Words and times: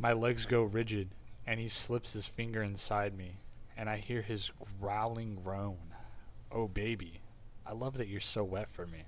My 0.00 0.14
legs 0.14 0.46
go 0.46 0.62
rigid, 0.62 1.10
and 1.46 1.60
he 1.60 1.68
slips 1.68 2.14
his 2.14 2.26
finger 2.26 2.62
inside 2.62 3.14
me, 3.14 3.34
and 3.76 3.90
I 3.90 3.98
hear 3.98 4.22
his 4.22 4.50
growling 4.80 5.34
groan. 5.44 5.94
Oh, 6.50 6.68
baby, 6.68 7.20
I 7.66 7.74
love 7.74 7.98
that 7.98 8.08
you're 8.08 8.18
so 8.18 8.42
wet 8.42 8.70
for 8.70 8.86
me. 8.86 9.02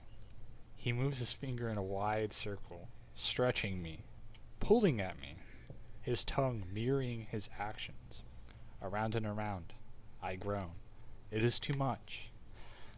He 0.77 0.93
moves 0.93 1.19
his 1.19 1.33
finger 1.33 1.71
in 1.71 1.79
a 1.79 1.83
wide 1.83 2.35
circle, 2.35 2.89
stretching 3.15 3.81
me, 3.81 4.01
pulling 4.61 5.01
at 5.01 5.19
me, 5.19 5.37
his 6.03 6.25
tongue 6.25 6.65
mirroring 6.71 7.27
his 7.31 7.49
actions. 7.59 8.23
Around 8.83 9.15
and 9.15 9.25
around, 9.25 9.73
I 10.23 10.35
groan. 10.35 10.73
It 11.31 11.43
is 11.43 11.59
too 11.59 11.73
much. 11.73 12.29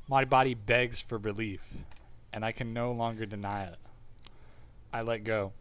My 0.08 0.24
body 0.24 0.54
begs 0.54 1.00
for 1.00 1.16
relief, 1.16 1.62
and 2.32 2.44
I 2.44 2.50
can 2.50 2.74
no 2.74 2.90
longer 2.90 3.24
deny 3.24 3.66
it. 3.66 3.78
I 4.92 5.02
let 5.02 5.22
go. 5.22 5.52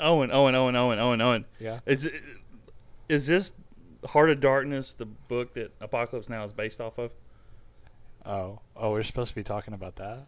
Owen, 0.00 0.30
Owen, 0.32 0.54
Owen, 0.54 0.76
Owen, 0.76 0.98
Owen, 0.98 1.20
Owen. 1.20 1.44
Yeah. 1.58 1.80
Is 1.86 2.06
it, 2.06 2.14
is 3.08 3.26
this 3.26 3.50
Heart 4.06 4.30
of 4.30 4.40
Darkness 4.40 4.92
the 4.92 5.06
book 5.06 5.54
that 5.54 5.72
Apocalypse 5.80 6.28
Now 6.28 6.42
is 6.44 6.52
based 6.52 6.80
off 6.80 6.98
of? 6.98 7.12
Oh, 8.24 8.60
oh, 8.76 8.90
we're 8.92 9.02
supposed 9.02 9.30
to 9.30 9.34
be 9.34 9.42
talking 9.42 9.74
about 9.74 9.96
that. 9.96 10.26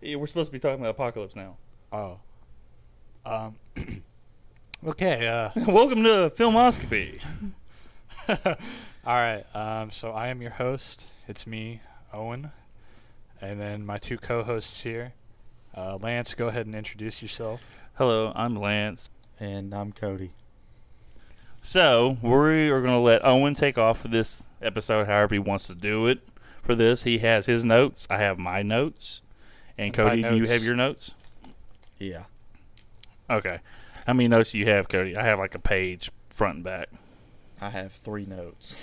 Yeah, 0.00 0.16
we're 0.16 0.26
supposed 0.26 0.48
to 0.48 0.52
be 0.52 0.58
talking 0.58 0.80
about 0.80 0.90
Apocalypse 0.90 1.36
Now. 1.36 1.56
Oh. 1.92 2.18
Um. 3.24 3.56
okay. 4.86 5.26
Uh. 5.26 5.50
Welcome 5.70 6.02
to 6.04 6.30
Filmoscopy. 6.30 7.20
All 8.28 8.56
right. 9.06 9.44
Um. 9.54 9.90
So 9.90 10.10
I 10.10 10.28
am 10.28 10.42
your 10.42 10.50
host. 10.52 11.06
It's 11.28 11.46
me, 11.46 11.80
Owen, 12.12 12.50
and 13.40 13.60
then 13.60 13.86
my 13.86 13.98
two 13.98 14.18
co-hosts 14.18 14.82
here. 14.82 15.12
Uh, 15.74 15.96
Lance, 15.96 16.34
go 16.34 16.48
ahead 16.48 16.66
and 16.66 16.74
introduce 16.74 17.22
yourself. 17.22 17.62
Hello, 17.94 18.32
I'm 18.34 18.56
Lance. 18.56 19.08
And 19.42 19.74
I'm 19.74 19.90
Cody. 19.90 20.30
So 21.62 22.16
we 22.22 22.70
are 22.70 22.80
going 22.80 22.92
to 22.94 23.00
let 23.00 23.26
Owen 23.26 23.56
take 23.56 23.76
off 23.76 24.00
for 24.02 24.06
this 24.06 24.44
episode, 24.62 25.08
however 25.08 25.34
he 25.34 25.40
wants 25.40 25.66
to 25.66 25.74
do 25.74 26.06
it. 26.06 26.20
For 26.62 26.76
this, 26.76 27.02
he 27.02 27.18
has 27.18 27.46
his 27.46 27.64
notes. 27.64 28.06
I 28.08 28.18
have 28.18 28.38
my 28.38 28.62
notes. 28.62 29.20
And 29.76 29.88
And 29.88 29.96
by 29.96 30.02
Cody, 30.10 30.22
do 30.22 30.36
you 30.36 30.44
have 30.44 30.62
your 30.62 30.76
notes? 30.76 31.10
Yeah. 31.98 32.22
Okay. 33.28 33.58
How 34.06 34.12
many 34.12 34.28
notes 34.28 34.52
do 34.52 34.58
you 34.58 34.66
have, 34.66 34.88
Cody? 34.88 35.16
I 35.16 35.24
have 35.24 35.40
like 35.40 35.56
a 35.56 35.58
page 35.58 36.12
front 36.30 36.56
and 36.58 36.64
back. 36.64 36.90
I 37.60 37.70
have 37.70 37.90
three 37.90 38.26
notes. 38.26 38.76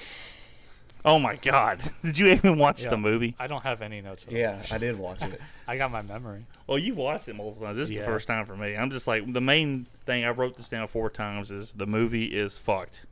Oh 1.05 1.17
my 1.17 1.35
God! 1.37 1.79
Did 2.03 2.17
you 2.17 2.27
even 2.27 2.57
watch 2.57 2.83
Yeah. 2.83 2.89
the 2.89 2.97
movie? 2.97 3.35
I 3.39 3.47
don't 3.47 3.63
have 3.63 3.81
any 3.81 4.01
notes. 4.01 4.25
at 4.27 4.33
all. 4.33 4.39
Yeah, 4.39 4.61
I 4.71 4.77
did 4.77 4.97
watch 4.97 5.23
it. 5.23 5.39
I 5.67 5.77
got 5.77 5.91
my 5.91 6.01
memory. 6.01 6.45
Well, 6.67 6.77
you've 6.77 6.97
watched 6.97 7.29
it 7.29 7.35
multiple 7.35 7.65
times. 7.65 7.77
This 7.77 7.85
is 7.87 7.91
Yeah. 7.93 8.01
the 8.01 8.05
first 8.07 8.27
time 8.27 8.45
for 8.45 8.57
me. 8.57 8.75
I'm 8.75 8.91
just 8.91 9.07
like 9.07 9.31
the 9.31 9.39
main 9.41 9.87
thing. 10.05 10.25
I 10.25 10.29
wrote 10.31 10.57
this 10.57 10.67
down 10.69 10.87
four 10.87 11.09
times. 11.09 11.51
Is 11.51 11.71
the 11.73 11.85
movie 11.87 12.25
is 12.25 12.57
fucked 12.57 13.03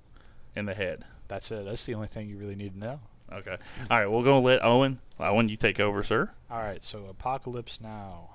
in 0.56 0.66
the 0.66 0.74
head. 0.74 1.06
That's 1.30 1.50
it. 1.52 1.66
That's 1.66 1.86
the 1.86 1.94
only 1.94 2.08
thing 2.08 2.30
you 2.30 2.38
really 2.38 2.56
need 2.56 2.74
to 2.74 2.80
know. 2.80 3.00
Okay. 3.32 3.58
All 3.90 3.98
right. 4.00 4.08
We're 4.12 4.24
gonna 4.24 4.40
let 4.40 4.64
Owen. 4.66 5.00
Uh, 5.20 5.30
Owen, 5.32 5.48
you 5.50 5.58
take 5.58 5.80
over, 5.80 6.04
sir. 6.04 6.30
All 6.52 6.60
right, 6.60 6.84
so 6.84 7.06
Apocalypse 7.10 7.80
Now. 7.82 8.30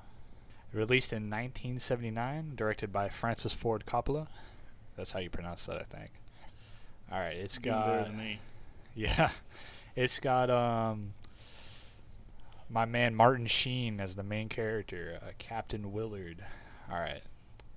Released 0.73 1.13
in 1.13 1.29
1979, 1.29 2.53
directed 2.57 2.93
by 2.93 3.09
Francis 3.11 3.53
Ford 3.53 3.85
Coppola. 3.87 4.27
That's 4.97 5.11
how 5.13 5.21
you 5.21 5.29
pronounce 5.31 5.67
that, 5.67 5.77
I 5.77 5.83
think. 5.85 6.11
All 7.11 7.19
right. 7.19 7.37
It's 7.37 7.59
got 7.59 8.05
than 8.07 8.17
me. 8.17 8.39
yeah, 8.95 9.31
it's 9.97 10.19
got 10.21 10.51
um 10.51 11.13
my 12.69 12.85
man 12.85 13.15
Martin 13.15 13.47
Sheen 13.47 14.01
as 14.01 14.15
the 14.15 14.23
main 14.23 14.49
character, 14.49 15.19
uh, 15.23 15.31
Captain 15.39 15.93
Willard. 15.93 16.45
All 16.91 16.99
right, 16.99 17.23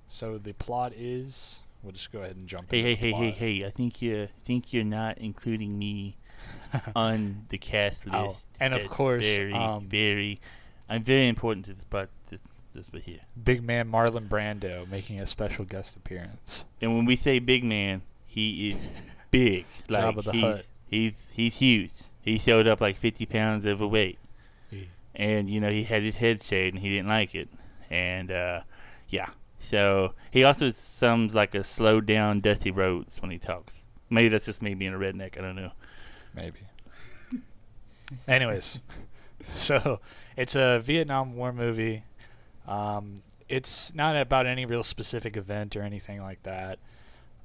so 0.07 0.37
the 0.37 0.53
plot 0.53 0.93
is 0.95 1.59
we'll 1.83 1.93
just 1.93 2.11
go 2.11 2.19
ahead 2.19 2.35
and 2.35 2.47
jump. 2.47 2.71
Hey, 2.71 2.81
hey, 2.81 2.95
hey, 2.95 3.11
hey, 3.11 3.11
plot. 3.11 3.33
hey! 3.35 3.65
I 3.65 3.69
think 3.69 4.01
you 4.01 4.27
think 4.43 4.73
you're 4.73 4.83
not 4.83 5.17
including 5.19 5.77
me 5.77 6.17
on 6.95 7.45
the 7.49 7.57
cast 7.57 8.05
list. 8.05 8.15
Oh, 8.15 8.37
and 8.59 8.73
of 8.73 8.89
course, 8.89 9.25
very, 9.25 9.53
um, 9.53 9.87
very, 9.87 10.41
I'm 10.89 11.03
very 11.03 11.27
important 11.27 11.65
to 11.67 11.73
this 11.73 11.85
part. 11.85 12.09
This, 12.29 12.39
this 12.73 12.89
bit 12.89 13.03
here. 13.03 13.19
Big 13.41 13.63
man 13.63 13.89
Marlon 13.89 14.27
Brando 14.27 14.87
making 14.89 15.19
a 15.19 15.25
special 15.25 15.63
guest 15.63 15.95
appearance. 15.95 16.65
And 16.81 16.95
when 16.95 17.05
we 17.05 17.15
say 17.15 17.39
big 17.39 17.63
man, 17.63 18.01
he 18.25 18.71
is 18.71 18.87
big. 19.31 19.65
Like 19.89 20.19
he's. 20.31 20.63
He's 20.95 21.29
he's 21.33 21.55
huge. 21.57 21.91
He 22.21 22.37
showed 22.37 22.67
up 22.67 22.81
like 22.81 22.97
50 22.97 23.25
pounds 23.27 23.65
overweight, 23.65 24.17
and 25.13 25.49
you 25.49 25.59
know 25.59 25.69
he 25.69 25.83
had 25.83 26.01
his 26.03 26.15
head 26.15 26.43
shaved 26.43 26.75
and 26.75 26.83
he 26.83 26.89
didn't 26.89 27.07
like 27.07 27.35
it. 27.35 27.49
And 27.89 28.31
uh, 28.31 28.61
yeah, 29.09 29.29
so 29.59 30.13
he 30.31 30.43
also 30.43 30.71
sounds 30.71 31.35
like 31.35 31.53
a 31.55 31.63
slowed 31.63 32.05
down 32.05 32.41
Dusty 32.41 32.71
Rhodes 32.71 33.21
when 33.21 33.31
he 33.31 33.37
talks. 33.37 33.73
Maybe 34.09 34.29
that's 34.29 34.45
just 34.45 34.61
me 34.61 34.73
being 34.73 34.93
a 34.93 34.97
redneck. 34.97 35.37
I 35.37 35.41
don't 35.41 35.55
know. 35.55 35.71
maybe. 36.35 36.59
Anyways, 38.27 38.79
so 39.41 39.99
it's 40.37 40.55
a 40.55 40.79
Vietnam 40.79 41.35
War 41.35 41.51
movie. 41.51 42.03
Um, 42.67 43.15
it's 43.47 43.93
not 43.93 44.15
about 44.15 44.47
any 44.47 44.65
real 44.65 44.83
specific 44.83 45.37
event 45.37 45.75
or 45.75 45.81
anything 45.83 46.21
like 46.21 46.41
that. 46.43 46.79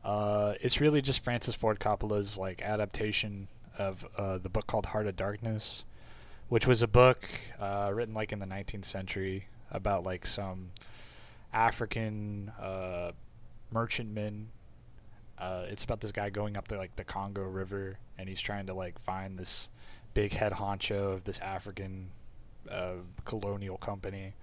Uh, 0.05 0.55
it's 0.61 0.81
really 0.81 1.03
just 1.03 1.23
Francis 1.23 1.55
Ford 1.55 1.79
Coppola's 1.79 2.39
like 2.39 2.63
adaptation 2.63 3.49
of 3.79 4.07
uh, 4.17 4.39
the 4.39 4.49
book 4.49 4.67
called 4.67 4.87
Heart 4.87 5.07
of 5.07 5.17
Darkness, 5.17 5.85
which 6.49 6.67
was 6.67 6.83
a 6.83 6.89
book 6.89 7.29
uh, 7.59 7.91
written 7.93 8.15
like 8.15 8.33
in 8.33 8.39
the 8.39 8.47
19th 8.47 8.85
century 8.85 9.47
about 9.71 10.05
like 10.05 10.27
some 10.27 10.71
African 11.53 12.53
uh, 12.61 13.13
merchantmen. 13.71 14.49
Uh, 15.39 15.65
it's 15.69 15.85
about 15.85 16.01
this 16.01 16.13
guy 16.13 16.31
going 16.31 16.57
up 16.57 16.69
the 16.69 16.77
like 16.77 16.97
the 16.97 17.05
Congo 17.05 17.43
River, 17.43 17.99
and 18.19 18.29
he's 18.29 18.41
trying 18.41 18.67
to 18.67 18.75
like 18.75 18.99
find 19.01 19.39
this 19.39 19.71
big 20.13 20.33
head 20.33 20.53
honcho 20.53 21.15
of 21.15 21.25
this 21.25 21.39
African 21.39 22.11
uh, 22.71 22.95
colonial 23.25 23.77
company, 23.77 24.35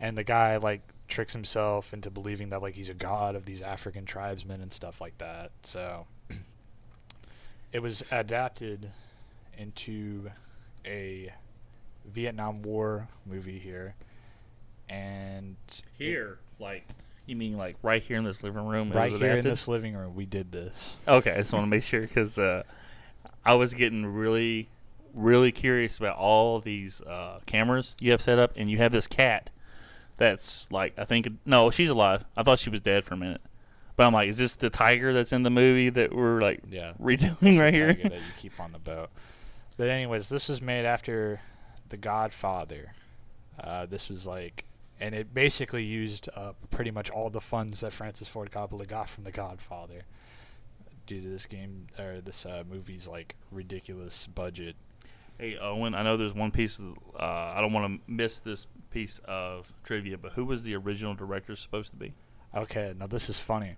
and 0.00 0.16
the 0.16 0.24
guy 0.24 0.56
like 0.56 0.82
tricks 1.08 1.32
himself 1.32 1.92
into 1.92 2.10
believing 2.10 2.48
that 2.50 2.62
like 2.62 2.74
he's 2.74 2.88
a 2.88 2.94
god 2.94 3.34
of 3.34 3.44
these 3.44 3.60
African 3.62 4.04
tribesmen 4.04 4.60
and 4.60 4.72
stuff 4.72 5.00
like 5.00 5.18
that. 5.18 5.50
So 5.62 6.06
it 7.72 7.80
was 7.80 8.02
adapted 8.10 8.90
into 9.58 10.30
a 10.86 11.32
Vietnam 12.06 12.62
War 12.62 13.08
movie 13.26 13.58
here, 13.58 13.94
and 14.88 15.56
it- 15.68 15.82
Here, 15.98 16.38
like 16.58 16.86
you 17.26 17.36
mean 17.36 17.56
like 17.56 17.76
right 17.82 18.02
here 18.02 18.16
in 18.16 18.24
this 18.24 18.42
living 18.42 18.66
room? 18.66 18.90
right 18.92 19.10
here 19.12 19.32
in 19.36 19.44
this 19.44 19.68
living 19.68 19.94
room, 19.94 20.14
we 20.14 20.26
did 20.26 20.50
this. 20.50 20.96
Okay, 21.06 21.32
I 21.32 21.36
just 21.38 21.52
want 21.52 21.62
to 21.64 21.68
make 21.68 21.84
sure 21.84 22.00
because 22.00 22.38
uh, 22.38 22.62
I 23.44 23.54
was 23.54 23.74
getting 23.74 24.04
really, 24.06 24.68
really 25.14 25.52
curious 25.52 25.98
about 25.98 26.16
all 26.16 26.58
these 26.60 27.00
uh, 27.02 27.38
cameras 27.46 27.94
you 28.00 28.10
have 28.10 28.20
set 28.20 28.38
up, 28.38 28.52
and 28.56 28.68
you 28.70 28.78
have 28.78 28.90
this 28.92 29.06
cat 29.06 29.50
that's 30.22 30.70
like 30.70 30.94
I 30.98 31.04
think 31.04 31.28
no, 31.44 31.70
she's 31.70 31.90
alive. 31.90 32.24
I 32.36 32.42
thought 32.44 32.58
she 32.60 32.70
was 32.70 32.80
dead 32.80 33.04
for 33.04 33.14
a 33.14 33.16
minute, 33.16 33.40
but 33.96 34.04
I'm 34.06 34.12
like, 34.12 34.28
is 34.28 34.38
this 34.38 34.54
the 34.54 34.70
tiger 34.70 35.12
that's 35.12 35.32
in 35.32 35.42
the 35.42 35.50
movie 35.50 35.88
that 35.90 36.14
we're 36.14 36.40
like 36.40 36.60
Yeah. 36.70 36.92
redoing 37.00 37.60
right 37.60 37.74
here? 37.74 37.92
that 37.92 38.12
you 38.12 38.20
keep 38.38 38.58
on 38.60 38.72
the 38.72 38.78
boat. 38.78 39.10
But 39.76 39.88
anyways, 39.88 40.28
this 40.28 40.48
was 40.48 40.62
made 40.62 40.84
after 40.84 41.40
The 41.88 41.96
Godfather. 41.96 42.92
Uh, 43.58 43.86
this 43.86 44.08
was 44.08 44.26
like, 44.26 44.64
and 45.00 45.14
it 45.14 45.34
basically 45.34 45.82
used 45.84 46.28
up 46.36 46.56
pretty 46.70 46.90
much 46.90 47.10
all 47.10 47.28
the 47.30 47.40
funds 47.40 47.80
that 47.80 47.92
Francis 47.92 48.28
Ford 48.28 48.50
Coppola 48.50 48.86
got 48.86 49.10
from 49.10 49.24
The 49.24 49.32
Godfather, 49.32 50.02
due 51.06 51.20
to 51.20 51.28
this 51.28 51.46
game 51.46 51.88
or 51.98 52.20
this 52.20 52.46
uh, 52.46 52.62
movie's 52.70 53.08
like 53.08 53.34
ridiculous 53.50 54.28
budget. 54.34 54.76
Hey 55.38 55.56
Owen, 55.58 55.94
I 55.94 56.02
know 56.02 56.16
there's 56.16 56.34
one 56.34 56.52
piece 56.52 56.78
of 56.78 56.84
uh, 57.18 57.52
I 57.56 57.60
don't 57.60 57.72
want 57.72 57.86
to 58.06 58.12
miss 58.12 58.38
this 58.38 58.66
piece 58.92 59.20
of 59.24 59.72
trivia, 59.84 60.18
but 60.18 60.32
who 60.32 60.44
was 60.44 60.62
the 60.62 60.74
original 60.74 61.14
director 61.14 61.56
supposed 61.56 61.90
to 61.90 61.96
be? 61.96 62.12
Okay, 62.54 62.94
now 62.98 63.06
this 63.06 63.28
is 63.28 63.38
funny. 63.38 63.76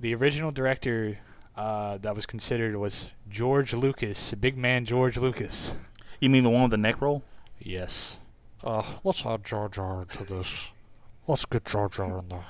The 0.00 0.14
original 0.14 0.50
director 0.50 1.18
uh, 1.56 1.98
that 1.98 2.14
was 2.14 2.26
considered 2.26 2.76
was 2.76 3.08
George 3.28 3.72
Lucas, 3.72 4.34
big 4.34 4.56
man 4.56 4.84
George 4.84 5.16
Lucas. 5.16 5.74
You 6.20 6.30
mean 6.30 6.42
the 6.42 6.50
one 6.50 6.62
with 6.62 6.70
the 6.72 6.76
neck 6.76 7.00
roll? 7.00 7.22
Yes. 7.58 8.16
Uh, 8.62 8.82
let's 9.04 9.24
add 9.24 9.44
Jar 9.44 9.68
Jar 9.68 10.04
to 10.04 10.24
this. 10.24 10.68
Let's 11.26 11.44
get 11.44 11.64
Jar 11.64 11.88
Jar 11.88 12.18
in 12.18 12.28
there. 12.28 12.44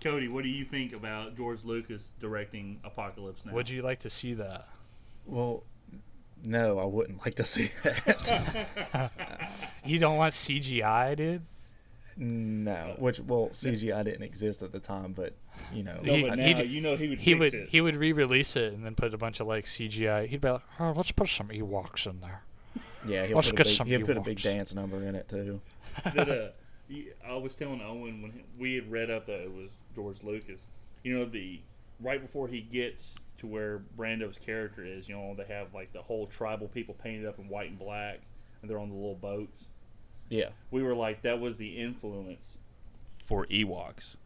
Cody, 0.00 0.28
what 0.28 0.44
do 0.44 0.48
you 0.48 0.64
think 0.64 0.96
about 0.96 1.36
George 1.36 1.64
Lucas 1.64 2.12
directing 2.20 2.78
Apocalypse 2.84 3.44
Now? 3.44 3.52
Would 3.52 3.68
you 3.68 3.82
like 3.82 3.98
to 4.00 4.10
see 4.10 4.34
that? 4.34 4.68
Well, 5.26 5.64
no, 6.44 6.78
I 6.78 6.84
wouldn't 6.84 7.24
like 7.24 7.34
to 7.36 7.44
see 7.44 7.70
that. 7.82 9.10
You 9.84 9.98
don't 9.98 10.16
want 10.16 10.34
CGI, 10.34 11.16
dude? 11.16 11.42
no, 12.16 12.96
which 12.98 13.20
well, 13.20 13.48
CGI 13.50 14.04
didn't 14.04 14.22
exist 14.24 14.60
at 14.62 14.72
the 14.72 14.80
time, 14.80 15.12
but 15.12 15.34
you 15.72 15.82
know, 15.84 15.98
No, 16.02 16.28
but 16.28 16.38
he'd- 16.38 16.54
now 16.54 16.62
you 16.62 16.80
know 16.80 16.96
he 16.96 17.08
would 17.08 17.20
He 17.20 17.34
would 17.34 17.54
it. 17.54 17.68
he 17.70 17.80
would 17.80 17.96
re-release 17.96 18.56
it 18.56 18.72
and 18.72 18.84
then 18.84 18.94
put 18.96 19.14
a 19.14 19.18
bunch 19.18 19.40
of 19.40 19.46
like 19.46 19.64
CGI. 19.66 20.26
He'd 20.26 20.40
be 20.40 20.50
like, 20.50 20.62
Uh, 20.80 20.92
let's 20.92 21.12
put 21.12 21.28
some 21.28 21.48
Ewoks 21.48 22.06
in 22.06 22.20
there. 22.20 22.42
yeah, 23.06 23.24
he'll 23.26 23.36
Let's 23.36 23.50
put, 23.50 23.60
a 23.60 23.64
big, 23.64 23.72
some 23.72 23.86
he'll 23.86 24.04
put 24.04 24.16
a 24.16 24.20
big 24.20 24.42
dance 24.42 24.74
number 24.74 24.96
in 25.02 25.14
it 25.14 25.28
too. 25.28 25.60
Did, 26.14 26.28
uh, 26.28 26.48
I 27.28 27.36
was 27.36 27.54
telling 27.54 27.80
Owen 27.82 28.20
when 28.22 28.42
we 28.58 28.74
had 28.74 28.90
read 28.90 29.10
up 29.10 29.26
that 29.26 29.40
it 29.40 29.52
was 29.54 29.78
George 29.94 30.22
Lucas. 30.22 30.66
You 31.04 31.18
know 31.18 31.24
the 31.24 31.60
right 32.00 32.20
before 32.20 32.48
he 32.48 32.60
gets 32.62 33.14
to 33.38 33.46
where 33.46 33.82
Brando's 33.96 34.36
character 34.36 34.84
is, 34.84 35.08
you 35.08 35.14
know, 35.16 35.34
they 35.36 35.52
have 35.52 35.72
like 35.74 35.92
the 35.92 36.02
whole 36.02 36.26
tribal 36.26 36.68
people 36.68 36.94
painted 36.94 37.26
up 37.26 37.38
in 37.38 37.48
white 37.48 37.70
and 37.70 37.78
black, 37.78 38.20
and 38.60 38.70
they're 38.70 38.78
on 38.78 38.88
the 38.90 38.94
little 38.94 39.14
boats. 39.14 39.66
Yeah. 40.28 40.50
We 40.70 40.82
were 40.82 40.94
like, 40.94 41.22
that 41.22 41.40
was 41.40 41.56
the 41.56 41.78
influence 41.78 42.58
for 43.24 43.46
Ewoks. 43.46 44.16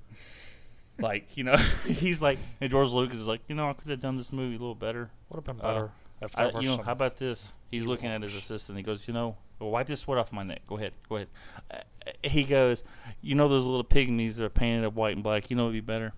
like, 0.98 1.36
you 1.36 1.44
know, 1.44 1.56
he's 1.86 2.20
like, 2.22 2.38
and 2.60 2.70
George 2.70 2.90
Lucas 2.90 3.18
is 3.18 3.26
like, 3.26 3.40
you 3.48 3.54
know, 3.54 3.68
I 3.68 3.74
could 3.74 3.90
have 3.90 4.00
done 4.00 4.16
this 4.16 4.32
movie 4.32 4.56
a 4.56 4.58
little 4.58 4.74
better. 4.74 5.10
Would 5.30 5.36
have 5.36 5.44
been 5.44 5.60
Uh, 5.64 5.72
better 5.74 5.90
if 6.22 6.38
I, 6.38 6.50
there 6.50 6.62
you 6.62 6.68
know, 6.68 6.82
how 6.82 6.92
about 6.92 7.16
this? 7.18 7.52
He's 7.70 7.86
looking 7.86 8.08
at 8.08 8.22
his 8.22 8.34
assistant. 8.34 8.78
He 8.78 8.82
goes, 8.82 9.06
you 9.06 9.12
know, 9.12 9.36
well, 9.58 9.70
wipe 9.70 9.86
this 9.86 10.00
sweat 10.00 10.18
off 10.18 10.32
my 10.32 10.42
neck. 10.42 10.62
Go 10.66 10.76
ahead, 10.76 10.92
go 11.08 11.16
ahead. 11.16 11.28
Uh, 11.70 11.78
he 12.22 12.44
goes, 12.44 12.84
you 13.20 13.34
know, 13.34 13.48
those 13.48 13.64
little 13.64 13.84
pygmies 13.84 14.36
that 14.36 14.44
are 14.44 14.48
painted 14.50 14.84
up 14.84 14.94
white 14.94 15.14
and 15.14 15.22
black. 15.22 15.50
You 15.50 15.56
know, 15.56 15.64
it'd 15.64 15.74
be 15.74 15.80
better 15.80 16.12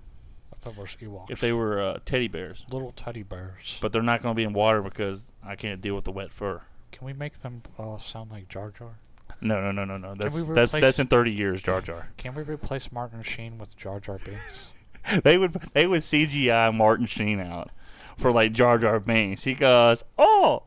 if 0.59 0.65
there 0.65 0.83
was 0.83 0.97
Ewoks. 1.01 1.31
if 1.31 1.41
they 1.41 1.53
were 1.53 1.81
uh, 1.81 1.99
teddy 2.05 2.29
bears, 2.29 2.65
little 2.71 2.93
teddy 2.93 3.23
bears. 3.23 3.79
but 3.81 3.93
they're 3.93 4.03
not 4.03 4.23
going 4.23 4.35
to 4.35 4.37
be 4.37 4.45
in 4.45 4.53
water 4.53 4.83
because 4.83 5.27
I 5.45 5.57
can't 5.57 5.81
deal 5.81 5.95
with 5.95 6.05
the 6.05 6.13
wet 6.13 6.33
fur. 6.33 6.63
Can 6.93 7.07
we 7.07 7.13
make 7.13 7.41
them 7.41 7.63
uh, 7.79 7.99
sound 7.99 8.31
like 8.31 8.49
Jar 8.49 8.71
Jar? 8.71 8.99
No, 9.41 9.61
no, 9.61 9.71
no, 9.71 9.85
no, 9.85 9.97
no. 9.97 10.15
That's 10.15 10.43
that's 10.43 10.73
that's 10.73 10.99
in 10.99 11.07
thirty 11.07 11.31
years, 11.31 11.63
Jar 11.63 11.81
Jar. 11.81 12.09
Can 12.17 12.35
we 12.35 12.43
replace 12.43 12.91
Martin 12.91 13.23
Sheen 13.23 13.59
with 13.59 13.77
Jar 13.77 14.01
Jar 14.01 14.19
Binks? 14.19 14.67
they 15.23 15.39
would 15.39 15.53
they 15.75 15.87
would 15.87 16.03
CGI 16.03 16.75
Martin 16.75 17.07
Sheen 17.07 17.39
out 17.41 17.71
for 18.17 18.33
like 18.33 18.53
Jar 18.53 18.79
Jar 18.79 18.99
Binks. 18.99 19.45
He 19.45 19.55
goes, 19.55 20.03
"Oh, 20.19 20.65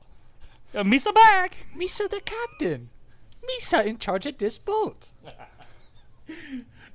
uh, 0.73 0.83
Misa 0.83 1.13
back." 1.13 1.57
Misa 1.75 2.09
the 2.09 2.21
captain. 2.21 2.89
Misa 3.43 3.85
in 3.85 3.97
charge 3.97 4.25
of 4.25 4.38
this 4.38 4.57
boat. 4.57 5.07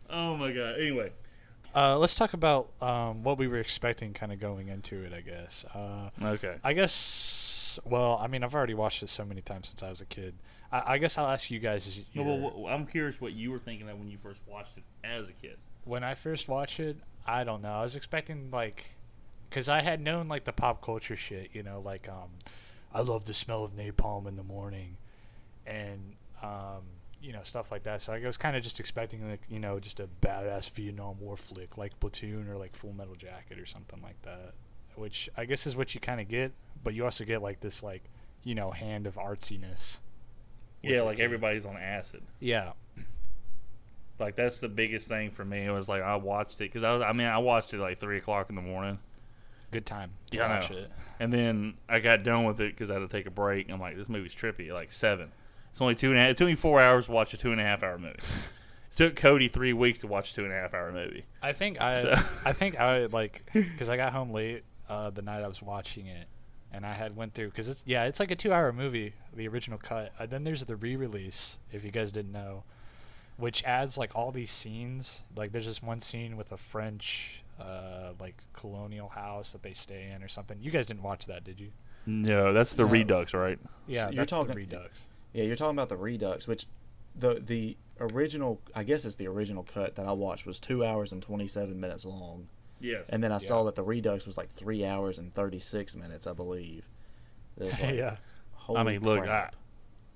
Oh 0.08 0.36
my 0.36 0.52
god. 0.52 0.76
Anyway, 0.78 1.10
Uh, 1.76 1.98
let's 1.98 2.14
talk 2.14 2.32
about 2.32 2.70
um, 2.80 3.22
what 3.22 3.36
we 3.36 3.46
were 3.46 3.58
expecting 3.58 4.14
kind 4.14 4.32
of 4.32 4.40
going 4.40 4.68
into 4.68 5.02
it, 5.04 5.12
I 5.12 5.20
guess. 5.20 5.64
Uh, 5.74 6.08
okay. 6.22 6.54
I 6.64 6.72
guess, 6.72 7.78
well, 7.84 8.18
I 8.18 8.28
mean, 8.28 8.42
I've 8.42 8.54
already 8.54 8.72
watched 8.72 9.02
it 9.02 9.10
so 9.10 9.26
many 9.26 9.42
times 9.42 9.68
since 9.68 9.82
I 9.82 9.90
was 9.90 10.00
a 10.00 10.06
kid. 10.06 10.32
I, 10.72 10.94
I 10.94 10.98
guess 10.98 11.18
I'll 11.18 11.26
ask 11.28 11.50
you 11.50 11.58
guys. 11.58 11.86
Is 11.86 12.00
No, 12.14 12.22
your- 12.22 12.38
well, 12.40 12.52
well, 12.62 12.74
I'm 12.74 12.86
curious 12.86 13.20
what 13.20 13.32
you 13.34 13.50
were 13.50 13.58
thinking 13.58 13.88
of 13.90 13.98
when 13.98 14.08
you 14.10 14.16
first 14.22 14.40
watched 14.46 14.78
it 14.78 14.84
as 15.04 15.28
a 15.28 15.32
kid. 15.32 15.58
when 15.84 16.02
I 16.02 16.14
first 16.14 16.48
watched 16.48 16.80
it, 16.80 16.96
I 17.26 17.44
don't 17.44 17.60
know. 17.60 17.72
I 17.74 17.82
was 17.82 17.94
expecting 17.94 18.50
like, 18.50 18.86
cause 19.50 19.68
I 19.68 19.82
had 19.82 20.00
known 20.00 20.28
like 20.28 20.44
the 20.44 20.52
pop 20.52 20.80
culture 20.82 21.14
shit, 21.16 21.50
you 21.52 21.62
know, 21.62 21.80
like 21.84 22.08
um, 22.08 22.30
I 22.94 23.02
love 23.02 23.26
the 23.26 23.34
smell 23.34 23.64
of 23.64 23.76
napalm 23.76 24.26
in 24.26 24.36
the 24.36 24.42
morning, 24.42 24.96
and 25.66 26.14
um, 26.42 26.82
you 27.26 27.32
know 27.32 27.42
stuff 27.42 27.72
like 27.72 27.82
that. 27.82 28.00
So 28.02 28.12
I 28.12 28.20
was 28.20 28.36
kind 28.36 28.56
of 28.56 28.62
just 28.62 28.78
expecting 28.78 29.28
like 29.28 29.42
you 29.48 29.58
know 29.58 29.80
just 29.80 29.98
a 29.98 30.08
badass 30.22 30.70
Vietnam 30.70 31.18
War 31.18 31.36
flick 31.36 31.76
like 31.76 31.98
Platoon 31.98 32.48
or 32.48 32.56
like 32.56 32.76
Full 32.76 32.92
Metal 32.92 33.16
Jacket 33.16 33.58
or 33.58 33.66
something 33.66 34.00
like 34.00 34.20
that, 34.22 34.54
which 34.94 35.28
I 35.36 35.44
guess 35.44 35.66
is 35.66 35.74
what 35.76 35.92
you 35.92 36.00
kind 36.00 36.20
of 36.20 36.28
get, 36.28 36.52
but 36.84 36.94
you 36.94 37.04
also 37.04 37.24
get 37.24 37.42
like 37.42 37.60
this 37.60 37.82
like 37.82 38.04
you 38.44 38.54
know 38.54 38.70
hand 38.70 39.08
of 39.08 39.16
artsiness. 39.16 39.98
Yeah, 40.82 41.02
like 41.02 41.18
everybody's 41.18 41.66
on 41.66 41.76
acid. 41.76 42.22
Yeah. 42.38 42.72
Like 44.20 44.36
that's 44.36 44.60
the 44.60 44.68
biggest 44.68 45.08
thing 45.08 45.32
for 45.32 45.44
me. 45.44 45.64
It 45.64 45.72
was 45.72 45.88
like 45.88 46.02
I 46.02 46.14
watched 46.14 46.60
it 46.60 46.72
because 46.72 46.84
I 46.84 46.92
was, 46.94 47.02
I 47.02 47.12
mean 47.12 47.26
I 47.26 47.38
watched 47.38 47.74
it 47.74 47.78
like 47.78 47.98
three 47.98 48.18
o'clock 48.18 48.50
in 48.50 48.54
the 48.54 48.62
morning, 48.62 49.00
Good 49.72 49.84
time. 49.84 50.12
Yeah, 50.30 50.44
I 50.46 50.60
know. 50.60 50.76
it. 50.76 50.90
and 51.18 51.32
then 51.32 51.74
I 51.88 51.98
got 51.98 52.22
done 52.22 52.44
with 52.44 52.60
it 52.60 52.72
because 52.72 52.88
I 52.88 52.94
had 52.94 53.00
to 53.00 53.08
take 53.08 53.26
a 53.26 53.30
break. 53.30 53.68
I'm 53.68 53.80
like, 53.80 53.96
this 53.96 54.08
movie's 54.08 54.34
trippy. 54.34 54.72
Like 54.72 54.92
seven. 54.92 55.32
It's 55.76 55.82
only 55.82 55.94
two 55.94 56.08
and 56.08 56.16
a 56.16 56.22
half. 56.22 56.30
It 56.30 56.36
took 56.38 56.46
me 56.46 56.54
four 56.54 56.80
hours 56.80 57.04
to 57.04 57.12
watch 57.12 57.34
a 57.34 57.36
two 57.36 57.52
and 57.52 57.60
a 57.60 57.62
half 57.62 57.82
hour 57.82 57.98
movie. 57.98 58.14
It 58.14 58.96
took 58.96 59.14
Cody 59.14 59.46
three 59.48 59.74
weeks 59.74 59.98
to 59.98 60.06
watch 60.06 60.30
a 60.32 60.34
two 60.34 60.44
and 60.44 60.50
a 60.50 60.56
half 60.56 60.72
hour 60.72 60.90
movie. 60.90 61.26
I 61.42 61.52
think 61.52 61.78
I 61.82 62.00
So- 62.00 62.14
I 62.46 62.52
think 62.54 62.80
I 62.80 63.04
like 63.12 63.42
because 63.52 63.90
I 63.90 63.98
got 63.98 64.14
home 64.14 64.30
late 64.30 64.64
uh, 64.88 65.10
the 65.10 65.20
night 65.20 65.42
I 65.44 65.48
was 65.48 65.60
watching 65.60 66.06
it, 66.06 66.28
and 66.72 66.86
I 66.86 66.94
had 66.94 67.14
went 67.14 67.34
through 67.34 67.48
because 67.50 67.68
it's 67.68 67.82
yeah 67.86 68.04
it's 68.04 68.18
like 68.18 68.30
a 68.30 68.34
two-hour 68.34 68.72
movie, 68.72 69.12
the 69.34 69.46
original 69.48 69.76
cut. 69.78 70.12
Uh, 70.18 70.24
then 70.24 70.44
there's 70.44 70.64
the 70.64 70.76
re-release 70.76 71.58
if 71.70 71.84
you 71.84 71.90
guys 71.90 72.10
didn't 72.10 72.32
know, 72.32 72.64
which 73.36 73.62
adds 73.64 73.98
like 73.98 74.16
all 74.16 74.32
these 74.32 74.50
scenes. 74.50 75.24
Like 75.36 75.52
there's 75.52 75.66
this 75.66 75.82
one 75.82 76.00
scene 76.00 76.38
with 76.38 76.52
a 76.52 76.56
French 76.56 77.44
uh, 77.60 78.12
like 78.18 78.36
colonial 78.54 79.10
house 79.10 79.52
that 79.52 79.62
they 79.62 79.74
stay 79.74 80.10
in 80.16 80.22
or 80.22 80.28
something. 80.28 80.56
You 80.58 80.70
guys 80.70 80.86
didn't 80.86 81.02
watch 81.02 81.26
that, 81.26 81.44
did 81.44 81.60
you? 81.60 81.68
No, 82.06 82.54
that's 82.54 82.72
the 82.72 82.84
No. 82.84 82.88
Redux, 82.88 83.34
right? 83.34 83.58
Yeah, 83.86 84.06
you're 84.08 84.20
that's 84.22 84.30
talking- 84.30 84.48
the 84.48 84.54
Redux. 84.54 85.02
Yeah, 85.32 85.44
you're 85.44 85.56
talking 85.56 85.76
about 85.76 85.88
the 85.88 85.96
Redux, 85.96 86.46
which 86.46 86.66
the 87.14 87.34
the 87.34 87.76
original 88.00 88.60
I 88.74 88.82
guess 88.84 89.04
it's 89.04 89.16
the 89.16 89.26
original 89.28 89.62
cut 89.62 89.94
that 89.96 90.06
I 90.06 90.12
watched 90.12 90.46
was 90.46 90.58
two 90.60 90.84
hours 90.84 91.12
and 91.12 91.22
twenty 91.22 91.46
seven 91.46 91.80
minutes 91.80 92.04
long. 92.04 92.48
Yes. 92.80 93.08
And 93.08 93.24
then 93.24 93.32
I 93.32 93.38
saw 93.38 93.64
that 93.64 93.74
the 93.74 93.82
Redux 93.82 94.26
was 94.26 94.36
like 94.36 94.50
three 94.52 94.84
hours 94.84 95.18
and 95.18 95.32
thirty 95.34 95.60
six 95.60 95.94
minutes, 95.96 96.26
I 96.26 96.32
believe. 96.32 96.88
Like, 97.58 97.78
yeah. 97.94 98.16
holy 98.52 98.78
I 98.78 98.82
mean, 98.82 99.00
look, 99.00 99.26
I, 99.26 99.48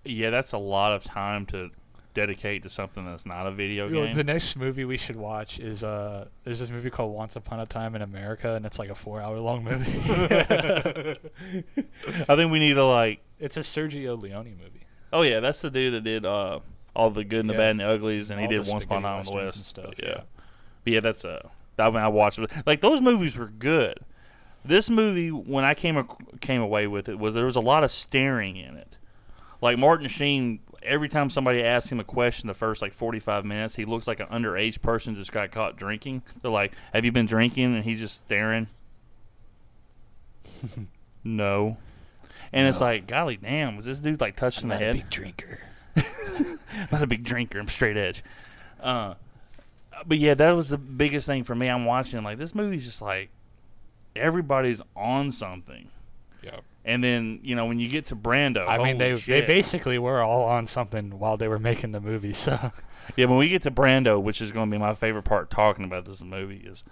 yeah, 0.05 0.29
that's 0.29 0.53
a 0.53 0.59
lot 0.59 0.93
of 0.93 1.05
time 1.05 1.47
to 1.47 1.71
dedicate 2.13 2.65
to 2.65 2.69
something 2.69 3.05
that's 3.07 3.25
not 3.25 3.47
a 3.47 3.51
video 3.51 3.87
You 3.89 3.95
know, 3.95 4.05
game. 4.07 4.17
the 4.17 4.25
next 4.25 4.57
movie 4.57 4.85
we 4.85 4.99
should 4.99 5.17
watch 5.17 5.59
is 5.59 5.83
uh 5.83 6.27
there's 6.45 6.59
this 6.59 6.69
movie 6.69 6.91
called 6.91 7.15
Once 7.15 7.37
Upon 7.37 7.61
a 7.61 7.67
Time 7.67 7.95
in 7.95 8.03
America 8.03 8.55
and 8.57 8.67
it's 8.67 8.79
like 8.79 8.91
a 8.91 8.95
four 8.95 9.23
hour 9.23 9.39
long 9.39 9.65
movie. 9.65 9.91
I 12.29 12.37
think 12.37 12.53
we 12.53 12.59
need 12.59 12.75
to 12.75 12.85
like. 12.85 13.21
it's 13.39 13.57
a 13.57 13.61
Sergio 13.61 14.21
Leone 14.21 14.57
movie. 14.63 14.80
Oh 15.13 15.23
yeah, 15.23 15.41
that's 15.41 15.61
the 15.61 15.71
dude 15.71 15.95
that 15.95 16.05
did 16.05 16.25
uh, 16.25 16.61
all 16.95 17.11
the 17.11 17.25
good 17.25 17.41
and 17.41 17.51
the 17.51 17.55
bad 17.55 17.73
and 17.73 17.81
the 17.81 17.89
uglies, 17.89 18.31
and 18.31 18.39
he 18.39 18.47
All 18.47 18.53
did 18.53 18.65
the 18.65 18.71
Once 18.71 18.85
Upon 18.85 18.99
a 18.99 19.01
spaghetti 19.01 19.03
Time 19.03 19.19
in 19.21 19.25
the 19.27 19.33
westerns 19.33 19.45
West 19.45 19.57
and 19.57 19.65
stuff, 19.65 19.95
yeah. 19.99 20.09
yeah. 20.09 20.21
but 20.85 20.93
yeah, 20.93 21.01
that's 21.01 21.25
uh, 21.25 21.49
I 21.79 21.91
mean, 21.91 21.97
I 21.99 22.09
watched 22.09 22.39
it. 22.39 22.51
Like 22.67 22.81
those 22.81 23.01
movies 23.01 23.37
were 23.37 23.47
good. 23.47 23.99
This 24.65 24.91
movie, 24.91 25.31
when 25.31 25.65
I 25.65 25.75
came 25.75 25.97
ac- 25.97 26.39
came 26.41 26.61
away 26.61 26.87
with 26.87 27.09
it, 27.09 27.19
was 27.19 27.35
there 27.35 27.47
was 27.47 27.57
a 27.57 27.61
lot 27.61 27.83
of 27.83 27.91
staring 27.91 28.57
in 28.57 28.77
it. 28.77 28.97
Like 29.63 29.79
Martin 29.79 30.09
Sheen, 30.09 30.61
every 30.83 31.09
time 31.09 31.31
somebody 31.31 31.63
asks 31.63 31.91
him 31.91 32.01
a 32.01 32.05
question, 32.05 32.47
the 32.47 32.55
first 32.55 32.83
like 32.83 32.93
forty 32.93 33.19
five 33.21 33.45
minutes, 33.45 33.75
he 33.75 33.85
looks 33.85 34.07
like 34.07 34.21
an 34.21 34.27
underage 34.27 34.83
person 34.83 35.15
just 35.17 35.33
got 35.33 35.51
caught 35.51 35.77
drinking. 35.77 36.23
They're 36.43 36.51
like, 36.51 36.73
"Have 36.93 37.05
you 37.05 37.13
been 37.13 37.27
drinking?" 37.27 37.75
And 37.75 37.85
he's 37.85 38.01
just 38.01 38.23
staring. 38.23 38.69
no. 41.25 41.79
And 42.53 42.67
it's 42.67 42.81
like, 42.81 43.07
golly 43.07 43.37
damn, 43.37 43.77
was 43.77 43.87
this 43.87 44.01
dude 44.01 44.21
like 44.21 44.37
touched 44.37 44.63
in 44.63 44.69
the 44.69 44.77
head? 44.77 44.97
Big 44.97 45.11
drinker. 45.11 45.61
not 46.93 47.03
a 47.03 47.07
big 47.07 47.25
drinker. 47.25 47.59
I'm 47.59 47.69
straight 47.69 47.97
edge. 47.97 48.23
Uh, 48.81 49.15
but 50.07 50.19
yeah, 50.19 50.35
that 50.35 50.53
was 50.53 50.71
the 50.71 50.79
biggest 50.79 51.27
thing 51.27 51.45
for 51.45 51.55
me. 51.55 51.69
I'm 51.69 51.85
watching 51.85 52.23
like 52.23 52.39
this 52.39 52.55
movie's 52.55 52.85
just 52.85 53.03
like 53.03 53.31
everybody's 54.17 54.83
on 54.97 55.31
something. 55.31 55.89
Yeah. 56.43 56.61
And 56.85 57.05
then 57.05 57.41
you 57.43 57.55
know 57.55 57.67
when 57.67 57.79
you 57.79 57.89
get 57.89 58.07
to 58.07 58.17
Brando, 58.17 58.67
I 58.67 58.79
mean, 58.79 58.99
they 58.99 59.11
holy 59.11 59.21
they 59.21 59.43
basically 59.43 59.99
were 59.99 60.23
all 60.23 60.45
on 60.45 60.67
something 60.67 61.19
while 61.19 61.37
they 61.37 61.49
were 61.49 61.59
making 61.59 61.93
the 61.93 62.01
movie. 62.01 62.33
So 62.33 62.73
yeah. 63.17 63.27
When 63.27 63.37
we 63.37 63.49
get 63.49 63.63
to 63.63 63.71
Brando, 63.71 64.21
which 64.21 64.41
is 64.41 64.51
going 64.51 64.71
to 64.71 64.75
be 64.75 64.79
my 64.79 64.95
favorite 64.95 65.25
part 65.25 65.51
talking 65.51 65.85
about 65.85 66.07
this 66.07 66.23
movie 66.23 66.63
is, 66.65 66.83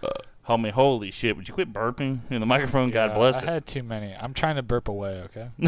homie, 0.49 0.71
holy 0.71 1.11
shit! 1.11 1.37
Would 1.37 1.47
you 1.49 1.55
quit 1.55 1.73
burping 1.73 2.21
in 2.31 2.41
the 2.41 2.47
microphone? 2.47 2.91
God 2.91 3.11
Yeah, 3.11 3.17
bless 3.17 3.37
I 3.45 3.47
it. 3.47 3.49
had 3.49 3.67
too 3.67 3.83
many. 3.83 4.15
I'm 4.19 4.35
trying 4.35 4.57
to 4.57 4.63
burp 4.63 4.89
away. 4.89 5.23
Okay. 5.27 5.49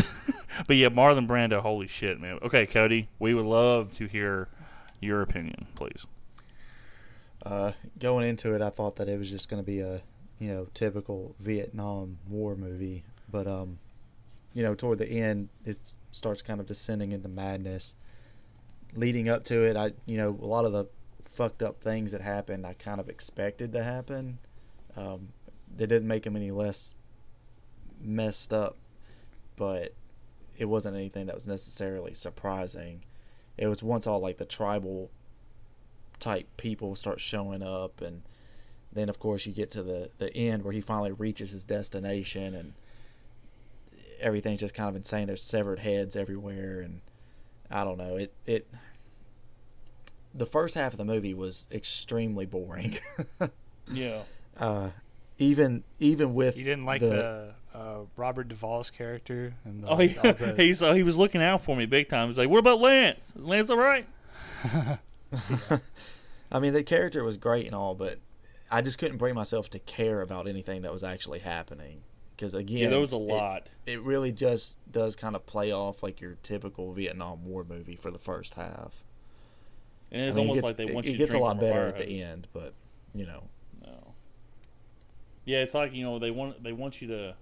but 0.66 0.76
yeah, 0.76 0.88
Marlon 0.88 1.26
Brando, 1.28 1.60
holy 1.60 1.87
shit, 1.87 2.20
man. 2.20 2.38
Okay, 2.42 2.66
Cody, 2.66 3.08
we 3.18 3.34
would 3.34 3.44
love 3.46 3.94
to 3.99 4.06
hear 4.06 4.49
your 5.00 5.22
opinion, 5.22 5.66
please. 5.75 6.06
Uh, 7.44 7.72
going 7.99 8.28
into 8.28 8.54
it, 8.54 8.60
I 8.60 8.70
thought 8.70 8.96
that 8.96 9.08
it 9.08 9.18
was 9.18 9.30
just 9.30 9.49
going 9.49 9.62
to 9.62 9.66
be 9.66 9.80
a, 9.80 10.02
you 10.38 10.49
know, 10.49 10.66
typical 10.75 11.34
Vietnam 11.40 12.18
War 12.28 12.54
movie. 12.54 13.02
But, 13.32 13.46
um, 13.46 13.78
you 14.52 14.62
know, 14.62 14.75
toward 14.75 14.99
the 14.99 15.08
end, 15.08 15.49
it 15.64 15.94
starts 16.12 16.42
kind 16.42 16.60
of 16.60 16.66
descending 16.66 17.12
into 17.12 17.28
madness. 17.28 17.96
Leading 18.94 19.28
up 19.30 19.44
to 19.44 19.62
it, 19.62 19.75
I, 19.76 19.92
you 20.04 20.18
know, 20.18 20.38
a 20.42 20.44
lot 20.44 20.66
of 20.66 20.72
the 20.72 20.84
fucked 21.30 21.62
up 21.62 21.80
things 21.80 22.12
that 22.12 22.20
happened, 22.20 22.66
I 22.66 22.75
kind 22.75 23.00
of 23.00 23.08
expected 23.08 23.72
to 23.72 23.82
happen. 23.84 24.38
Um, 24.97 25.28
they 25.76 25.87
didn't 25.87 26.09
make 26.09 26.26
him 26.26 26.37
any 26.37 26.50
less 26.50 26.94
messed 28.00 28.52
up, 28.52 28.76
but 29.56 29.94
it 30.59 30.66
wasn't 30.66 30.97
anything 30.97 31.26
that 31.26 31.35
was 31.35 31.47
necessarily 31.47 32.14
surprising. 32.14 33.02
It 33.56 33.66
was 33.66 33.82
once 33.82 34.06
all 34.06 34.20
like 34.20 34.38
the 34.38 34.44
tribal 34.44 35.11
type 36.18 36.47
people 36.56 36.94
start 36.94 37.18
showing 37.18 37.62
up 37.62 38.02
and 38.02 38.20
then 38.92 39.09
of 39.09 39.18
course 39.18 39.47
you 39.47 39.54
get 39.54 39.70
to 39.70 39.82
the 39.82 40.11
the 40.18 40.35
end 40.37 40.62
where 40.62 40.73
he 40.75 40.80
finally 40.82 41.12
reaches 41.12 41.52
his 41.52 41.64
destination 41.64 42.54
and 42.54 42.75
everything's 44.20 44.61
just 44.61 44.75
kind 44.75 44.90
of 44.90 44.97
insane 44.97 45.26
there's 45.26 45.42
severed 45.42 45.78
heads 45.78 46.16
everywhere 46.16 46.80
and 46.80 47.00
i 47.70 47.85
don't 47.85 47.97
know 47.97 48.16
it 48.16 48.35
it 48.44 48.68
the 50.35 50.44
first 50.44 50.75
half 50.75 50.92
of 50.92 50.99
the 50.99 51.06
movie 51.06 51.32
was 51.32 51.66
extremely 51.73 52.44
boring 52.44 52.99
Yeah. 53.90 54.23
Uh 54.60 54.90
even 55.38 55.82
even 55.98 56.34
with 56.34 56.56
You 56.56 56.64
didn't 56.64 56.84
like 56.84 57.00
the, 57.00 57.54
uh, 57.74 57.98
Robert 58.16 58.48
Duvall's 58.48 58.90
character 58.90 59.54
and 59.64 59.82
the, 59.82 59.88
Oh, 59.88 59.96
he, 59.96 60.16
all 60.18 60.32
the- 60.34 60.54
he's 60.58 60.82
uh, 60.82 60.92
he 60.92 61.02
was 61.02 61.16
looking 61.16 61.42
out 61.42 61.62
for 61.62 61.74
me 61.76 61.86
big 61.86 62.08
time. 62.08 62.28
He's 62.28 62.36
like, 62.38 62.48
"What 62.50 62.58
about 62.58 62.80
Lance? 62.80 63.32
Lance 63.36 63.70
all 63.70 63.78
right?" 63.78 64.06
I 66.52 66.58
mean, 66.58 66.72
the 66.72 66.82
character 66.82 67.22
was 67.24 67.36
great 67.36 67.66
and 67.66 67.74
all, 67.74 67.94
but 67.94 68.18
I 68.70 68.82
just 68.82 68.98
couldn't 68.98 69.18
bring 69.18 69.34
myself 69.34 69.70
to 69.70 69.78
care 69.78 70.20
about 70.20 70.46
anything 70.48 70.82
that 70.82 70.92
was 70.92 71.04
actually 71.04 71.38
happening. 71.40 72.02
Because 72.36 72.54
again, 72.54 72.78
Yeah, 72.78 72.88
there 72.88 73.00
was 73.00 73.12
a 73.12 73.16
lot. 73.18 73.68
It, 73.86 74.00
really 74.02 74.32
just 74.32 74.78
does 74.90 75.14
kind 75.14 75.36
of 75.36 75.44
play 75.46 75.72
off 75.72 76.02
like 76.02 76.20
your 76.20 76.36
typical 76.42 76.92
Vietnam 76.92 77.44
War 77.44 77.64
movie 77.68 77.96
for 77.96 78.10
the 78.10 78.18
first 78.18 78.54
half. 78.54 79.04
and 80.10 80.22
it's 80.22 80.36
I 80.36 80.40
mean, 80.40 80.46
it 80.46 80.48
almost 80.48 80.54
gets, 80.54 80.66
like 80.66 80.76
they 80.76 80.92
want 80.94 81.06
it 81.06 81.10
you 81.10 81.14
to 81.14 81.18
gets 81.18 81.30
a 81.30 81.32
drink 81.32 81.44
lot 81.44 81.60
better 81.60 81.72
fire 81.72 81.86
at 81.86 81.98
the 81.98 82.22
end, 82.22 82.48
but 82.52 82.72
you 83.14 83.26
know, 83.26 83.32
No. 83.32 83.48
Yeah, 85.44 85.59
it's 85.59 85.75
like 85.75 85.92
you 85.94 86.04
know 86.04 86.18
they 86.18 86.30
want 86.30 86.62
they 86.62 86.73
want 86.73 87.00
you 87.02 87.09
to. 87.09 87.35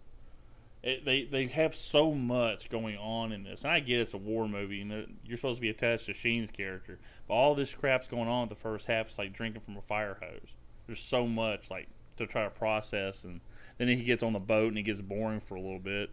It, 0.83 1.05
they 1.05 1.25
they 1.25 1.47
have 1.49 1.75
so 1.75 2.13
much 2.13 2.71
going 2.71 2.97
on 2.97 3.33
in 3.33 3.43
this, 3.43 3.63
and 3.65 3.73
I 3.73 3.81
get 3.81 3.99
it's 4.01 4.15
a 4.15 4.19
war 4.19 4.47
movie, 4.47 4.81
and 4.83 5.17
you're 5.25 5.37
supposed 5.37 5.57
to 5.57 5.61
be 5.61 5.71
attached 5.71 6.07
to 6.07 6.15
Sheen's 6.15 6.51
character, 6.53 7.01
but 7.27 7.35
all 7.35 7.55
this 7.57 7.75
crap's 7.75 8.07
going 8.07 8.29
on 8.29 8.45
in 8.45 8.49
the 8.49 8.55
first 8.55 8.87
half. 8.87 9.07
It's 9.09 9.19
like 9.19 9.33
drinking 9.33 9.63
from 9.63 9.77
a 9.77 9.83
fire 9.83 10.17
hose. 10.23 10.55
There's 10.87 11.01
so 11.01 11.27
much 11.27 11.71
like 11.71 11.89
to 12.19 12.27
try 12.27 12.45
to 12.45 12.51
process, 12.51 13.25
and 13.25 13.41
then 13.79 13.89
he 13.89 13.97
gets 13.97 14.23
on 14.23 14.33
the 14.33 14.39
boat 14.39 14.69
and 14.69 14.79
it 14.79 14.83
gets 14.83 15.01
boring 15.01 15.41
for 15.41 15.57
a 15.57 15.61
little 15.61 15.79
bit 15.81 16.11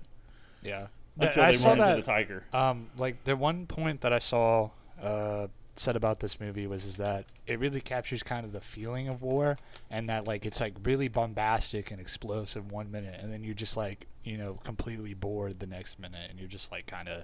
Yeah. 0.63 0.87
Until 1.19 1.43
I 1.43 1.51
they 1.51 1.57
saw 1.57 1.69
run 1.69 1.77
that. 1.77 1.89
into 1.91 2.01
the 2.01 2.05
tiger. 2.05 2.43
Um, 2.51 2.89
like 2.97 3.23
the 3.23 3.35
one 3.35 3.67
point 3.67 4.01
that 4.01 4.11
I 4.13 4.19
saw 4.19 4.69
uh, 5.01 5.47
said 5.77 5.95
about 5.95 6.19
this 6.19 6.39
movie 6.39 6.67
was 6.67 6.85
is 6.85 6.97
that 6.97 7.25
it 7.47 7.59
really 7.59 7.81
captures 7.81 8.23
kind 8.23 8.45
of 8.45 8.51
the 8.53 8.61
feeling 8.61 9.07
of 9.09 9.21
war, 9.21 9.57
and 9.89 10.07
that 10.09 10.25
like 10.27 10.45
it's 10.45 10.61
like 10.61 10.73
really 10.83 11.07
bombastic 11.07 11.91
and 11.91 11.99
explosive 11.99 12.71
one 12.71 12.91
minute, 12.91 13.19
and 13.21 13.31
then 13.31 13.43
you're 13.43 13.53
just 13.53 13.75
like 13.77 14.07
you 14.23 14.37
know 14.37 14.53
completely 14.63 15.13
bored 15.13 15.59
the 15.59 15.67
next 15.67 15.99
minute, 15.99 16.29
and 16.29 16.39
you're 16.39 16.47
just 16.47 16.71
like 16.71 16.85
kind 16.87 17.09
of 17.09 17.23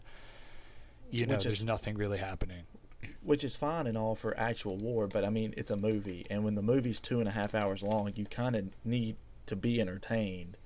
you 1.10 1.26
know 1.26 1.36
Which 1.36 1.44
there's 1.44 1.60
is- 1.60 1.64
nothing 1.64 1.96
really 1.98 2.18
happening. 2.18 2.64
which 3.24 3.44
is 3.44 3.56
fine 3.56 3.88
and 3.88 3.98
all 3.98 4.16
for 4.16 4.38
actual 4.38 4.78
war, 4.78 5.08
but 5.08 5.24
I 5.26 5.30
mean 5.30 5.54
it's 5.58 5.72
a 5.72 5.78
movie, 5.78 6.26
and 6.30 6.44
when 6.44 6.56
the 6.56 6.62
movie's 6.62 7.00
two 7.00 7.20
and 7.20 7.28
a 7.28 7.32
half 7.32 7.56
hours 7.56 7.82
long, 7.84 8.12
you 8.16 8.26
kind 8.26 8.56
of 8.56 8.66
need 8.86 9.16
to 9.48 9.56
be 9.56 9.80
entertained, 9.82 10.58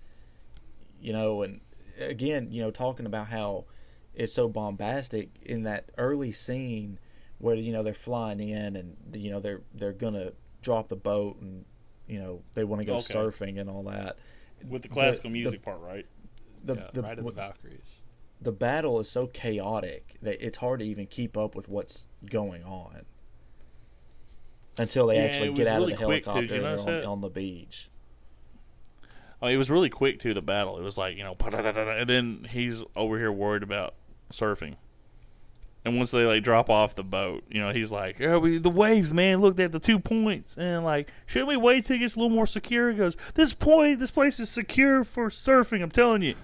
you 1.02 1.14
know. 1.14 1.42
And 1.44 1.62
again, 2.00 2.52
you 2.52 2.62
know, 2.62 2.72
talking 2.72 3.06
about 3.06 3.28
how 3.28 3.66
it's 4.14 4.34
so 4.34 4.48
bombastic 4.48 5.30
in 5.44 5.64
that 5.64 5.86
early 5.98 6.32
scene 6.32 7.00
where 7.46 7.56
you 7.56 7.72
know 7.72 7.84
they're 7.84 7.94
flying 7.94 8.40
in 8.40 8.76
and 8.76 8.98
you 9.14 9.30
know 9.30 9.40
they're 9.40 9.62
they're 9.76 9.94
gonna 9.94 10.32
drop 10.64 10.90
the 10.90 10.96
boat 10.96 11.40
and 11.42 11.64
you 12.08 12.18
know 12.20 12.42
they 12.56 12.64
want 12.64 12.82
to 12.82 12.86
go 12.86 12.96
Okay. 12.96 13.14
surfing 13.14 13.60
and 13.62 13.70
all 13.70 13.84
that. 13.84 14.18
With 14.68 14.82
the 14.82 14.88
the- 14.88 14.94
classical 14.94 15.30
the- 15.30 15.34
music 15.40 15.62
part, 15.62 15.80
right? 15.80 16.08
The 16.64 16.76
yeah, 16.76 16.90
the, 16.94 17.02
right 17.04 17.20
at 17.20 17.24
the 17.24 17.32
Valkyries. 17.32 17.82
the 18.42 18.52
battle 18.52 19.00
is 19.00 19.08
so 19.08 19.28
chaotic 19.28 20.16
that 20.24 20.44
it's 20.44 20.58
hard 20.58 20.80
to 20.80 20.86
even 20.88 21.06
keep 21.06 21.38
up 21.38 21.54
with 21.56 21.70
what's 21.70 22.06
going 22.26 22.64
on 22.64 23.06
until 24.80 25.06
they 25.08 25.18
Yeah, 25.18 25.26
actually 25.26 25.54
get 25.54 25.68
out 25.68 25.82
really 25.82 25.94
of 25.94 26.00
the 26.00 26.06
quick, 26.06 26.24
too. 26.24 26.30
helicopter 26.32 26.56
you 26.56 26.66
and 26.66 26.80
they're 26.88 26.98
on, 27.02 27.06
on 27.06 27.22
the 27.22 27.30
beach. 27.30 27.90
Oh, 29.42 29.48
it 29.48 29.58
was 29.58 29.70
really 29.70 29.92
quick 29.92 30.20
too. 30.20 30.34
The 30.34 30.42
battle. 30.42 30.80
It 30.80 30.84
was 30.84 30.98
like 30.98 31.16
you 31.16 31.24
know, 31.24 31.36
and 31.40 32.10
then 32.10 32.48
he's 32.50 32.82
over 32.96 33.20
here 33.20 33.32
worried 33.32 33.62
about 33.62 33.94
surfing. 34.34 34.76
And 35.86 35.98
once 35.98 36.10
they 36.12 36.26
like 36.26 36.44
drop 36.44 36.70
off 36.70 36.96
the 36.96 37.04
boat, 37.04 37.44
you 37.50 37.62
know, 37.62 37.72
he's 37.72 37.92
like, 37.92 38.20
"Oh, 38.20 38.40
we, 38.40 38.58
the 38.58 38.70
waves, 38.72 39.14
man! 39.14 39.40
Look 39.40 39.60
at 39.60 39.72
the 39.72 39.80
two 39.80 40.00
points." 40.00 40.58
And 40.58 40.84
like, 40.84 41.10
shouldn't 41.28 41.48
we 41.50 41.58
wait 41.58 41.86
till 41.86 41.96
it 41.96 42.00
gets 42.00 42.16
a 42.16 42.20
little 42.20 42.36
more 42.36 42.48
secure? 42.48 42.92
He 42.92 42.98
goes, 42.98 43.16
"This 43.36 43.54
point, 43.54 44.00
this 44.00 44.10
place 44.12 44.40
is 44.40 44.50
secure 44.50 45.04
for 45.04 45.30
surfing. 45.30 45.82
I'm 45.84 45.92
telling 45.92 46.24
you." 46.24 46.36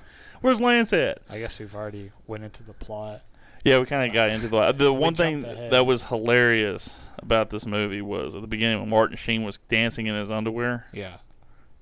Where's 0.41 0.61
Lance 0.61 0.91
at? 0.93 1.19
I 1.29 1.37
guess 1.39 1.59
we've 1.59 1.75
already 1.75 2.11
went 2.27 2.43
into 2.43 2.63
the 2.63 2.73
plot. 2.73 3.21
Yeah, 3.63 3.77
we 3.79 3.85
kind 3.85 4.07
of 4.07 4.13
got 4.13 4.29
into 4.29 4.47
the 4.47 4.71
the 4.73 4.91
one 4.93 5.13
thing 5.15 5.43
ahead. 5.43 5.71
that 5.71 5.85
was 5.85 6.03
hilarious 6.03 6.95
about 7.19 7.49
this 7.51 7.65
movie 7.67 8.01
was 8.01 8.33
at 8.35 8.41
the 8.41 8.47
beginning 8.47 8.79
when 8.79 8.89
Martin 8.89 9.17
Sheen 9.17 9.43
was 9.43 9.57
dancing 9.69 10.07
in 10.07 10.15
his 10.15 10.31
underwear, 10.31 10.87
Yeah. 10.93 11.17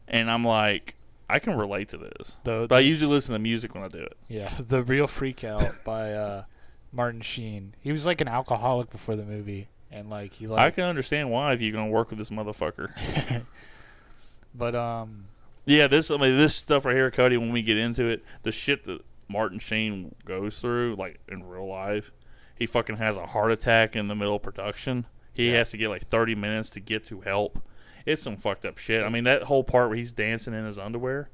and 0.10 0.30
I'm 0.30 0.44
like, 0.44 0.96
I 1.30 1.40
can 1.40 1.58
relate 1.58 1.90
to 1.90 1.98
this. 1.98 2.36
The, 2.44 2.66
But 2.68 2.76
I 2.76 2.80
usually 2.80 3.12
listen 3.14 3.32
to 3.34 3.40
music 3.40 3.74
when 3.76 3.84
I 3.84 3.88
do 3.88 4.00
it. 4.00 4.18
Yeah, 4.28 4.52
the 4.68 4.84
real 4.84 5.08
freak 5.08 5.44
out 5.46 5.72
by 5.86 6.12
uh, 6.14 6.44
Martin 6.92 7.22
Sheen. 7.22 7.76
He 7.82 7.92
was 7.92 8.06
like 8.06 8.22
an 8.22 8.28
alcoholic 8.28 8.90
before 8.90 9.16
the 9.16 9.24
movie, 9.24 9.68
and 9.92 10.10
like 10.10 10.34
he 10.34 10.48
like. 10.48 10.60
I 10.60 10.72
can 10.72 10.86
understand 10.86 11.30
why 11.30 11.54
if 11.54 11.62
you're 11.62 11.72
gonna 11.74 11.90
work 11.92 12.10
with 12.10 12.20
this 12.20 12.30
motherfucker. 12.30 12.92
but 14.56 14.76
um, 14.76 15.26
Yeah, 15.66 15.88
this 15.88 16.12
I 16.12 16.18
mean 16.18 16.38
this 16.38 16.56
stuff 16.56 16.86
right 16.86 16.96
here, 16.96 17.12
Cody. 17.12 17.38
When 17.38 17.52
we 17.52 17.62
get 17.62 17.78
into 17.78 18.06
it, 18.06 18.24
the 18.44 18.52
shit 18.52 18.84
that 18.86 19.02
Martin 19.28 19.60
Sheen 19.60 20.16
goes 20.26 20.60
through, 20.60 20.96
like 20.98 21.20
in 21.28 21.48
real 21.48 21.68
life, 21.68 22.12
he 22.56 22.66
fucking 22.66 22.98
has 22.98 23.18
a 23.18 23.28
heart 23.28 23.52
attack 23.52 23.96
in 23.96 24.08
the 24.08 24.16
middle 24.16 24.36
of 24.36 24.42
production. 24.42 25.06
He 25.34 25.52
Yeah. 25.52 25.58
has 25.60 25.72
to 25.72 25.78
get 25.78 25.90
like 25.90 26.04
30 26.08 26.36
minutes 26.36 26.70
to 26.72 26.80
get 26.80 27.06
to 27.06 27.22
help. 27.22 27.62
It's 28.06 28.24
some 28.24 28.38
fucked 28.38 28.66
up 28.66 28.78
shit. 28.78 29.04
I 29.04 29.10
mean, 29.10 29.26
that 29.26 29.44
whole 29.44 29.64
part 29.64 29.90
where 29.90 29.98
he's 29.98 30.12
dancing 30.12 30.54
in 30.54 30.66
his 30.66 30.80
underwear, 30.80 31.30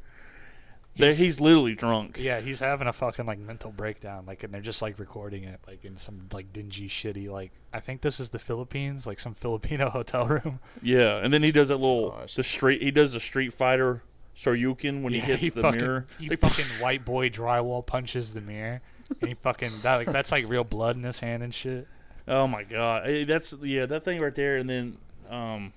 there 0.97 1.09
He's- 1.09 1.17
he's 1.19 1.39
literally 1.41 1.75
drunk. 1.75 2.17
yeah, 2.19 2.39
he's 2.39 2.59
having 2.59 2.87
a 2.87 2.93
fucking 2.93 3.25
like 3.25 3.39
mental 3.39 3.71
breakdown. 3.71 4.25
Like, 4.25 4.43
and 4.43 4.53
they're 4.53 4.61
just 4.61 4.81
like 4.81 4.97
recording 4.99 5.43
it 5.43 5.59
like 5.67 5.83
in 5.85 5.97
some 5.97 6.27
like 6.33 6.51
dingy, 6.53 6.87
shitty 6.87 7.29
like. 7.29 7.51
I 7.73 7.79
think 7.81 8.01
this 8.01 8.19
is 8.19 8.29
the 8.29 8.39
Philippines, 8.39 9.05
like 9.05 9.19
some 9.19 9.33
Filipino 9.35 9.89
hotel 9.91 10.27
room. 10.27 10.59
Yeah, 10.81 11.17
and 11.17 11.33
then 11.33 11.43
he 11.43 11.51
does 11.51 11.67
that 11.69 11.77
little 11.77 12.11
Gosh. 12.11 12.35
the 12.35 12.43
street. 12.43 12.81
He 12.81 12.91
does 12.91 13.11
the 13.13 13.19
Street 13.19 13.53
Fighter 13.53 14.01
Shoryuken 14.35 15.01
when 15.01 15.13
Yeah, 15.13 15.21
he 15.21 15.33
hits 15.35 15.55
the 15.55 15.61
fucking, 15.61 15.79
mirror. 15.81 16.05
He 16.19 16.29
like, 16.29 16.39
fucking 16.39 16.65
white 16.81 17.03
boy 17.05 17.29
drywall 17.29 17.85
punches 17.85 18.33
the 18.33 18.41
mirror, 18.41 18.81
and 19.21 19.29
he 19.29 19.33
fucking 19.35 19.71
that 19.81 19.95
like 19.95 20.11
that's 20.11 20.31
like 20.31 20.47
real 20.49 20.63
blood 20.63 20.95
in 20.95 21.03
his 21.03 21.19
hand 21.19 21.43
and 21.43 21.53
shit. 21.53 21.87
Oh 22.27 22.47
my 22.47 22.63
god, 22.63 23.07
Eh, 23.09 23.23
that's 23.25 23.53
yeah, 23.61 23.85
that 23.85 24.03
thing 24.05 24.17
right 24.19 24.33
there. 24.33 24.57
And 24.57 24.69
then, 24.69 24.97
um, 25.29 25.73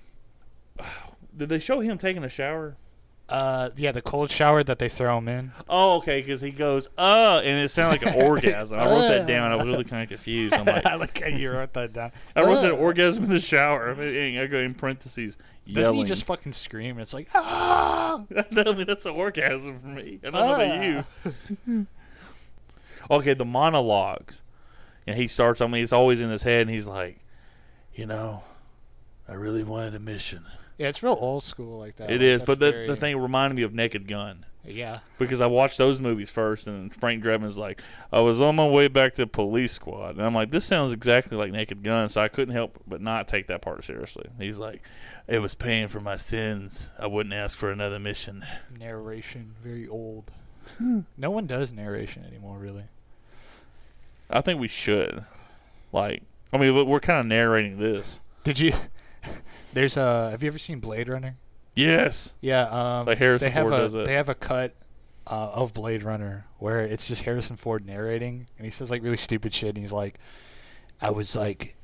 did 1.37 1.49
they 1.49 1.59
show 1.59 1.79
him 1.79 1.97
taking 1.97 2.23
a 2.23 2.29
shower? 2.29 2.75
Uh, 3.29 3.69
yeah, 3.77 3.91
the 3.91 4.01
cold 4.01 4.31
shower 4.31 4.63
that 4.63 4.79
they 4.79 4.89
throw 4.89 5.19
him 5.19 5.27
in. 5.27 5.51
Oh, 5.69 5.97
okay, 5.97 6.19
because 6.19 6.41
he 6.41 6.49
goes, 6.49 6.89
uh, 6.97 7.41
and 7.43 7.63
it 7.63 7.69
sounded 7.69 8.01
like 8.01 8.15
an 8.15 8.21
orgasm. 8.25 8.79
I 8.79 8.85
wrote 8.85 9.07
that 9.07 9.27
down. 9.27 9.51
I 9.51 9.55
was 9.55 9.67
really 9.67 9.83
kind 9.83 10.01
of 10.01 10.09
confused. 10.09 10.55
I'm 10.55 10.65
like, 10.65 10.83
I 10.87 10.95
like 10.95 11.21
how 11.21 11.27
you 11.27 11.51
wrote 11.51 11.73
that 11.73 11.93
down. 11.93 12.11
I 12.35 12.41
wrote 12.41 12.61
that 12.61 12.71
orgasm 12.71 13.25
in 13.25 13.29
the 13.29 13.39
shower. 13.39 13.91
I, 13.91 14.47
go 14.47 14.57
in 14.57 14.73
parentheses. 14.73 15.37
Doesn't 15.71 15.93
he 15.93 16.05
just 16.05 16.23
fucking 16.25 16.53
scream? 16.53 16.97
It's 16.97 17.13
like, 17.13 17.29
ah! 17.35 18.23
I 18.35 18.45
mean, 18.73 18.87
that's 18.87 19.05
an 19.05 19.11
orgasm 19.11 19.79
for 19.79 19.87
me. 19.87 20.19
And 20.23 20.35
I 20.35 20.47
don't 20.47 20.83
know 20.83 21.03
about 21.35 21.63
you. 21.67 21.87
okay, 23.11 23.35
the 23.35 23.45
monologues. 23.45 24.41
And 25.05 25.17
he 25.17 25.27
starts, 25.27 25.61
I 25.61 25.67
mean, 25.67 25.83
it's 25.83 25.93
always 25.93 26.19
in 26.19 26.31
his 26.31 26.41
head, 26.41 26.61
and 26.61 26.69
he's 26.71 26.87
like, 26.87 27.19
you 27.93 28.07
know, 28.07 28.41
I 29.27 29.33
really 29.33 29.63
wanted 29.63 29.93
a 29.93 29.99
mission. 29.99 30.45
Yeah, 30.79 30.87
it's 30.87 31.03
real 31.03 31.17
old 31.19 31.43
school 31.43 31.77
like 31.77 31.97
that. 31.97 32.09
It 32.09 32.13
Like, 32.13 32.21
is, 32.21 32.41
but 32.43 32.59
the, 32.59 32.71
very- 32.71 32.87
the 32.87 32.95
thing 32.95 33.17
reminded 33.17 33.55
me 33.55 33.61
of 33.63 33.73
Naked 33.75 34.07
Gun. 34.07 34.45
Yeah, 34.65 34.99
because 35.17 35.41
I 35.41 35.47
watched 35.47 35.77
those 35.77 35.99
movies 36.01 36.29
first, 36.29 36.67
and 36.67 36.93
Frank 36.93 37.23
Drebin's 37.23 37.57
like, 37.57 37.81
I 38.11 38.19
was 38.19 38.39
on 38.41 38.55
my 38.57 38.67
way 38.67 38.87
back 38.87 39.15
to 39.15 39.25
Police 39.25 39.71
Squad, 39.71 40.17
and 40.17 40.21
I'm 40.25 40.35
like, 40.35 40.51
this 40.51 40.65
sounds 40.65 40.91
exactly 40.91 41.37
like 41.37 41.51
Naked 41.51 41.81
Gun, 41.81 42.09
so 42.09 42.21
I 42.21 42.27
couldn't 42.27 42.53
help 42.53 42.77
but 42.85 43.01
not 43.01 43.27
take 43.27 43.47
that 43.47 43.61
part 43.61 43.83
seriously. 43.85 44.29
He's 44.37 44.57
like, 44.59 44.81
it 45.27 45.39
was 45.39 45.55
paying 45.55 45.87
for 45.87 46.01
my 46.01 46.17
sins. 46.17 46.89
I 46.99 47.07
wouldn't 47.07 47.33
ask 47.33 47.57
for 47.57 47.71
another 47.71 47.99
mission. 47.99 48.45
narration, 48.77 49.55
very 49.63 49.87
old. 49.87 50.31
no 50.79 51.31
one 51.31 51.47
does 51.47 51.71
narration 51.71 52.25
anymore, 52.25 52.57
really. 52.59 52.83
I 54.29 54.41
think 54.41 54.59
we 54.59 54.67
should, 54.67 55.23
like, 55.91 56.21
I 56.53 56.57
mean, 56.57 56.85
we're 56.87 56.99
kind 56.99 57.19
of 57.21 57.25
narrating 57.25 57.79
this. 57.79 58.19
Did 58.43 58.59
you? 58.59 58.73
There's 59.73 59.97
a. 59.97 60.29
Have 60.31 60.43
you 60.43 60.47
ever 60.47 60.57
seen 60.57 60.79
Blade 60.79 61.09
Runner? 61.09 61.37
Yes, 61.75 62.33
Yeah. 62.41 62.63
Um, 62.63 63.05
like 63.05 63.17
Harrison 63.19 63.45
they 63.45 63.51
have 63.51 63.63
Ford 63.67 63.73
a 63.73 63.77
does 63.77 63.93
it. 63.93 64.05
they 64.05 64.13
have 64.13 64.27
a 64.29 64.35
cut 64.35 64.75
uh, 65.27 65.51
of 65.51 65.73
Blade 65.73 66.03
Runner 66.03 66.45
where 66.57 66.81
it's 66.81 67.07
just 67.07 67.21
Harrison 67.21 67.55
Ford 67.55 67.85
narrating, 67.85 68.47
and 68.57 68.65
he 68.65 68.71
says 68.71 68.91
like 68.91 69.01
really 69.03 69.17
stupid 69.17 69.53
shit. 69.53 69.69
And 69.69 69.77
he's 69.77 69.93
like, 69.93 70.17
"I 71.01 71.11
was 71.11 71.35
like 71.35 71.75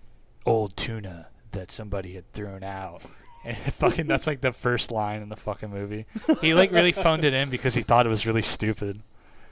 old 0.45 0.75
tuna 0.75 1.27
that 1.51 1.71
somebody 1.71 2.13
had 2.13 2.31
thrown 2.33 2.63
out." 2.63 3.01
And 3.47 3.55
fucking, 3.75 4.07
that's 4.07 4.25
like 4.25 4.41
the 4.41 4.51
first 4.51 4.89
line 4.89 5.21
in 5.21 5.29
the 5.29 5.35
fucking 5.35 5.69
movie. 5.69 6.07
He 6.41 6.55
like 6.55 6.71
really 6.71 6.91
phoned 6.91 7.23
it 7.23 7.35
in 7.35 7.51
because 7.51 7.75
he 7.75 7.83
thought 7.83 8.07
it 8.07 8.09
was 8.09 8.25
really 8.25 8.41
stupid. 8.41 9.03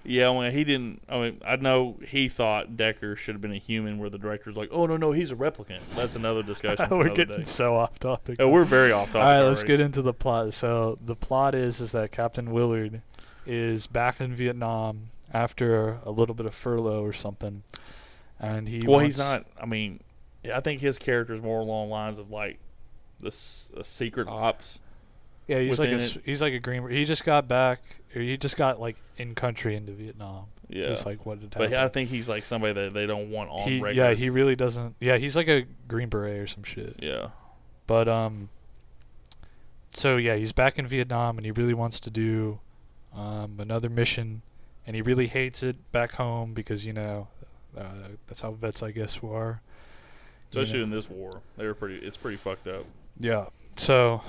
Yeah. 0.03 0.29
Well, 0.29 0.49
he 0.49 0.63
didn't. 0.63 1.01
I 1.07 1.19
mean, 1.19 1.41
I 1.45 1.55
know 1.55 1.97
he 2.05 2.29
thought 2.29 2.75
Decker 2.77 3.15
should 3.15 3.35
have 3.35 3.41
been 3.41 3.53
a 3.53 3.57
human, 3.59 3.97
where 3.97 4.09
the 4.09 4.17
director's 4.17 4.55
like, 4.55 4.69
oh 4.71 4.85
no, 4.85 4.97
no, 4.97 5.11
he's 5.11 5.31
a 5.31 5.35
replicant. 5.35 5.79
That's 5.95 6.15
another 6.15 6.43
discussion. 6.43 6.87
We're 6.91 7.09
getting 7.09 7.39
day. 7.39 7.43
so 7.45 7.75
off 7.75 7.99
topic. 7.99 8.37
Oh, 8.39 8.49
we're 8.49 8.65
very 8.65 8.91
off 8.91 9.07
topic. 9.07 9.21
All 9.21 9.31
right, 9.31 9.41
let's 9.41 9.63
get 9.63 9.79
into 9.79 10.01
the 10.01 10.13
plot. 10.13 10.53
So 10.53 10.97
the 11.03 11.15
plot 11.15 11.55
is 11.55 11.81
is 11.81 11.91
that 11.93 12.11
Captain 12.11 12.51
Willard 12.51 13.01
is 13.45 13.87
back 13.87 14.21
in 14.21 14.33
Vietnam 14.33 15.09
after 15.33 15.99
a 16.05 16.11
little 16.11 16.35
bit 16.35 16.45
of 16.45 16.53
furlough 16.53 17.03
or 17.03 17.13
something, 17.13 17.63
and 18.39 18.67
he 18.67 18.83
well, 18.85 18.99
he's 18.99 19.17
not. 19.17 19.45
I 19.61 19.65
mean, 19.65 19.99
I 20.53 20.59
think 20.59 20.81
his 20.81 20.97
character 20.97 21.33
is 21.33 21.41
more 21.41 21.59
along 21.59 21.87
the 21.87 21.93
lines 21.93 22.19
of 22.19 22.29
like 22.29 22.59
the 23.19 23.27
s- 23.27 23.69
uh, 23.77 23.83
secret 23.83 24.27
ops. 24.27 24.79
Yeah, 25.47 25.59
he's 25.59 25.79
like 25.79 25.89
a 25.89 25.93
within 25.93 26.09
s- 26.09 26.15
it. 26.15 26.21
he's 26.25 26.41
like 26.41 26.53
a 26.53 26.59
green. 26.59 26.89
He 26.89 27.05
just 27.05 27.25
got 27.25 27.47
back. 27.47 27.81
Or 28.15 28.21
he 28.21 28.37
just 28.37 28.57
got 28.57 28.79
like 28.79 28.95
in 29.17 29.33
country 29.35 29.75
into 29.75 29.91
Vietnam. 29.91 30.45
Yeah, 30.69 30.85
It's 30.85 31.05
like 31.05 31.25
what 31.25 31.39
did 31.41 31.49
but 31.51 31.69
happen. 31.71 31.85
I 31.85 31.87
think 31.89 32.09
he's 32.09 32.29
like 32.29 32.45
somebody 32.45 32.73
that 32.73 32.93
they 32.93 33.05
don't 33.05 33.29
want 33.31 33.49
on 33.49 33.67
he, 33.67 33.79
record. 33.79 33.95
yeah, 33.95 34.13
he 34.13 34.29
really 34.29 34.55
doesn't. 34.55 34.95
Yeah, 34.99 35.17
he's 35.17 35.35
like 35.35 35.47
a 35.47 35.65
green 35.87 36.09
beret 36.09 36.39
or 36.39 36.47
some 36.47 36.63
shit. 36.63 36.95
yeah. 37.01 37.29
But 37.87 38.07
um, 38.07 38.49
so 39.89 40.17
yeah, 40.17 40.35
he's 40.35 40.51
back 40.51 40.79
in 40.79 40.87
Vietnam 40.87 41.37
and 41.37 41.45
he 41.45 41.51
really 41.51 41.73
wants 41.73 41.99
to 42.01 42.09
do 42.09 42.59
um, 43.15 43.55
another 43.59 43.89
mission, 43.89 44.41
and 44.87 44.95
he 44.95 45.01
really 45.01 45.27
hates 45.27 45.61
it 45.63 45.91
back 45.91 46.13
home 46.13 46.53
because 46.53 46.85
you 46.85 46.93
know 46.93 47.27
uh, 47.77 47.83
that's 48.27 48.41
how 48.41 48.51
vets 48.51 48.81
I 48.81 48.91
guess 48.91 49.19
are. 49.23 49.61
You 50.51 50.61
Especially 50.61 50.79
know. 50.79 50.85
in 50.85 50.91
this 50.91 51.09
war, 51.09 51.31
they 51.57 51.65
were 51.65 51.73
pretty. 51.73 51.95
It's 52.05 52.17
pretty 52.17 52.37
fucked 52.37 52.67
up. 52.67 52.85
Yeah. 53.19 53.47
So 53.75 54.21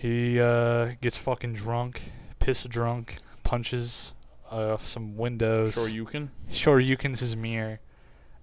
he 0.00 0.40
uh, 0.40 0.92
gets 1.00 1.16
fucking 1.16 1.54
drunk, 1.54 2.02
piss 2.38 2.62
drunk, 2.64 3.18
punches 3.42 4.14
uh, 4.50 4.76
some 4.78 5.16
windows. 5.16 5.74
Sure, 5.74 5.88
you 5.88 6.04
can. 6.04 6.30
Shoryuken's 6.50 7.20
his 7.20 7.36
mirror. 7.36 7.80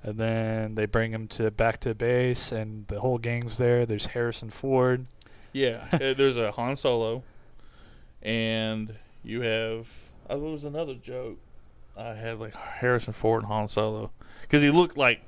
And 0.04 0.18
then 0.18 0.76
they 0.76 0.86
bring 0.86 1.12
him 1.12 1.28
to 1.30 1.50
back 1.50 1.80
to 1.80 1.96
base, 1.96 2.52
and 2.52 2.86
the 2.88 3.00
whole 3.00 3.18
gang's 3.18 3.58
there. 3.58 3.86
There's 3.86 4.08
Harrison 4.08 4.52
Ford. 4.52 5.06
Yeah, 5.52 5.86
uh, 5.94 6.14
there's 6.14 6.38
a 6.38 6.52
Han 6.52 6.78
Solo, 6.78 7.24
and 8.22 8.94
you 9.24 9.42
have. 9.42 9.88
Oh, 10.30 10.40
there 10.40 10.52
was 10.52 10.64
another 10.64 10.94
joke. 10.94 11.38
I 11.98 12.14
had 12.14 12.40
like 12.40 12.54
Harrison 12.54 13.14
Ford 13.14 13.44
and 13.44 13.52
Han 13.52 13.68
Solo 13.68 14.12
because 14.42 14.62
he 14.62 14.70
looked 14.70 14.98
like, 14.98 15.22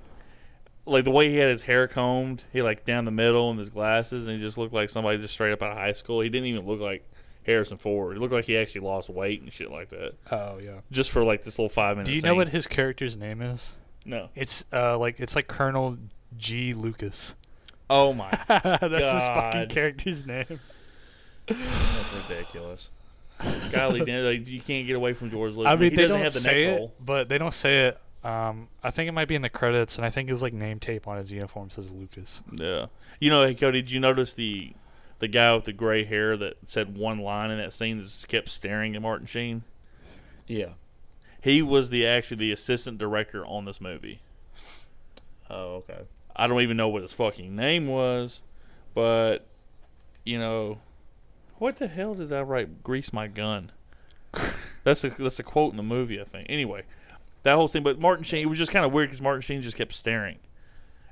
like 0.88 1.04
the 1.04 1.12
way 1.12 1.30
he 1.30 1.36
had 1.38 1.50
his 1.50 1.62
hair 1.62 1.88
combed, 1.88 2.44
he 2.54 2.62
like 2.62 2.86
down 2.86 3.06
the 3.06 3.12
middle 3.12 3.50
and 3.52 3.60
his 3.60 3.70
glasses, 3.70 4.26
and 4.28 4.36
he 4.38 4.42
just 4.42 4.58
looked 4.58 4.74
like 4.74 4.90
somebody 4.90 5.18
just 5.20 5.34
straight 5.34 5.52
up 5.52 5.62
out 5.62 5.72
of 5.72 5.78
high 5.78 5.94
school. 5.94 6.22
He 6.22 6.30
didn't 6.30 6.48
even 6.48 6.66
look 6.66 6.80
like 6.80 7.08
Harrison 7.46 7.78
Ford. 7.78 8.16
He 8.16 8.20
looked 8.20 8.34
like 8.34 8.46
he 8.46 8.58
actually 8.58 8.82
lost 8.82 9.10
weight 9.10 9.42
and 9.42 9.52
shit 9.54 9.70
like 9.72 9.90
that, 9.90 10.14
Oh 10.32 10.58
yeah. 10.62 10.80
just 10.92 11.12
for 11.12 11.24
like 11.24 11.44
this 11.44 11.60
little 11.60 11.70
five 11.70 11.98
minutes. 11.98 12.10
Do 12.10 12.16
you 12.16 12.22
know 12.22 12.36
what 12.36 12.50
his 12.50 12.66
character's 12.68 13.16
name 13.18 13.42
is? 13.42 13.74
No. 14.06 14.30
It's 14.36 14.64
uh 14.74 14.98
like 14.98 15.20
it's 15.20 15.36
like 15.36 15.48
Colonel 15.48 15.98
G. 16.38 16.74
Lucas. 16.74 17.36
Oh 17.90 18.14
my. 18.14 18.30
That's 18.48 19.12
his 19.12 19.28
fucking 19.28 19.68
character's 19.70 20.26
name. 20.26 20.60
That's 21.48 22.14
ridiculous. 22.30 22.90
Golly, 23.72 24.04
damn, 24.04 24.26
like, 24.26 24.48
you 24.48 24.60
can't 24.60 24.88
get 24.88 24.96
away 24.96 25.14
from 25.14 25.30
George 25.30 25.54
Lucas. 25.56 25.72
I 25.72 25.76
mean, 25.76 25.92
he 25.92 25.96
they 25.96 26.02
doesn't 26.04 26.18
don't 26.18 26.24
have 26.24 26.34
the 26.34 26.40
say 26.40 26.66
neck 26.66 26.76
it, 26.76 26.80
roll. 26.80 26.94
but 27.00 27.30
they 27.30 27.38
don't 27.38 27.54
say 27.54 27.86
it. 27.88 28.00
Um, 28.28 28.68
I 28.84 28.90
think 28.90 29.08
it 29.08 29.14
might 29.14 29.30
be 29.30 29.36
in 29.36 29.42
the 29.42 29.50
credits, 29.50 29.96
and 29.96 30.06
I 30.06 30.10
think 30.10 30.28
his 30.28 30.42
like 30.42 30.52
name 30.52 30.82
tape 30.82 31.08
on 31.08 31.16
his 31.16 31.32
uniform 31.32 31.70
says 31.70 31.92
Lucas. 31.92 32.42
Yeah. 32.52 32.88
You 33.22 33.30
know, 33.30 33.46
hey, 33.46 33.56
Cody, 33.56 33.82
did 33.82 33.92
you 33.92 34.02
notice 34.02 34.34
the 34.34 34.74
the 35.20 35.30
guy 35.30 35.56
with 35.56 35.64
the 35.64 35.72
gray 35.72 36.04
hair 36.04 36.36
that 36.36 36.58
said 36.64 36.98
one 36.98 37.20
line 37.20 37.52
in 37.52 37.58
that 37.58 37.74
scene 37.74 37.98
that 37.98 38.04
just 38.04 38.28
kept 38.28 38.50
staring 38.50 38.98
at 38.98 39.02
Martin 39.02 39.28
Sheen? 39.28 39.64
Yeah. 40.46 40.74
He 41.42 41.62
was 41.62 41.90
the 41.90 42.06
actually 42.06 42.36
the 42.36 42.52
assistant 42.52 42.98
director 42.98 43.46
on 43.46 43.64
this 43.64 43.80
movie. 43.80 44.20
Oh, 45.50 45.76
okay. 45.76 46.02
I 46.36 46.48
don't 46.48 46.62
even 46.62 46.76
know 46.76 46.90
what 46.90 47.04
his 47.04 47.14
fucking 47.14 47.56
name 47.56 47.88
was, 47.88 48.42
but 48.94 49.48
you 50.26 50.38
know, 50.38 50.80
what 51.60 51.78
the 51.78 51.88
hell 51.88 52.14
did 52.14 52.34
I 52.34 52.42
write? 52.42 52.84
Grease 52.84 53.14
my 53.14 53.28
gun. 53.28 53.72
That's 54.84 55.04
a 55.06 55.10
that's 55.10 55.40
a 55.40 55.44
quote 55.44 55.72
in 55.72 55.78
the 55.78 55.84
movie, 55.84 56.22
I 56.22 56.24
think. 56.24 56.48
Anyway, 56.50 56.84
that 57.44 57.56
whole 57.56 57.68
thing. 57.68 57.84
But 57.84 58.00
Martin 58.00 58.24
Sheen, 58.24 58.42
it 58.42 58.50
was 58.50 58.58
just 58.58 58.72
kind 58.72 58.86
of 58.86 58.92
weird 58.94 59.10
because 59.10 59.22
Martin 59.22 59.42
Sheen 59.42 59.62
just 59.62 59.78
kept 59.78 59.94
staring 59.94 60.40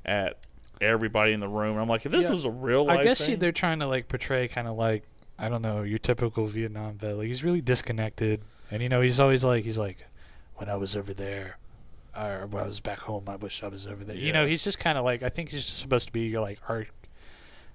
at 0.05 0.37
everybody 0.81 1.31
in 1.33 1.39
the 1.39 1.47
room. 1.47 1.71
And 1.73 1.79
I'm 1.81 1.87
like, 1.87 2.05
if 2.05 2.11
this 2.11 2.23
Yeah. 2.23 2.31
was 2.31 2.45
a 2.45 2.49
real 2.51 2.85
life 2.85 2.99
I 2.99 3.03
guess 3.03 3.25
thing, 3.25 3.39
they're 3.39 3.51
trying 3.51 3.79
to 3.79 3.87
like 3.87 4.07
portray 4.07 4.47
kind 4.47 4.67
of 4.67 4.75
like 4.75 5.03
I 5.39 5.49
don't 5.49 5.61
know 5.61 5.81
your 5.83 5.99
typical 5.99 6.47
Vietnam 6.47 6.97
vet. 6.97 7.17
Like 7.17 7.27
he's 7.27 7.43
really 7.43 7.61
disconnected, 7.61 8.41
and 8.71 8.81
you 8.81 8.89
know 8.89 9.01
he's 9.01 9.19
always 9.19 9.43
like 9.43 9.63
he's 9.65 9.77
like, 9.77 9.97
when 10.55 10.69
I 10.69 10.75
was 10.75 10.95
over 10.95 11.13
there, 11.13 11.57
or 12.15 12.47
when 12.49 12.63
I 12.63 12.67
was 12.67 12.79
back 12.79 12.99
home, 12.99 13.25
I 13.27 13.35
wish 13.35 13.61
I 13.63 13.67
was 13.67 13.85
over 13.87 14.03
there. 14.05 14.15
You 14.15 14.31
know, 14.31 14.45
he's 14.45 14.63
just 14.63 14.79
kind 14.79 14.97
of 14.97 15.03
like 15.03 15.23
I 15.23 15.29
think 15.29 15.49
he's 15.49 15.65
just 15.65 15.79
supposed 15.79 16.07
to 16.07 16.13
be 16.13 16.21
your 16.21 16.39
like 16.41 16.59
arch, 16.69 16.87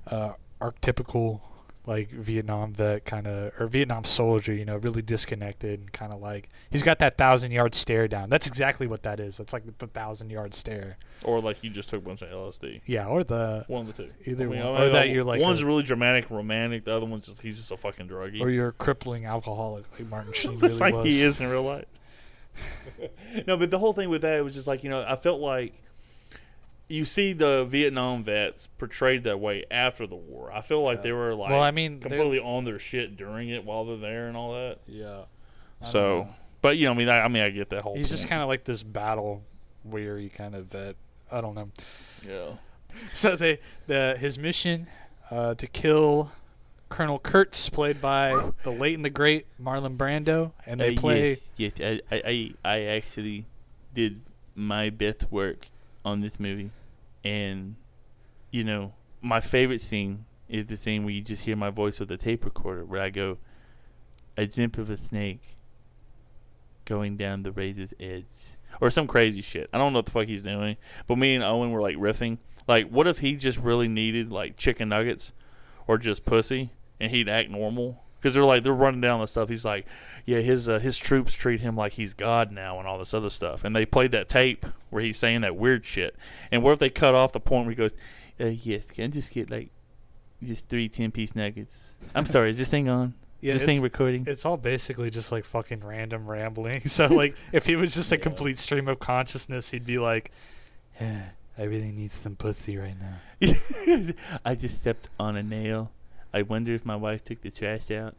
uh, 0.06 0.32
archetypical 0.60 1.40
like 1.86 2.10
Vietnam 2.10 2.72
vet 2.74 3.04
kind 3.06 3.26
of 3.26 3.52
or 3.58 3.66
Vietnam 3.66 4.04
soldier. 4.04 4.52
You 4.52 4.64
know, 4.64 4.76
really 4.76 5.02
disconnected 5.02 5.80
and 5.80 5.92
kind 5.92 6.12
of 6.12 6.20
like 6.20 6.48
he's 6.70 6.82
got 6.82 6.98
that 7.00 7.16
thousand 7.18 7.52
yard 7.52 7.74
stare 7.74 8.06
down. 8.06 8.28
That's 8.28 8.46
exactly 8.46 8.86
what 8.86 9.02
that 9.04 9.18
is. 9.20 9.36
That's 9.38 9.52
like 9.52 9.64
the 9.78 9.86
thousand 9.86 10.30
yard 10.30 10.52
stare. 10.54 10.98
or 11.24 11.40
like 11.40 11.64
you 11.64 11.70
just 11.70 11.88
took 11.88 12.02
a 12.02 12.04
bunch 12.04 12.22
of 12.22 12.28
LSD. 12.28 12.82
Yeah, 12.86 13.06
or 13.06 13.24
the 13.24 13.64
One 13.68 13.88
of 13.88 13.96
the 13.96 14.04
two. 14.04 14.10
Either 14.26 14.46
I 14.46 14.48
mean, 14.50 14.64
one. 14.64 14.80
I 14.82 14.84
Or 14.84 14.88
that 14.90 15.08
you're 15.08 15.24
like 15.24 15.40
one's 15.40 15.62
a- 15.62 15.66
really 15.66 15.82
dramatic, 15.82 16.30
romantic. 16.30 16.84
The 16.84 16.94
other 16.94 17.06
one's 17.06 17.26
just 17.26 17.40
he's 17.42 17.56
just 17.56 17.70
a 17.70 17.76
fucking 17.76 18.08
druggie. 18.08 18.40
or 18.40 18.50
you're 18.50 18.68
a 18.68 18.72
crippling 18.72 19.24
alcoholic 19.26 19.84
like 19.98 20.08
Martin 20.08 20.32
Sheen 20.34 20.52
It's 20.52 20.62
really 20.62 20.74
like 20.78 20.94
was. 20.94 21.04
he 21.12 21.22
is 21.22 21.40
in 21.40 21.48
real 21.48 21.62
life. 21.62 21.86
no, 23.46 23.56
but 23.56 23.70
the 23.70 23.78
whole 23.78 23.92
thing 23.92 24.08
with 24.10 24.22
that 24.22 24.36
it 24.38 24.42
was 24.42 24.54
just 24.54 24.66
like 24.66 24.84
you 24.84 24.90
know 24.90 25.04
I 25.06 25.16
felt 25.16 25.40
like 25.40 25.74
you 26.90 27.04
see 27.04 27.32
the 27.32 27.64
Vietnam 27.64 28.22
vets 28.24 28.66
portrayed 28.78 29.24
that 29.24 29.38
way 29.40 29.64
after 29.70 30.06
the 30.06 30.16
war. 30.16 30.50
I 30.52 30.60
feel 30.60 30.82
like 30.82 31.02
they 31.02 31.12
were 31.12 31.34
like 31.34 31.50
Well, 31.50 31.60
I 31.62 31.70
mean, 31.70 32.00
they're- 32.00 32.08
completely 32.08 32.40
on 32.40 32.64
their 32.64 32.78
shit 32.78 33.16
during 33.16 33.48
it 33.48 33.64
while 33.64 33.84
they're 33.84 33.96
there 33.96 34.26
and 34.28 34.36
all 34.36 34.52
that. 34.54 34.78
Yeah. 34.86 35.22
I 35.80 35.86
So, 35.86 36.28
but 36.62 36.76
you 36.76 36.86
know, 36.86 36.92
I 36.92 36.94
mean, 36.94 37.08
I, 37.08 37.20
I 37.20 37.28
mean, 37.28 37.42
I 37.42 37.50
get 37.50 37.70
that 37.70 37.82
whole. 37.82 37.96
he's 37.96 38.10
just 38.10 38.26
kind 38.28 38.42
of 38.42 38.48
like 38.48 38.64
this 38.64 38.82
battle 38.82 39.42
weary 39.84 40.28
kind 40.28 40.54
of 40.54 40.66
vet. 40.66 40.96
I 41.32 41.40
don't 41.40 41.54
know. 41.54 41.70
yeah. 42.26 42.54
So 43.12 43.36
they 43.36 43.60
the 43.86 44.16
his 44.18 44.36
mission 44.36 44.88
uh, 45.30 45.54
to 45.54 45.66
kill 45.68 46.32
Colonel 46.88 47.20
Kurtz, 47.20 47.68
played 47.70 48.00
by 48.00 48.50
the 48.64 48.72
late 48.72 48.96
and 48.96 49.04
the 49.04 49.10
great 49.10 49.46
Marlon 49.62 49.96
Brando, 49.96 50.50
and 50.66 50.80
they 50.80 50.96
Uh, 50.96 51.00
play. 51.00 51.28
yes, 51.56 51.72
yes. 51.78 52.00
I, 52.10 52.16
I, 52.16 52.22
I 52.26 52.52
I 52.64 52.80
actually 52.96 53.44
did 53.94 54.22
my 54.56 54.90
best 54.90 55.30
work 55.30 55.68
on 56.04 56.20
this 56.20 56.40
movie, 56.40 56.70
and 57.24 57.76
you 58.50 58.64
know, 58.64 58.92
my 59.20 59.40
favorite 59.40 59.80
scene 59.80 60.24
is 60.48 60.66
the 60.66 60.76
scene 60.76 61.04
where 61.04 61.14
you 61.14 61.20
just 61.20 61.44
hear 61.44 61.56
my 61.56 61.70
voice 61.70 62.00
with 62.00 62.08
the 62.08 62.16
tape 62.16 62.44
recorder, 62.44 62.84
where 62.84 63.00
I 63.00 63.10
go, 63.10 63.38
"A 64.36 64.46
dreamt 64.46 64.78
of 64.78 64.90
a 64.90 64.96
snake 64.96 65.56
going 66.84 67.16
down 67.16 67.42
the 67.42 67.52
razor's 67.52 67.94
edge," 68.00 68.24
or 68.80 68.90
some 68.90 69.06
crazy 69.06 69.42
shit. 69.42 69.70
I 69.72 69.78
don't 69.78 69.92
know 69.92 69.98
what 69.98 70.06
the 70.06 70.12
fuck 70.12 70.26
he's 70.26 70.42
doing, 70.42 70.76
but 71.06 71.18
me 71.18 71.34
and 71.34 71.44
Owen 71.44 71.70
were 71.70 71.82
like 71.82 71.96
riffing. 71.96 72.38
Like, 72.66 72.88
what 72.88 73.06
if 73.06 73.18
he 73.18 73.36
just 73.36 73.58
really 73.58 73.88
needed 73.88 74.30
like 74.30 74.56
chicken 74.56 74.88
nuggets, 74.88 75.32
or 75.86 75.98
just 75.98 76.24
pussy, 76.24 76.70
and 76.98 77.10
he'd 77.10 77.28
act 77.28 77.50
normal? 77.50 78.04
Because 78.20 78.34
they're 78.34 78.44
like 78.44 78.64
they're 78.64 78.74
running 78.74 79.00
down 79.00 79.20
the 79.20 79.26
stuff. 79.26 79.48
He's 79.48 79.64
like, 79.64 79.86
yeah, 80.26 80.40
his 80.40 80.68
uh, 80.68 80.78
his 80.78 80.98
troops 80.98 81.32
treat 81.32 81.60
him 81.60 81.74
like 81.74 81.94
he's 81.94 82.12
God 82.12 82.52
now, 82.52 82.78
and 82.78 82.86
all 82.86 82.98
this 82.98 83.14
other 83.14 83.30
stuff. 83.30 83.64
And 83.64 83.74
they 83.74 83.86
played 83.86 84.12
that 84.12 84.28
tape 84.28 84.66
where 84.90 85.02
he's 85.02 85.18
saying 85.18 85.40
that 85.40 85.56
weird 85.56 85.86
shit. 85.86 86.14
And 86.52 86.62
what 86.62 86.72
if 86.72 86.78
they 86.78 86.90
cut 86.90 87.14
off 87.14 87.32
the 87.32 87.40
point 87.40 87.64
where 87.64 87.70
he 87.70 87.76
goes, 87.76 87.92
uh, 88.38 88.46
yes, 88.46 88.84
can 88.86 89.04
I 89.04 89.08
just 89.08 89.32
get 89.32 89.50
like 89.50 89.70
just 90.42 90.68
three 90.68 90.88
ten 90.88 91.10
piece 91.10 91.34
nuggets? 91.34 91.92
I'm 92.14 92.26
sorry, 92.26 92.50
is 92.50 92.58
this 92.58 92.68
thing 92.68 92.88
on? 92.88 93.14
Yeah, 93.40 93.54
is 93.54 93.60
this 93.60 93.66
thing 93.66 93.80
recording? 93.80 94.24
It's 94.26 94.44
all 94.44 94.58
basically 94.58 95.10
just 95.10 95.32
like 95.32 95.44
fucking 95.44 95.80
random 95.80 96.26
rambling. 96.28 96.82
So 96.88 97.06
like, 97.06 97.34
if 97.52 97.64
he 97.64 97.76
was 97.76 97.94
just 97.94 98.12
a 98.12 98.18
complete 98.18 98.58
stream 98.58 98.86
of 98.88 98.98
consciousness, 98.98 99.70
he'd 99.70 99.86
be 99.86 99.98
like, 99.98 100.30
"Eh, 100.98 101.20
"I 101.56 101.62
really 101.62 101.90
need 101.90 102.12
some 102.12 102.36
pussy 102.36 102.76
right 102.76 102.96
now." 103.00 104.12
I 104.44 104.54
just 104.54 104.76
stepped 104.76 105.08
on 105.18 105.36
a 105.36 105.42
nail. 105.42 105.90
I 106.32 106.42
wonder 106.42 106.74
if 106.74 106.84
my 106.84 106.96
wife 106.96 107.24
took 107.24 107.42
the 107.42 107.50
trash 107.50 107.90
out, 107.90 108.14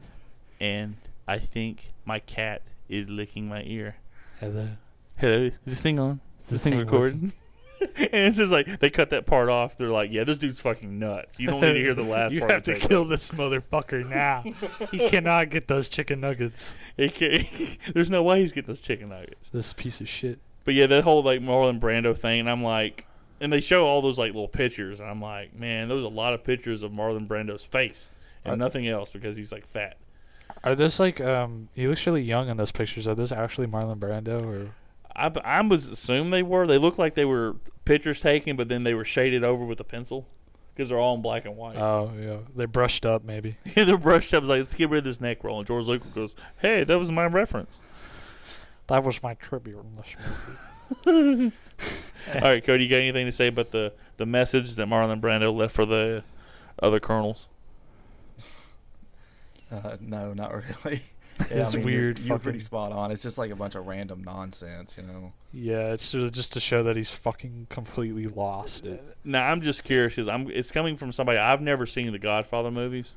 and 0.59 0.95
I 1.27 1.39
think 1.39 1.93
my 2.05 2.19
cat 2.19 2.61
is 2.89 3.09
licking 3.09 3.47
my 3.47 3.63
ear. 3.63 3.95
Hello. 4.39 4.69
Hello, 5.17 5.43
is 5.43 5.53
this 5.65 5.81
thing 5.81 5.99
on? 5.99 6.19
Is 6.45 6.49
this 6.49 6.63
thing 6.63 6.73
thing 6.73 6.79
recording? 6.79 7.33
and 7.79 8.09
it's 8.13 8.37
just 8.37 8.51
like 8.51 8.79
they 8.79 8.89
cut 8.89 9.09
that 9.11 9.25
part 9.25 9.49
off. 9.49 9.77
They're 9.77 9.89
like, 9.89 10.11
"Yeah, 10.11 10.23
this 10.23 10.37
dude's 10.37 10.61
fucking 10.61 10.99
nuts." 10.99 11.39
You 11.39 11.47
don't 11.47 11.61
need 11.61 11.73
to 11.73 11.79
hear 11.79 11.93
the 11.93 12.03
last 12.03 12.33
you 12.33 12.41
part. 12.41 12.51
have 12.51 12.63
to 12.63 12.75
kill 12.75 13.05
this 13.05 13.31
motherfucker 13.31 14.07
now. 14.07 14.43
he 14.91 15.07
cannot 15.07 15.49
get 15.49 15.67
those 15.67 15.89
chicken 15.89 16.19
nuggets. 16.19 16.75
He 16.97 17.79
There's 17.93 18.09
no 18.09 18.23
way 18.23 18.41
he's 18.41 18.51
getting 18.51 18.67
those 18.67 18.81
chicken 18.81 19.09
nuggets. 19.09 19.49
This 19.49 19.73
piece 19.73 20.01
of 20.01 20.09
shit. 20.09 20.39
But 20.65 20.73
yeah, 20.75 20.87
that 20.87 21.03
whole 21.03 21.23
like 21.23 21.39
Marlon 21.39 21.79
Brando 21.79 22.17
thing, 22.17 22.41
and 22.41 22.49
I'm 22.49 22.63
like, 22.63 23.05
and 23.41 23.51
they 23.51 23.59
show 23.59 23.85
all 23.85 24.01
those 24.01 24.17
like 24.17 24.27
little 24.33 24.47
pictures, 24.47 24.99
and 25.01 25.09
I'm 25.09 25.21
like, 25.21 25.53
man, 25.53 25.89
there's 25.89 26.03
a 26.03 26.09
lot 26.09 26.33
of 26.33 26.43
pictures 26.43 26.83
of 26.83 26.91
Marlon 26.91 27.27
Brando's 27.27 27.65
face 27.65 28.09
and 28.45 28.53
Uh, 28.53 28.55
nothing 28.55 28.87
else 28.87 29.09
because 29.09 29.35
he's 29.35 29.51
like 29.51 29.67
fat. 29.67 29.97
Are 30.63 30.75
those 30.75 30.99
like 30.99 31.19
um? 31.19 31.69
He 31.73 31.87
looks 31.87 32.05
really 32.05 32.21
young 32.21 32.49
in 32.49 32.57
those 32.57 32.71
pictures. 32.71 33.07
Are 33.07 33.15
those 33.15 33.31
actually 33.31 33.67
Marlon 33.67 33.97
Brando 33.99 34.43
or? 34.43 34.71
I, 35.15 35.31
I 35.43 35.61
was 35.61 35.87
assume 35.87 36.29
they 36.29 36.43
were. 36.43 36.67
They 36.67 36.77
looked 36.77 36.99
like 36.99 37.15
they 37.15 37.25
were 37.25 37.55
pictures 37.85 38.21
taken, 38.21 38.55
but 38.55 38.69
then 38.69 38.83
they 38.83 38.93
were 38.93 39.05
shaded 39.05 39.43
over 39.43 39.65
with 39.65 39.79
a 39.79 39.83
pencil 39.83 40.27
because 40.73 40.89
they're 40.89 40.99
all 40.99 41.15
in 41.15 41.21
black 41.21 41.45
and 41.45 41.57
white. 41.57 41.77
Oh 41.77 42.11
yeah, 42.19 42.37
they're 42.55 42.67
brushed 42.67 43.05
up 43.05 43.23
maybe. 43.23 43.57
they're 43.75 43.97
brushed 43.97 44.33
up. 44.33 44.43
It's 44.43 44.49
like, 44.49 44.59
let's 44.61 44.75
get 44.75 44.89
rid 44.89 44.99
of 44.99 45.03
this 45.05 45.19
neck 45.21 45.43
roll. 45.43 45.59
And 45.59 45.67
George 45.67 45.85
Lucas 45.85 46.11
goes, 46.11 46.35
"Hey, 46.59 46.83
that 46.83 46.97
was 46.99 47.11
my 47.11 47.25
reference." 47.25 47.79
That 48.87 49.03
was 49.03 49.23
my 49.23 49.35
tribute 49.35 49.79
in 49.79 49.95
this 49.95 50.15
movie. 51.05 51.51
all 52.35 52.41
right, 52.41 52.63
Cody, 52.63 52.83
you 52.85 52.89
got 52.89 52.97
anything 52.97 53.25
to 53.25 53.31
say 53.31 53.47
about 53.47 53.71
the 53.71 53.93
the 54.17 54.25
message 54.25 54.75
that 54.75 54.87
Marlon 54.87 55.19
Brando 55.21 55.53
left 55.55 55.75
for 55.75 55.85
the 55.85 56.23
other 56.81 56.99
colonels? 56.99 57.47
Uh, 59.71 59.97
no, 59.99 60.33
not 60.33 60.53
really. 60.53 61.01
It's 61.49 61.73
you're- 61.73 61.83
weird 61.83 62.19
You're, 62.19 62.37
pretty 62.37 62.59
fucking- 62.59 62.65
spot 62.65 62.91
on. 62.91 63.09
It's 63.09 63.23
just 63.23 63.39
like 63.39 63.49
a 63.49 63.55
bunch 63.55 63.73
of 63.73 63.87
random 63.87 64.23
nonsense, 64.23 64.95
you 64.95 65.01
know. 65.01 65.33
Yeah, 65.51 65.91
it's 65.93 66.11
ju- 66.11 66.29
just 66.29 66.53
to 66.53 66.59
show 66.59 66.83
that 66.83 66.95
he's 66.95 67.09
fucking 67.09 67.65
completely 67.69 68.27
lost 68.27 68.85
it. 68.85 69.01
Now 69.23 69.47
I'm 69.47 69.61
just 69.61 69.83
curious 69.83 70.13
because 70.13 70.27
I'm. 70.27 70.51
It's 70.51 70.71
coming 70.71 70.97
from 70.97 71.11
somebody 71.11 71.39
I've 71.39 71.61
never 71.61 71.87
seen 71.87 72.11
the 72.11 72.19
Godfather 72.19 72.69
movies. 72.69 73.15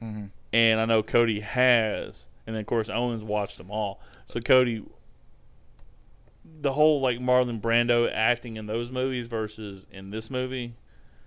hmm 0.00 0.26
and 0.52 0.78
I 0.80 0.84
know 0.84 1.02
Cody 1.02 1.40
has, 1.40 2.28
and 2.46 2.54
then 2.54 2.60
of 2.60 2.66
course 2.66 2.88
Owens 2.88 3.24
watched 3.24 3.58
them 3.58 3.70
all. 3.72 3.98
So 4.26 4.38
Cody, 4.38 4.84
the 6.44 6.72
whole 6.72 7.00
like 7.00 7.18
Marlon 7.18 7.60
Brando 7.60 8.10
acting 8.12 8.56
in 8.56 8.66
those 8.66 8.90
movies 8.90 9.26
versus 9.28 9.86
in 9.90 10.10
this 10.10 10.30
movie, 10.30 10.74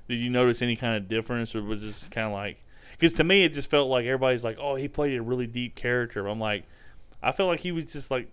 did 0.07 0.15
you 0.19 0.29
notice 0.29 0.61
any 0.61 0.75
kind 0.75 0.95
of 0.97 1.07
difference, 1.07 1.55
or 1.55 1.61
was 1.63 1.81
this 1.81 2.07
kind 2.09 2.27
of 2.27 2.33
like? 2.33 2.63
Because 2.91 3.13
to 3.13 3.23
me, 3.23 3.43
it 3.43 3.53
just 3.53 3.69
felt 3.69 3.89
like 3.89 4.05
everybody's 4.05 4.43
like, 4.43 4.57
"Oh, 4.59 4.75
he 4.75 4.87
played 4.87 5.17
a 5.17 5.21
really 5.21 5.47
deep 5.47 5.75
character." 5.75 6.27
I'm 6.27 6.39
like, 6.39 6.63
I 7.21 7.31
felt 7.31 7.49
like 7.49 7.59
he 7.61 7.71
was 7.71 7.85
just 7.85 8.11
like 8.11 8.29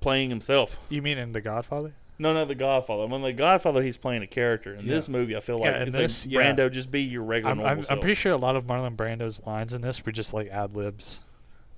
playing 0.00 0.30
himself. 0.30 0.76
You 0.88 1.02
mean 1.02 1.18
in 1.18 1.32
The 1.32 1.40
Godfather? 1.40 1.94
No, 2.18 2.34
no, 2.34 2.44
The 2.44 2.54
Godfather. 2.54 3.04
I 3.04 3.06
mean, 3.06 3.22
The 3.22 3.32
Godfather, 3.32 3.82
he's 3.82 3.96
playing 3.96 4.22
a 4.22 4.26
character. 4.26 4.74
In 4.74 4.84
Yeah. 4.86 4.94
this 4.94 5.08
movie, 5.08 5.36
I 5.36 5.40
feel 5.40 5.58
like 5.58 5.72
Yeah, 5.72 5.82
it's 5.82 5.96
this, 5.96 6.26
like 6.26 6.32
yeah. 6.34 6.52
Brando, 6.54 6.70
just 6.70 6.90
be 6.90 7.02
your 7.02 7.22
regular 7.22 7.50
I'm, 7.52 7.58
normal 7.58 7.84
I'm, 7.84 7.86
I'm 7.90 8.00
pretty 8.00 8.14
sure 8.14 8.32
a 8.32 8.36
lot 8.36 8.56
of 8.56 8.64
Marlon 8.66 8.94
Brando's 8.96 9.40
lines 9.46 9.72
in 9.74 9.80
this 9.80 10.04
were 10.04 10.12
just 10.12 10.34
like 10.34 10.48
ad 10.48 10.76
libs. 10.76 11.20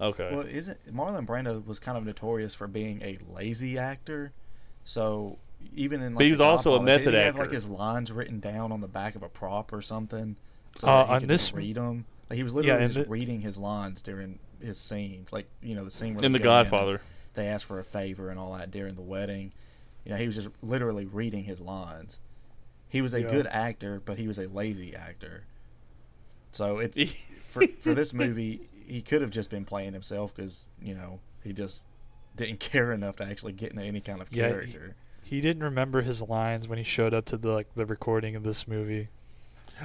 Okay. 0.02 0.30
Well, 0.32 0.40
isn't 0.46 0.94
Marlon 0.94 1.26
Brando 1.26 1.64
was 1.64 1.78
kind 1.78 1.96
of 1.96 2.04
notorious 2.04 2.54
for 2.54 2.66
being 2.66 3.00
a 3.02 3.18
lazy 3.30 3.78
actor, 3.78 4.32
so 4.84 5.38
even 5.76 6.02
in 6.02 6.14
like 6.14 6.18
But 6.18 6.24
he 6.24 6.30
was 6.30 6.38
The 6.38 6.44
also 6.44 6.74
a 6.74 6.82
method 6.82 7.12
did 7.12 7.14
he 7.14 7.20
have 7.20 7.36
like 7.38 7.52
his 7.52 7.68
lines 7.68 8.10
written 8.10 8.40
down 8.40 8.72
on 8.72 8.80
the 8.80 8.88
back 8.88 9.14
of 9.14 9.22
a 9.22 9.28
prop 9.28 9.72
or 9.72 9.80
something, 9.80 10.36
so 10.74 10.88
Uh, 10.88 10.90
that 11.02 11.06
he 11.06 11.12
on 11.14 11.20
could 11.20 11.28
this- 11.30 11.42
just 11.42 11.54
read 11.54 11.76
them. 11.76 12.04
Like 12.28 12.36
he 12.36 12.42
was 12.42 12.52
literally 12.54 12.82
in 12.84 12.88
just 12.90 13.04
the- 13.04 13.10
reading 13.10 13.40
his 13.42 13.58
lines 13.58 14.02
during 14.02 14.38
his 14.60 14.78
scenes, 14.78 15.32
like 15.32 15.46
you 15.62 15.74
know 15.74 15.84
the 15.84 15.90
scene 15.90 16.14
where 16.14 16.24
in 16.24 16.32
The 16.32 16.38
go 16.38 16.50
and 16.50 16.68
Godfather. 16.68 17.00
they 17.34 17.46
asked 17.46 17.64
for 17.66 17.78
a 17.78 17.84
favor 17.84 18.28
and 18.30 18.38
all 18.40 18.54
that 18.54 18.70
during 18.70 18.94
the 18.96 19.02
wedding. 19.02 19.52
You 20.04 20.10
know, 20.10 20.16
he 20.16 20.26
was 20.26 20.34
just 20.34 20.48
literally 20.62 21.06
reading 21.06 21.44
his 21.44 21.60
lines. 21.60 22.18
He 22.88 23.00
was 23.02 23.14
a 23.14 23.20
Yeah. 23.22 23.30
good 23.30 23.46
actor, 23.46 24.02
but 24.04 24.18
he 24.18 24.26
was 24.26 24.38
a 24.38 24.48
lazy 24.48 24.96
actor. 24.96 25.44
So 26.50 26.78
it's 26.78 26.98
for 27.50 27.66
for 27.80 27.94
this 27.94 28.12
movie, 28.12 28.68
he 28.92 29.02
could 29.02 29.20
have 29.22 29.31
just 29.31 29.50
been 29.50 29.64
playing 29.64 29.92
himself 29.92 30.35
because 30.35 30.68
you 30.81 30.94
know 30.94 31.20
he 31.42 31.52
just 31.52 31.87
didn't 32.37 32.61
care 32.72 32.92
enough 32.92 33.16
to 33.16 33.24
actually 33.24 33.52
get 33.52 33.70
into 33.72 33.83
any 33.83 34.00
kind 34.00 34.20
of 34.20 34.33
Yeah, 34.33 34.46
he- 34.48 34.52
character. 34.52 34.94
He 35.24 35.40
didn't 35.40 35.62
remember 35.62 36.02
his 36.02 36.20
lines 36.20 36.68
when 36.68 36.76
he 36.78 36.85
showed 36.85 37.14
up 37.14 37.24
to 37.26 37.37
the 37.38 37.50
like 37.52 37.74
the 37.74 37.87
recording 37.87 38.37
of 38.37 38.42
this 38.42 38.68
movie. 38.68 39.09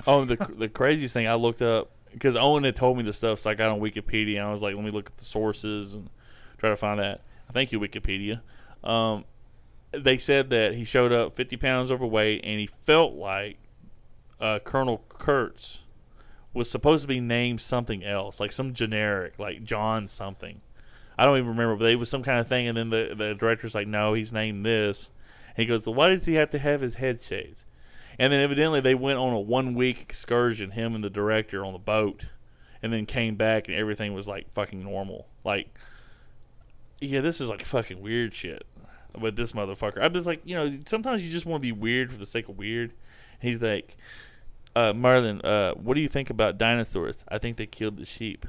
Oh, 0.05 0.25
the 0.25 0.35
the 0.35 0.67
craziest 0.67 1.13
thing 1.13 1.27
I 1.27 1.35
looked 1.35 1.61
up 1.61 1.89
because 2.11 2.35
Owen 2.35 2.63
had 2.63 2.75
told 2.75 2.97
me 2.97 3.03
the 3.03 3.13
stuff, 3.13 3.39
so 3.39 3.49
I 3.49 3.53
got 3.53 3.69
on 3.69 3.79
Wikipedia. 3.79 4.37
and 4.39 4.47
I 4.47 4.51
was 4.51 4.61
like, 4.61 4.75
let 4.75 4.83
me 4.83 4.91
look 4.91 5.07
at 5.07 5.17
the 5.17 5.25
sources 5.25 5.93
and 5.93 6.09
try 6.57 6.69
to 6.69 6.75
find 6.75 6.99
that. 6.99 7.21
Thank 7.53 7.71
you, 7.71 7.79
Wikipedia. 7.79 8.41
Um, 8.83 9.23
they 9.91 10.17
said 10.17 10.49
that 10.49 10.75
he 10.75 10.83
showed 10.83 11.11
up 11.13 11.35
50 11.35 11.55
pounds 11.57 11.91
overweight, 11.91 12.41
and 12.43 12.59
he 12.59 12.65
felt 12.67 13.13
like 13.13 13.57
uh, 14.41 14.59
Colonel 14.59 15.03
Kurtz 15.09 15.79
was 16.57 16.69
supposed 16.69 17.03
to 17.03 17.07
be 17.07 17.19
named 17.19 17.61
something 17.61 18.03
else, 18.03 18.39
like 18.39 18.51
some 18.51 18.73
generic, 18.73 19.39
like 19.39 19.63
John 19.63 20.07
something. 20.07 20.61
I 21.17 21.25
don't 21.25 21.37
even 21.37 21.49
remember, 21.49 21.75
but 21.75 21.89
it 21.89 21.95
was 21.95 22.09
some 22.09 22.23
kind 22.23 22.39
of 22.39 22.47
thing. 22.47 22.67
And 22.67 22.77
then 22.77 22.89
the 22.89 23.13
the 23.15 23.33
director's 23.33 23.75
like, 23.75 23.87
no, 23.87 24.13
he's 24.13 24.33
named 24.33 24.65
this. 24.65 25.09
And 25.55 25.63
he 25.63 25.65
goes, 25.65 25.85
well, 25.85 25.95
why 25.95 26.09
does 26.09 26.25
he 26.25 26.35
have 26.35 26.49
to 26.51 26.59
have 26.59 26.81
his 26.81 26.95
head 26.95 27.21
shaved? 27.21 27.63
And 28.19 28.33
then 28.33 28.41
evidently 28.41 28.81
they 28.81 28.95
went 28.95 29.19
on 29.19 29.33
a 29.33 29.39
one 29.39 29.75
week 29.75 30.01
excursion, 30.01 30.71
him 30.71 30.95
and 30.95 31.03
the 31.03 31.09
director 31.09 31.63
on 31.63 31.73
the 31.73 31.79
boat, 31.79 32.25
and 32.81 32.91
then 32.91 33.05
came 33.05 33.35
back 33.35 33.67
and 33.67 33.77
everything 33.77 34.13
was 34.13 34.27
like 34.27 34.51
fucking 34.51 34.83
normal. 34.83 35.27
Like, 35.43 35.69
yeah, 36.99 37.21
this 37.21 37.39
is 37.39 37.49
like 37.49 37.63
fucking 37.63 38.01
weird 38.01 38.33
shit 38.33 38.65
with 39.19 39.35
this 39.35 39.51
motherfucker. 39.51 40.01
I'm 40.01 40.13
just 40.13 40.27
like, 40.27 40.41
you 40.45 40.55
know, 40.55 40.79
sometimes 40.87 41.23
you 41.23 41.31
just 41.31 41.45
want 41.45 41.61
to 41.61 41.67
be 41.67 41.71
weird 41.71 42.11
for 42.11 42.17
the 42.17 42.25
sake 42.25 42.49
of 42.49 42.57
weird. 42.57 42.93
He's 43.39 43.61
like, 43.61 43.97
uh, 44.77 44.93
Marlon, 44.93 45.43
uh, 45.43 45.73
what 45.75 45.95
do 45.95 46.01
you 46.01 46.07
think 46.09 46.29
about 46.29 46.57
dinosaurs? 46.57 47.23
I 47.27 47.37
think 47.37 47.57
they 47.57 47.65
killed 47.65 47.97
the 47.97 48.05
sheep. 48.05 48.45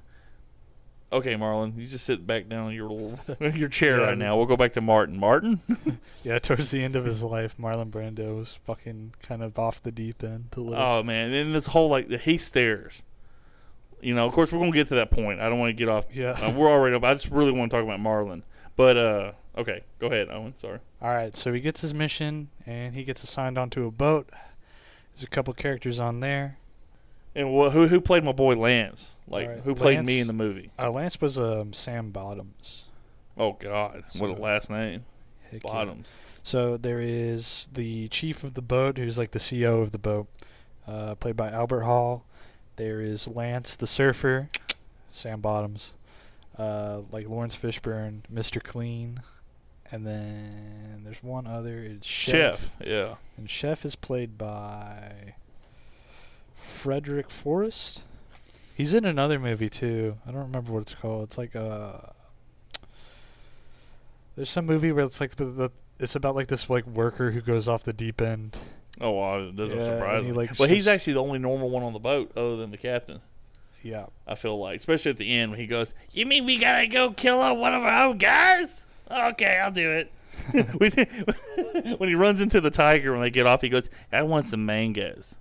Okay, 1.11 1.35
Marlon, 1.37 1.75
you 1.79 1.87
just 1.87 2.05
sit 2.05 2.27
back 2.27 2.49
down 2.49 2.69
in 2.69 2.75
your 2.77 2.91
little 2.91 3.19
your 3.57 3.71
chair 3.71 3.99
Yeah. 3.99 4.05
right 4.09 4.19
now. 4.19 4.37
We'll 4.37 4.45
go 4.47 4.57
back 4.59 4.75
to 4.75 4.81
Martin. 4.83 5.19
Martin. 5.19 5.61
Yeah, 6.25 6.39
towards 6.39 6.71
the 6.71 6.83
end 6.85 6.95
of 6.97 7.07
his 7.07 7.23
life, 7.23 7.57
Marlon 7.59 7.91
Brando 7.91 8.37
was 8.37 8.59
fucking 8.67 9.15
kind 9.23 9.43
of 9.43 9.59
off 9.59 9.83
the 9.83 9.91
deep 9.93 10.23
end. 10.23 10.49
Oh 10.57 11.03
man, 11.03 11.33
and 11.33 11.55
this 11.55 11.67
whole 11.67 11.89
like 11.89 12.11
he 12.21 12.37
stares. 12.37 13.03
You 14.03 14.15
know, 14.15 14.27
of 14.27 14.35
course 14.35 14.53
we're 14.53 14.59
gonna 14.59 14.73
get 14.73 14.89
to 14.89 14.97
that 14.97 15.11
point. 15.11 15.41
I 15.41 15.49
don't 15.49 15.59
want 15.59 15.71
to 15.71 15.73
get 15.75 15.89
off. 15.89 16.15
Yeah. 16.15 16.33
uh, 16.33 16.53
we're 16.53 16.71
already 16.71 16.95
up. 16.97 17.05
I 17.05 17.15
just 17.15 17.31
really 17.31 17.53
want 17.53 17.71
to 17.71 17.77
talk 17.79 17.85
about 17.85 18.01
Marlon. 18.01 18.43
But 18.77 18.97
uh, 18.99 19.33
okay, 19.57 19.85
go 20.01 20.09
ahead, 20.09 20.29
Owen. 20.31 20.53
Sorry. 20.61 20.81
All 21.01 21.09
right, 21.15 21.35
so 21.35 21.53
he 21.55 21.61
gets 21.61 21.81
his 21.81 21.95
mission 21.95 22.51
and 22.67 22.95
he 22.95 23.03
gets 23.05 23.23
assigned 23.23 23.57
onto 23.57 23.87
a 23.87 23.91
boat. 23.91 24.29
There's 25.19 25.25
a 25.25 25.31
couple 25.31 25.53
characters 25.55 25.99
on 25.99 26.21
there. 26.21 26.59
And 27.35 27.49
wh- 27.49 27.73
who 27.73 27.89
who 27.89 28.01
played 28.01 28.23
my 28.23 28.31
boy 28.31 28.55
Lance? 28.55 29.11
Like 29.27 29.49
right, 29.49 29.59
who 29.61 29.75
played 29.75 30.07
me 30.07 30.21
in 30.21 30.29
the 30.29 30.33
movie? 30.33 30.71
Uh, 30.79 30.93
Lance 30.93 31.21
was 31.21 31.37
um, 31.37 31.73
Sam 31.73 32.11
Bottoms. 32.13 32.87
Oh 33.37 33.55
God, 33.55 34.05
what 34.19 34.31
a 34.31 34.35
So- 34.37 34.41
last 34.41 34.71
name. 34.71 35.05
Bottoms. 35.63 36.09
So 36.45 36.77
there 36.77 37.01
is 37.01 37.69
the 37.73 38.07
chief 38.09 38.45
of 38.45 38.55
the 38.55 38.63
boat, 38.63 38.97
who's 38.99 39.19
like 39.19 39.33
the 39.33 39.39
CEO 39.41 39.83
of 39.83 39.91
the 39.93 39.99
boat, 39.99 40.29
uh, 40.87 41.15
played 41.17 41.37
by 41.37 41.51
Albert 41.51 41.81
Hall. 41.83 42.25
There 42.77 43.01
is 43.01 43.27
Lance, 43.27 43.75
the 43.75 43.87
surfer, 43.89 44.49
Sam 45.09 45.41
Bottoms, 45.41 45.95
uh, 46.57 47.01
like 47.11 47.29
Laurence 47.29 47.57
Fishburne, 47.57 48.21
Mr. 48.33 48.63
Clean, 48.63 49.21
and 49.91 50.07
then 50.07 51.03
there's 51.05 51.23
one 51.23 51.47
other. 51.47 51.77
It's 51.79 52.07
Chef, 52.07 52.61
Chef. 52.61 52.71
Yeah. 52.87 53.15
and 53.37 53.49
Chef 53.49 53.85
is 53.85 53.95
played 53.97 54.37
by 54.39 55.35
Frederick 56.55 57.31
Forrest. 57.31 58.03
He's 58.77 58.95
in 58.95 59.05
another 59.05 59.39
movie 59.39 59.69
too. 59.69 60.17
I 60.27 60.31
don't 60.31 60.43
remember 60.43 60.73
what 60.73 60.83
it's 60.83 60.95
called. 60.95 61.25
It's 61.25 61.39
like 61.39 61.57
uh 61.57 61.93
There's 64.37 64.51
some 64.51 64.67
movie 64.67 64.93
where 64.93 65.05
it's 65.05 65.21
like 65.21 65.37
the, 65.37 65.45
the 65.47 65.71
it's 65.99 66.15
about 66.15 66.37
like 66.37 66.47
this 66.49 66.71
like 66.71 66.87
worker 66.87 67.33
who 67.33 67.41
goes 67.41 67.67
off 67.69 67.83
the 67.85 67.93
deep 67.93 68.21
end. 68.21 68.57
Oh, 69.01 69.13
well, 69.13 69.49
it 69.49 69.57
doesn't 69.57 69.79
Yeah, 69.79 69.85
surprise 69.85 70.25
he, 70.27 70.33
me. 70.33 70.37
like, 70.37 70.59
well, 70.59 70.69
he's 70.69 70.89
actually 70.89 71.13
the 71.15 71.23
only 71.23 71.39
normal 71.39 71.71
one 71.71 71.85
on 71.85 71.93
the 71.93 72.01
boat, 72.01 72.33
other 72.37 72.57
than 72.57 72.73
the 72.73 72.77
captain. 72.77 73.21
Yeah. 73.85 74.07
I 74.27 74.35
feel 74.35 74.59
like, 74.59 74.81
especially 74.81 75.13
at 75.13 75.19
the 75.19 75.39
end 75.39 75.53
when 75.53 75.61
he 75.61 75.67
goes, 75.67 75.95
"You 76.13 76.27
mean 76.27 76.45
we 76.45 76.59
gotta 76.59 76.87
go 76.89 77.13
kill 77.13 77.39
one 77.57 77.75
of 77.75 77.83
our 77.83 78.05
own 78.07 78.19
guys?" 78.19 78.85
Okay, 79.11 79.59
I'll 79.63 79.71
do 79.71 79.91
it. 79.93 80.13
When 81.99 82.09
he 82.09 82.15
runs 82.15 82.41
into 82.41 82.61
the 82.61 82.71
tiger 82.71 83.13
when 83.13 83.23
they 83.23 83.31
get 83.31 83.47
off, 83.47 83.63
he 83.63 83.69
goes, 83.69 83.89
"I 84.13 84.23
want 84.23 84.47
some 84.47 84.65
mangoes. 84.65 85.35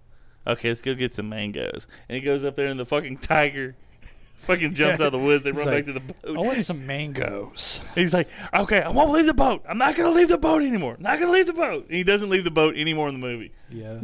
Okay, 0.45 0.69
let's 0.69 0.81
go 0.81 0.95
get 0.95 1.13
some 1.13 1.29
mangoes. 1.29 1.87
And 2.07 2.15
he 2.15 2.21
goes 2.21 2.45
up 2.45 2.55
there, 2.55 2.67
and 2.67 2.79
the 2.79 2.85
fucking 2.85 3.17
tiger 3.17 3.75
fucking 4.37 4.73
jumps 4.73 5.01
out 5.01 5.07
of 5.07 5.11
the 5.11 5.19
woods. 5.19 5.43
They 5.43 5.51
He's 5.51 5.57
run 5.57 5.67
like, 5.67 5.85
back 5.85 5.93
to 5.93 5.99
the 5.99 6.13
boat. 6.13 6.37
I 6.37 6.41
want 6.41 6.59
some 6.63 6.87
mangoes. 6.87 7.81
He's 7.95 8.13
like, 8.13 8.29
"Okay, 8.53 8.81
I 8.81 8.89
won't 8.89 9.11
leave 9.11 9.25
the 9.25 9.33
boat. 9.33 9.63
I'm 9.67 9.77
not 9.77 9.95
gonna 9.95 10.11
leave 10.11 10.29
the 10.29 10.37
boat 10.37 10.61
anymore. 10.61 10.95
Not 10.99 11.19
gonna 11.19 11.31
leave 11.31 11.47
the 11.47 11.53
boat." 11.53 11.85
And 11.87 11.95
he 11.95 12.03
doesn't 12.03 12.29
leave 12.29 12.43
the 12.43 12.51
boat 12.51 12.75
anymore 12.75 13.09
in 13.09 13.19
the 13.19 13.27
movie. 13.27 13.51
Yeah. 13.69 13.99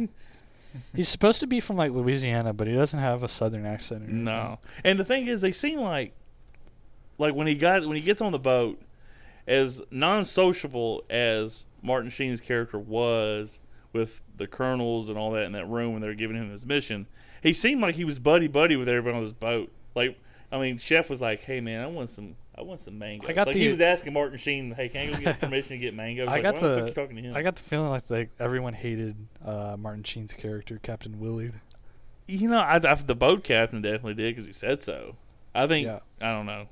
He's 0.94 1.08
supposed 1.08 1.40
to 1.40 1.46
be 1.46 1.60
from 1.60 1.76
like 1.76 1.92
Louisiana, 1.92 2.52
but 2.52 2.66
he 2.66 2.74
doesn't 2.74 2.98
have 2.98 3.22
a 3.22 3.28
southern 3.28 3.64
accent. 3.64 4.08
Or. 4.08 4.12
No. 4.12 4.58
And 4.82 4.98
the 4.98 5.04
thing 5.04 5.28
is, 5.28 5.40
they 5.40 5.52
seem 5.52 5.80
like, 5.80 6.14
like 7.18 7.34
when 7.34 7.46
he 7.46 7.54
got 7.54 7.86
when 7.86 7.96
he 7.96 8.02
gets 8.02 8.20
on 8.20 8.32
the 8.32 8.38
boat, 8.38 8.80
as 9.46 9.82
non-sociable 9.90 11.04
as 11.10 11.66
Martin 11.82 12.10
Sheen's 12.10 12.40
character 12.40 12.78
was 12.78 13.60
with 13.92 14.20
the 14.36 14.46
colonels 14.46 15.08
and 15.08 15.18
all 15.18 15.32
that 15.32 15.44
in 15.44 15.52
that 15.52 15.68
room 15.68 15.92
when 15.92 16.02
they 16.02 16.08
were 16.08 16.14
giving 16.14 16.36
him 16.36 16.50
his 16.50 16.66
mission, 16.66 17.06
he 17.42 17.52
seemed 17.52 17.80
like 17.80 17.94
he 17.94 18.04
was 18.04 18.18
buddy 18.18 18.48
buddy 18.48 18.76
with 18.76 18.88
everybody 18.88 19.16
on 19.16 19.22
his 19.22 19.32
boat. 19.32 19.70
Like, 19.94 20.18
I 20.50 20.58
mean, 20.58 20.78
Chef 20.78 21.10
was 21.10 21.20
like, 21.20 21.42
"Hey 21.42 21.60
man, 21.60 21.82
I 21.82 21.86
want 21.86 22.10
some." 22.10 22.36
I 22.56 22.62
want 22.62 22.78
some 22.78 22.96
mangoes. 22.96 23.28
I 23.28 23.32
got 23.32 23.48
like 23.48 23.54
the- 23.54 23.64
he 23.64 23.68
was 23.68 23.80
asking 23.80 24.12
Martin 24.12 24.38
Sheen, 24.38 24.70
"Hey, 24.70 24.88
can 24.88 25.12
I 25.12 25.20
get 25.20 25.40
permission 25.40 25.70
to 25.70 25.78
get 25.78 25.92
mangoes?" 25.92 26.28
I 26.30 26.34
like, 26.34 26.42
got 26.44 26.60
the 26.60 26.88
talking 26.90 27.16
to 27.16 27.22
him? 27.22 27.34
I 27.34 27.42
got 27.42 27.56
the 27.56 27.62
feeling 27.62 27.90
like 27.90 28.08
like 28.10 28.30
everyone 28.38 28.74
hated 28.74 29.16
uh, 29.44 29.76
Martin 29.76 30.04
Sheen's 30.04 30.32
character, 30.32 30.78
Captain 30.80 31.18
Willard. 31.18 31.54
you 32.28 32.48
know, 32.48 32.58
I, 32.60 32.76
I, 32.76 32.94
the 32.94 33.16
boat 33.16 33.42
captain 33.42 33.82
definitely 33.82 34.14
did 34.14 34.36
because 34.36 34.46
he 34.46 34.52
said 34.52 34.80
so. 34.80 35.16
I 35.52 35.66
think 35.66 35.86
Yeah. 35.86 35.98
I 36.20 36.30
don't 36.30 36.46
know. 36.46 36.68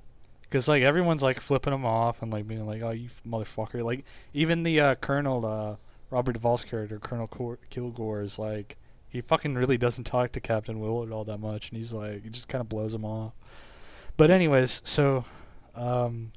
Because 0.53 0.69
like 0.69 0.83
everyone's 0.83 1.23
like 1.23 1.41
flipping 1.41 1.73
him 1.73 1.87
off 1.87 2.21
and 2.21 2.31
like 2.31 2.47
being 2.47 2.67
like, 2.67 2.83
"Oh, 2.83 2.91
you 2.91 3.09
motherfucker!" 3.27 3.83
Like 3.83 4.05
even 4.35 4.65
the 4.65 4.81
uh, 4.81 4.95
Colonel 4.97 5.47
uh, 5.47 5.77
Robert 6.11 6.35
Duvall's 6.35 6.63
character, 6.63 6.99
Colonel 6.99 7.27
Cor- 7.27 7.59
Kilgore, 7.71 8.21
is 8.21 8.39
like 8.39 8.77
he 9.09 9.23
fucking 9.23 9.55
really 9.55 9.79
doesn't 9.79 10.05
talk 10.05 10.31
to 10.33 10.41
Captain 10.41 10.79
Willard 10.79 11.11
all 11.11 11.25
that 11.25 11.39
much, 11.39 11.71
and 11.71 11.79
he's 11.79 11.95
like 11.95 12.25
he 12.25 12.29
just 12.29 12.49
kind 12.49 12.61
of 12.61 12.69
blows 12.69 12.93
him 12.93 13.03
off. 13.03 13.33
But 14.19 14.31
anyways, 14.31 14.83
so 14.85 15.25
um, 15.75 16.33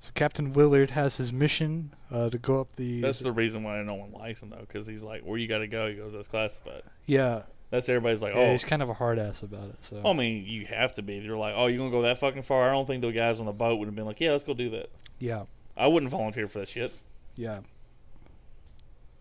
so 0.00 0.10
Captain 0.16 0.52
Willard 0.52 0.90
has 0.90 1.18
his 1.18 1.32
mission 1.32 1.94
uh, 2.10 2.30
to 2.30 2.38
go 2.38 2.60
up 2.60 2.74
the. 2.74 3.00
That's 3.00 3.20
the 3.20 3.30
reason 3.30 3.62
why 3.62 3.80
no 3.82 3.94
one 3.94 4.10
likes 4.10 4.42
him 4.42 4.50
though, 4.50 4.66
because 4.66 4.88
he's 4.88 5.04
like, 5.04 5.22
"Where 5.22 5.38
you 5.38 5.46
got 5.46 5.58
to 5.58 5.68
go?" 5.68 5.88
He 5.88 5.94
goes, 5.94 6.14
"That's 6.14 6.26
classified." 6.26 6.82
yeah, 7.06 7.42
That's 7.72 7.88
everybody's 7.88 8.20
like, 8.20 8.34
yeah, 8.34 8.40
"Oh." 8.42 8.50
he's 8.52 8.64
kind 8.66 8.82
of 8.82 8.90
a 8.90 8.94
hard 8.94 9.18
ass 9.18 9.42
about 9.42 9.70
it. 9.70 9.76
So 9.80 10.02
I 10.04 10.12
mean, 10.12 10.44
you 10.46 10.66
have 10.66 10.92
to 10.96 11.02
be. 11.02 11.16
If 11.16 11.24
you're 11.24 11.38
like, 11.38 11.54
"Oh, 11.56 11.68
you're 11.68 11.78
gonna 11.78 11.90
go 11.90 12.02
that 12.02 12.18
fucking 12.18 12.42
far?" 12.42 12.68
I 12.68 12.72
don't 12.72 12.86
think 12.86 13.00
the 13.00 13.10
guys 13.12 13.40
on 13.40 13.46
the 13.46 13.52
boat 13.52 13.78
would 13.78 13.86
have 13.86 13.94
been 13.96 14.04
like, 14.04 14.20
"Yeah, 14.20 14.32
let's 14.32 14.44
go 14.44 14.52
do 14.52 14.68
that." 14.70 14.90
yeah, 15.18 15.44
I 15.74 15.86
wouldn't 15.86 16.10
volunteer 16.10 16.46
for 16.48 16.58
that 16.58 16.68
shit. 16.68 16.92
yeah. 17.34 17.60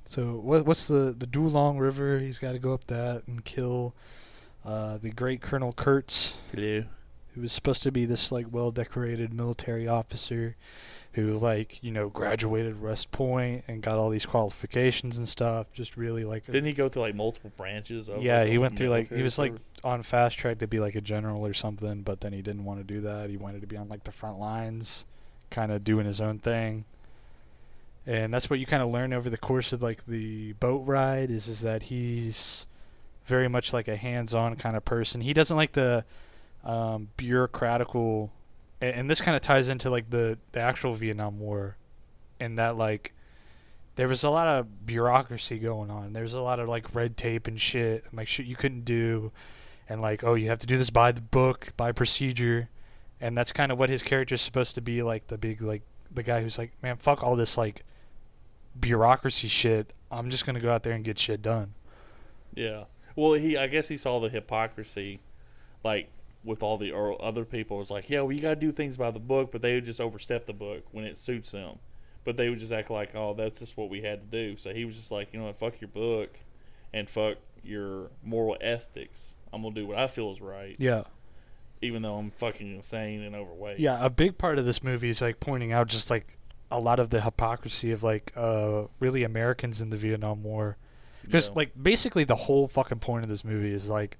So 0.05 0.35
what 0.35 0.65
what's 0.65 0.87
the 0.89 1.15
the 1.17 1.25
Dulong 1.27 1.79
River? 1.79 2.19
He's 2.19 2.39
got 2.39 2.51
to 2.51 2.59
go 2.59 2.73
up 2.73 2.85
that 2.87 3.23
and 3.27 3.45
kill 3.45 3.95
uh, 4.65 4.97
the 4.97 5.11
great 5.11 5.41
Colonel 5.41 5.71
Kurtz. 5.71 6.35
Hello. 6.53 6.83
who 7.33 7.41
was 7.41 7.53
supposed 7.53 7.81
to 7.83 7.91
be 7.91 8.05
this 8.05 8.31
like 8.33 8.47
well 8.51 8.71
decorated 8.71 9.33
military 9.33 9.87
officer 9.87 10.57
who 11.13 11.31
like, 11.33 11.83
you 11.83 11.91
know, 11.91 12.09
graduated 12.09 12.81
West 12.81 13.11
Point 13.11 13.65
and 13.67 13.81
got 13.81 13.97
all 13.97 14.09
these 14.09 14.25
qualifications 14.25 15.17
and 15.17 15.27
stuff. 15.27 15.67
Just 15.73 15.97
really 15.97 16.23
like 16.23 16.47
a- 16.47 16.51
Didn't 16.53 16.67
he 16.67 16.73
go 16.73 16.87
through 16.89 17.01
like 17.03 17.15
multiple 17.15 17.51
branches? 17.57 18.07
Of 18.09 18.21
yeah, 18.23 18.45
he 18.45 18.57
went 18.57 18.77
through 18.77 18.89
like 18.89 19.09
he 19.11 19.21
was 19.21 19.37
like 19.37 19.53
on 19.83 20.03
fast 20.03 20.37
track 20.37 20.59
to 20.59 20.67
be 20.67 20.79
like 20.79 20.95
a 20.95 21.01
general 21.01 21.45
or 21.45 21.53
something, 21.53 22.01
but 22.01 22.21
then 22.21 22.31
he 22.33 22.41
didn't 22.41 22.63
want 22.63 22.79
to 22.79 22.83
do 22.83 23.01
that. 23.01 23.29
He 23.29 23.37
wanted 23.37 23.61
to 23.61 23.67
be 23.67 23.75
on 23.77 23.89
like 23.89 24.03
the 24.05 24.11
front 24.11 24.39
lines, 24.39 25.05
kind 25.49 25.71
of 25.71 25.83
doing 25.83 26.05
his 26.05 26.21
own 26.21 26.39
thing. 26.39 26.85
And 28.07 28.33
that's 28.33 28.49
what 28.49 28.59
you 28.59 28.65
kind 28.65 28.81
of 28.81 28.89
learn 28.89 29.13
over 29.13 29.29
the 29.29 29.37
course 29.37 29.73
of 29.73 29.81
like 29.83 30.05
the 30.07 30.53
boat 30.53 30.87
ride 30.87 31.29
is 31.29 31.47
is 31.47 31.61
that 31.61 31.83
he's 31.83 32.65
very 33.25 33.47
much 33.47 33.73
like 33.73 33.87
a 33.87 33.95
hands-on 33.95 34.55
kind 34.55 34.75
of 34.75 34.83
person. 34.85 35.21
He 35.21 35.33
doesn't 35.33 35.55
like 35.55 35.73
the 35.73 36.03
um, 36.63 37.09
bureaucratical, 37.17 38.29
and, 38.81 38.95
and 38.95 39.09
this 39.09 39.21
kind 39.21 39.35
of 39.35 39.41
ties 39.41 39.69
into 39.69 39.89
like 39.89 40.09
the 40.09 40.37
the 40.51 40.59
actual 40.59 40.93
Vietnam 40.95 41.39
War, 41.39 41.77
in 42.39 42.55
that 42.55 42.75
like 42.75 43.13
there 43.95 44.07
was 44.07 44.23
a 44.23 44.29
lot 44.29 44.47
of 44.47 44.85
bureaucracy 44.85 45.59
going 45.59 45.91
on. 45.91 46.13
There's 46.13 46.33
a 46.33 46.41
lot 46.41 46.59
of 46.59 46.67
like 46.67 46.93
red 46.93 47.15
tape 47.15 47.47
and 47.47 47.61
shit, 47.61 48.03
and 48.09 48.17
like 48.17 48.27
shit 48.27 48.45
you 48.45 48.55
couldn't 48.55 48.85
do, 48.85 49.31
and 49.87 50.01
like 50.01 50.23
oh 50.23 50.33
you 50.33 50.49
have 50.49 50.59
to 50.59 50.67
do 50.67 50.77
this 50.77 50.89
by 50.89 51.11
the 51.11 51.21
book, 51.21 51.73
by 51.77 51.91
procedure, 51.91 52.69
and 53.21 53.37
that's 53.37 53.51
kind 53.51 53.71
of 53.71 53.77
what 53.77 53.89
his 53.89 54.03
character 54.03 54.35
is 54.35 54.41
supposed 54.41 54.75
to 54.75 54.81
be 54.81 55.03
like 55.03 55.27
the 55.27 55.37
big 55.37 55.61
like 55.61 55.83
the 56.13 56.23
guy 56.23 56.41
who's 56.41 56.57
like 56.57 56.71
man 56.83 56.97
fuck 56.97 57.23
all 57.23 57.35
this 57.35 57.57
like 57.57 57.83
bureaucracy 58.79 59.47
shit. 59.47 59.93
I'm 60.09 60.29
just 60.29 60.45
gonna 60.45 60.59
go 60.59 60.71
out 60.71 60.83
there 60.83 60.93
and 60.93 61.03
get 61.03 61.17
shit 61.17 61.41
done. 61.41 61.73
Yeah. 62.53 62.85
Well, 63.15 63.33
he 63.33 63.57
I 63.57 63.67
guess 63.67 63.87
he 63.87 63.97
saw 63.97 64.19
the 64.19 64.29
hypocrisy, 64.29 65.19
like 65.83 66.09
with 66.43 66.63
all 66.63 66.77
the 66.77 66.95
other 66.95 67.45
people. 67.45 67.77
It 67.77 67.81
was 67.81 67.91
like, 67.91 68.09
yeah, 68.09 68.21
well, 68.21 68.31
you 68.31 68.41
got 68.41 68.49
to 68.55 68.55
do 68.55 68.71
things 68.71 68.97
by 68.97 69.11
the 69.11 69.19
book, 69.19 69.51
but 69.51 69.61
they 69.61 69.75
would 69.75 69.85
just 69.85 70.01
overstep 70.01 70.45
the 70.47 70.53
book 70.53 70.83
when 70.91 71.05
it 71.05 71.17
suits 71.17 71.51
them. 71.51 71.77
But 72.23 72.37
they 72.37 72.49
would 72.49 72.59
just 72.59 72.71
act 72.71 72.89
like, 72.89 73.15
oh, 73.15 73.33
that's 73.33 73.59
just 73.59 73.77
what 73.77 73.89
we 73.89 74.01
had 74.01 74.21
to 74.31 74.37
do. 74.49 74.57
So 74.57 74.73
he 74.73 74.85
was 74.85 74.95
just 74.95 75.11
like, 75.11 75.33
you 75.33 75.39
know 75.39 75.45
what, 75.45 75.55
fuck 75.55 75.79
your 75.81 75.87
book, 75.89 76.29
and 76.93 77.09
fuck 77.09 77.37
your 77.63 78.09
moral 78.23 78.57
ethics. 78.61 79.33
I'm 79.53 79.61
gonna 79.63 79.75
do 79.75 79.85
what 79.87 79.97
I 79.97 80.07
feel 80.07 80.31
is 80.31 80.39
right, 80.41 80.75
Yeah. 80.79 81.03
even 81.81 82.01
though 82.01 82.15
I'm 82.17 82.31
fucking 82.31 82.75
insane 82.75 83.21
and 83.21 83.35
overweight. 83.35 83.79
Yeah, 83.79 84.03
a 84.03 84.09
big 84.09 84.37
part 84.37 84.57
of 84.59 84.65
this 84.65 84.83
movie 84.83 85.09
is 85.09 85.21
like 85.21 85.39
pointing 85.39 85.71
out 85.73 85.87
just 85.87 86.09
like 86.09 86.37
a 86.71 86.79
lot 86.79 86.99
of 86.99 87.09
the 87.09 87.21
hypocrisy 87.21 87.91
of 87.91 88.01
like 88.01 88.31
uh 88.35 88.83
really 88.99 89.23
Americans 89.23 89.81
in 89.81 89.89
the 89.89 89.97
Vietnam 89.97 90.41
War. 90.43 90.77
Because 91.23 91.49
Yeah. 91.49 91.53
like 91.55 91.71
basically 91.81 92.23
the 92.23 92.35
whole 92.35 92.67
fucking 92.67 92.99
point 92.99 93.23
of 93.23 93.29
this 93.29 93.43
movie 93.43 93.73
is 93.73 93.89
like 93.89 94.17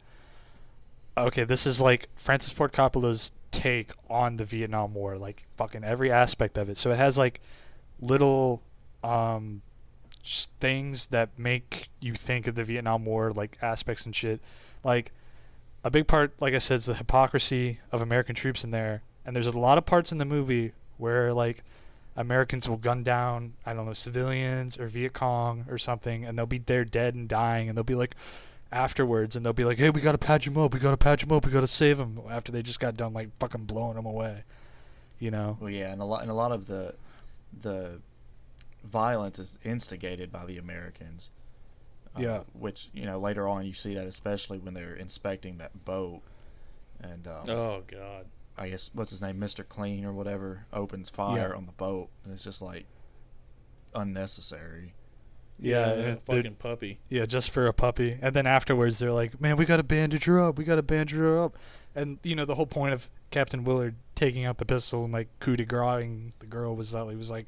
okay, 1.17 1.43
this 1.43 1.65
is 1.65 1.82
like 1.82 2.08
Francis 2.15 2.52
Ford 2.54 2.71
Coppola's 2.71 3.32
take 3.52 3.91
on 4.10 4.38
the 4.38 4.45
Vietnam 4.45 4.93
War, 4.93 5.17
like 5.17 5.45
fucking 5.58 5.84
every 5.84 6.12
aspect 6.12 6.58
of 6.58 6.69
it. 6.69 6.78
So 6.78 6.91
it 6.91 6.97
has 6.97 7.17
like 7.17 7.41
little 8.00 8.62
um 9.04 9.62
things 10.60 11.08
that 11.08 11.30
make 11.38 11.89
you 12.00 12.13
think 12.13 12.47
of 12.47 12.56
the 12.56 12.63
Vietnam 12.63 13.06
War, 13.06 13.32
like 13.32 13.58
aspects 13.62 14.06
and 14.06 14.15
shit. 14.15 14.41
Like 14.84 15.12
a 15.84 15.89
big 15.89 16.08
part, 16.08 16.34
like 16.39 16.54
I 16.54 16.60
said, 16.60 16.76
is 16.76 16.86
the 16.86 16.95
hypocrisy 16.95 17.80
of 17.91 18.02
American 18.02 18.36
troops 18.36 18.63
in 18.63 18.71
there. 18.71 19.02
And 19.26 19.36
there's 19.36 19.47
a 19.47 19.58
lot 19.58 19.78
of 19.78 19.86
parts 19.86 20.12
in 20.12 20.17
the 20.17 20.26
movie 20.26 20.74
where 20.97 21.34
like 21.34 21.63
Americans 22.15 22.67
will 22.67 22.78
gun 22.78 23.04
down, 23.04 23.54
I 23.65 23.74
don't 23.74 23.86
know, 23.86 23.93
civilians 23.93 24.78
or 24.78 24.88
Viet 24.88 25.13
Cong 25.13 25.65
or 25.69 25.78
something, 25.78 26.26
and 26.26 26.38
they'll 26.38 26.45
be 26.45 26.60
there 26.60 26.86
dead 26.86 27.15
and 27.15 27.28
dying, 27.28 27.69
and 27.69 27.78
they'll 27.78 27.84
be 27.84 27.95
like 27.95 28.15
afterwards, 28.71 29.36
and 29.36 29.45
they'll 29.45 29.53
be 29.53 29.65
like, 29.65 29.77
"Hey, 29.77 29.89
we 29.89 30.01
gotta 30.01 30.17
patch 30.17 30.47
him 30.47 30.57
up. 30.57 30.73
We 30.73 30.79
gotta 30.79 30.97
patch 30.97 31.23
him 31.23 31.31
up. 31.31 31.45
We 31.45 31.51
gotta 31.51 31.67
save 31.67 31.99
him." 31.99 32.19
After 32.29 32.51
they 32.51 32.62
just 32.62 32.79
got 32.79 32.95
done 32.97 33.13
like 33.13 33.36
fucking 33.39 33.65
blowing 33.65 33.97
him 33.97 34.05
away, 34.05 34.43
you 35.19 35.31
know? 35.31 35.57
Well, 35.60 35.69
yeah, 35.69 35.91
and 35.91 36.01
a 36.01 36.05
lot 36.05 36.21
and 36.21 36.31
a 36.31 36.34
lot 36.36 36.51
of 36.51 36.67
the 36.67 36.95
the 37.62 37.99
violence 38.84 39.38
is 39.39 39.57
instigated 39.63 40.31
by 40.31 40.45
the 40.45 40.57
Americans. 40.57 41.29
uh, 42.15 42.19
Yeah. 42.21 42.43
which 42.53 42.89
you 42.93 43.05
know 43.05 43.19
later 43.19 43.47
on 43.47 43.65
you 43.65 43.73
see 43.73 43.93
that 43.95 44.05
especially 44.07 44.57
when 44.60 44.73
they're 44.73 44.95
inspecting 44.95 45.57
that 45.60 45.86
boat, 45.86 46.21
and 47.01 47.27
um, 47.27 47.49
Oh 47.49 47.84
God. 47.88 48.25
I 48.57 48.69
guess 48.69 48.89
what's 48.93 49.10
his 49.12 49.21
name, 49.21 49.39
Mister 49.39 49.63
Clean 49.63 50.03
or 50.05 50.12
whatever, 50.13 50.65
opens 50.73 51.10
fire 51.10 51.49
Yeah. 51.51 51.55
on 51.57 51.65
the 51.65 51.71
boat, 51.73 52.10
and 52.23 52.34
it's 52.34 52.43
just 52.43 52.62
like 52.62 52.86
unnecessary. 53.95 54.93
Yeah, 55.62 55.80
that 55.86 55.97
and 55.97 56.04
they're- 56.26 56.38
fucking 56.38 56.56
puppy. 56.56 57.00
Yeah, 57.10 57.26
just 57.26 57.52
for 57.52 57.67
a 57.67 57.74
puppy. 57.74 58.17
And 58.21 58.36
then 58.36 58.47
afterwards, 58.47 58.97
they're 59.00 59.12
like, 59.13 59.39
"Man, 59.39 59.58
we 59.58 59.65
gotta 59.65 59.84
bandage 59.84 60.26
her 60.26 60.39
up. 60.39 60.58
We 60.58 60.63
gotta 60.63 60.82
bandage 60.84 61.15
her 61.17 61.38
up." 61.39 61.58
And 61.95 62.17
you 62.24 62.36
know, 62.36 62.45
the 62.45 62.56
whole 62.56 62.65
point 62.65 62.93
of 62.93 63.10
Captain 63.30 63.63
Willard 63.63 63.95
taking 64.15 64.43
out 64.45 64.58
the 64.58 64.65
pistol 64.65 65.04
and 65.04 65.13
like 65.13 65.28
coup 65.39 65.56
de 65.56 65.65
graceing 65.65 66.32
the 66.39 66.45
girl 66.47 66.76
was 66.76 66.91
that 66.91 67.08
he 67.10 67.15
was 67.15 67.30
like, 67.32 67.47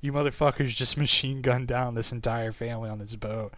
"You 0.00 0.12
motherfuckers 0.12 0.68
just 0.76 0.96
machine 0.98 1.40
gunned 1.40 1.68
down 1.68 1.94
this 1.94 2.12
entire 2.12 2.52
family 2.52 2.90
on 2.90 2.98
this 2.98 3.14
boat, 3.16 3.52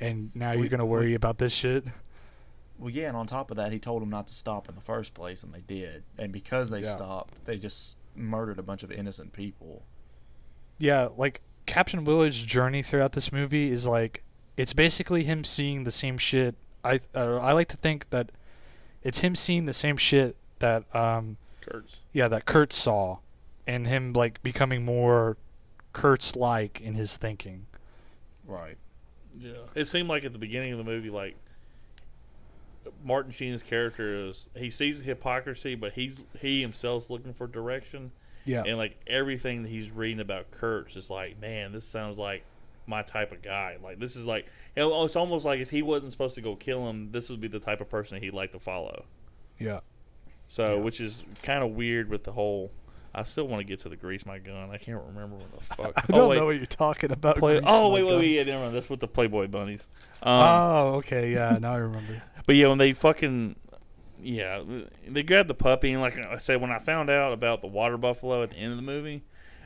and 0.00 0.30
now 0.34 0.52
you're 0.52 0.68
gonna 0.68 0.84
we- 0.86 0.90
worry 0.90 1.14
about 1.14 1.38
this 1.38 1.52
shit." 1.52 1.84
Well, 2.78 2.90
yeah, 2.90 3.06
and 3.06 3.16
on 3.16 3.28
top 3.28 3.52
of 3.52 3.56
that, 3.58 3.70
he 3.70 3.78
told 3.78 4.02
them 4.02 4.10
not 4.10 4.26
to 4.26 4.32
stop 4.34 4.68
in 4.68 4.74
the 4.74 4.80
first 4.80 5.14
place, 5.14 5.44
and 5.44 5.54
they 5.54 5.60
did. 5.60 6.02
And 6.18 6.32
because 6.32 6.68
they 6.70 6.80
Yeah. 6.80 6.90
stopped, 6.90 7.34
they 7.44 7.56
just 7.56 7.96
murdered 8.16 8.58
a 8.58 8.62
bunch 8.62 8.82
of 8.82 8.90
innocent 8.90 9.32
people. 9.32 9.84
Yeah, 10.78 11.10
like 11.16 11.42
Captain 11.66 12.04
Willard's 12.04 12.44
journey 12.44 12.82
throughout 12.82 13.12
this 13.12 13.32
movie 13.32 13.70
is 13.70 13.86
like 13.86 14.22
it's 14.56 14.72
basically 14.72 15.24
him 15.24 15.44
seeing 15.44 15.84
the 15.84 15.92
same 15.92 16.18
shit. 16.18 16.54
I 16.84 17.00
uh, 17.14 17.36
I 17.36 17.52
like 17.52 17.68
to 17.68 17.76
think 17.76 18.10
that 18.10 18.30
it's 19.02 19.18
him 19.18 19.34
seeing 19.34 19.64
the 19.64 19.72
same 19.72 19.96
shit 19.96 20.36
that 20.58 20.84
um 20.94 21.36
Kurtz. 21.60 21.96
yeah 22.12 22.28
that 22.28 22.44
Kurtz 22.44 22.76
saw, 22.76 23.18
and 23.66 23.86
him 23.86 24.12
like 24.12 24.42
becoming 24.42 24.84
more 24.84 25.36
Kurtz 25.92 26.36
like 26.36 26.80
in 26.80 26.94
his 26.94 27.16
thinking. 27.16 27.66
Right. 28.46 28.76
Yeah. 29.38 29.52
It 29.74 29.88
seemed 29.88 30.08
like 30.08 30.24
at 30.24 30.32
the 30.32 30.38
beginning 30.38 30.72
of 30.72 30.78
the 30.78 30.84
movie, 30.84 31.08
like 31.08 31.36
Martin 33.04 33.32
Sheen's 33.32 33.62
character 33.62 34.28
is 34.28 34.48
he 34.56 34.70
sees 34.70 34.98
the 34.98 35.04
hypocrisy, 35.04 35.74
but 35.74 35.92
he's 35.92 36.24
he 36.40 36.60
himself's 36.60 37.10
looking 37.10 37.32
for 37.32 37.46
direction, 37.46 38.10
Yeah. 38.44 38.64
and 38.66 38.76
like 38.76 38.96
everything 39.06 39.62
that 39.62 39.68
he's 39.68 39.90
reading 39.90 40.20
about 40.20 40.50
Kurtz 40.50 40.96
is 40.96 41.10
like, 41.10 41.40
man, 41.40 41.72
this 41.72 41.84
sounds 41.86 42.18
like 42.18 42.44
my 42.86 43.02
type 43.02 43.30
of 43.32 43.42
guy. 43.42 43.76
Like 43.82 43.98
this 43.98 44.16
is 44.16 44.26
like 44.26 44.46
you 44.76 44.82
know, 44.82 45.04
it's 45.04 45.16
almost 45.16 45.44
like 45.44 45.60
if 45.60 45.70
he 45.70 45.82
wasn't 45.82 46.12
supposed 46.12 46.34
to 46.34 46.40
go 46.40 46.56
kill 46.56 46.88
him, 46.88 47.10
this 47.12 47.30
would 47.30 47.40
be 47.40 47.48
the 47.48 47.60
type 47.60 47.80
of 47.80 47.88
person 47.88 48.20
he'd 48.20 48.34
like 48.34 48.52
to 48.52 48.58
follow. 48.58 49.04
Yeah. 49.58 49.80
So, 50.48 50.76
Yeah. 50.76 50.82
which 50.82 51.00
is 51.00 51.24
kind 51.42 51.62
of 51.62 51.70
weird 51.72 52.08
with 52.10 52.24
the 52.24 52.32
whole. 52.32 52.70
I 53.14 53.24
still 53.24 53.46
want 53.46 53.60
to 53.60 53.64
get 53.64 53.80
to 53.80 53.90
the 53.90 53.96
grease 53.96 54.24
my 54.24 54.38
gun. 54.38 54.70
I 54.70 54.78
can't 54.78 55.02
remember 55.08 55.36
what 55.36 55.52
the 55.52 55.64
fuck. 55.76 55.92
I 55.96 56.02
oh, 56.12 56.16
don't 56.16 56.28
wait. 56.30 56.36
know 56.38 56.46
what 56.46 56.56
you're 56.56 56.64
talking 56.66 57.12
about. 57.12 57.36
Play- 57.36 57.60
oh 57.62 57.90
wait, 57.90 58.02
wait, 58.04 58.08
gun. 58.10 58.18
wait, 58.20 58.28
yeah, 58.30 58.42
never 58.44 58.64
mind. 58.64 58.74
That's 58.74 58.88
with 58.88 59.00
the 59.00 59.08
Playboy 59.08 59.48
bunnies. 59.48 59.86
Um, 60.22 60.34
oh, 60.34 60.94
okay, 60.96 61.30
yeah, 61.32 61.58
now 61.60 61.74
I 61.74 61.78
remember. 61.78 62.22
But 62.46 62.56
yeah, 62.56 62.66
when 62.68 62.78
they 62.78 62.92
fucking 62.92 63.54
yeah, 64.22 64.62
they 65.08 65.22
grabbed 65.22 65.48
the 65.48 65.54
puppy 65.54 65.92
and 65.92 66.00
like 66.00 66.16
I 66.18 66.38
said, 66.38 66.60
when 66.60 66.70
I 66.70 66.78
found 66.78 67.10
out 67.10 67.32
about 67.32 67.60
the 67.60 67.66
water 67.66 67.96
buffalo 67.96 68.42
at 68.42 68.50
the 68.50 68.56
end 68.56 68.72
of 68.72 68.76
the 68.76 68.82
movie, 68.82 69.24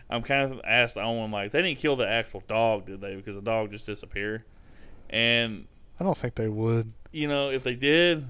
I'm 0.08 0.22
kind 0.22 0.52
of 0.52 0.60
asked 0.64 0.96
Owen 0.96 1.30
like 1.30 1.52
they 1.52 1.62
didn't 1.62 1.78
kill 1.78 1.96
the 1.96 2.08
actual 2.08 2.42
dog, 2.48 2.86
did 2.86 3.00
they? 3.00 3.16
Because 3.16 3.34
the 3.34 3.42
dog 3.42 3.70
just 3.70 3.86
disappeared. 3.86 4.44
And 5.10 5.66
I 6.00 6.04
don't 6.04 6.16
think 6.16 6.34
they 6.34 6.48
would. 6.48 6.92
you 7.12 7.28
know, 7.28 7.50
if 7.50 7.62
they 7.62 7.74
did, 7.74 8.26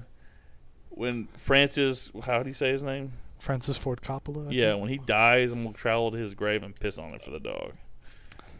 when 0.89 1.27
Francis, 1.37 2.11
how 2.23 2.43
do 2.43 2.49
you 2.49 2.53
say 2.53 2.71
his 2.71 2.83
name? 2.83 3.13
Francis 3.39 3.77
Ford 3.77 4.01
Coppola. 4.01 4.47
I 4.47 4.51
yeah, 4.51 4.71
think? 4.71 4.81
when 4.81 4.89
he 4.89 4.97
dies, 4.97 5.51
I'm 5.51 5.63
gonna 5.63 5.75
travel 5.75 6.11
to 6.11 6.17
his 6.17 6.33
grave 6.33 6.63
and 6.63 6.75
piss 6.75 6.97
on 6.97 7.13
it 7.13 7.21
for 7.21 7.29
the 7.31 7.39
dog. 7.39 7.73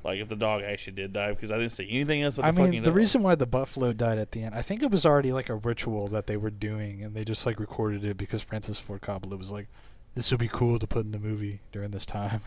Like 0.08 0.20
if 0.22 0.30
the 0.30 0.38
dog 0.38 0.64
actually 0.64 0.94
did 0.94 1.12
die, 1.12 1.32
because 1.32 1.52
I 1.52 1.58
didn't 1.58 1.74
see 1.74 1.86
anything 1.90 2.24
else. 2.24 2.38
With 2.38 2.46
I 2.46 2.52
the 2.52 2.62
mean, 2.64 2.82
the 2.82 2.92
dog. 2.92 2.96
reason 2.96 3.24
why 3.24 3.36
the 3.36 3.46
buffalo 3.46 3.92
died 3.92 4.18
at 4.18 4.32
the 4.32 4.42
end, 4.42 4.56
I 4.56 4.62
think 4.62 4.82
it 4.82 4.90
was 4.90 5.06
already 5.06 5.34
like 5.34 5.50
a 5.50 5.56
ritual 5.56 6.08
that 6.08 6.28
they 6.28 6.38
were 6.38 6.50
doing, 6.50 7.04
and 7.04 7.14
they 7.14 7.26
just 7.26 7.46
like 7.46 7.60
recorded 7.60 8.06
it 8.06 8.16
because 8.16 8.42
Francis 8.42 8.80
Ford 8.80 9.02
Coppola 9.02 9.38
was 9.38 9.52
like, 9.52 9.68
"This 10.16 10.32
would 10.32 10.40
be 10.40 10.48
cool 10.48 10.80
to 10.80 10.88
put 10.88 11.04
in 11.06 11.12
the 11.12 11.20
movie 11.20 11.60
during 11.74 11.92
this 11.92 12.06
time." 12.06 12.40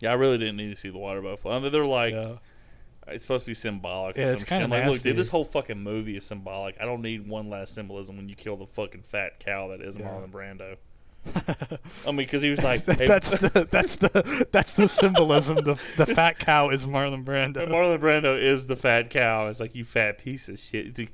Yeah, 0.00 0.10
I 0.10 0.14
really 0.14 0.36
didn't 0.36 0.58
need 0.58 0.68
to 0.68 0.76
see 0.76 0.90
the 0.90 0.98
water 0.98 1.22
buffalo. 1.22 1.56
I 1.56 1.60
mean, 1.60 1.72
they're 1.72 1.86
like, 1.86 2.12
yeah. 2.12 2.34
it's 3.08 3.24
supposed 3.24 3.46
to 3.46 3.50
be 3.52 3.54
symbolic. 3.54 4.18
Yeah, 4.18 4.32
it's 4.32 4.44
kinda. 4.44 4.68
Like, 4.68 4.84
look, 4.84 5.00
dude, 5.00 5.16
this 5.16 5.28
whole 5.28 5.46
fucking 5.46 5.80
movie 5.80 6.16
is 6.16 6.26
symbolic. 6.26 6.76
I 6.78 6.84
don't 6.84 7.00
need 7.00 7.26
one 7.26 7.48
last 7.48 7.74
symbolism 7.74 8.16
when 8.18 8.28
you 8.28 8.34
kill 8.34 8.58
the 8.58 8.66
fucking 8.66 9.02
fat 9.02 9.40
cow 9.40 9.68
that 9.68 9.80
is 9.80 9.96
Yeah. 9.96 10.08
Marlon 10.08 10.30
Brando. 10.30 10.76
I 11.24 12.06
mean, 12.06 12.16
because 12.16 12.42
he 12.42 12.50
was 12.50 12.62
like, 12.62 12.84
hey, 12.98 13.06
that's 13.06 13.30
the 13.30 13.68
that's 13.70 13.96
the 13.96 14.46
that's 14.50 14.74
the 14.74 14.88
symbolism. 14.88 15.56
The 15.56 15.78
the 15.96 16.06
fat 16.06 16.38
cow 16.38 16.70
is 16.70 16.84
Marlon 16.86 17.24
Brando. 17.24 17.56
Marlon 17.68 18.00
Brando 18.00 18.40
is 18.40 18.66
the 18.66 18.76
fat 18.76 19.10
cow. 19.10 19.46
It's 19.48 19.60
like 19.60 19.74
you 19.74 19.84
fat 19.84 20.18
piece 20.18 20.48
of 20.48 20.58
shit. 20.58 20.98
Like- 20.98 21.12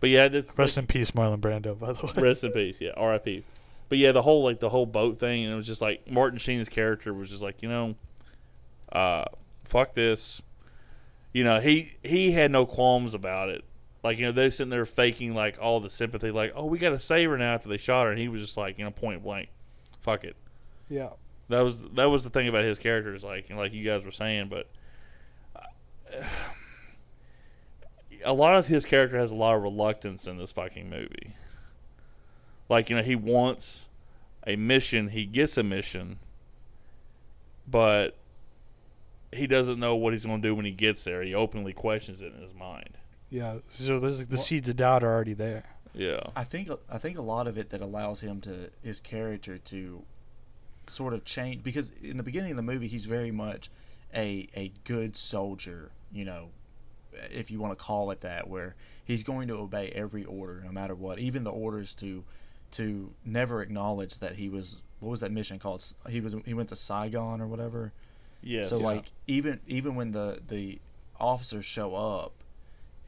but 0.00 0.10
yeah, 0.10 0.28
Rest 0.56 0.78
in 0.78 0.86
peace, 0.86 1.12
Marlon 1.12 1.38
Brando. 1.40 1.78
By 1.78 1.92
the 1.92 2.06
way. 2.06 2.12
rest 2.28 2.44
in 2.44 2.52
peace. 2.52 2.80
Yeah, 2.80 2.90
R.I.P. 2.96 3.44
But 3.88 3.98
yeah, 3.98 4.12
the 4.12 4.22
whole 4.22 4.44
like 4.44 4.60
the 4.60 4.68
whole 4.68 4.86
boat 4.86 5.18
thing, 5.18 5.44
and 5.44 5.52
it 5.52 5.56
was 5.56 5.66
just 5.66 5.80
like 5.80 6.10
Martin 6.10 6.38
Sheen's 6.38 6.68
character 6.68 7.14
was 7.14 7.30
just 7.30 7.42
like, 7.42 7.62
you 7.62 7.68
know, 7.68 7.94
uh, 8.92 9.24
fuck 9.64 9.94
this. 9.94 10.42
You 11.32 11.44
know, 11.44 11.60
he 11.60 11.92
he 12.02 12.32
had 12.32 12.50
no 12.50 12.66
qualms 12.66 13.14
about 13.14 13.48
it. 13.48 13.64
Like 14.06 14.18
you 14.18 14.26
know, 14.26 14.30
they're 14.30 14.52
sitting 14.52 14.70
there 14.70 14.86
faking 14.86 15.34
like 15.34 15.58
all 15.60 15.80
the 15.80 15.90
sympathy, 15.90 16.30
like 16.30 16.52
oh 16.54 16.66
we 16.66 16.78
got 16.78 16.90
to 16.90 16.98
save 17.00 17.28
her 17.28 17.36
now 17.36 17.54
after 17.54 17.68
they 17.68 17.76
shot 17.76 18.04
her, 18.04 18.12
and 18.12 18.20
he 18.20 18.28
was 18.28 18.40
just 18.40 18.56
like 18.56 18.78
you 18.78 18.84
know 18.84 18.92
point 18.92 19.24
blank, 19.24 19.48
fuck 20.00 20.22
it. 20.22 20.36
Yeah. 20.88 21.08
That 21.48 21.62
was 21.62 21.80
that 21.94 22.04
was 22.04 22.22
the 22.22 22.30
thing 22.30 22.46
about 22.46 22.62
his 22.62 22.78
characters, 22.78 23.24
like 23.24 23.50
like 23.50 23.72
you 23.72 23.84
guys 23.84 24.04
were 24.04 24.12
saying, 24.12 24.48
but 24.48 24.68
uh, 25.56 25.62
a 28.24 28.32
lot 28.32 28.54
of 28.54 28.68
his 28.68 28.84
character 28.84 29.18
has 29.18 29.32
a 29.32 29.34
lot 29.34 29.56
of 29.56 29.64
reluctance 29.64 30.28
in 30.28 30.38
this 30.38 30.52
fucking 30.52 30.88
movie. 30.88 31.34
Like 32.68 32.88
you 32.88 32.94
know, 32.94 33.02
he 33.02 33.16
wants 33.16 33.88
a 34.46 34.54
mission, 34.54 35.08
he 35.08 35.26
gets 35.26 35.58
a 35.58 35.64
mission, 35.64 36.20
but 37.66 38.16
he 39.32 39.48
doesn't 39.48 39.80
know 39.80 39.96
what 39.96 40.12
he's 40.12 40.26
going 40.26 40.40
to 40.40 40.48
do 40.48 40.54
when 40.54 40.64
he 40.64 40.70
gets 40.70 41.02
there. 41.02 41.24
He 41.24 41.34
openly 41.34 41.72
questions 41.72 42.22
it 42.22 42.32
in 42.32 42.40
his 42.40 42.54
mind. 42.54 42.98
Yeah. 43.30 43.58
So 43.68 43.98
there's 43.98 44.18
the 44.26 44.36
Well- 44.36 44.42
seeds 44.44 44.68
of 44.68 44.76
doubt 44.76 45.02
are 45.02 45.12
already 45.12 45.34
there. 45.34 45.64
Yeah, 45.94 46.20
I 46.36 46.44
think 46.44 46.68
I 46.90 46.98
think 46.98 47.16
a 47.16 47.22
lot 47.22 47.46
of 47.46 47.56
it 47.56 47.70
that 47.70 47.80
allows 47.80 48.20
him 48.20 48.40
to 48.42 48.70
his 48.82 49.00
character 49.00 49.56
to 49.56 50.04
sort 50.86 51.14
of 51.14 51.24
change 51.24 51.62
because 51.62 51.90
in 52.02 52.16
the 52.18 52.22
beginning 52.22 52.50
of 52.52 52.56
the 52.58 52.62
movie 52.62 52.86
he's 52.86 53.06
very 53.06 53.30
much 53.30 53.70
a 54.14 54.46
a 54.54 54.72
good 54.84 55.16
soldier, 55.16 55.90
you 56.12 56.24
know, 56.26 56.50
if 57.30 57.50
you 57.50 57.58
want 57.58 57.76
to 57.76 57.82
call 57.82 58.10
it 58.10 58.20
that, 58.20 58.46
where 58.46 58.74
he's 59.04 59.22
going 59.22 59.48
to 59.48 59.54
obey 59.54 59.88
every 59.90 60.24
order 60.24 60.60
no 60.64 60.70
matter 60.70 60.94
what, 60.94 61.18
even 61.18 61.44
the 61.44 61.50
orders 61.50 61.94
to 61.94 62.24
to 62.72 63.14
never 63.24 63.62
acknowledge 63.62 64.18
that 64.18 64.36
he 64.36 64.50
was 64.50 64.82
what 65.00 65.08
was 65.08 65.20
that 65.20 65.32
mission 65.32 65.58
called? 65.58 65.82
He 66.10 66.20
was 66.20 66.34
he 66.44 66.52
went 66.52 66.68
to 66.68 66.76
Saigon 66.76 67.40
or 67.40 67.46
whatever. 67.46 67.92
yes. 68.42 68.68
So 68.68 68.76
like 68.76 69.12
even 69.26 69.60
even 69.66 69.94
when 69.94 70.12
the 70.12 70.40
the 70.46 70.78
officers 71.18 71.64
show 71.64 71.94
up, 71.94 72.32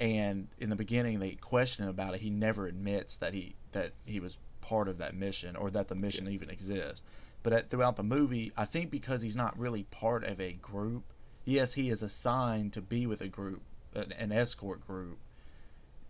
and 0.01 0.49
in 0.59 0.71
the 0.71 0.77
beginning 0.77 1.19
they 1.19 1.33
question 1.33 1.85
him 1.85 1.91
about 1.91 2.15
it, 2.15 2.21
he 2.21 2.31
never 2.31 2.67
admits 2.67 3.17
that 3.17 3.35
he 3.35 3.55
that 3.73 3.93
he 4.07 4.21
was 4.21 4.39
part 4.61 4.89
of 4.89 4.99
that 4.99 5.15
mission 5.15 5.57
or 5.57 5.71
that 5.71 5.89
the 5.89 5.95
mission 5.95 6.29
even 6.29 6.51
exists. 6.51 7.03
But 7.43 7.53
at, 7.53 7.71
throughout 7.71 7.97
the 7.97 8.03
movie, 8.03 8.53
I 8.57 8.65
think 8.65 8.91
because 8.91 9.23
he's 9.23 9.37
not 9.37 9.59
really 9.59 9.85
part 9.85 10.25
of 10.25 10.41
a 10.41 10.53
group, 10.53 11.05
yes, 11.45 11.73
he 11.75 11.91
is 11.91 12.03
assigned 12.03 12.73
to 12.75 12.83
be 12.83 13.07
with 13.07 13.21
a 13.21 13.29
group, 13.29 13.63
an, 13.95 14.13
an 14.13 14.33
escort 14.33 14.87
group. 14.87 15.19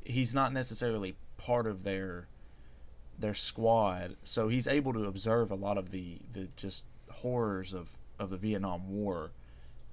He's 0.04 0.34
not 0.34 0.52
necessarily 0.52 1.16
part 1.36 1.66
of 1.66 1.84
their 1.84 2.28
their 3.18 3.34
squad, 3.34 4.16
so 4.24 4.48
he's 4.48 4.66
able 4.66 4.92
to 4.92 5.06
observe 5.06 5.50
a 5.50 5.56
lot 5.56 5.78
of 5.78 5.90
the 5.90 6.18
the 6.32 6.48
just 6.56 6.86
horrors 7.10 7.72
of 7.72 7.88
of 8.18 8.30
the 8.30 8.36
Vietnam 8.36 8.88
War, 8.88 9.30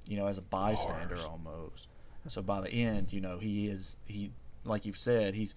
you 0.05 0.17
know, 0.17 0.27
as 0.27 0.37
a 0.37 0.41
bystander 0.41 1.17
almost. 1.17 1.89
So 2.27 2.41
by 2.41 2.61
the 2.61 2.71
end, 2.71 3.13
you 3.13 3.21
know, 3.21 3.37
he 3.37 3.67
is 3.67 3.97
he 4.05 4.31
like 4.63 4.85
you've 4.85 4.97
said, 4.97 5.35
he's 5.35 5.55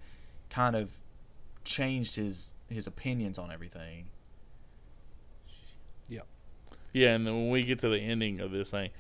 kind 0.50 0.76
of 0.76 0.92
changed 1.64 2.16
his 2.16 2.54
his 2.68 2.87
opinions 2.87 3.38
on 3.38 3.50
everything. 3.50 4.07
Yeah, 6.09 6.22
Yeah, 6.92 7.14
and 7.14 7.26
then 7.26 7.35
when 7.35 7.50
we 7.50 7.64
get 7.64 7.78
to 7.81 7.88
the 7.88 7.98
ending 7.98 8.40
of 8.40 8.50
this 8.50 8.70
thing, 8.70 8.90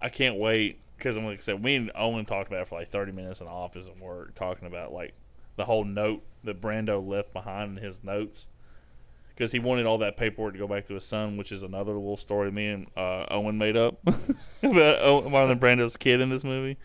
I 0.00 0.08
can't 0.08 0.38
wait 0.38 0.78
because 0.96 1.16
I'm 1.16 1.24
like 1.24 1.38
I 1.38 1.42
said, 1.42 1.62
we 1.62 1.76
and 1.76 1.90
Owen 1.94 2.24
talked 2.24 2.48
about 2.48 2.62
it 2.62 2.68
for 2.68 2.78
like 2.78 2.88
30 2.88 3.12
minutes 3.12 3.40
in 3.40 3.46
the 3.46 3.52
office 3.52 3.86
at 3.86 3.98
work, 3.98 4.34
talking 4.34 4.66
about 4.66 4.92
like 4.92 5.14
the 5.56 5.64
whole 5.64 5.84
note 5.84 6.22
that 6.44 6.60
Brando 6.60 7.06
left 7.06 7.32
behind 7.32 7.78
in 7.78 7.84
his 7.84 8.02
notes. 8.02 8.46
Because 9.34 9.50
he 9.50 9.58
wanted 9.58 9.84
all 9.84 9.98
that 9.98 10.16
paperwork 10.16 10.52
to 10.52 10.58
go 10.58 10.68
back 10.68 10.86
to 10.86 10.94
his 10.94 11.04
son, 11.04 11.36
which 11.36 11.50
is 11.50 11.62
another 11.64 11.92
little 11.92 12.16
story 12.16 12.52
me 12.52 12.68
and 12.68 12.86
uh, 12.96 13.26
Owen 13.30 13.58
made 13.58 13.76
up 13.76 13.96
about 14.62 14.98
Owen, 15.00 15.32
Marlon 15.32 15.58
Brando's 15.58 15.96
kid 15.96 16.20
in 16.20 16.30
this 16.30 16.44
movie. 16.44 16.76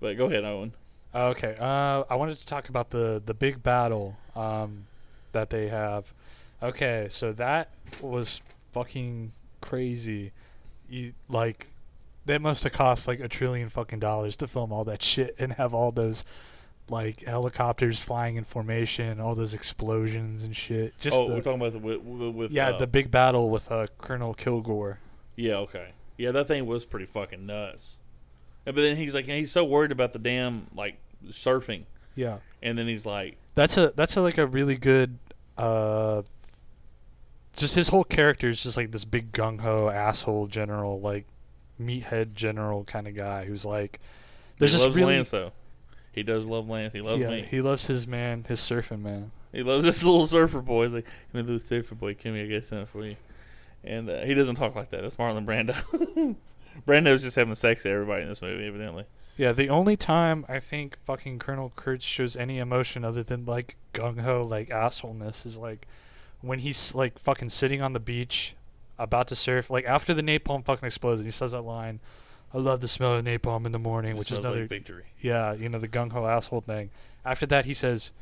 But 0.00 0.18
go 0.18 0.26
ahead, 0.26 0.44
Owen. 0.44 0.74
Okay. 1.14 1.56
Uh, 1.58 2.04
I 2.10 2.16
wanted 2.16 2.36
to 2.36 2.46
talk 2.46 2.68
about 2.68 2.90
the 2.90 3.22
the 3.24 3.32
big 3.32 3.62
battle 3.62 4.16
um, 4.34 4.86
that 5.32 5.48
they 5.48 5.68
have. 5.68 6.12
Okay, 6.62 7.06
so 7.10 7.32
that 7.32 7.70
was 8.02 8.40
fucking 8.72 9.32
crazy. 9.62 10.32
You 10.90 11.14
like 11.28 11.68
that 12.26 12.42
must 12.42 12.64
have 12.64 12.72
cost 12.72 13.08
like 13.08 13.20
a 13.20 13.28
trillion 13.28 13.68
fucking 13.68 14.00
dollars 14.00 14.36
to 14.36 14.46
film 14.46 14.72
all 14.72 14.84
that 14.84 15.02
shit 15.02 15.34
and 15.38 15.52
have 15.54 15.72
all 15.72 15.92
those 15.92 16.24
like 16.88 17.24
helicopters 17.24 18.00
flying 18.00 18.36
in 18.36 18.44
formation, 18.44 19.20
all 19.20 19.34
those 19.34 19.54
explosions 19.54 20.44
and 20.44 20.54
shit. 20.54 20.98
Just 21.00 21.16
oh, 21.16 21.28
the, 21.28 21.34
we're 21.34 21.40
talking 21.40 21.60
about 21.60 21.72
the 21.72 21.78
with, 21.78 22.00
with, 22.02 22.50
yeah, 22.50 22.70
uh, 22.70 22.78
the 22.78 22.86
big 22.86 23.10
battle 23.10 23.50
with 23.50 23.70
uh, 23.70 23.86
Colonel 23.98 24.34
Kilgore. 24.34 24.98
Yeah, 25.34 25.56
okay. 25.56 25.88
Yeah, 26.16 26.30
that 26.32 26.48
thing 26.48 26.66
was 26.66 26.84
pretty 26.84 27.06
fucking 27.06 27.44
nuts. 27.44 27.98
Yeah, 28.64 28.72
But 28.72 28.82
then 28.82 28.96
he's 28.96 29.14
like, 29.14 29.26
he's 29.26 29.52
so 29.52 29.64
worried 29.64 29.92
about 29.92 30.12
the 30.12 30.18
damn 30.18 30.68
like 30.74 30.96
surfing, 31.28 31.84
Yeah. 32.14 32.38
and 32.62 32.78
then 32.78 32.86
he's 32.88 33.04
like, 33.04 33.36
That's 33.54 33.76
a 33.76 33.92
that's 33.94 34.16
a, 34.16 34.20
like 34.20 34.38
a 34.38 34.46
really 34.46 34.76
good 34.76 35.18
uh 35.58 36.22
just 37.56 37.74
his 37.74 37.88
whole 37.88 38.04
character 38.04 38.48
is 38.50 38.62
just 38.62 38.76
like 38.76 38.92
this 38.92 39.04
big 39.04 39.32
gung 39.32 39.60
ho 39.60 39.88
asshole 39.88 40.46
general, 40.46 41.00
like 41.00 41.26
meathead 41.80 42.34
general 42.34 42.84
kind 42.84 43.08
of 43.08 43.14
guy 43.14 43.44
who's 43.44 43.64
like 43.64 44.00
there's 44.58 44.72
he 44.72 44.78
this 44.78 44.96
really 44.96 45.16
Lance 45.16 45.30
though. 45.30 45.52
He 46.16 46.22
does 46.22 46.46
love 46.46 46.66
Lance. 46.66 46.94
He 46.94 47.02
loves 47.02 47.20
yeah, 47.20 47.28
me. 47.28 47.42
he 47.42 47.60
loves 47.60 47.86
his 47.86 48.06
man, 48.08 48.42
his 48.48 48.58
surfing 48.58 49.02
man. 49.02 49.32
He 49.52 49.62
loves 49.62 49.84
this 49.84 50.02
little 50.02 50.26
surfer 50.26 50.62
boy. 50.62 50.84
He's 50.84 50.94
like, 50.94 51.06
"Hey, 51.30 51.42
little 51.42 51.58
surfer 51.58 51.94
boy, 51.94 52.16
here, 52.18 52.34
I 52.34 52.46
got 52.46 52.64
something 52.64 52.86
for 52.86 53.04
you." 53.04 53.16
And 53.84 54.08
uh, 54.08 54.22
he 54.22 54.32
doesn't 54.32 54.56
talk 54.56 54.74
like 54.74 54.88
that. 54.90 55.02
That's 55.02 55.16
Marlon 55.16 55.44
Brando. 55.44 56.34
Brando's 56.86 57.22
just 57.22 57.36
having 57.36 57.54
sex 57.54 57.82
to 57.82 57.90
everybody 57.90 58.22
in 58.22 58.30
this 58.30 58.40
movie, 58.40 58.66
evidently. 58.66 59.04
Yeah, 59.36 59.52
the 59.52 59.68
only 59.68 59.98
time 59.98 60.46
I 60.48 60.58
think 60.58 60.96
fucking 61.04 61.38
Colonel 61.38 61.70
Kurtz 61.76 62.04
shows 62.04 62.34
any 62.34 62.58
emotion 62.58 63.04
other 63.04 63.22
than 63.22 63.44
like 63.44 63.76
gung 63.92 64.20
ho 64.20 64.42
like 64.42 64.70
assholeness 64.70 65.44
is 65.44 65.58
like 65.58 65.86
when 66.40 66.60
he's 66.60 66.94
like 66.94 67.18
fucking 67.18 67.50
sitting 67.50 67.82
on 67.82 67.92
the 67.92 68.00
beach 68.00 68.54
about 68.98 69.28
to 69.28 69.36
surf, 69.36 69.68
like 69.68 69.84
after 69.84 70.14
the 70.14 70.22
napalm 70.22 70.64
fucking 70.64 70.86
explodes 70.86 71.20
and 71.20 71.26
he 71.26 71.30
says 71.30 71.52
that 71.52 71.60
line, 71.60 72.00
I 72.54 72.58
love 72.58 72.80
the 72.80 72.88
smell 72.88 73.14
of 73.14 73.24
napalm 73.24 73.66
in 73.66 73.72
the 73.72 73.78
morning, 73.78 74.16
which 74.16 74.30
is 74.30 74.38
Smells 74.38 74.44
like 74.44 74.52
another 74.54 74.66
victory. 74.68 75.04
yeah, 75.20 75.52
you 75.52 75.68
know, 75.68 75.78
the 75.78 75.88
gung 75.88 76.12
ho 76.12 76.26
asshole 76.26 76.62
thing. 76.62 76.90
After 77.24 77.46
that 77.46 77.66
he 77.66 77.74
says, 77.74 78.12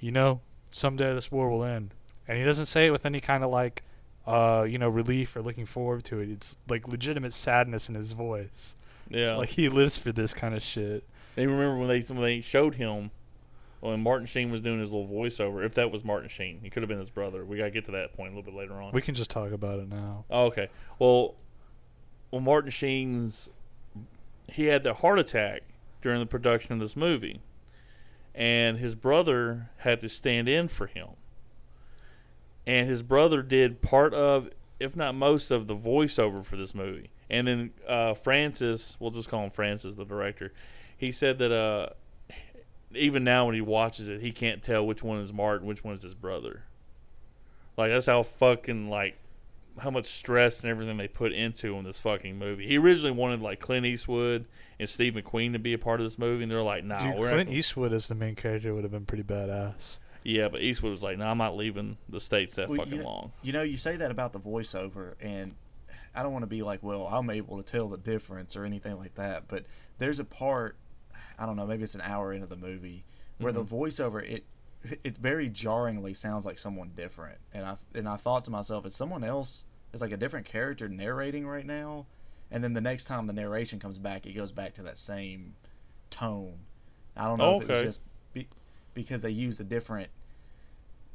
You 0.00 0.10
know, 0.10 0.40
someday 0.70 1.14
this 1.14 1.30
war 1.30 1.48
will 1.50 1.64
end. 1.64 1.94
And 2.28 2.38
he 2.38 2.44
doesn't 2.44 2.66
say 2.66 2.86
it 2.86 2.90
with 2.90 3.06
any 3.06 3.20
kind 3.20 3.42
of 3.42 3.50
like 3.50 3.82
uh, 4.26 4.64
you 4.68 4.78
know, 4.78 4.88
relief 4.88 5.34
or 5.34 5.42
looking 5.42 5.66
forward 5.66 6.04
to 6.04 6.20
it. 6.20 6.30
It's 6.30 6.56
like 6.68 6.86
legitimate 6.88 7.32
sadness 7.32 7.88
in 7.88 7.94
his 7.94 8.12
voice. 8.12 8.76
Yeah. 9.08 9.36
Like 9.36 9.48
he 9.48 9.68
lives 9.68 9.98
for 9.98 10.12
this 10.12 10.32
kind 10.34 10.54
of 10.54 10.62
shit. 10.62 11.04
They 11.36 11.46
remember 11.46 11.78
when 11.78 11.88
they 11.88 12.00
when 12.00 12.22
they 12.22 12.40
showed 12.40 12.74
him 12.74 13.10
when 13.80 14.02
Martin 14.02 14.26
Sheen 14.26 14.50
was 14.52 14.60
doing 14.60 14.78
his 14.78 14.92
little 14.92 15.08
voiceover. 15.08 15.64
If 15.64 15.74
that 15.74 15.90
was 15.90 16.04
Martin 16.04 16.28
Sheen, 16.28 16.60
he 16.62 16.70
could 16.70 16.82
have 16.82 16.88
been 16.88 16.98
his 16.98 17.10
brother. 17.10 17.44
We 17.44 17.56
gotta 17.56 17.70
get 17.70 17.86
to 17.86 17.92
that 17.92 18.12
point 18.14 18.32
a 18.32 18.36
little 18.36 18.50
bit 18.50 18.56
later 18.56 18.74
on. 18.74 18.92
We 18.92 19.02
can 19.02 19.14
just 19.14 19.30
talk 19.30 19.52
about 19.52 19.80
it 19.80 19.88
now. 19.88 20.24
Oh, 20.30 20.44
okay. 20.46 20.68
Well, 20.98 21.34
well, 22.30 22.40
Martin 22.40 22.70
Sheen's 22.70 23.48
he 24.52 24.66
had 24.66 24.82
the 24.82 24.94
heart 24.94 25.18
attack 25.18 25.62
during 26.02 26.20
the 26.20 26.26
production 26.26 26.72
of 26.72 26.80
this 26.80 26.96
movie, 26.96 27.40
and 28.34 28.78
his 28.78 28.94
brother 28.94 29.70
had 29.78 30.00
to 30.00 30.08
stand 30.08 30.48
in 30.48 30.68
for 30.68 30.86
him. 30.86 31.08
And 32.66 32.88
his 32.88 33.02
brother 33.02 33.42
did 33.42 33.82
part 33.82 34.14
of, 34.14 34.50
if 34.78 34.96
not 34.96 35.14
most 35.14 35.50
of, 35.50 35.66
the 35.66 35.74
voiceover 35.74 36.44
for 36.44 36.56
this 36.56 36.74
movie. 36.74 37.10
And 37.28 37.46
then 37.46 37.70
uh, 37.88 38.14
Francis, 38.14 38.96
we'll 39.00 39.10
just 39.10 39.28
call 39.28 39.44
him 39.44 39.50
Francis, 39.50 39.94
the 39.94 40.04
director. 40.04 40.52
He 40.96 41.12
said 41.12 41.38
that 41.38 41.52
uh, 41.52 41.90
even 42.94 43.24
now 43.24 43.46
when 43.46 43.54
he 43.54 43.60
watches 43.60 44.08
it, 44.08 44.20
he 44.20 44.32
can't 44.32 44.62
tell 44.62 44.86
which 44.86 45.02
one 45.02 45.18
is 45.20 45.32
Martin, 45.32 45.66
which 45.66 45.84
one 45.84 45.94
is 45.94 46.02
his 46.02 46.14
brother. 46.14 46.64
Like 47.76 47.90
that's 47.90 48.06
how 48.06 48.22
fucking 48.22 48.90
like 48.90 49.16
how 49.78 49.90
much 49.90 50.06
stress 50.06 50.60
and 50.60 50.70
everything 50.70 50.96
they 50.96 51.08
put 51.08 51.32
into 51.32 51.76
in 51.76 51.84
this 51.84 51.98
fucking 51.98 52.38
movie. 52.38 52.66
He 52.66 52.78
originally 52.78 53.16
wanted 53.16 53.40
like 53.40 53.60
Clint 53.60 53.86
Eastwood 53.86 54.46
and 54.78 54.88
Steve 54.88 55.14
McQueen 55.14 55.52
to 55.52 55.58
be 55.58 55.72
a 55.72 55.78
part 55.78 56.00
of 56.00 56.06
this 56.06 56.18
movie, 56.18 56.42
and 56.42 56.52
they're 56.52 56.62
like, 56.62 56.84
"Nah, 56.84 56.98
Dude, 56.98 57.18
we're 57.18 57.30
Clint 57.30 57.48
not- 57.50 57.56
Eastwood 57.56 57.92
as 57.92 58.08
the 58.08 58.14
main 58.14 58.34
character 58.34 58.74
would 58.74 58.84
have 58.84 58.92
been 58.92 59.06
pretty 59.06 59.24
badass. 59.24 59.98
yeah." 60.24 60.48
But 60.48 60.60
Eastwood 60.60 60.90
was 60.90 61.02
like, 61.02 61.18
"No, 61.18 61.24
nah, 61.24 61.30
I'm 61.30 61.38
not 61.38 61.56
leaving 61.56 61.96
the 62.08 62.20
states 62.20 62.56
that 62.56 62.68
Well, 62.68 62.78
fucking 62.78 62.92
you 62.92 62.98
know, 62.98 63.04
long." 63.04 63.32
You 63.42 63.52
know, 63.52 63.62
you 63.62 63.76
say 63.76 63.96
that 63.96 64.10
about 64.10 64.32
the 64.32 64.40
voiceover, 64.40 65.14
and 65.20 65.54
I 66.14 66.22
don't 66.22 66.32
want 66.32 66.42
to 66.42 66.48
be 66.48 66.62
like, 66.62 66.82
well, 66.82 67.06
I'm 67.06 67.30
able 67.30 67.62
to 67.62 67.62
tell 67.62 67.88
the 67.88 67.98
difference 67.98 68.56
or 68.56 68.64
anything 68.64 68.96
like 68.96 69.14
that. 69.14 69.44
But 69.48 69.64
there's 69.98 70.18
a 70.18 70.24
part, 70.24 70.76
I 71.38 71.46
don't 71.46 71.56
know, 71.56 71.66
maybe 71.66 71.84
it's 71.84 71.94
an 71.94 72.00
hour 72.02 72.32
into 72.32 72.46
the 72.46 72.56
movie 72.56 73.04
where 73.38 73.52
the 73.52 73.64
mm-hmm. 73.64 73.74
voiceover 73.74 74.28
it 74.28 74.44
it 75.04 75.18
very 75.18 75.48
jarringly 75.48 76.14
sounds 76.14 76.44
like 76.46 76.58
someone 76.58 76.90
different, 76.94 77.38
and 77.52 77.64
I 77.66 77.76
and 77.94 78.08
I 78.08 78.16
thought 78.16 78.44
to 78.44 78.50
myself, 78.50 78.86
is 78.86 78.94
someone 78.94 79.24
else 79.24 79.64
is 79.92 80.00
like 80.00 80.12
a 80.12 80.16
different 80.16 80.46
character 80.46 80.88
narrating 80.88 81.46
right 81.46 81.66
now? 81.66 82.06
And 82.50 82.64
then 82.64 82.72
the 82.72 82.80
next 82.80 83.04
time 83.04 83.26
the 83.26 83.32
narration 83.32 83.78
comes 83.78 83.98
back, 83.98 84.26
it 84.26 84.32
goes 84.32 84.50
back 84.52 84.74
to 84.74 84.82
that 84.82 84.98
same 84.98 85.54
tone. 86.10 86.58
I 87.16 87.24
don't 87.26 87.38
know 87.38 87.54
Oh, 87.54 87.56
if 87.60 87.62
it 87.62 87.68
was 87.68 87.82
just 87.82 88.02
be, 88.32 88.48
because 88.94 89.22
they 89.22 89.30
used 89.30 89.60
a 89.60 89.64
different 89.64 90.08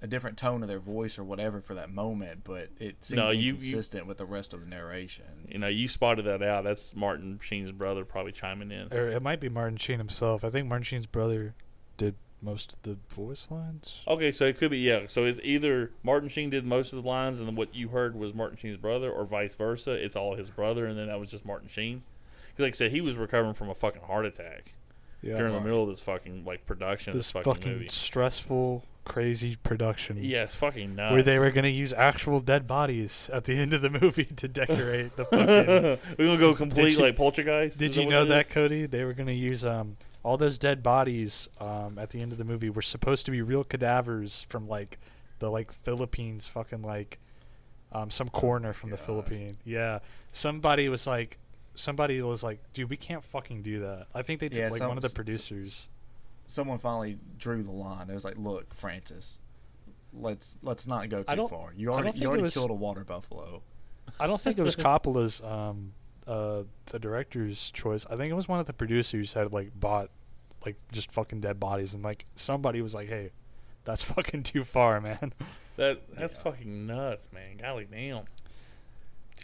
a 0.02 0.08
different 0.08 0.38
tone 0.38 0.62
of 0.62 0.68
their 0.68 0.80
voice 0.80 1.18
or 1.18 1.24
whatever 1.24 1.62
for 1.62 1.74
that 1.74 1.90
moment, 1.90 2.42
but 2.44 2.70
it 2.80 3.04
seemed 3.04 3.18
No, 3.18 3.32
you- 3.32 3.40
you- 3.42 3.50
inconsistent 3.54 4.06
with 4.06 4.18
the 4.18 4.26
rest 4.26 4.54
of 4.54 4.60
the 4.60 4.68
narration. 4.68 5.24
You 5.50 5.58
know, 5.58 5.68
you 5.68 5.88
spotted 5.88 6.26
that 6.26 6.44
out. 6.44 6.64
That's 6.66 6.96
Martin 6.96 7.40
Sheen's 7.42 7.72
brother 7.72 8.06
probably 8.06 8.34
chiming 8.34 8.72
in. 8.72 8.94
Or 8.94 9.08
it 9.10 9.22
might 9.24 9.40
be 9.40 9.50
Martin 9.50 9.78
Sheen 9.78 9.98
himself. 9.98 10.44
I 10.44 10.50
think 10.50 10.68
Martin 10.68 10.84
Sheen's 10.84 11.06
brother 11.08 11.56
did 11.98 12.16
most 12.46 12.74
of 12.74 12.82
the 12.84 12.98
voice 13.14 13.48
lines. 13.50 14.02
Okay, 14.08 14.32
so 14.32 14.46
it 14.46 14.58
could 14.58 14.72
be 14.72 14.78
yeah. 14.80 15.02
So 15.08 15.26
it's 15.26 15.40
either 15.44 15.92
Martin 16.04 16.30
Sheen 16.30 16.50
did 16.52 16.66
most 16.66 16.94
of 16.94 17.02
the 17.04 17.10
lines, 17.10 17.40
and 17.40 17.48
then 17.48 17.56
what 17.56 17.74
you 17.76 17.90
heard 17.90 18.16
was 18.16 18.34
Martin 18.34 18.58
Sheen's 18.58 18.78
brother, 18.78 19.12
or 19.12 19.26
vice 19.26 19.56
versa. 19.56 19.92
It's 19.92 20.16
all 20.16 20.36
his 20.36 20.50
brother, 20.50 20.86
and 20.86 20.98
then 20.98 21.08
that 21.08 21.20
was 21.20 21.32
just 21.32 21.46
Martin 21.46 21.68
Sheen. 21.68 22.04
Because 22.50 22.64
like 22.64 22.74
I 22.76 22.78
said, 22.78 22.92
he 22.92 23.02
was 23.02 23.18
recovering 23.18 23.54
from 23.54 23.70
a 23.70 23.76
fucking 23.76 24.04
heart 24.04 24.26
attack 24.26 24.74
Yeah, 25.22 25.38
during 25.38 25.54
the 25.54 25.60
middle 25.60 25.84
of 25.84 25.90
this 25.90 26.02
fucking 26.02 26.46
like 26.46 26.66
production 26.66 27.10
of 27.12 27.16
this 27.18 27.26
this 27.26 27.32
fucking, 27.32 27.54
fucking 27.54 27.72
movie. 27.74 27.88
stressful, 27.90 28.86
crazy 29.04 29.58
production. 29.58 30.18
Yeah, 30.22 30.44
it's 30.44 30.56
fucking 30.56 30.96
nuts. 30.96 31.12
Where 31.14 31.22
they 31.24 31.38
were 31.38 31.52
gonna 31.52 31.68
use 31.68 31.92
actual 31.92 32.40
dead 32.40 32.66
bodies 32.68 33.30
at 33.34 33.44
the 33.44 33.58
end 33.58 33.74
of 33.74 33.82
the 33.82 33.90
movie 33.90 34.24
to 34.38 34.48
decorate 34.48 35.16
the 35.18 35.26
fucking. 35.26 35.48
we're 36.18 36.26
gonna 36.28 36.38
go 36.38 36.54
complete 36.54 36.94
you- 36.94 37.00
like 37.04 37.16
poltergeist. 37.18 37.78
Did 37.78 37.96
you 37.96 38.06
know 38.08 38.24
that. 38.26 38.50
Cody? 38.50 38.86
They 38.86 39.04
were 39.04 39.14
gonna 39.14 39.32
use 39.34 39.66
um 39.66 39.98
all 40.26 40.38
those 40.38 40.58
dead 40.58 40.82
bodies 40.82 41.48
um 41.62 42.00
at 42.00 42.10
the 42.10 42.20
end 42.20 42.32
of 42.32 42.38
the 42.40 42.44
movie 42.44 42.70
were 42.70 42.82
supposed 42.82 43.26
to 43.28 43.32
be 43.32 43.42
real 43.42 43.64
cadavers 43.64 44.44
from 44.50 44.68
like 44.68 44.98
the 45.40 45.50
like 45.52 45.72
Philippines, 45.72 46.48
fucking 46.48 46.82
like 46.82 47.20
um 47.92 48.10
some 48.10 48.30
coroner 48.30 48.74
from 48.74 48.90
the 48.90 48.98
Philippines. 48.98 49.58
Yeah, 49.66 50.00
somebody 50.32 50.90
was 50.90 51.06
like, 51.06 51.38
somebody 51.76 52.22
was 52.22 52.42
like, 52.44 52.60
dude, 52.74 52.90
we 52.90 52.98
can't 52.98 53.24
fucking 53.24 53.62
do 53.62 53.80
that. 53.82 54.08
I 54.16 54.22
think 54.24 54.40
they 54.40 54.50
took 54.50 54.58
Yeah, 54.58 54.70
like 54.70 54.80
some- 54.80 54.88
one 54.90 54.98
of 54.98 55.04
the 55.04 55.10
producers. 55.10 55.90
Someone 56.48 56.78
finally 56.80 57.18
drew 57.38 57.64
the 57.64 57.72
line. 57.72 58.10
It 58.10 58.14
was 58.14 58.24
like, 58.26 58.38
look, 58.38 58.74
Francis, 58.74 59.40
let's 60.14 60.58
let's 60.62 60.88
not 60.88 61.10
go 61.10 61.24
too 61.24 61.48
far. 61.48 61.74
You 61.76 61.92
already 61.92 62.18
you 62.18 62.28
already 62.28 62.44
was- 62.44 62.54
killed 62.54 62.72
a 62.72 62.74
water 62.74 63.04
buffalo. 63.04 63.62
I 64.20 64.28
don't 64.28 64.40
think 64.42 64.58
it 64.58 64.64
was 64.64 64.76
Coppola's 64.88 65.42
um 65.42 65.94
uh 66.28 66.64
the 66.88 67.00
director's 67.00 67.72
choice. 67.72 68.06
I 68.10 68.16
think 68.16 68.32
it 68.32 68.36
was 68.36 68.48
one 68.48 68.60
of 68.60 68.66
the 68.66 68.74
producers 68.74 69.34
had 69.34 69.52
like 69.54 69.72
bought 69.80 70.10
like 70.66 70.76
just 70.92 71.12
fucking 71.12 71.42
dead 71.42 71.60
bodies 71.60 71.94
and 71.94 72.04
like 72.04 72.26
somebody 72.36 72.82
was 72.82 72.94
like, 72.94 73.08
hey, 73.10 73.32
that's 73.84 74.04
fucking 74.16 74.44
too 74.44 74.64
far, 74.64 75.00
man. 75.02 75.34
That 75.78 76.02
that's 76.18 76.38
Yeah. 76.38 76.44
fucking 76.44 76.88
nuts, 76.88 77.28
man. 77.34 77.58
Golly 77.58 77.88
damn. 77.90 78.24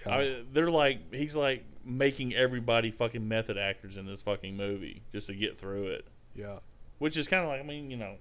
Yeah. 0.06 0.16
I 0.16 0.20
mean, 0.24 0.46
they're 0.54 0.72
like 0.72 1.14
he's 1.14 1.36
like 1.36 1.66
making 1.84 2.34
everybody 2.36 2.92
fucking 2.92 3.28
method 3.28 3.58
actors 3.58 3.98
in 3.98 4.06
this 4.06 4.22
fucking 4.22 4.56
movie 4.56 5.02
just 5.12 5.28
to 5.28 5.34
get 5.36 5.58
through 5.58 5.88
it, 5.88 6.06
Yeah. 6.36 6.60
which 7.00 7.18
is 7.18 7.28
kind 7.28 7.44
of 7.44 7.50
like 7.50 7.60
I 7.60 7.64
mean 7.64 7.92
you 7.92 7.98
know, 7.98 8.16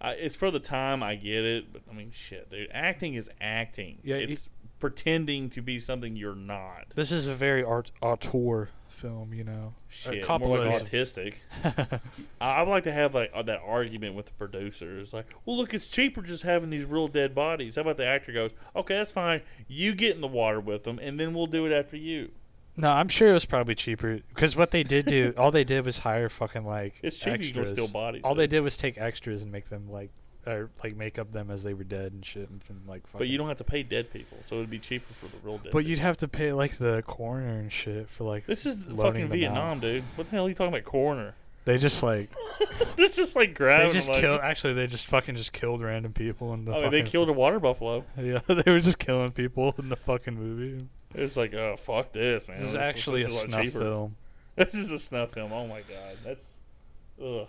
I, 0.00 0.12
it's 0.12 0.34
for 0.36 0.50
the 0.50 0.58
time 0.60 1.02
I 1.02 1.14
get 1.14 1.44
it, 1.44 1.72
but 1.72 1.82
I 1.90 1.94
mean 1.94 2.10
shit, 2.10 2.50
dude, 2.50 2.68
acting 2.72 3.14
is 3.14 3.30
acting. 3.40 3.98
Yeah, 4.02 4.16
he- 4.18 4.24
it's 4.24 4.48
pretending 4.80 5.48
to 5.50 5.62
be 5.62 5.78
something 5.78 6.16
you're 6.16 6.34
not. 6.34 6.86
This 6.96 7.12
is 7.12 7.28
a 7.28 7.34
very 7.34 7.62
art 7.62 7.92
auteur 8.02 8.70
film, 8.92 9.32
you 9.34 9.44
know. 9.44 9.74
Shit, 9.88 10.24
Coppola 10.24 10.40
more 10.40 10.58
like 10.64 10.82
is- 10.82 10.88
autistic. 10.88 11.34
I, 12.40 12.52
I 12.52 12.62
would 12.62 12.70
like 12.70 12.84
to 12.84 12.92
have 12.92 13.14
like 13.14 13.30
uh, 13.34 13.42
that 13.42 13.60
argument 13.64 14.14
with 14.14 14.26
the 14.26 14.32
producers, 14.32 15.12
like, 15.12 15.26
well, 15.44 15.56
look, 15.56 15.74
it's 15.74 15.88
cheaper 15.88 16.22
just 16.22 16.42
having 16.42 16.70
these 16.70 16.84
real 16.84 17.08
dead 17.08 17.34
bodies. 17.34 17.76
How 17.76 17.82
about 17.82 17.96
the 17.96 18.06
actor 18.06 18.32
goes, 18.32 18.52
okay, 18.76 18.96
that's 18.96 19.12
fine. 19.12 19.42
You 19.68 19.94
get 19.94 20.14
in 20.14 20.20
the 20.20 20.28
water 20.28 20.60
with 20.60 20.84
them, 20.84 20.98
and 21.00 21.18
then 21.18 21.34
we'll 21.34 21.46
do 21.46 21.66
it 21.66 21.72
after 21.72 21.96
you. 21.96 22.30
no, 22.76 22.90
I'm 22.90 23.08
sure 23.08 23.28
it 23.28 23.34
was 23.34 23.44
probably 23.44 23.74
cheaper 23.74 24.20
because 24.28 24.56
what 24.56 24.70
they 24.70 24.82
did 24.82 25.06
do, 25.06 25.34
all 25.36 25.50
they 25.50 25.64
did 25.64 25.84
was 25.84 25.98
hire 25.98 26.28
fucking 26.28 26.64
like 26.64 26.94
It's 27.02 27.18
cheaper. 27.18 27.42
You 27.42 27.52
can 27.52 27.66
steal 27.68 27.88
bodies. 27.88 28.22
All 28.24 28.34
though. 28.34 28.40
they 28.40 28.46
did 28.46 28.60
was 28.60 28.76
take 28.76 28.96
extras 28.98 29.42
and 29.42 29.50
make 29.52 29.68
them 29.68 29.90
like, 29.90 30.10
or 30.46 30.70
like 30.82 30.96
make 30.96 31.18
up 31.18 31.32
them 31.32 31.50
as 31.50 31.62
they 31.62 31.74
were 31.74 31.84
dead 31.84 32.12
and 32.12 32.24
shit, 32.24 32.48
and, 32.50 32.60
and 32.68 32.80
like. 32.86 33.02
But 33.16 33.28
you 33.28 33.38
don't 33.38 33.48
have 33.48 33.58
to 33.58 33.64
pay 33.64 33.82
dead 33.82 34.12
people, 34.12 34.38
so 34.46 34.56
it'd 34.56 34.70
be 34.70 34.78
cheaper 34.78 35.12
for 35.14 35.26
the 35.26 35.36
real 35.42 35.58
dead. 35.58 35.64
But 35.72 35.78
people. 35.78 35.82
you'd 35.82 35.98
have 36.00 36.16
to 36.18 36.28
pay 36.28 36.52
like 36.52 36.78
the 36.78 37.02
coroner 37.06 37.58
and 37.58 37.72
shit 37.72 38.08
for 38.08 38.24
like. 38.24 38.46
This 38.46 38.66
is 38.66 38.82
fucking 38.82 39.28
Vietnam, 39.28 39.78
out. 39.78 39.80
dude. 39.80 40.04
What 40.16 40.28
the 40.28 40.36
hell 40.36 40.46
are 40.46 40.48
you 40.48 40.54
talking 40.54 40.74
about, 40.74 40.84
coroner? 40.84 41.34
They 41.64 41.78
just 41.78 42.02
like 42.02 42.28
this 42.96 43.18
is 43.18 43.36
like 43.36 43.54
grabbing. 43.54 43.88
they 43.88 43.92
just 43.92 44.08
like, 44.08 44.20
killed. 44.20 44.40
Actually, 44.40 44.72
they 44.74 44.88
just 44.88 45.06
fucking 45.06 45.36
just 45.36 45.52
killed 45.52 45.80
random 45.80 46.12
people 46.12 46.52
in 46.54 46.64
the. 46.64 46.72
Oh, 46.72 46.74
I 46.74 46.76
mean, 46.78 46.84
fucking, 46.86 47.04
they 47.04 47.10
killed 47.10 47.28
a 47.28 47.32
water 47.32 47.60
buffalo. 47.60 48.04
Yeah, 48.20 48.40
they 48.48 48.70
were 48.70 48.80
just 48.80 48.98
killing 48.98 49.30
people 49.30 49.74
in 49.78 49.88
the 49.88 49.96
fucking 49.96 50.34
movie. 50.34 50.86
It's 51.14 51.36
like, 51.36 51.54
oh 51.54 51.76
fuck 51.76 52.12
this, 52.12 52.48
man. 52.48 52.56
This 52.56 52.66
is 52.66 52.72
This- 52.72 52.82
actually 52.82 53.22
a 53.22 53.26
this 53.26 53.34
is 53.34 53.40
lot 53.42 53.50
snuff 53.50 53.64
cheaper. 53.64 53.78
film. 53.78 54.16
This 54.56 54.74
is 54.74 54.90
a 54.90 54.98
snuff 54.98 55.32
film. 55.32 55.52
Oh 55.52 55.66
my 55.68 55.82
god, 55.82 56.16
that's 56.24 56.40
ugh. 57.24 57.48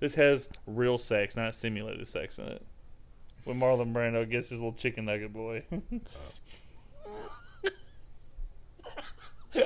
This 0.00 0.14
has 0.16 0.48
real 0.66 0.98
sex, 0.98 1.36
not 1.36 1.54
simulated 1.54 2.08
sex 2.08 2.38
in 2.38 2.46
it. 2.46 2.62
When 3.44 3.58
Marlon 3.58 3.92
Brando 3.92 4.28
gets 4.28 4.48
his 4.50 4.58
little 4.58 4.72
chicken 4.72 5.04
nugget 5.06 5.32
boy. 5.32 5.62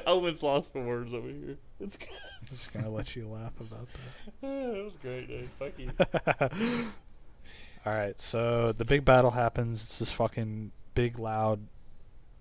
Owen's 0.06 0.42
lost 0.42 0.72
for 0.72 0.82
words 0.82 1.12
over 1.12 1.28
here. 1.28 1.56
It's 1.80 1.96
good. 1.96 2.08
I'm 2.40 2.48
just 2.48 2.72
gonna 2.72 2.88
let 2.88 3.14
you 3.14 3.28
laugh 3.28 3.52
about 3.60 3.86
that. 4.40 4.46
it 4.48 4.84
was 4.84 4.94
great, 5.02 5.28
dude. 5.28 5.48
Fuck 5.58 5.72
you. 5.78 5.90
All 7.86 7.92
right, 7.92 8.18
so 8.20 8.72
the 8.72 8.84
big 8.84 9.04
battle 9.04 9.30
happens. 9.30 9.82
It's 9.82 9.98
this 9.98 10.10
fucking 10.10 10.72
big, 10.94 11.18
loud 11.18 11.60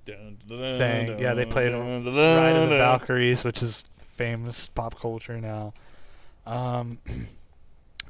Dun, 0.05 0.37
dun, 0.47 0.59
dun, 0.59 0.77
thing. 0.77 1.07
dun, 1.07 1.19
Yeah, 1.19 1.33
they 1.33 1.45
played 1.45 1.71
dun, 1.71 2.03
dun, 2.03 2.15
Ride 2.15 2.55
of 2.55 2.69
the 2.69 2.77
dun. 2.77 2.99
Valkyries, 2.99 3.43
which 3.43 3.61
is 3.61 3.83
famous 4.15 4.67
pop 4.69 4.97
culture 4.99 5.39
now. 5.41 5.73
Um, 6.45 6.99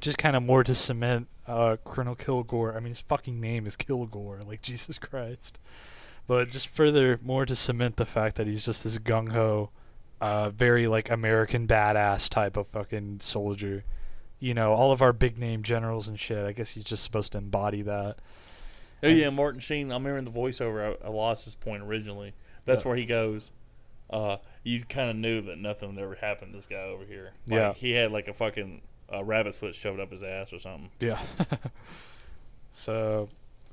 just 0.04 0.18
kind 0.18 0.36
of 0.36 0.42
more 0.42 0.62
to 0.62 0.74
cement 0.74 1.28
uh, 1.46 1.76
Colonel 1.84 2.14
Kilgore. 2.14 2.72
I 2.76 2.80
mean, 2.80 2.88
his 2.90 3.00
fucking 3.00 3.40
name 3.40 3.66
is 3.66 3.74
Kilgore. 3.74 4.40
Like 4.46 4.60
Jesus 4.70 4.98
Christ. 4.98 5.58
But 6.26 6.50
just 6.50 6.68
further, 6.68 7.18
more 7.22 7.44
to 7.46 7.56
cement 7.56 7.96
the 7.96 8.06
fact 8.06 8.36
that 8.36 8.46
he's 8.46 8.64
just 8.64 8.84
this 8.84 8.96
gung 8.98 9.32
ho, 9.32 9.70
uh, 10.20 10.50
very 10.50 10.86
like 10.86 11.10
American 11.10 11.66
badass 11.66 12.28
type 12.28 12.56
of 12.56 12.66
fucking 12.68 13.20
soldier. 13.20 13.84
You 14.40 14.52
know, 14.54 14.72
all 14.72 14.92
of 14.92 15.00
our 15.02 15.12
big 15.12 15.38
name 15.38 15.62
generals 15.62 16.06
and 16.08 16.18
shit. 16.20 16.44
I 16.44 16.52
guess 16.52 16.70
he's 16.70 16.84
just 16.84 17.02
supposed 17.02 17.32
to 17.32 17.38
embody 17.38 17.82
that. 17.82 18.16
Oh 19.02 19.08
yeah, 19.08 19.30
Martin 19.30 19.60
Sheen. 19.60 19.90
I'm 19.90 20.02
hearing 20.04 20.24
the 20.24 20.30
voiceover. 20.30 20.96
I, 21.02 21.06
I 21.06 21.10
lost 21.10 21.44
his 21.46 21.54
point 21.54 21.82
originally. 21.82 22.32
That's 22.66 22.82
Yeah. 22.84 22.88
where 22.88 22.96
he 22.96 23.04
goes. 23.06 23.50
Uh, 24.10 24.36
you 24.62 24.82
kind 24.84 25.10
of 25.10 25.16
knew 25.16 25.40
that 25.42 25.58
nothing 25.58 25.94
would 25.94 26.02
ever 26.02 26.14
happened 26.14 26.52
to 26.52 26.58
this 26.58 26.66
guy 26.66 26.76
over 26.82 27.04
here. 27.04 27.32
Like, 27.46 27.56
Yeah. 27.58 27.72
he 27.74 27.92
had 27.92 28.10
like 28.12 28.28
a 28.28 28.34
fucking 28.34 28.80
uh, 29.14 29.24
rabbit's 29.24 29.56
foot 29.56 29.74
shoved 29.74 30.00
up 30.00 30.10
his 30.10 30.22
ass 30.22 30.52
or 30.52 30.58
something. 30.58 30.90
Yeah. 31.00 31.20
so, 32.72 33.28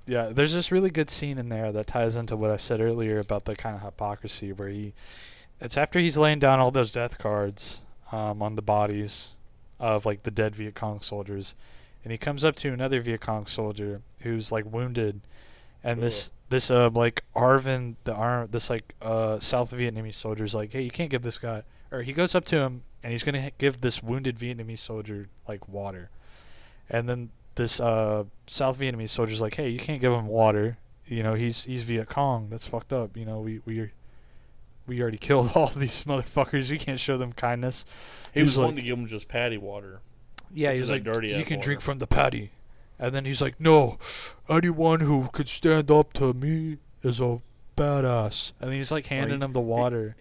yeah, 0.05 0.27
there's 0.27 0.53
this 0.53 0.71
really 0.71 0.89
good 0.89 1.09
scene 1.09 1.37
in 1.37 1.49
there 1.49 1.71
that 1.71 1.87
ties 1.87 2.15
into 2.15 2.35
what 2.35 2.51
I 2.51 2.57
said 2.57 2.81
earlier 2.81 3.19
about 3.19 3.45
the 3.45 3.55
kind 3.55 3.75
of 3.75 3.81
hypocrisy 3.81 4.51
where 4.51 4.69
he, 4.69 4.93
it's 5.59 5.77
after 5.77 5.99
he's 5.99 6.17
laying 6.17 6.39
down 6.39 6.59
all 6.59 6.71
those 6.71 6.91
death 6.91 7.17
cards 7.17 7.81
um, 8.11 8.41
on 8.41 8.55
the 8.55 8.61
bodies 8.61 9.35
of 9.79 10.05
like 10.05 10.23
the 10.23 10.31
dead 10.31 10.55
Viet 10.55 10.75
Cong 10.75 11.01
soldiers, 11.01 11.55
and 12.03 12.11
he 12.11 12.17
comes 12.17 12.45
up 12.45 12.55
to 12.57 12.71
another 12.71 13.01
Viet 13.01 13.21
Cong 13.21 13.47
soldier 13.47 14.01
who's 14.21 14.51
like 14.51 14.71
wounded, 14.71 15.21
and 15.83 16.01
this 16.01 16.29
this 16.49 16.69
uh 16.69 16.89
like 16.91 17.23
Arvin 17.35 17.95
the 18.03 18.13
arm 18.13 18.49
this 18.51 18.69
like 18.69 18.93
uh 19.01 19.39
South 19.39 19.71
Vietnamese 19.71 20.15
soldier's 20.15 20.53
like 20.53 20.73
hey 20.73 20.81
you 20.81 20.91
can't 20.91 21.09
give 21.09 21.23
this 21.23 21.37
guy 21.37 21.63
or 21.91 22.03
he 22.03 22.13
goes 22.13 22.35
up 22.35 22.45
to 22.45 22.57
him 22.57 22.83
and 23.03 23.11
he's 23.11 23.23
gonna 23.23 23.51
give 23.57 23.81
this 23.81 24.01
wounded 24.03 24.37
Vietnamese 24.37 24.79
soldier 24.79 25.27
like 25.47 25.67
water, 25.67 26.09
and 26.89 27.07
then 27.09 27.29
this 27.55 27.79
uh 27.79 28.23
South 28.47 28.79
Vietnamese 28.79 29.09
soldier's 29.09 29.41
like 29.41 29.55
hey 29.55 29.69
you 29.69 29.79
can't 29.79 29.99
give 30.01 30.13
him 30.13 30.27
water 30.27 30.77
you 31.05 31.21
know 31.21 31.33
he's 31.33 31.65
he's 31.65 31.83
Viet 31.83 32.07
Cong 32.07 32.47
that's 32.49 32.65
fucked 32.65 32.93
up 32.93 33.17
you 33.17 33.25
know 33.25 33.39
we 33.41 33.59
we 33.65 33.91
we 34.87 35.01
already 35.01 35.17
killed 35.27 35.51
all 35.55 35.67
these 35.67 36.03
motherfuckers 36.05 36.71
you 36.71 36.79
can't 36.79 36.99
show 36.99 37.17
them 37.17 37.33
kindness 37.33 37.85
He 38.33 38.39
He 38.39 38.43
was 38.43 38.51
was 38.51 38.57
like- 38.57 38.63
wanting 38.65 38.75
to 38.77 38.81
give 38.83 38.97
him 38.97 39.05
just 39.07 39.27
paddy 39.27 39.57
water. 39.57 39.99
yeah, 40.53 40.69
This 40.69 40.77
he 40.77 40.77
is 40.77 40.81
was 40.83 40.89
like 40.91 41.05
like, 41.05 41.13
dirty 41.13 41.27
you 41.33 41.43
can 41.43 41.59
drink 41.59 41.81
from 41.81 41.99
the 41.99 42.07
paddy. 42.07 42.51
And 42.97 43.15
then 43.15 43.25
he's 43.25 43.41
like, 43.41 43.59
no, 43.59 43.97
anyone 44.47 44.99
who 44.99 45.27
could 45.33 45.49
stand 45.49 45.89
up 45.89 46.13
to 46.13 46.33
me 46.33 46.77
is 47.01 47.19
a 47.19 47.41
badass. 47.75 48.51
And 48.61 48.71
he's 48.73 48.91
like 48.91 49.07
handing 49.07 49.39
he- 49.39 49.43
him 49.45 49.53
the 49.53 49.59
water. 49.59 50.15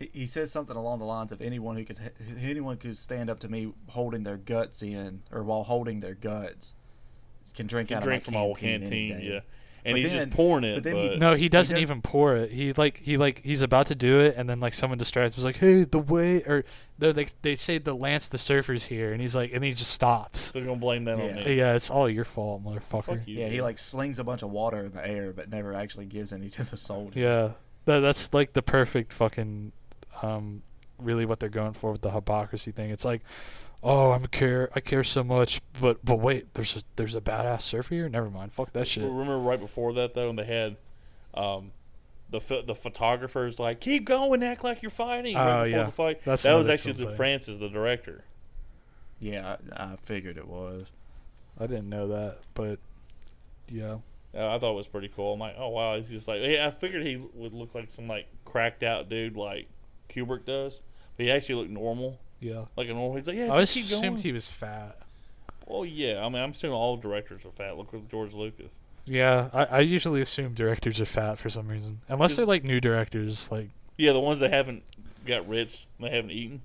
He, 0.00 0.10
he 0.12 0.26
says 0.26 0.50
something 0.50 0.76
along 0.76 0.98
the 0.98 1.04
lines 1.04 1.30
of 1.30 1.40
anyone 1.40 1.76
who 1.76 1.84
could 1.84 1.98
anyone 2.42 2.76
could 2.78 2.96
stand 2.96 3.30
up 3.30 3.38
to 3.40 3.48
me 3.48 3.72
holding 3.88 4.24
their 4.24 4.38
guts 4.38 4.82
in 4.82 5.22
or 5.30 5.44
while 5.44 5.62
holding 5.62 6.00
their 6.00 6.14
guts 6.14 6.74
can 7.54 7.66
drink 7.66 7.90
He 7.90 7.94
out 7.94 8.02
drink 8.02 8.22
of 8.22 8.24
from 8.26 8.34
my 8.34 8.40
our 8.40 8.54
canteen, 8.54 9.12
any 9.12 9.20
day. 9.20 9.32
yeah. 9.34 9.40
And 9.82 9.94
But 9.94 10.02
he's 10.02 10.10
then- 10.12 10.26
just 10.26 10.36
pouring 10.36 10.64
it. 10.64 10.82
but 10.82 10.92
But, 10.92 10.98
he- 10.98 11.16
no, 11.16 11.34
he 11.34 11.48
doesn't 11.48 11.74
does- 11.76 11.82
even 11.82 12.02
pour 12.02 12.36
it. 12.36 12.50
He 12.52 12.72
like 12.74 12.98
he 12.98 13.16
like 13.16 13.40
he's 13.42 13.62
about 13.62 13.86
to 13.86 13.94
do 13.94 14.20
it, 14.20 14.34
and 14.36 14.46
then 14.48 14.60
like 14.60 14.74
someone 14.74 14.98
distracts. 14.98 15.36
Was 15.36 15.44
like, 15.44 15.56
hey, 15.56 15.84
the 15.84 15.98
way 16.00 16.42
or 16.42 16.64
they 16.98 17.12
they 17.12 17.26
they 17.42 17.56
say 17.56 17.78
the 17.78 17.94
Lance 17.94 18.28
the 18.28 18.36
Surfer's 18.36 18.84
here, 18.84 19.12
and 19.12 19.22
he's 19.22 19.34
like, 19.34 19.52
and 19.54 19.64
he 19.64 19.72
just 19.72 19.90
stops. 19.90 20.38
so 20.40 20.52
they're 20.52 20.64
gonna 20.66 20.76
blame 20.78 21.04
that 21.04 21.14
on 21.18 21.28
Yeah. 21.30 21.44
me. 21.44 21.54
Yeah, 21.54 21.74
it's 21.76 21.88
all 21.90 22.10
your 22.10 22.24
fault, 22.26 22.62
motherfucker. 22.62 23.04
Fuck 23.04 23.18
you. 23.28 23.38
Yeah, 23.40 23.48
he 23.48 23.62
like 23.62 23.78
slings 23.78 24.18
a 24.18 24.24
bunch 24.24 24.42
of 24.42 24.50
water 24.50 24.84
in 24.84 24.92
the 24.92 25.06
air, 25.06 25.32
but 25.32 25.48
never 25.48 25.72
actually 25.72 26.04
gives 26.06 26.30
any 26.32 26.50
to 26.50 26.70
the 26.70 26.76
soldier. 26.76 27.18
Yeah, 27.18 27.50
that 27.86 28.00
that's 28.00 28.34
like 28.34 28.52
the 28.52 28.62
perfect 28.62 29.14
fucking, 29.14 29.72
um, 30.22 30.62
really 30.98 31.24
what 31.24 31.40
they're 31.40 31.48
going 31.48 31.72
for 31.72 31.92
with 31.92 32.02
the 32.02 32.10
hypocrisy 32.10 32.72
thing. 32.72 32.90
It's 32.90 33.04
like, 33.04 33.22
oh, 33.82 34.12
I'm 34.12 34.26
care, 34.26 34.70
I 34.74 34.80
care 34.80 35.04
so 35.04 35.24
much, 35.24 35.60
but 35.80 36.04
but 36.04 36.16
wait, 36.16 36.54
there's 36.54 36.76
a 36.76 36.82
there's 36.96 37.16
a 37.16 37.20
badass 37.20 37.62
surfer 37.62 37.94
here. 37.94 38.08
Never 38.08 38.30
mind, 38.30 38.52
fuck 38.52 38.72
that 38.72 38.86
shit. 38.86 39.04
Remember 39.04 39.38
right 39.38 39.60
before 39.60 39.92
that 39.94 40.14
though, 40.14 40.28
when 40.28 40.36
they 40.36 40.44
had 40.44 40.76
um, 41.34 41.72
the 42.30 42.40
ph- 42.40 42.66
the 42.66 42.74
photographers 42.74 43.58
like 43.58 43.80
keep 43.80 44.04
going, 44.04 44.42
act 44.42 44.64
like 44.64 44.82
you're 44.82 44.90
fighting. 44.90 45.36
Oh, 45.36 45.40
right 45.40 45.64
before 45.64 45.78
yeah. 45.78 45.84
the 45.86 45.92
fight. 45.92 46.24
That's 46.24 46.42
that 46.42 46.54
was 46.54 46.68
actually 46.68 46.92
the 46.94 47.06
thing. 47.06 47.16
Francis, 47.16 47.56
the 47.56 47.68
director. 47.68 48.24
Yeah, 49.18 49.56
I, 49.76 49.92
I 49.92 49.96
figured 49.96 50.38
it 50.38 50.48
was. 50.48 50.92
I 51.58 51.66
didn't 51.66 51.88
know 51.88 52.08
that, 52.08 52.38
but 52.54 52.78
yeah. 53.68 53.98
Uh, 54.32 54.54
I 54.54 54.58
thought 54.58 54.72
it 54.72 54.76
was 54.76 54.86
pretty 54.86 55.08
cool. 55.08 55.34
I'm 55.34 55.40
like, 55.40 55.56
oh 55.58 55.68
wow, 55.70 55.96
he's 55.96 56.08
just 56.08 56.28
like, 56.28 56.40
yeah. 56.42 56.66
I 56.66 56.70
figured 56.70 57.04
he 57.04 57.16
would 57.16 57.52
look 57.52 57.74
like 57.74 57.92
some 57.92 58.06
like 58.06 58.26
cracked 58.44 58.82
out 58.82 59.08
dude 59.08 59.36
like 59.36 59.68
Kubrick 60.10 60.44
does, 60.44 60.82
but 61.16 61.26
he 61.26 61.32
actually 61.32 61.56
looked 61.56 61.70
normal, 61.70 62.18
Yeah. 62.40 62.64
like 62.76 62.88
a 62.88 62.92
normal. 62.94 63.16
He's 63.16 63.26
like, 63.26 63.36
yeah, 63.36 63.52
I 63.52 63.60
just 63.60 63.74
keep 63.74 63.84
assumed 63.86 64.02
going. 64.02 64.18
he 64.18 64.32
was 64.32 64.50
fat. 64.50 64.98
Oh 65.68 65.84
yeah, 65.84 66.24
I 66.24 66.28
mean, 66.28 66.42
I'm 66.42 66.50
assuming 66.50 66.74
all 66.74 66.96
directors 66.96 67.44
are 67.44 67.50
fat. 67.52 67.76
Look 67.76 67.94
at 67.94 68.08
George 68.08 68.34
Lucas. 68.34 68.72
Yeah, 69.06 69.48
I, 69.52 69.64
I 69.64 69.80
usually 69.80 70.20
assume 70.20 70.54
directors 70.54 71.00
are 71.00 71.06
fat 71.06 71.38
for 71.38 71.48
some 71.48 71.68
reason. 71.68 72.00
Unless 72.08 72.36
they're 72.36 72.44
like 72.44 72.64
new 72.64 72.80
directors, 72.80 73.48
like 73.50 73.68
Yeah, 73.96 74.12
the 74.12 74.20
ones 74.20 74.40
that 74.40 74.52
haven't 74.52 74.82
got 75.26 75.48
rich, 75.48 75.86
they 76.00 76.10
haven't 76.10 76.30
eaten. 76.32 76.62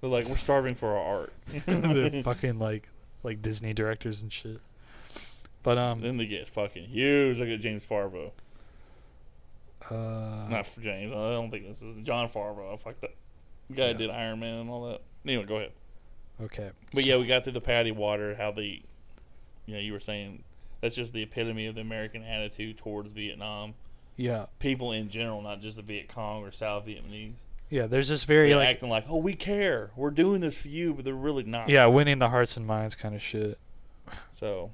They're 0.00 0.10
like, 0.10 0.26
we're 0.26 0.36
starving 0.36 0.74
for 0.74 0.96
our 0.96 1.20
art. 1.20 1.32
the 1.66 2.22
fucking 2.24 2.58
like 2.58 2.88
like 3.22 3.42
Disney 3.42 3.72
directors 3.72 4.22
and 4.22 4.32
shit. 4.32 4.60
But 5.62 5.78
um 5.78 6.00
then 6.00 6.16
they 6.18 6.26
get 6.26 6.48
fucking 6.48 6.84
huge. 6.86 7.38
Look 7.38 7.48
at 7.48 7.60
James 7.60 7.84
Favreau. 7.84 8.30
Uh 9.90 10.46
Not 10.48 10.66
for 10.66 10.80
James. 10.80 11.12
I 11.12 11.30
don't 11.32 11.50
think 11.50 11.66
this 11.66 11.82
is 11.82 11.94
John 12.02 12.28
fucked 12.28 13.04
up. 13.04 13.10
The 13.70 13.74
guy 13.74 13.86
Yeah. 13.88 13.92
did 13.94 14.10
Iron 14.10 14.40
Man 14.40 14.60
and 14.60 14.70
all 14.70 14.88
that. 14.88 15.00
Anyway, 15.26 15.44
go 15.44 15.56
ahead. 15.56 15.72
okay. 16.42 16.70
But 16.92 17.04
so- 17.04 17.08
yeah, 17.10 17.16
we 17.16 17.26
got 17.26 17.44
through 17.44 17.52
the 17.54 17.60
paddy 17.60 17.92
water. 17.92 18.34
How 18.34 18.52
the, 18.52 18.82
you 19.66 19.74
know, 19.74 19.78
you 19.80 19.92
were 19.92 20.00
saying 20.00 20.42
that's 20.80 20.94
just 20.94 21.12
the 21.12 21.22
epitome 21.22 21.66
of 21.66 21.74
the 21.74 21.80
American 21.80 22.22
attitude 22.22 22.76
towards 22.78 23.12
Vietnam. 23.12 23.74
yeah. 24.16 24.46
People 24.58 24.92
in 24.92 25.08
general, 25.08 25.40
not 25.42 25.60
just 25.60 25.76
the 25.76 25.82
Viet 25.82 26.08
Cong 26.08 26.42
or 26.44 26.52
South 26.52 26.86
Vietnamese. 26.86 27.36
Yeah, 27.70 27.86
there's 27.86 28.08
this 28.08 28.24
very 28.24 28.48
They're 28.48 28.58
like 28.58 28.68
acting 28.68 28.90
like, 28.90 29.06
oh, 29.08 29.16
we 29.16 29.34
care. 29.34 29.90
We're 29.96 30.10
doing 30.10 30.40
this 30.42 30.58
for 30.60 30.68
you, 30.68 30.92
but 30.92 31.04
they're 31.04 31.14
really 31.14 31.42
not. 31.44 31.68
yeah, 31.70 31.86
winning 31.86 32.18
the 32.18 32.28
hearts 32.28 32.56
and 32.58 32.66
minds 32.66 32.94
kind 32.94 33.14
of 33.14 33.22
shit. 33.22 33.58
So 34.38 34.70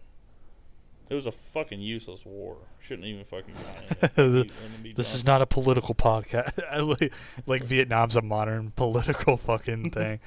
it 1.11 1.15
was 1.15 1.27
a 1.27 1.33
fucking 1.33 1.81
useless 1.81 2.25
war. 2.25 2.57
Shouldn't 2.81 3.07
even 3.07 3.25
fucking 3.25 3.53
gone 3.55 4.11
in. 4.17 4.33
Let 4.37 4.47
it 4.47 4.83
be 4.83 4.93
This 4.93 5.13
is 5.13 5.27
not 5.27 5.43
a 5.43 5.47
political 5.47 5.95
podcast. 5.95 6.53
Like, 7.01 7.13
like 7.47 7.65
Vietnam's 7.65 8.17
a 8.17 8.23
modern 8.23 8.71
political 8.71 9.37
fucking 9.37 9.91
thing. 9.93 10.21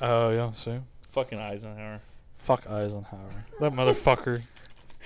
Oh 0.00 0.30
yeah, 0.30 0.52
see. 0.52 0.78
fucking 1.10 1.38
Eisenhower. 1.38 2.00
fuck 2.38 2.68
Eisenhower. 2.70 3.44
That 3.60 3.72
motherfucker. 3.72 4.42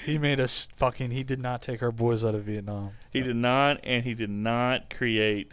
He 0.05 0.19
made 0.19 0.41
us 0.41 0.67
fucking. 0.75 1.13
He 1.13 1.23
did 1.23 1.39
not 1.39 1.63
take 1.63 1.81
our 1.83 1.93
boys 1.93 2.25
out 2.25 2.35
of 2.35 2.43
Vietnam. 2.45 2.91
He 3.13 3.21
did 3.21 3.37
not, 3.37 3.79
and 3.85 4.03
he 4.03 4.13
did 4.15 4.29
not 4.31 4.93
create 4.93 5.53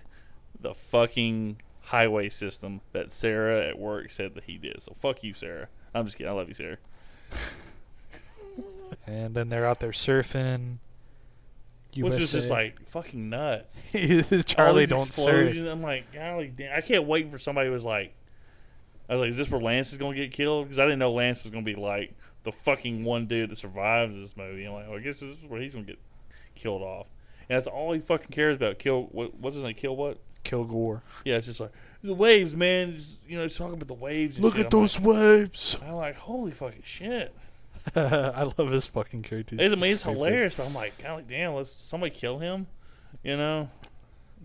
the 0.60 0.74
fucking 0.74 1.62
highway 1.82 2.30
system 2.30 2.82
that 2.94 3.14
Sarah 3.14 3.68
at 3.68 3.78
work 3.78 4.10
said 4.10 4.34
that 4.34 4.46
he 4.46 4.58
did. 4.58 4.82
So 4.82 4.96
fuck 5.00 5.24
you, 5.24 5.36
Sarah. 5.36 5.68
I'm 5.94 6.06
just 6.06 6.18
kidding. 6.18 6.32
I 6.32 6.36
love 6.36 6.48
you, 6.48 6.56
Sarah. 6.56 6.78
And 9.08 9.34
then 9.34 9.50
they're 9.50 9.66
out 9.66 9.80
there 9.80 9.92
surfing. 9.92 10.78
Which 11.98 12.14
is 12.14 12.32
just 12.32 12.50
like 12.50 12.88
fucking 12.88 13.30
nuts. 13.30 13.84
Charlie 14.46 14.86
don't 14.86 15.12
surf. 15.12 15.56
I'm 15.58 15.82
like, 15.82 16.14
golly 16.14 16.48
damn. 16.56 16.78
I 16.78 16.82
can't 16.82 17.06
wait 17.06 17.30
for 17.30 17.38
somebody 17.38 17.68
who 17.68 17.74
was 17.74 17.84
like, 17.84 18.14
I 19.10 19.16
was 19.16 19.22
like, 19.22 19.30
is 19.32 19.38
this 19.38 19.50
where 19.50 19.60
Lance 19.60 19.92
is 19.92 19.98
gonna 19.98 20.16
get 20.16 20.32
killed? 20.32 20.66
Because 20.66 20.80
I 20.80 20.84
didn't 20.84 21.00
know 21.00 21.12
Lance 21.12 21.44
was 21.44 21.52
gonna 21.52 21.66
be 21.66 21.76
like 21.76 22.14
the 22.44 22.52
fucking 22.52 23.04
one 23.04 23.28
dude 23.28 23.50
that 23.50 23.58
survives 23.58 24.16
this 24.16 24.38
movie. 24.38 24.64
I'm 24.64 24.74
like, 24.74 24.88
well, 24.88 24.98
I 24.98 25.02
guess 25.02 25.20
this 25.20 25.32
is 25.32 25.38
where 25.48 25.60
he's 25.60 25.74
gonna 25.74 25.86
get 25.86 26.00
killed 26.56 26.82
off. 26.82 27.08
And 27.50 27.58
that's 27.58 27.68
all 27.68 27.92
he 27.92 28.00
fucking 28.00 28.30
cares 28.32 28.56
about. 28.56 28.80
Kill 28.80 29.04
what? 29.12 29.36
What's 29.36 29.56
his 29.56 29.64
name? 29.66 29.74
Kill 29.74 29.98
what? 29.98 30.18
Kill 30.46 30.64
Gore. 30.64 31.04
Yeah, 31.26 31.36
it's 31.36 31.46
just 31.48 31.60
like 31.60 31.72
the 32.04 32.14
waves, 32.14 32.56
man. 32.56 32.96
Just, 32.96 33.20
you 33.28 33.38
know, 33.38 33.48
talking 33.50 33.74
about 33.74 33.88
the 33.88 33.94
waves. 33.94 34.40
Look 34.40 34.56
shit. 34.56 34.66
at 34.66 34.74
I'm 34.74 34.80
those 34.80 35.00
Like, 35.00 35.08
waves. 35.08 35.78
I'm 35.86 35.94
like, 35.96 36.16
holy 36.16 36.52
fucking 36.52 36.84
shit. 36.86 37.36
I 37.96 38.44
love 38.58 38.72
his 38.72 38.86
fucking 38.86 39.24
character. 39.24 39.56
It's, 39.56 39.72
I 39.72 39.76
so 39.76 39.82
mean, 39.82 39.92
it's 39.92 40.04
hilarious, 40.04 40.56
but 40.56 40.66
I'm 40.66 40.74
like, 40.74 41.02
golly 41.02 41.24
damn, 41.28 41.54
let's 41.54 41.72
somebody 41.72 42.12
kill 42.12 42.38
him. 42.40 42.68
You 43.24 43.38
know, 43.38 43.70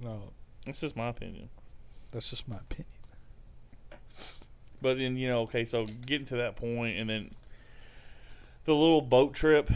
No, 0.03 0.33
that's 0.65 0.81
just 0.81 0.97
my 0.97 1.09
opinion. 1.09 1.49
that's 2.13 2.29
just 2.31 2.49
my 2.49 2.57
opinion. 2.57 2.87
But 4.83 4.99
then 4.99 5.17
you 5.17 5.29
know, 5.29 5.43
okay, 5.43 5.65
so 5.65 5.87
getting 5.87 6.27
to 6.29 6.37
that 6.37 6.57
point, 6.57 6.99
and 6.99 7.09
then 7.09 7.31
the 8.65 8.75
little 8.75 9.01
boat 9.01 9.35
trip, 9.35 9.71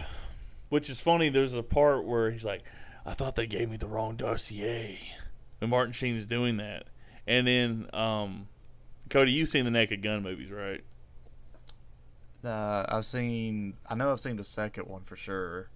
which 0.68 0.90
is 0.90 1.00
funny. 1.00 1.28
There's 1.30 1.54
a 1.54 1.62
part 1.62 2.04
where 2.04 2.30
he's 2.30 2.44
like, 2.44 2.62
"I 3.06 3.14
thought 3.14 3.34
they 3.34 3.46
gave 3.46 3.70
me 3.70 3.76
the 3.76 3.86
wrong 3.88 4.16
dossier," 4.16 4.98
and 5.60 5.70
Martin 5.70 5.92
Sheen 5.92 6.16
is 6.16 6.26
doing 6.26 6.58
that, 6.58 6.84
and 7.26 7.46
then 7.46 7.88
um, 7.94 8.48
Cody, 9.08 9.32
you've 9.32 9.48
seen 9.48 9.64
the 9.64 9.70
Naked 9.70 10.02
Gun 10.02 10.22
movies, 10.22 10.50
right? 10.50 10.82
Uh, 12.44 12.84
I've 12.88 13.06
seen. 13.06 13.74
I 13.88 13.94
know 13.94 14.12
I've 14.12 14.20
seen 14.20 14.36
the 14.36 14.44
second 14.44 14.86
one 14.86 15.02
for 15.02 15.16
sure. 15.16 15.68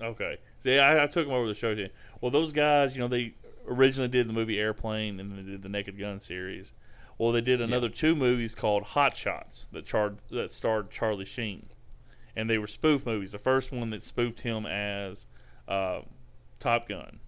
Okay. 0.00 0.38
See, 0.62 0.78
I, 0.78 1.04
I 1.04 1.06
took 1.06 1.26
them 1.26 1.34
over 1.34 1.46
the 1.46 1.54
show 1.54 1.70
you. 1.70 1.90
Well, 2.20 2.30
those 2.30 2.52
guys, 2.52 2.94
you 2.94 3.00
know, 3.00 3.08
they 3.08 3.34
originally 3.66 4.08
did 4.08 4.28
the 4.28 4.32
movie 4.32 4.58
Airplane 4.58 5.20
and 5.20 5.30
then 5.30 5.44
they 5.44 5.52
did 5.52 5.62
the 5.62 5.68
Naked 5.68 5.98
Gun 5.98 6.20
series. 6.20 6.72
Well, 7.18 7.32
they 7.32 7.40
did 7.40 7.60
another 7.60 7.88
two 7.88 8.14
movies 8.14 8.54
called 8.54 8.84
Hot 8.84 9.16
Shots 9.16 9.66
that 9.72 9.84
charred 9.84 10.18
that 10.30 10.52
starred 10.52 10.92
Charlie 10.92 11.24
Sheen, 11.24 11.66
and 12.36 12.48
they 12.48 12.58
were 12.58 12.68
spoof 12.68 13.04
movies. 13.04 13.32
The 13.32 13.38
first 13.38 13.72
one 13.72 13.90
that 13.90 14.04
spoofed 14.04 14.40
him 14.40 14.66
as 14.66 15.26
uh, 15.66 16.02
Top 16.60 16.88
Gun, 16.88 17.18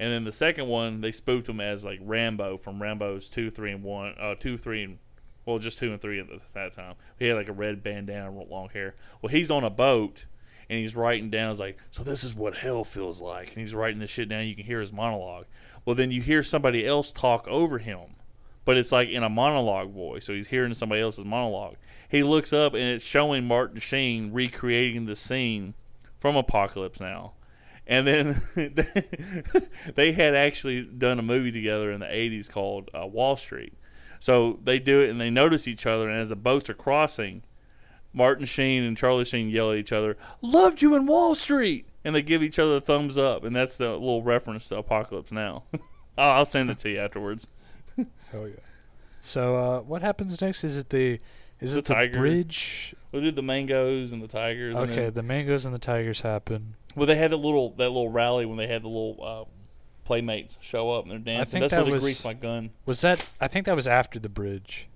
and 0.00 0.12
then 0.12 0.24
the 0.24 0.32
second 0.32 0.66
one 0.66 1.00
they 1.00 1.12
spoofed 1.12 1.48
him 1.48 1.60
as 1.60 1.84
like 1.84 2.00
Rambo 2.02 2.56
from 2.56 2.82
Rambo's 2.82 3.28
two, 3.28 3.52
three, 3.52 3.70
and 3.70 3.84
one, 3.84 4.16
uh, 4.18 4.34
two, 4.34 4.58
three, 4.58 4.82
and 4.82 4.98
well, 5.44 5.58
just 5.58 5.78
two 5.78 5.92
and 5.92 6.00
three 6.00 6.20
at 6.20 6.26
that 6.54 6.74
time. 6.74 6.94
He 7.18 7.26
had 7.26 7.36
like 7.36 7.48
a 7.48 7.52
red 7.52 7.82
bandana, 7.82 8.30
and 8.30 8.50
long 8.50 8.70
hair. 8.70 8.94
Well, 9.20 9.30
he's 9.30 9.50
on 9.50 9.64
a 9.64 9.70
boat 9.70 10.24
and 10.68 10.78
he's 10.78 10.96
writing 10.96 11.30
down. 11.30 11.50
He's 11.50 11.60
like, 11.60 11.78
"So 11.90 12.02
this 12.02 12.24
is 12.24 12.34
what 12.34 12.56
hell 12.56 12.84
feels 12.84 13.20
like," 13.20 13.48
and 13.48 13.58
he's 13.58 13.74
writing 13.74 14.00
this 14.00 14.10
shit 14.10 14.28
down. 14.28 14.46
You 14.46 14.56
can 14.56 14.64
hear 14.64 14.80
his 14.80 14.92
monologue. 14.92 15.46
Well, 15.84 15.96
then 15.96 16.10
you 16.10 16.22
hear 16.22 16.42
somebody 16.42 16.86
else 16.86 17.12
talk 17.12 17.46
over 17.48 17.78
him, 17.78 18.16
but 18.64 18.76
it's 18.76 18.92
like 18.92 19.08
in 19.08 19.22
a 19.22 19.28
monologue 19.28 19.92
voice. 19.92 20.24
So 20.24 20.32
he's 20.32 20.48
hearing 20.48 20.74
somebody 20.74 21.02
else's 21.02 21.24
monologue. 21.24 21.76
He 22.08 22.22
looks 22.22 22.52
up 22.52 22.74
and 22.74 22.82
it's 22.82 23.04
showing 23.04 23.44
Martin 23.44 23.80
Sheen 23.80 24.32
recreating 24.32 25.06
the 25.06 25.16
scene 25.16 25.74
from 26.18 26.36
Apocalypse 26.36 27.00
Now. 27.00 27.32
And 27.86 28.06
then 28.06 28.40
they 29.94 30.12
had 30.12 30.34
actually 30.34 30.82
done 30.82 31.18
a 31.18 31.22
movie 31.22 31.52
together 31.52 31.92
in 31.92 32.00
the 32.00 32.06
80s 32.06 32.48
called 32.48 32.88
uh, 32.94 33.06
Wall 33.06 33.36
Street. 33.36 33.74
So 34.24 34.58
they 34.64 34.78
do 34.78 35.02
it 35.02 35.10
and 35.10 35.20
they 35.20 35.28
notice 35.28 35.68
each 35.68 35.84
other, 35.84 36.08
and 36.08 36.18
as 36.18 36.30
the 36.30 36.34
boats 36.34 36.70
are 36.70 36.74
crossing, 36.74 37.42
Martin 38.14 38.46
Sheen 38.46 38.82
and 38.82 38.96
Charlie 38.96 39.26
Sheen 39.26 39.50
yell 39.50 39.70
at 39.70 39.76
each 39.76 39.92
other, 39.92 40.16
"Loved 40.40 40.80
you 40.80 40.94
in 40.94 41.04
Wall 41.04 41.34
Street," 41.34 41.84
and 42.02 42.14
they 42.14 42.22
give 42.22 42.42
each 42.42 42.58
other 42.58 42.76
a 42.76 42.80
thumbs 42.80 43.18
up, 43.18 43.44
and 43.44 43.54
that's 43.54 43.76
the 43.76 43.90
little 43.90 44.22
reference 44.22 44.66
to 44.70 44.78
Apocalypse 44.78 45.30
Now. 45.30 45.64
I'll 46.16 46.30
I'll 46.38 46.46
send 46.46 46.70
it 46.70 46.78
to 46.78 46.88
you 46.88 47.00
afterwards. 47.00 47.48
Hell 48.32 48.48
yeah. 48.48 48.54
So 49.20 49.56
uh, 49.56 49.80
what 49.82 50.00
happens 50.00 50.40
next? 50.40 50.64
Is 50.64 50.76
it 50.76 50.88
the 50.88 51.20
is 51.60 51.74
The 51.74 51.80
it 51.80 51.84
the 51.84 51.94
tiger. 51.94 52.18
bridge? 52.20 52.94
We 53.12 53.20
did 53.20 53.36
the 53.36 53.42
mangoes 53.42 54.10
and 54.10 54.22
the 54.22 54.28
tigers. 54.28 54.74
Okay, 54.74 55.10
the 55.10 55.22
mangoes 55.22 55.66
and 55.66 55.74
the 55.74 55.78
tigers 55.78 56.22
happen. 56.22 56.76
well, 56.96 57.06
they 57.06 57.16
had 57.16 57.34
a 57.34 57.36
little 57.36 57.72
that 57.72 57.90
little 57.90 58.08
rally 58.08 58.46
when 58.46 58.56
they 58.56 58.68
had 58.68 58.80
the 58.84 58.88
little 58.88 59.18
uh, 59.22 59.44
playmates 60.04 60.56
show 60.60 60.90
up 60.92 61.04
and 61.04 61.12
they're 61.12 61.18
dancing. 61.18 61.40
I 61.40 61.44
think 61.44 61.62
That's 61.62 61.72
that 61.72 61.84
they 61.86 61.92
was- 61.92 62.04
greased 62.04 62.24
my 62.24 62.34
gun. 62.34 62.70
Was 62.86 63.00
that? 63.00 63.26
I 63.40 63.48
think 63.48 63.66
that 63.66 63.74
was 63.76 63.86
after 63.88 64.18
the 64.18 64.28
bridge. 64.28 64.88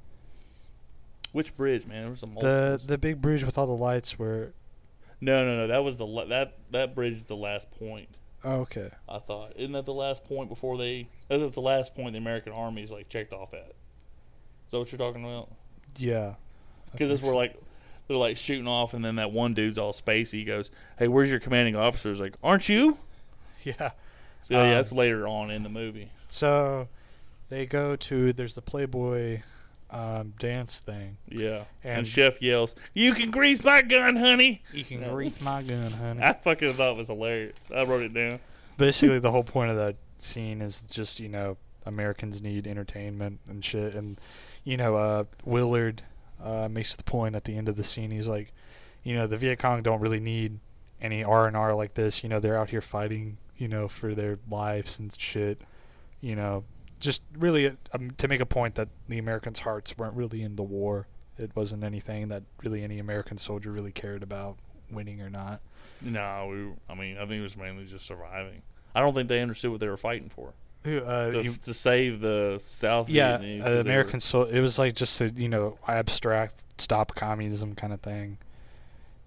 Which 1.33 1.57
bridge, 1.57 1.87
man? 1.87 2.03
There 2.03 2.11
was 2.11 2.21
The 2.21 2.81
the 2.87 2.99
big 2.99 3.21
bridge 3.21 3.45
with 3.45 3.59
all 3.59 3.67
the 3.67 3.73
lights 3.73 4.19
where. 4.19 4.53
No, 5.21 5.45
no, 5.45 5.57
no. 5.57 5.67
That 5.67 5.85
was 5.85 5.99
the 5.99 6.07
la- 6.07 6.25
that 6.27 6.57
that 6.71 6.95
bridge 6.95 7.15
is 7.15 7.27
the 7.27 7.37
last 7.37 7.71
point. 7.73 8.09
Oh, 8.45 8.61
okay. 8.61 8.91
I 9.09 9.19
thought. 9.19 9.53
Isn't 9.57 9.73
that 9.73 9.85
the 9.85 9.93
last 9.93 10.25
point 10.25 10.49
before 10.49 10.79
they? 10.79 11.09
That's 11.29 11.55
the 11.55 11.61
last 11.61 11.95
point 11.95 12.13
the 12.13 12.19
American 12.19 12.53
Army 12.53 12.83
is 12.83 12.91
like 12.91 13.09
checked 13.09 13.33
off 13.33 13.53
at. 13.53 13.61
Is 14.67 14.71
that 14.71 14.79
what 14.79 14.93
you're 14.93 14.99
talking 14.99 15.25
about? 15.25 15.51
Yeah. 15.97 16.35
Because 16.93 17.09
that's 17.11 17.23
where 17.23 17.35
like 17.35 17.57
they're 18.07 18.17
like 18.17 18.37
shooting 18.37 18.67
off, 18.69 18.95
and 18.95 19.05
then 19.05 19.17
that 19.17 19.31
one 19.33 19.53
dude's 19.55 19.77
all 19.77 19.93
spacey. 19.93 20.33
He 20.39 20.45
goes, 20.45 20.71
"Hey, 20.99 21.09
where's 21.09 21.31
your 21.31 21.41
commanding 21.41 21.77
officer?" 21.77 22.09
He's 22.11 22.21
like, 22.21 22.35
"Aren't 22.43 22.69
you?" 22.69 22.97
Yeah. 23.65 23.91
So 24.49 24.55
yeah, 24.55 24.63
Um, 24.63 24.71
that's 24.71 24.93
later 24.93 25.29
on 25.29 25.51
in 25.51 25.63
the 25.63 25.69
movie. 25.69 26.11
So, 26.29 26.89
they 27.51 27.67
go 27.67 27.97
to 27.97 28.33
there's 28.33 28.55
the 28.55 28.63
Playboy 28.63 29.43
um, 29.91 30.35
dance 30.39 30.81
thing. 30.81 31.17
Yeah, 31.29 31.65
and, 31.85 31.99
And- 31.99 32.09
Chef 32.09 32.43
yells, 32.43 32.75
"You 32.95 33.15
can 33.15 33.31
grease 33.31 33.65
my 33.65 33.81
gun, 33.83 34.17
honey!" 34.17 34.63
You 34.73 34.85
can 34.85 35.01
No. 35.01 35.15
grease 35.15 35.41
my 35.41 35.63
gun, 35.63 35.93
honey. 35.93 36.23
I 36.23 36.33
fucking 36.35 36.75
thought 36.75 36.93
it 36.93 36.99
was 36.99 37.09
hilarious. 37.09 37.57
I 37.75 37.85
wrote 37.85 38.03
it 38.03 38.13
down. 38.15 38.41
Basically, 38.77 39.19
the 39.19 39.31
whole 39.31 39.45
point 39.45 39.71
of 39.71 39.77
that 39.79 39.97
scene 40.19 40.61
is 40.61 40.83
just 40.83 41.21
you 41.21 41.29
know 41.29 41.57
Americans 41.87 42.43
need 42.43 42.67
entertainment 42.67 43.41
and 43.49 43.65
shit, 43.65 43.95
and 43.95 44.19
you 44.65 44.77
know 44.77 44.97
uh, 44.97 45.25
Willard 45.45 46.03
uh, 46.43 46.69
makes 46.71 46.95
the 46.95 47.03
point 47.05 47.35
at 47.35 47.45
the 47.45 47.57
end 47.57 47.69
of 47.69 47.77
the 47.77 47.85
scene. 47.85 48.11
He's 48.11 48.29
like, 48.29 48.53
you 49.05 49.15
know, 49.15 49.27
the 49.27 49.37
Viet 49.39 49.59
Cong 49.59 49.83
don't 49.83 50.01
really 50.01 50.21
need 50.21 50.59
any 51.01 51.25
R 51.25 51.47
and 51.47 51.57
R 51.57 51.75
like 51.75 51.95
this. 51.95 52.23
You 52.23 52.29
know, 52.29 52.41
they're 52.41 52.59
out 52.59 52.69
here 52.71 52.83
fighting, 52.83 53.39
you 53.59 53.69
know, 53.69 53.89
for 53.89 54.15
their 54.15 54.39
lives 54.51 54.99
and 54.99 55.15
shit. 55.19 55.61
You 56.21 56.35
know, 56.37 56.65
just 57.01 57.23
really 57.39 57.77
um, 57.93 58.11
to 58.13 58.27
make 58.29 58.41
a 58.41 58.47
point 58.47 58.75
that 58.77 58.89
the 59.09 59.19
Americans' 59.19 59.59
hearts 59.61 59.97
weren't 59.99 60.15
really 60.15 60.43
in 60.43 60.57
the 60.57 60.63
war 60.65 61.07
It 61.39 61.51
wasn't 61.55 61.85
anything 61.85 62.29
that 62.29 62.43
really 62.65 62.83
any 62.83 62.99
American 62.99 63.37
soldier 63.39 63.71
really 63.71 63.93
cared 63.93 64.23
about 64.23 64.57
winning 64.91 65.21
or 65.21 65.31
not. 65.31 65.61
No, 66.01 66.49
we. 66.51 66.93
I 66.93 66.97
mean, 66.99 67.17
I 67.17 67.21
think 67.21 67.35
it 67.35 67.43
was 67.43 67.57
mainly 67.57 67.85
just 67.85 68.07
surviving. 68.07 68.63
I 68.95 69.01
don't 69.01 69.15
think 69.15 69.29
they 69.29 69.41
understood 69.41 69.71
what 69.71 69.81
they 69.81 69.89
were 69.89 69.97
fighting 69.97 70.31
for. 70.31 70.55
Uh, 70.85 71.31
To, 71.33 71.43
you- 71.43 71.53
to 71.65 71.75
save 71.75 72.21
the 72.21 72.59
South 72.63 73.09
yeah, 73.09 73.35
uh, 73.35 73.39
they 73.39 73.61
were- 73.61 73.81
American 73.81 74.21
sol- 74.21 74.45
It 74.45 74.61
was 74.61 74.79
like 74.79 74.95
just 74.95 75.21
a 75.21 75.29
you 75.31 75.49
know 75.49 75.77
abstract 75.87 76.65
stop 76.79 77.15
communism 77.15 77.75
kind 77.75 77.93
of 77.93 78.01
thing. 78.01 78.39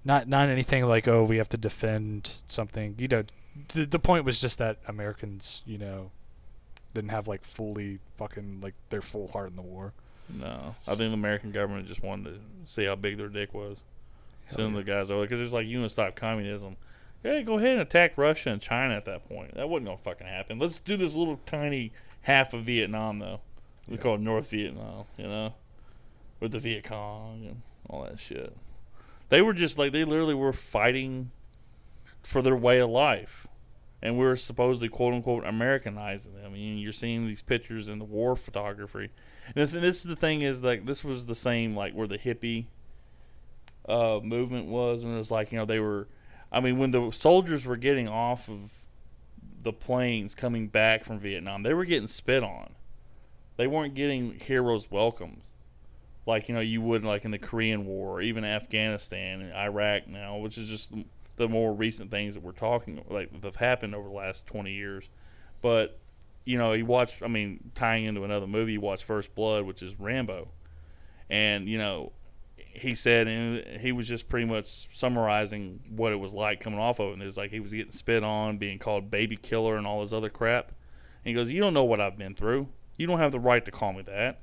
Not 0.03 0.27
not 0.27 0.49
anything 0.49 0.85
like 0.85 1.07
oh 1.07 1.23
we 1.23 1.37
have 1.37 1.49
to 1.49 1.57
defend 1.57 2.33
something. 2.47 2.95
You 2.97 3.07
know, 3.07 3.23
the 3.73 3.85
the 3.85 3.99
point 3.99 4.25
was 4.25 4.39
just 4.39 4.57
that 4.59 4.77
Americans 4.87 5.61
you 5.65 5.77
know 5.77 6.11
didn't 6.93 7.09
have 7.11 7.27
like 7.27 7.43
fully 7.43 7.99
fucking 8.17 8.59
like 8.61 8.73
their 8.89 9.01
full 9.01 9.27
heart 9.29 9.49
in 9.49 9.55
the 9.55 9.61
war. 9.61 9.93
No, 10.29 10.75
I 10.87 10.95
think 10.95 11.09
the 11.11 11.13
American 11.13 11.51
government 11.51 11.87
just 11.87 12.03
wanted 12.03 12.25
to 12.35 12.39
see 12.65 12.85
how 12.85 12.95
big 12.95 13.17
their 13.17 13.27
dick 13.27 13.53
was. 13.53 13.81
Hell 14.45 14.57
Send 14.57 14.71
yeah. 14.73 14.77
the 14.79 14.83
guys 14.83 15.11
over 15.11 15.21
because 15.23 15.41
it's 15.41 15.53
like 15.53 15.67
you 15.67 15.79
want 15.79 15.89
to 15.89 15.93
stop 15.93 16.15
communism. 16.15 16.77
Yeah, 17.23 17.41
go 17.41 17.57
ahead 17.57 17.71
and 17.73 17.81
attack 17.81 18.17
Russia 18.17 18.49
and 18.49 18.61
China 18.61 18.95
at 18.95 19.05
that 19.05 19.27
point. 19.29 19.53
That 19.55 19.69
wasn't 19.69 19.87
gonna 19.87 19.97
fucking 19.99 20.27
happen. 20.27 20.57
Let's 20.59 20.79
do 20.79 20.97
this 20.97 21.13
little 21.13 21.39
tiny 21.45 21.91
half 22.21 22.53
of 22.53 22.63
Vietnam 22.63 23.19
though. 23.19 23.41
We 23.87 23.95
Yeah. 23.95 24.01
call 24.01 24.15
it 24.15 24.21
North 24.21 24.49
Vietnam, 24.49 25.05
you 25.17 25.27
know, 25.27 25.53
with 26.39 26.51
the 26.51 26.59
Viet 26.59 26.83
Cong 26.85 27.45
and 27.45 27.61
all 27.89 28.03
that 28.03 28.19
shit. 28.19 28.55
They 29.29 29.41
were 29.41 29.53
just 29.53 29.77
like 29.77 29.91
they 29.91 30.03
literally 30.03 30.33
were 30.33 30.53
fighting 30.53 31.31
for 32.23 32.41
their 32.41 32.55
way 32.55 32.79
of 32.79 32.89
life, 32.89 33.47
and 34.01 34.17
we 34.17 34.25
are 34.25 34.35
supposedly 34.35 34.89
quote 34.89 35.13
unquote 35.13 35.45
Americanizing 35.45 36.33
them. 36.33 36.45
I 36.45 36.49
mean, 36.49 36.77
you're 36.77 36.93
seeing 36.93 37.27
these 37.27 37.41
pictures 37.41 37.87
in 37.87 37.99
the 37.99 38.05
war 38.05 38.35
photography. 38.35 39.09
And 39.55 39.69
this 39.69 39.97
is 39.97 40.03
the 40.03 40.15
thing 40.15 40.41
is 40.41 40.61
like 40.63 40.85
this 40.85 41.03
was 41.03 41.25
the 41.25 41.35
same 41.35 41.75
like 41.75 41.93
where 41.93 42.07
the 42.07 42.17
hippie 42.17 42.65
uh, 43.87 44.19
movement 44.23 44.67
was, 44.67 45.03
and 45.03 45.13
it 45.13 45.17
was 45.17 45.31
like 45.31 45.51
you 45.51 45.57
know 45.57 45.65
they 45.65 45.79
were. 45.79 46.07
I 46.51 46.59
mean, 46.59 46.77
when 46.77 46.91
the 46.91 47.11
soldiers 47.11 47.65
were 47.65 47.77
getting 47.77 48.07
off 48.07 48.49
of 48.49 48.71
the 49.63 49.71
planes 49.71 50.35
coming 50.35 50.67
back 50.67 51.05
from 51.05 51.19
Vietnam, 51.19 51.63
they 51.63 51.73
were 51.73 51.85
getting 51.85 52.07
spit 52.07 52.43
on. 52.43 52.73
They 53.57 53.67
weren't 53.67 53.93
getting 53.93 54.39
heroes' 54.39 54.89
welcomes, 54.89 55.45
like 56.25 56.49
you 56.49 56.55
know 56.55 56.61
you 56.61 56.81
would 56.81 57.05
like 57.05 57.25
in 57.25 57.31
the 57.31 57.37
Korean 57.37 57.85
War, 57.85 58.17
or 58.17 58.21
even 58.21 58.43
Afghanistan 58.43 59.41
and 59.41 59.53
Iraq 59.53 60.07
now, 60.07 60.37
which 60.37 60.57
is 60.57 60.67
just 60.67 60.91
the 61.41 61.49
more 61.49 61.73
recent 61.73 62.11
things 62.11 62.35
that 62.35 62.43
we're 62.43 62.51
talking 62.51 63.03
like 63.09 63.31
that 63.33 63.43
have 63.43 63.55
happened 63.55 63.95
over 63.95 64.07
the 64.07 64.13
last 64.13 64.45
twenty 64.45 64.71
years. 64.71 65.09
But 65.61 65.99
you 66.45 66.57
know, 66.57 66.73
you 66.73 66.85
watch. 66.85 67.21
I 67.21 67.27
mean, 67.27 67.71
tying 67.75 68.05
into 68.05 68.23
another 68.23 68.47
movie, 68.47 68.73
you 68.73 68.81
watch 68.81 69.03
First 69.03 69.33
Blood, 69.33 69.65
which 69.65 69.81
is 69.81 69.99
Rambo, 69.99 70.49
and 71.29 71.67
you 71.67 71.79
know, 71.79 72.11
he 72.55 72.93
said, 72.93 73.27
and 73.27 73.81
he 73.81 73.91
was 73.91 74.07
just 74.07 74.29
pretty 74.29 74.45
much 74.45 74.87
summarizing 74.95 75.79
what 75.89 76.11
it 76.11 76.17
was 76.17 76.33
like 76.33 76.59
coming 76.59 76.79
off 76.79 76.99
of 76.99 77.09
it. 77.09 77.13
And 77.13 77.23
it's 77.23 77.37
like 77.37 77.49
he 77.49 77.59
was 77.59 77.73
getting 77.73 77.91
spit 77.91 78.23
on, 78.23 78.57
being 78.57 78.77
called 78.77 79.09
baby 79.09 79.35
killer, 79.35 79.77
and 79.77 79.87
all 79.87 80.01
this 80.01 80.13
other 80.13 80.29
crap. 80.29 80.67
And 80.69 81.29
he 81.29 81.33
goes, 81.33 81.49
"You 81.49 81.59
don't 81.59 81.73
know 81.73 81.83
what 81.83 81.99
I've 81.99 82.17
been 82.17 82.35
through. 82.35 82.67
You 82.97 83.07
don't 83.07 83.19
have 83.19 83.31
the 83.31 83.39
right 83.39 83.65
to 83.65 83.71
call 83.71 83.93
me 83.93 84.03
that." 84.03 84.41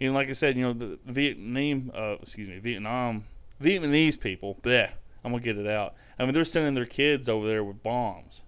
And 0.00 0.14
like 0.14 0.30
I 0.30 0.32
said, 0.32 0.56
you 0.56 0.62
know, 0.64 0.72
the 0.72 0.98
Vietnam, 1.06 1.90
uh, 1.94 2.16
excuse 2.22 2.48
me, 2.48 2.58
Vietnam, 2.58 3.24
Vietnamese 3.62 4.18
people, 4.18 4.58
bleh, 4.62 4.90
I'm 5.24 5.32
gonna 5.32 5.42
get 5.42 5.58
it 5.58 5.66
out. 5.66 5.94
I 6.18 6.24
mean, 6.24 6.34
they're 6.34 6.44
sending 6.44 6.74
their 6.74 6.86
kids 6.86 7.28
over 7.28 7.46
there 7.46 7.62
with 7.62 7.82
bombs 7.82 8.42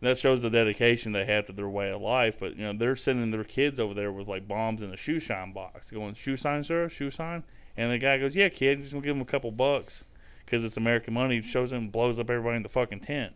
that 0.00 0.18
shows 0.18 0.42
the 0.42 0.50
dedication 0.50 1.12
they 1.12 1.24
have 1.24 1.46
to 1.46 1.52
their 1.52 1.68
way 1.68 1.90
of 1.90 2.00
life. 2.00 2.36
But 2.38 2.56
you 2.56 2.64
know, 2.64 2.72
they're 2.72 2.96
sending 2.96 3.30
their 3.30 3.44
kids 3.44 3.80
over 3.80 3.94
there 3.94 4.12
with 4.12 4.28
like 4.28 4.46
bombs 4.46 4.82
in 4.82 4.92
a 4.92 4.96
shoe 4.96 5.20
shine 5.20 5.52
box, 5.52 5.90
going 5.90 6.14
shoe 6.14 6.36
sign, 6.36 6.64
sir, 6.64 6.88
shoe 6.88 7.10
sign. 7.10 7.42
And 7.76 7.92
the 7.92 7.98
guy 7.98 8.18
goes, 8.18 8.36
"Yeah, 8.36 8.48
kid, 8.48 8.80
just 8.80 8.92
gonna 8.92 9.04
give 9.04 9.16
him 9.16 9.22
a 9.22 9.26
couple 9.26 9.50
bucks 9.50 10.04
because 10.44 10.64
it's 10.64 10.76
American 10.76 11.14
money." 11.14 11.42
Shows 11.42 11.72
him, 11.72 11.88
blows 11.88 12.18
up 12.18 12.30
everybody 12.30 12.56
in 12.56 12.62
the 12.62 12.68
fucking 12.68 13.00
tent. 13.00 13.34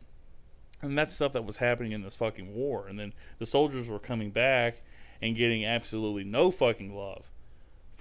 And 0.81 0.99
that's 0.99 1.15
stuff 1.15 1.33
that 1.35 1.45
was 1.45 1.57
happening 1.57 1.93
in 1.93 2.03
this 2.03 2.17
fucking 2.17 2.55
war. 2.55 2.89
And 2.89 2.99
then 2.99 3.13
the 3.39 3.47
soldiers 3.47 3.89
were 3.89 4.01
coming 4.01 4.31
back 4.31 4.83
and 5.21 5.37
getting 5.37 5.65
absolutely 5.65 6.25
no 6.25 6.51
fucking 6.51 6.95
love 6.95 7.31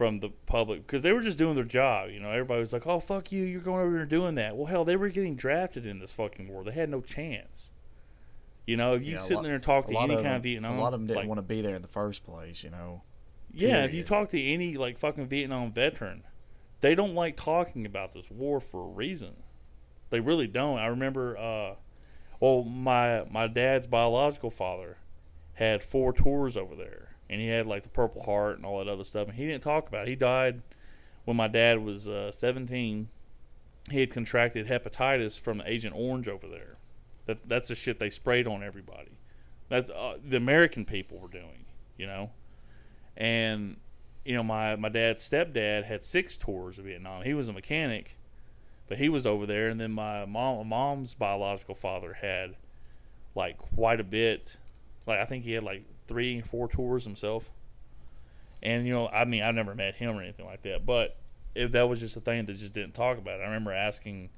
from 0.02 0.20
the 0.20 0.30
public 0.48 0.88
because 0.88 1.04
they 1.04 1.12
were 1.14 1.22
just 1.22 1.38
doing 1.38 1.54
their 1.54 1.64
job. 1.64 2.10
You 2.10 2.20
know, 2.20 2.32
everybody 2.32 2.60
was 2.60 2.74
like, 2.74 2.88
"Oh 2.88 3.00
fuck 3.00 3.32
you, 3.32 3.44
you're 3.44 3.62
going 3.62 3.82
over 3.84 3.92
here 3.92 4.00
and 4.02 4.10
doing 4.10 4.34
that." 4.34 4.58
Well, 4.58 4.66
hell, 4.66 4.84
they 4.84 4.96
were 4.96 5.10
getting 5.10 5.36
drafted 5.36 5.86
in 5.86 6.00
this 6.00 6.12
fucking 6.12 6.48
war. 6.48 6.64
They 6.64 6.72
had 6.72 6.90
no 6.90 7.02
chance. 7.02 7.70
You 8.66 8.78
know, 8.78 8.96
if 8.96 9.04
you 9.04 9.14
Yeah, 9.14 9.20
sit 9.20 9.36
lot- 9.36 9.44
there 9.44 9.54
and 9.54 9.64
talk 9.64 9.86
to 9.90 9.96
any 9.96 10.16
kind 10.16 10.26
them, 10.26 10.36
of 10.38 10.42
Vietnam, 10.44 10.80
a 10.80 10.82
lot 10.82 10.94
of 10.96 11.00
them 11.02 11.06
didn't 11.06 11.18
like, 11.20 11.28
want 11.28 11.38
to 11.38 11.44
be 11.44 11.62
there 11.62 11.76
in 11.76 11.84
the 11.84 11.88
first 11.88 12.24
place. 12.24 12.64
You 12.64 12.72
know. 12.72 13.04
yeah, 13.54 13.84
if 13.86 13.94
you 13.94 14.04
talk 14.04 14.30
to 14.30 14.42
any 14.42 14.76
like 14.76 14.98
fucking 14.98 15.28
Vietnam 15.28 15.72
veteran, 15.72 16.24
they 16.80 16.96
don't 16.96 17.14
like 17.14 17.38
talking 17.38 17.86
about 17.86 18.12
this 18.14 18.32
war 18.32 18.60
for 18.60 18.82
a 18.86 18.90
reason. 18.90 19.34
They 20.10 20.20
really 20.20 20.48
don't. 20.48 20.80
I 20.80 20.88
remember, 20.88 21.38
uh, 21.38 21.76
well, 22.40 22.64
my 22.64 23.26
my 23.30 23.46
dad's 23.46 23.86
biological 23.86 24.50
father 24.50 24.98
had 25.54 25.84
four 25.84 26.12
tours 26.12 26.58
over 26.58 26.76
there, 26.76 27.11
and 27.32 27.42
he 27.42 27.48
had 27.48 27.66
like 27.66 27.82
the 27.82 27.90
Purple 27.90 28.22
Heart 28.22 28.58
and 28.58 28.66
all 28.66 28.78
that 28.78 28.88
other 28.88 29.04
stuff, 29.04 29.28
and 29.28 29.36
he 29.36 29.48
didn't 29.48 29.64
talk 29.64 29.88
about 29.88 30.08
it. 30.08 30.10
He 30.10 30.16
died 30.16 30.62
when 31.26 31.36
my 31.36 31.48
dad 31.48 31.84
was 31.84 32.08
uh, 32.08 32.32
17. 32.32 33.10
He 33.90 34.00
had 34.00 34.12
contracted 34.12 34.68
hepatitis 34.68 35.40
from 35.40 35.64
Agent 35.66 35.96
Orange 35.96 36.28
over 36.28 36.48
there. 36.48 36.78
That 37.26 37.50
that's 37.50 37.70
the 37.70 37.76
shit 37.76 37.98
they 37.98 38.12
sprayed 38.12 38.46
on 38.46 38.62
everybody. 38.62 39.18
That's 39.70 39.90
uh, 39.90 40.18
the 40.24 40.38
American 40.38 40.86
people 40.86 41.18
were 41.18 41.28
doing, 41.28 41.66
you 41.98 42.06
know 42.06 42.30
and 43.18 43.78
you 44.26 44.36
know 44.36 44.44
my 44.44 44.76
my 44.76 44.90
dad's 44.90 45.28
stepdad 45.28 45.84
had 45.84 46.04
six 46.04 46.38
tours 46.38 46.78
of 46.78 46.86
Vietnam. 46.86 47.24
He 47.24 47.34
was 47.34 47.50
a 47.50 47.54
mechanic, 47.54 48.18
but 48.88 48.98
he 48.98 49.10
was 49.10 49.26
over 49.26 49.46
there. 49.46 49.70
And 49.70 49.80
then 49.80 49.92
my 49.92 50.26
mom 50.26 50.58
my 50.58 50.64
mom's 50.64 51.14
biological 51.14 51.76
father 51.76 52.14
had 52.14 52.56
like 53.36 53.58
quite 53.58 54.00
a 54.00 54.04
bit. 54.04 54.58
Like 55.06 55.20
I 55.20 55.26
think 55.26 55.44
he 55.44 55.54
had 55.54 55.64
like 55.64 55.84
three 56.12 56.42
four 56.42 56.68
tours 56.68 57.04
himself. 57.06 57.50
And 58.62 58.86
you 58.86 58.94
know 58.94 59.08
I 59.08 59.26
mean 59.26 59.44
I 59.44 59.52
never 59.52 59.74
met 59.74 59.96
him 59.96 60.18
or 60.18 60.22
anything 60.22 60.46
like 60.46 60.62
that, 60.64 60.86
but 60.86 61.18
if 61.56 61.72
that 61.72 61.88
was 61.90 62.00
just 62.00 62.16
a 62.18 62.22
thing 62.22 62.46
that 62.46 62.54
just 62.54 62.74
didn't 62.74 62.94
talk 62.94 63.18
about 63.18 63.40
it. 63.40 63.44
I 63.44 63.46
remember 63.46 63.74
asking 63.74 64.30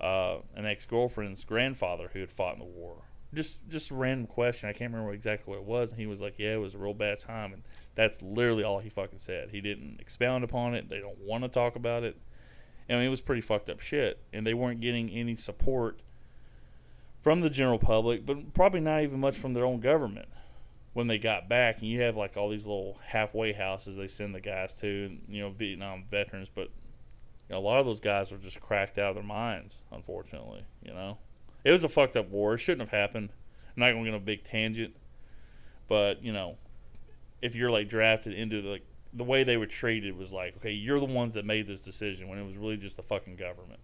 uh, 0.00 0.36
an 0.54 0.66
ex 0.66 0.86
girlfriend's 0.86 1.44
grandfather 1.44 2.10
who 2.12 2.20
had 2.20 2.30
fought 2.30 2.54
in 2.54 2.60
the 2.60 2.64
war. 2.64 2.96
Just 3.32 3.68
just 3.68 3.90
a 3.90 3.94
random 3.94 4.26
question. 4.26 4.68
I 4.68 4.72
can't 4.72 4.92
remember 4.92 5.12
exactly 5.12 5.50
what 5.50 5.60
it 5.60 5.66
was, 5.66 5.90
and 5.90 6.00
he 6.00 6.06
was 6.06 6.20
like, 6.20 6.34
"Yeah, 6.38 6.54
it 6.54 6.60
was 6.60 6.74
a 6.74 6.78
real 6.78 6.94
bad 6.94 7.18
time." 7.18 7.52
And 7.52 7.62
that's 7.96 8.22
literally 8.22 8.62
all 8.62 8.78
he 8.78 8.88
fucking 8.88 9.18
said. 9.18 9.50
He 9.50 9.60
didn't 9.60 10.00
expound 10.00 10.44
upon 10.44 10.74
it. 10.74 10.88
They 10.88 11.00
don't 11.00 11.18
want 11.18 11.42
to 11.42 11.48
talk 11.48 11.74
about 11.74 12.04
it. 12.04 12.16
I 12.88 12.92
mean, 12.92 13.02
it 13.02 13.08
was 13.08 13.20
pretty 13.20 13.40
fucked 13.40 13.70
up 13.70 13.80
shit, 13.80 14.20
and 14.32 14.46
they 14.46 14.54
weren't 14.54 14.80
getting 14.80 15.10
any 15.10 15.34
support 15.34 15.98
from 17.22 17.40
the 17.40 17.50
general 17.50 17.78
public, 17.78 18.24
but 18.24 18.52
probably 18.52 18.80
not 18.80 19.02
even 19.02 19.18
much 19.18 19.36
from 19.36 19.54
their 19.54 19.64
own 19.64 19.80
government 19.80 20.28
when 20.94 21.06
they 21.06 21.18
got 21.18 21.48
back. 21.48 21.80
And 21.80 21.88
you 21.88 22.00
have 22.00 22.16
like 22.16 22.36
all 22.36 22.48
these 22.48 22.66
little 22.66 22.98
halfway 23.04 23.52
houses 23.52 23.96
they 23.96 24.08
send 24.08 24.34
the 24.34 24.40
guys 24.40 24.76
to, 24.78 25.06
and, 25.06 25.22
you 25.28 25.42
know, 25.42 25.50
Vietnam 25.50 26.04
veterans, 26.10 26.48
but 26.52 26.70
you 27.48 27.54
know, 27.54 27.58
a 27.58 27.60
lot 27.60 27.78
of 27.78 27.86
those 27.86 28.00
guys 28.00 28.32
are 28.32 28.38
just 28.38 28.60
cracked 28.60 28.98
out 28.98 29.10
of 29.10 29.14
their 29.16 29.24
minds, 29.24 29.78
unfortunately. 29.92 30.64
You 30.82 30.94
know, 30.94 31.18
it 31.62 31.72
was 31.72 31.84
a 31.84 31.88
fucked 31.88 32.16
up 32.16 32.30
war. 32.30 32.54
It 32.54 32.58
shouldn't 32.58 32.88
have 32.88 32.98
happened. 32.98 33.28
I'm 33.76 33.80
not 33.80 33.90
going 33.90 34.04
to 34.04 34.10
get 34.10 34.16
a 34.16 34.20
big 34.20 34.44
tangent, 34.44 34.96
but 35.88 36.22
you 36.22 36.32
know, 36.32 36.56
if 37.42 37.54
you're 37.54 37.70
like 37.70 37.88
drafted 37.88 38.32
into 38.32 38.62
the, 38.62 38.68
like 38.68 38.86
the 39.12 39.24
way 39.24 39.44
they 39.44 39.56
were 39.56 39.66
treated 39.66 40.16
was 40.16 40.32
like, 40.32 40.56
okay, 40.56 40.72
you're 40.72 41.00
the 41.00 41.04
ones 41.04 41.34
that 41.34 41.44
made 41.44 41.66
this 41.66 41.80
decision 41.80 42.28
when 42.28 42.38
it 42.38 42.46
was 42.46 42.56
really 42.56 42.76
just 42.76 42.96
the 42.96 43.02
fucking 43.02 43.36
government. 43.36 43.80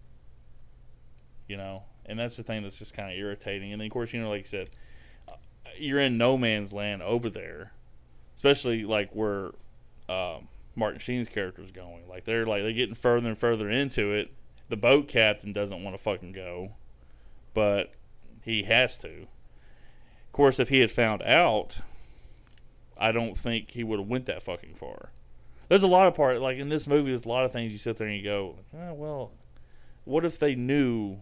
You 1.47 1.57
know, 1.57 1.83
and 2.05 2.17
that's 2.17 2.37
the 2.37 2.43
thing 2.43 2.63
that's 2.63 2.79
just 2.79 2.93
kind 2.93 3.11
of 3.11 3.17
irritating. 3.19 3.73
And 3.73 3.81
then 3.81 3.87
of 3.87 3.91
course, 3.91 4.13
you 4.13 4.21
know, 4.21 4.29
like 4.29 4.43
I 4.43 4.47
said, 4.47 4.69
you're 5.77 5.99
in 5.99 6.17
no 6.17 6.37
man's 6.37 6.73
land 6.73 7.01
over 7.01 7.29
there, 7.29 7.71
especially 8.35 8.83
like 8.83 9.11
where 9.13 9.51
um, 10.09 10.47
Martin 10.75 10.99
Sheen's 10.99 11.27
character 11.27 11.61
is 11.61 11.71
going. 11.71 12.07
Like 12.07 12.25
they're 12.25 12.45
like 12.45 12.63
they're 12.63 12.73
getting 12.73 12.95
further 12.95 13.27
and 13.27 13.37
further 13.37 13.69
into 13.69 14.11
it. 14.13 14.31
The 14.69 14.77
boat 14.77 15.07
captain 15.07 15.53
doesn't 15.53 15.83
want 15.83 15.95
to 15.95 16.01
fucking 16.01 16.31
go, 16.31 16.73
but 17.53 17.93
he 18.43 18.63
has 18.63 18.97
to. 18.99 19.21
Of 19.21 20.31
course, 20.33 20.59
if 20.59 20.69
he 20.69 20.79
had 20.79 20.91
found 20.91 21.21
out, 21.23 21.77
I 22.97 23.11
don't 23.11 23.37
think 23.37 23.71
he 23.71 23.83
would 23.83 23.99
have 23.99 24.07
went 24.07 24.27
that 24.27 24.43
fucking 24.43 24.75
far. 24.75 25.09
There's 25.67 25.83
a 25.83 25.87
lot 25.87 26.07
of 26.07 26.15
part 26.15 26.39
like 26.39 26.57
in 26.57 26.69
this 26.69 26.87
movie. 26.87 27.09
There's 27.09 27.25
a 27.25 27.29
lot 27.29 27.45
of 27.45 27.51
things 27.51 27.71
you 27.71 27.77
sit 27.77 27.97
there 27.97 28.07
and 28.07 28.15
you 28.15 28.23
go, 28.23 28.55
oh, 28.73 28.93
well, 28.93 29.31
what 30.05 30.25
if 30.25 30.39
they 30.39 30.55
knew? 30.55 31.17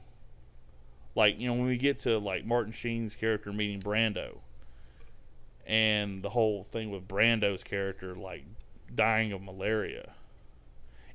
Like 1.16 1.40
you 1.40 1.48
know 1.48 1.54
when 1.54 1.66
we 1.66 1.78
get 1.78 2.00
to 2.02 2.18
like 2.18 2.46
Martin 2.46 2.72
Sheen's 2.72 3.16
character 3.16 3.52
meeting 3.52 3.80
Brando, 3.80 4.38
and 5.66 6.24
the 6.24 6.30
whole 6.30 6.64
thing 6.72 6.92
with 6.92 7.08
Brando's 7.08 7.64
character 7.64 8.16
like 8.16 8.44
dying 8.94 9.32
of 9.32 9.42
malaria. 9.42 10.12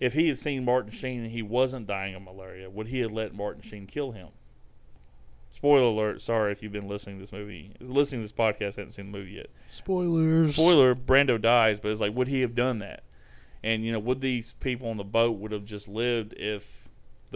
If 0.00 0.12
he 0.12 0.28
had 0.28 0.38
seen 0.38 0.64
Martin 0.64 0.90
Sheen 0.90 1.22
and 1.22 1.30
he 1.30 1.42
wasn't 1.42 1.86
dying 1.86 2.14
of 2.14 2.22
malaria, 2.22 2.68
would 2.68 2.88
he 2.88 3.00
have 3.00 3.12
let 3.12 3.34
Martin 3.34 3.62
Sheen 3.62 3.86
kill 3.86 4.12
him? 4.12 4.28
Spoiler 5.54 5.84
alert! 5.84 6.20
Sorry 6.20 6.50
if 6.50 6.64
you've 6.64 6.72
been 6.72 6.88
listening 6.88 7.16
to 7.16 7.20
this 7.20 7.32
movie, 7.32 7.70
listening 7.80 8.20
to 8.20 8.24
this 8.24 8.32
podcast, 8.32 8.74
haven't 8.74 8.92
seen 8.92 9.12
the 9.12 9.18
movie 9.18 9.32
yet. 9.32 9.50
Spoilers. 9.70 10.54
Spoiler: 10.54 10.96
Brando 10.96 11.40
dies, 11.40 11.78
but 11.78 11.92
it's 11.92 12.00
like, 12.00 12.12
would 12.14 12.26
he 12.26 12.40
have 12.40 12.56
done 12.56 12.80
that? 12.80 13.04
And 13.62 13.84
you 13.84 13.92
know, 13.92 14.00
would 14.00 14.20
these 14.20 14.54
people 14.54 14.88
on 14.88 14.96
the 14.96 15.04
boat 15.04 15.38
would 15.38 15.52
have 15.52 15.64
just 15.64 15.86
lived 15.86 16.34
if 16.34 16.83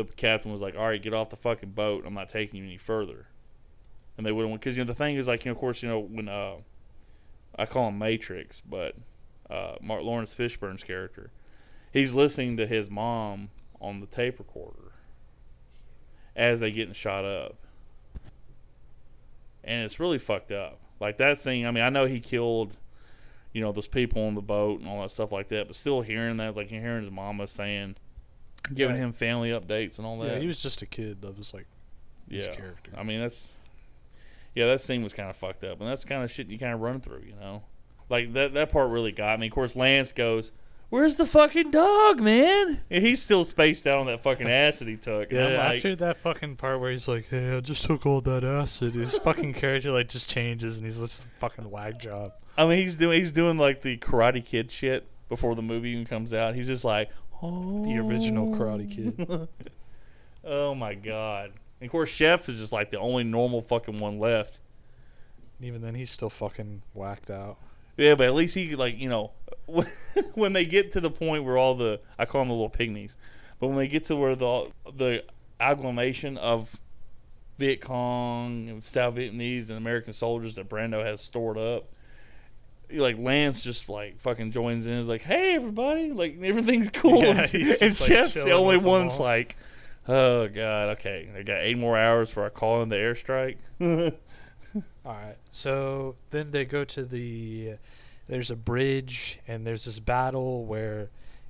the 0.06 0.14
captain 0.14 0.52
was 0.52 0.62
like, 0.62 0.76
"All 0.76 0.86
right, 0.86 1.02
get 1.02 1.12
off 1.12 1.30
the 1.30 1.36
fucking 1.36 1.70
boat. 1.70 2.04
I'm 2.06 2.14
not 2.14 2.28
taking 2.28 2.60
you 2.60 2.66
any 2.66 2.78
further." 2.78 3.26
And 4.16 4.26
they 4.26 4.32
wouldn't, 4.32 4.52
because 4.54 4.76
you 4.76 4.84
know 4.84 4.88
the 4.88 4.94
thing 4.94 5.16
is 5.16 5.28
like, 5.28 5.44
you 5.44 5.50
know, 5.50 5.54
of 5.54 5.58
course, 5.58 5.82
you 5.82 5.88
know 5.88 6.00
when 6.00 6.28
uh, 6.28 6.56
I 7.56 7.66
call 7.66 7.88
him 7.88 7.98
Matrix, 7.98 8.60
but 8.60 8.96
uh, 9.48 9.76
Mark 9.80 10.02
Laurence 10.02 10.34
Fishburne's 10.34 10.82
character, 10.82 11.30
he's 11.92 12.14
listening 12.14 12.56
to 12.56 12.66
his 12.66 12.90
mom 12.90 13.50
on 13.80 14.00
the 14.00 14.06
tape 14.06 14.38
recorder 14.38 14.92
as 16.34 16.60
they 16.60 16.70
getting 16.70 16.94
shot 16.94 17.24
up, 17.24 17.56
and 19.62 19.84
it's 19.84 20.00
really 20.00 20.18
fucked 20.18 20.52
up. 20.52 20.80
Like 21.00 21.18
that 21.18 21.40
scene. 21.40 21.64
I 21.64 21.70
mean, 21.70 21.84
I 21.84 21.90
know 21.90 22.06
he 22.06 22.18
killed, 22.18 22.76
you 23.52 23.60
know, 23.60 23.70
those 23.70 23.86
people 23.86 24.24
on 24.24 24.34
the 24.34 24.42
boat 24.42 24.80
and 24.80 24.88
all 24.88 25.02
that 25.02 25.10
stuff 25.10 25.30
like 25.30 25.48
that, 25.48 25.68
but 25.68 25.76
still 25.76 26.00
hearing 26.00 26.38
that, 26.38 26.56
like 26.56 26.68
hearing 26.68 27.02
his 27.02 27.10
mama 27.10 27.46
saying, 27.46 27.96
giving 28.74 28.96
Yeah. 28.96 29.02
him 29.04 29.12
family 29.12 29.50
updates 29.50 29.98
and 29.98 30.06
all 30.06 30.18
that. 30.20 30.34
Yeah, 30.34 30.38
he 30.40 30.46
was 30.46 30.60
just 30.60 30.82
a 30.82 30.86
kid 30.86 31.22
that 31.22 31.36
was 31.36 31.52
like 31.54 31.66
his 32.30 32.46
Yeah. 32.46 32.54
character. 32.54 32.90
I 32.96 33.02
mean, 33.02 33.20
that's 33.20 33.54
yeah, 34.54 34.66
that 34.66 34.82
scene 34.82 35.02
was 35.02 35.12
kind 35.12 35.30
of 35.30 35.36
fucked 35.36 35.62
up, 35.64 35.80
and 35.80 35.88
that's 35.88 36.02
the 36.02 36.08
kind 36.08 36.24
of 36.24 36.30
shit 36.30 36.48
you 36.48 36.58
kind 36.58 36.74
of 36.74 36.80
run 36.80 37.00
through, 37.00 37.22
you 37.26 37.34
know. 37.40 37.62
Like 38.08 38.32
that 38.32 38.54
that 38.54 38.70
part 38.70 38.90
really 38.90 39.12
got 39.12 39.38
me. 39.38 39.46
Of 39.46 39.52
course, 39.52 39.76
Lance 39.76 40.12
goes, 40.12 40.50
"Where's 40.88 41.16
the 41.16 41.26
fucking 41.26 41.70
dog, 41.70 42.20
man?" 42.20 42.80
And 42.90 43.04
he's 43.06 43.22
still 43.22 43.44
spaced 43.44 43.86
out 43.86 43.98
on 43.98 44.06
that 44.06 44.20
fucking 44.20 44.48
acid 44.48 44.88
he 44.88 44.96
took. 44.96 45.30
And 45.30 45.38
Yeah, 45.40 45.58
like, 45.58 45.76
after 45.76 45.94
that 45.96 46.16
fucking 46.16 46.56
part 46.56 46.80
where 46.80 46.90
he's 46.90 47.06
like, 47.06 47.28
"Hey, 47.28 47.54
I 47.56 47.60
just 47.60 47.84
took 47.84 48.06
all 48.06 48.20
that 48.22 48.42
acid," 48.44 48.94
his 48.94 49.18
fucking 49.18 49.54
character 49.54 49.92
like 49.92 50.08
just 50.08 50.28
changes 50.30 50.78
and 50.78 50.86
he's 50.86 50.98
just 50.98 51.24
a 51.24 51.28
fucking 51.38 51.70
wag 51.70 51.98
job. 52.00 52.32
I 52.56 52.66
mean, 52.66 52.80
he's 52.82 52.96
doing 52.96 53.20
he's 53.20 53.30
doing 53.32 53.58
like 53.58 53.82
the 53.82 53.98
Karate 53.98 54.44
Kid 54.44 54.72
shit 54.72 55.06
before 55.28 55.54
the 55.54 55.62
movie 55.62 55.90
even 55.90 56.06
comes 56.06 56.32
out. 56.32 56.54
He's 56.54 56.66
just 56.66 56.84
like, 56.84 57.10
oh. 57.42 57.84
The 57.84 57.98
original 57.98 58.54
Karate 58.54 58.90
Kid. 58.90 59.48
oh 60.44 60.74
my 60.74 60.94
god! 60.94 61.52
And 61.80 61.88
of 61.88 61.92
course, 61.92 62.10
Chef 62.10 62.48
is 62.48 62.60
just 62.60 62.72
like 62.72 62.90
the 62.90 62.98
only 62.98 63.24
normal 63.24 63.62
fucking 63.62 63.98
one 63.98 64.18
left. 64.18 64.58
Even 65.60 65.82
then, 65.82 65.94
he's 65.94 66.10
still 66.10 66.30
fucking 66.30 66.82
whacked 66.94 67.30
out. 67.30 67.58
Yeah, 67.96 68.14
but 68.14 68.28
at 68.28 68.34
least 68.34 68.54
he 68.54 68.76
like 68.76 68.98
you 68.98 69.08
know 69.08 69.32
when 70.34 70.52
they 70.52 70.64
get 70.64 70.92
to 70.92 71.00
the 71.00 71.10
point 71.10 71.44
where 71.44 71.58
all 71.58 71.74
the 71.74 72.00
I 72.18 72.24
call 72.24 72.42
them 72.42 72.48
the 72.48 72.54
little 72.54 72.70
pygmies, 72.70 73.16
but 73.58 73.68
when 73.68 73.76
they 73.76 73.88
get 73.88 74.04
to 74.06 74.16
where 74.16 74.36
the 74.36 74.70
the 74.96 75.24
agglomeration 75.60 76.38
of 76.38 76.78
Viet 77.58 77.80
Cong, 77.80 78.68
and 78.68 78.82
South 78.82 79.16
Vietnamese, 79.16 79.68
and 79.68 79.78
American 79.78 80.12
soldiers 80.12 80.54
that 80.54 80.68
Brando 80.68 81.04
has 81.04 81.20
stored 81.20 81.58
up, 81.58 81.92
like 82.92 83.18
Lance 83.18 83.62
just 83.62 83.88
like 83.88 84.20
fucking 84.20 84.52
joins 84.52 84.86
in. 84.86 84.94
Is 84.94 85.08
like, 85.08 85.22
hey 85.22 85.54
everybody, 85.54 86.10
like 86.10 86.38
everything's 86.42 86.90
cool. 86.92 87.22
Yeah, 87.22 87.38
and 87.38 87.46
he's 87.46 87.80
and 87.82 87.90
just, 87.90 88.02
like, 88.02 88.08
Chef's 88.08 88.44
the 88.44 88.52
only 88.52 88.76
one's 88.76 89.14
all. 89.14 89.20
like, 89.20 89.56
oh 90.06 90.48
god, 90.48 90.90
okay, 90.98 91.28
I 91.36 91.42
got 91.42 91.58
eight 91.60 91.78
more 91.78 91.96
hours 91.96 92.30
for 92.30 92.44
I 92.44 92.48
call 92.48 92.82
in 92.82 92.88
the 92.88 92.96
airstrike. 92.96 93.56
All 95.04 95.14
right. 95.14 95.36
So 95.50 96.16
then 96.30 96.50
they 96.50 96.64
go 96.64 96.84
to 96.84 97.04
the. 97.04 97.74
There's 98.26 98.50
a 98.50 98.56
bridge 98.56 99.40
and 99.48 99.66
there's 99.66 99.86
this 99.86 99.98
battle 100.00 100.66
where 100.66 101.08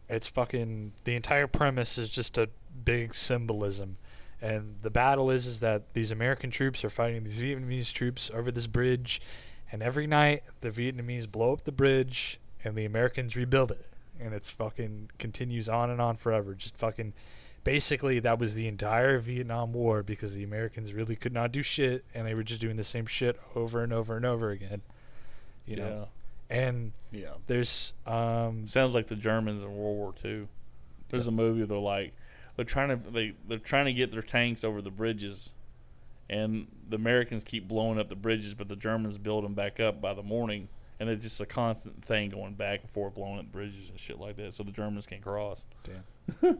it's 0.09 0.29
fucking 0.29 0.93
the 1.03 1.17
entire 1.17 1.49
premise 1.49 1.99
is 1.99 2.09
just 2.09 2.39
a 2.39 2.49
big 2.85 3.15
symbolism, 3.15 3.97
and 4.41 4.77
the 4.83 4.91
battle 4.91 5.31
is 5.31 5.47
is 5.47 5.61
that 5.61 5.93
these 5.95 6.11
American 6.13 6.51
troops 6.51 6.85
are 6.85 6.91
fighting 6.91 7.25
these 7.25 7.41
Vietnamese 7.41 7.93
troops 7.93 8.31
over 8.33 8.51
this 8.53 8.69
bridge, 8.69 9.21
and 9.73 9.83
every 9.83 10.07
night 10.07 10.43
the 10.61 10.71
Vietnamese 10.71 11.31
blow 11.31 11.53
up 11.53 11.65
the 11.65 11.73
bridge 11.73 12.39
and 12.65 12.75
the 12.77 12.85
Americans 12.85 13.37
rebuild 13.37 13.71
it, 13.71 13.87
and 14.21 14.35
it's 14.35 14.51
fucking 14.51 15.11
continues 15.19 15.69
on 15.69 15.91
and 15.91 16.01
on 16.01 16.17
forever. 16.17 16.55
Just 16.55 16.77
fucking. 16.77 17.13
Basically, 17.65 18.19
that 18.21 18.39
was 18.39 18.55
the 18.55 18.67
entire 18.67 19.19
Vietnam 19.19 19.73
War 19.75 20.03
because 20.03 20.35
the 20.35 20.45
Americans 20.45 20.93
really 20.95 21.17
could 21.17 21.33
not 21.35 21.53
do 21.53 21.63
shit, 21.63 22.03
and 22.15 22.27
they 22.27 22.33
were 22.33 22.45
just 22.45 22.61
doing 22.63 22.77
the 22.77 22.85
same 22.85 23.05
shit 23.05 23.39
over 23.55 23.83
and 23.83 23.93
over 23.93 24.17
and 24.17 24.25
over 24.25 24.51
again. 24.51 24.81
You 25.67 25.77
know, 25.77 26.09
and 26.49 26.93
Yeah. 27.13 27.35
there's 27.47 27.93
um 28.07 28.67
Sounds 28.67 28.95
like 28.95 29.09
the 29.09 29.17
Germans 29.17 29.63
in 29.63 29.77
World 29.77 29.97
War 29.97 30.15
II. 30.25 30.47
There's 31.11 31.27
a 31.27 31.31
movie 31.31 31.65
they're 31.65 31.77
like 31.77 32.15
they're 32.57 32.65
trying 32.65 32.89
to 32.89 33.11
they 33.11 33.35
they're 33.47 33.59
trying 33.59 33.85
to 33.85 33.93
get 33.93 34.13
their 34.13 34.23
tanks 34.23 34.65
over 34.65 34.81
the 34.81 34.91
bridges, 34.91 35.51
and 36.31 36.67
the 36.89 36.97
Americans 36.97 37.45
keep 37.45 37.69
blowing 37.69 37.99
up 37.99 38.09
the 38.09 38.17
bridges, 38.17 38.55
but 38.55 38.69
the 38.69 38.77
Germans 38.77 39.19
build 39.19 39.45
them 39.45 39.55
back 39.55 39.81
up 39.81 40.01
by 40.01 40.15
the 40.15 40.23
morning, 40.23 40.69
and 41.01 41.09
it's 41.09 41.23
just 41.23 41.41
a 41.41 41.47
constant 41.47 42.05
thing 42.05 42.31
going 42.31 42.55
back 42.55 42.81
and 42.83 42.91
forth, 42.91 43.15
blowing 43.15 43.39
up 43.39 43.51
bridges 43.51 43.89
and 43.89 43.99
shit 43.99 44.19
like 44.19 44.37
that, 44.37 44.55
so 44.55 44.63
the 44.63 44.73
Germans 44.73 45.07
can't 45.07 45.23
cross. 45.23 45.65
Damn. 45.85 46.59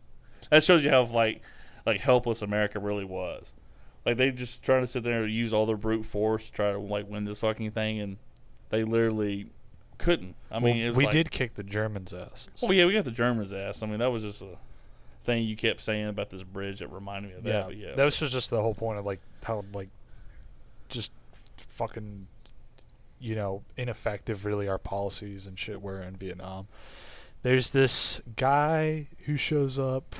that 0.50 0.64
shows 0.64 0.84
you 0.84 0.90
how 0.90 1.04
like 1.04 1.42
like 1.84 2.00
helpless 2.00 2.42
America 2.42 2.78
really 2.78 3.04
was. 3.04 3.54
Like 4.04 4.16
they 4.16 4.30
just 4.30 4.62
trying 4.62 4.82
to 4.82 4.86
sit 4.86 5.02
there 5.02 5.24
and 5.24 5.32
use 5.32 5.52
all 5.52 5.66
their 5.66 5.76
brute 5.76 6.04
force 6.04 6.46
to 6.46 6.52
try 6.52 6.72
to 6.72 6.78
like 6.78 7.08
win 7.08 7.24
this 7.24 7.40
fucking 7.40 7.70
thing, 7.72 8.00
and 8.00 8.16
they 8.70 8.84
literally 8.84 9.46
couldn't. 9.98 10.36
I 10.50 10.58
mean, 10.58 10.76
it 10.76 10.88
was 10.88 10.96
we 10.96 11.04
like- 11.04 11.12
did 11.12 11.30
kick 11.30 11.54
the 11.54 11.62
Germans' 11.62 12.12
ass. 12.12 12.48
Oh 12.62 12.70
yeah, 12.70 12.84
we 12.84 12.92
got 12.92 13.04
the 13.04 13.10
Germans' 13.10 13.52
ass. 13.52 13.82
I 13.82 13.86
mean, 13.86 13.98
that 13.98 14.10
was 14.10 14.22
just 14.22 14.42
a 14.42 14.58
thing 15.26 15.44
you 15.44 15.56
kept 15.56 15.80
saying 15.82 16.08
about 16.08 16.30
this 16.30 16.42
bridge 16.42 16.78
that 16.78 16.88
reminded 16.88 17.32
me 17.32 17.36
of 17.38 17.44
that. 17.44 17.76
yeah, 17.76 17.88
yeah, 17.88 17.94
that 17.94 18.04
was 18.04 18.18
just 18.18 18.48
the 18.50 18.62
whole 18.62 18.74
point 18.74 18.98
of 18.98 19.04
like 19.04 19.20
how 19.44 19.64
like 19.74 19.88
just 20.88 21.12
fucking 21.56 22.26
you 23.18 23.34
know 23.34 23.62
ineffective 23.76 24.44
really 24.44 24.68
our 24.68 24.78
policies 24.78 25.46
and 25.46 25.58
shit 25.58 25.82
were 25.82 26.00
in 26.00 26.16
Vietnam. 26.16 26.66
There's 27.42 27.70
this 27.70 28.20
guy 28.36 29.08
who 29.26 29.36
shows 29.36 29.78
up 29.78 30.16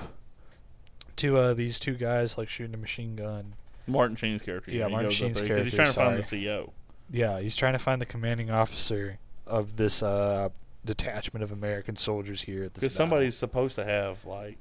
to 1.16 1.36
uh, 1.38 1.54
these 1.54 1.78
two 1.78 1.94
guys 1.94 2.36
like 2.38 2.48
shooting 2.48 2.74
a 2.74 2.78
machine 2.78 3.16
gun. 3.16 3.54
Martin 3.86 4.16
Sheen's 4.16 4.42
character. 4.42 4.70
Yeah, 4.70 4.88
Martin 4.88 5.10
Sheen's 5.10 5.38
'cause 5.40 5.48
he's 5.48 5.74
character, 5.74 5.76
trying 5.76 5.88
to 5.88 5.92
find 5.94 6.22
the 6.22 6.44
CO. 6.46 6.72
Yeah, 7.10 7.40
he's 7.40 7.54
trying 7.56 7.72
to 7.72 7.78
find 7.78 8.00
the 8.02 8.06
commanding 8.06 8.50
officer 8.50 9.18
of 9.46 9.76
this 9.76 10.02
uh, 10.02 10.48
detachment 10.84 11.42
of 11.44 11.52
American 11.52 11.96
soldiers 11.96 12.42
here 12.42 12.64
at 12.64 12.74
this. 12.74 12.80
Because 12.82 12.94
somebody's 12.96 13.36
supposed 13.36 13.76
to 13.76 13.84
have 13.84 14.24
like 14.24 14.58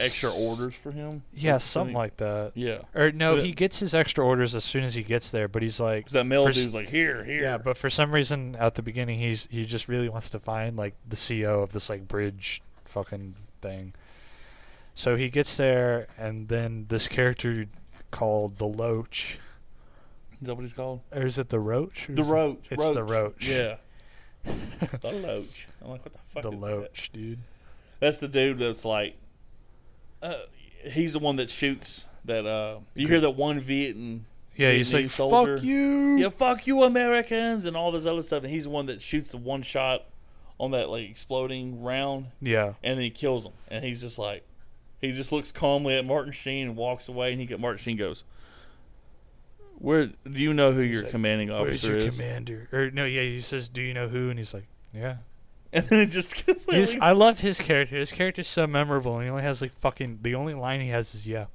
extra 0.00 0.30
orders 0.30 0.74
for 0.74 0.90
him. 0.90 1.22
Yeah, 1.34 1.58
something 1.58 1.94
like 1.94 2.16
that. 2.18 2.52
Yeah, 2.54 2.82
Or 2.94 3.10
no, 3.12 3.36
But- 3.36 3.44
he 3.44 3.52
gets 3.52 3.80
his 3.80 3.94
extra 3.94 4.24
orders 4.24 4.54
as 4.54 4.64
soon 4.64 4.84
as 4.84 4.94
he 4.94 5.02
gets 5.02 5.30
there, 5.30 5.48
but 5.48 5.62
he's 5.62 5.80
like, 5.80 6.08
that 6.10 6.24
male 6.24 6.46
s- 6.48 6.54
dude's 6.56 6.74
like 6.74 6.88
here, 6.88 7.24
here. 7.24 7.42
yeah, 7.42 7.58
but 7.58 7.76
for 7.76 7.90
some 7.90 8.12
reason 8.12 8.56
at 8.56 8.74
the 8.76 8.82
beginning 8.82 9.18
he's 9.18 9.48
he 9.50 9.64
just 9.64 9.88
really 9.88 10.08
wants 10.08 10.30
to 10.30 10.38
find 10.38 10.76
like 10.76 10.94
the 11.08 11.16
CEO 11.16 11.62
of 11.62 11.72
this 11.72 11.90
like 11.90 12.06
bridge 12.08 12.62
fucking 12.84 13.34
thing. 13.60 13.92
So 14.94 15.16
he 15.16 15.28
gets 15.30 15.56
there, 15.56 16.06
and 16.18 16.48
then 16.48 16.86
this 16.88 17.08
character 17.08 17.66
called 18.10 18.58
the 18.58 18.66
Loach, 18.66 19.38
is 20.40 20.46
that 20.46 20.54
what 20.54 20.62
he's 20.62 20.72
called? 20.74 21.00
or 21.12 21.24
is 21.26 21.38
it 21.38 21.48
the 21.48 21.60
Roach? 21.60 22.06
The 22.08 22.20
is 22.20 22.28
it- 22.28 22.32
Roach. 22.32 22.64
It's 22.70 22.88
the 22.90 23.02
Roach. 23.04 23.46
Yeah, 23.48 23.76
the 24.44 25.12
Loach. 25.12 25.66
I'm 25.82 25.90
like, 25.92 26.04
what 26.04 26.12
the 26.12 26.18
fuck? 26.34 26.42
the 26.42 26.48
is 26.50 26.60
that? 26.60 26.60
The 26.60 26.66
Loach, 26.76 27.10
dude. 27.12 27.38
That's 28.00 28.18
the 28.18 28.28
dude 28.28 28.58
that's 28.58 28.84
like, 28.84 29.14
uh, 30.22 30.34
he's 30.84 31.12
the 31.14 31.18
one 31.18 31.36
that 31.36 31.50
shoots 31.50 32.04
that. 32.24 32.46
Uh, 32.46 32.78
you 32.94 33.08
hear 33.08 33.20
that 33.20 33.30
one 33.30 33.60
Vietnam. 33.60 34.26
Yeah, 34.54 34.72
he's 34.72 34.92
like, 34.92 35.08
soldier. 35.10 35.56
"Fuck 35.56 35.64
you." 35.64 36.16
Yeah, 36.18 36.28
fuck 36.28 36.66
you, 36.66 36.82
Americans, 36.82 37.64
and 37.66 37.76
all 37.76 37.90
this 37.92 38.04
other 38.06 38.22
stuff. 38.22 38.44
And 38.44 38.52
he's 38.52 38.64
the 38.64 38.70
one 38.70 38.86
that 38.86 39.00
shoots 39.00 39.30
the 39.30 39.38
one 39.38 39.62
shot 39.62 40.04
on 40.60 40.72
that 40.72 40.88
like 40.90 41.08
exploding 41.08 41.82
round, 41.82 42.26
Yeah. 42.40 42.74
and 42.82 42.96
then 42.98 43.02
he 43.02 43.10
kills 43.10 43.44
him. 43.46 43.52
And 43.68 43.84
he's 43.84 44.00
just 44.02 44.18
like, 44.18 44.44
he 45.00 45.10
just 45.10 45.32
looks 45.32 45.50
calmly 45.52 45.96
at 45.96 46.04
Martin 46.04 46.32
Sheen 46.32 46.68
and 46.68 46.76
walks 46.76 47.08
away. 47.08 47.32
And 47.32 47.40
he 47.40 47.46
get 47.46 47.58
Martin 47.58 47.78
Sheen 47.78 47.96
goes, 47.96 48.24
"Where 49.78 50.06
do 50.06 50.38
you 50.38 50.52
know 50.54 50.72
who 50.72 50.82
your 50.82 51.02
like, 51.02 51.10
commanding 51.10 51.50
officer 51.50 51.88
your 51.88 51.96
is?" 52.08 52.14
commander? 52.16 52.68
Or 52.72 52.90
no, 52.90 53.04
yeah, 53.06 53.22
he 53.22 53.40
says, 53.40 53.68
"Do 53.68 53.80
you 53.82 53.94
know 53.94 54.08
who?" 54.08 54.28
And 54.30 54.38
he's 54.38 54.54
like, 54.54 54.66
"Yeah." 54.92 55.16
And 55.72 55.86
then 55.88 56.00
it 56.00 56.06
just 56.10 56.34
His, 56.34 56.42
completely. 56.44 57.00
I 57.00 57.12
love 57.12 57.40
his 57.40 57.60
character. 57.60 57.96
His 57.96 58.12
character's 58.12 58.48
so 58.48 58.66
memorable. 58.66 59.16
And 59.16 59.24
he 59.24 59.30
only 59.30 59.42
has 59.42 59.62
like 59.62 59.72
fucking. 59.72 60.18
The 60.22 60.34
only 60.34 60.54
line 60.54 60.80
he 60.80 60.88
has 60.90 61.14
is 61.14 61.26
"Yeah." 61.26 61.46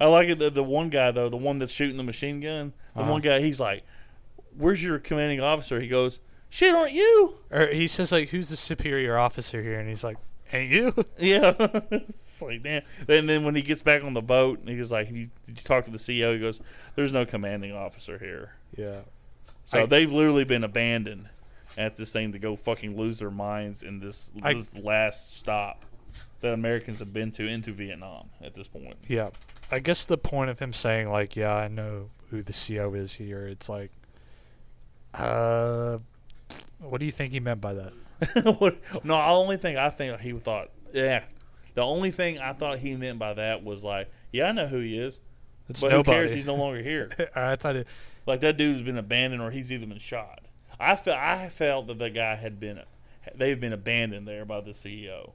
I 0.00 0.06
like 0.06 0.28
it. 0.28 0.38
The, 0.38 0.50
the 0.50 0.62
one 0.64 0.88
guy 0.88 1.10
though, 1.10 1.28
the 1.28 1.36
one 1.36 1.58
that's 1.58 1.72
shooting 1.72 1.96
the 1.96 2.02
machine 2.02 2.40
gun, 2.40 2.72
the 2.94 3.02
Uh-huh. 3.02 3.10
one 3.12 3.20
guy, 3.20 3.40
he's 3.40 3.60
like, 3.60 3.84
"Where's 4.56 4.82
your 4.82 4.98
commanding 4.98 5.40
officer?" 5.40 5.80
He 5.80 5.88
goes, 5.88 6.20
"Shit, 6.48 6.74
aren't 6.74 6.92
you?" 6.92 7.34
Or 7.50 7.66
he 7.66 7.86
says 7.86 8.10
like, 8.10 8.30
"Who's 8.30 8.48
the 8.48 8.56
superior 8.56 9.18
officer 9.18 9.62
here?" 9.62 9.78
And 9.78 9.88
he's 9.88 10.02
like, 10.02 10.16
"Ain't 10.52 10.70
you?" 10.70 10.94
Yeah, 11.18 11.52
it's 11.58 12.40
like 12.40 12.62
damn. 12.62 12.82
And 13.08 13.28
then 13.28 13.44
when 13.44 13.54
he 13.54 13.60
gets 13.62 13.82
back 13.82 14.02
on 14.02 14.14
the 14.14 14.22
boat, 14.22 14.60
he 14.66 14.76
goes 14.78 14.90
like, 14.90 15.08
"Did 15.08 15.16
you, 15.16 15.28
did 15.46 15.58
you 15.58 15.62
talk 15.64 15.84
to 15.84 15.90
the 15.90 15.98
CEO?" 15.98 16.32
He 16.32 16.40
goes, 16.40 16.60
"There's 16.96 17.12
no 17.12 17.26
commanding 17.26 17.72
officer 17.72 18.16
here." 18.18 18.54
Yeah. 18.76 19.00
So 19.66 19.82
I- 19.82 19.86
they've 19.86 20.10
literally 20.10 20.44
been 20.44 20.64
abandoned 20.64 21.28
at 21.78 21.96
this 21.96 22.12
thing 22.12 22.32
to 22.32 22.38
go 22.38 22.56
fucking 22.56 22.96
lose 22.96 23.18
their 23.18 23.30
minds 23.30 23.82
in 23.82 24.00
this, 24.00 24.30
I- 24.42 24.54
this 24.54 24.74
last 24.76 25.36
stop 25.36 25.84
that 26.40 26.52
Americans 26.54 26.98
have 27.00 27.12
been 27.12 27.30
to 27.32 27.46
into 27.46 27.72
Vietnam 27.72 28.28
at 28.42 28.54
this 28.54 28.66
point. 28.68 28.96
Yeah. 29.06 29.30
I 29.70 29.78
guess 29.78 30.04
the 30.04 30.18
point 30.18 30.50
of 30.50 30.58
him 30.58 30.72
saying 30.72 31.10
like, 31.10 31.36
"Yeah, 31.36 31.54
I 31.54 31.68
know 31.68 32.10
who 32.30 32.42
the 32.42 32.52
CO 32.52 32.94
is 32.94 33.12
here." 33.12 33.46
It's 33.46 33.68
like, 33.68 33.92
uh, 35.14 35.98
what 36.78 36.98
do 36.98 37.04
you 37.06 37.12
think 37.12 37.32
he 37.32 37.40
meant 37.40 37.60
by 37.60 37.74
that? 37.74 37.92
What- 38.58 38.78
no, 39.04 39.16
the 39.16 39.24
only 39.24 39.56
thing 39.56 39.76
I 39.76 39.90
think 39.90 40.18
he 40.20 40.32
thought, 40.32 40.70
yeah, 40.92 41.24
the 41.74 41.82
only 41.82 42.10
thing 42.10 42.38
I 42.38 42.52
thought 42.52 42.78
he 42.78 42.96
meant 42.96 43.18
by 43.18 43.34
that 43.34 43.62
was 43.64 43.84
like, 43.84 44.10
yeah, 44.32 44.46
I 44.48 44.52
know 44.52 44.66
who 44.66 44.80
he 44.80 44.98
is, 44.98 45.20
It's 45.68 45.80
but 45.80 45.90
nobody. 45.92 46.10
who 46.10 46.22
cares? 46.22 46.34
He's 46.34 46.46
no 46.46 46.54
longer 46.56 46.82
here. 46.82 47.10
I 47.34 47.56
thought 47.56 47.76
it. 47.76 47.86
like 48.26 48.40
that 48.40 48.56
dude's 48.56 48.82
been 48.82 48.98
abandoned 48.98 49.40
or 49.42 49.50
he's 49.50 49.72
either 49.72 49.86
been 49.86 49.98
shot. 49.98 50.39
I 50.80 50.96
felt 50.96 51.18
I 51.18 51.48
felt 51.50 51.86
that 51.88 51.98
the 51.98 52.10
guy 52.10 52.34
had 52.36 52.58
been 52.58 52.80
they've 53.34 53.60
been 53.60 53.72
abandoned 53.72 54.26
there 54.26 54.44
by 54.44 54.60
the 54.60 54.70
CEO. 54.70 55.32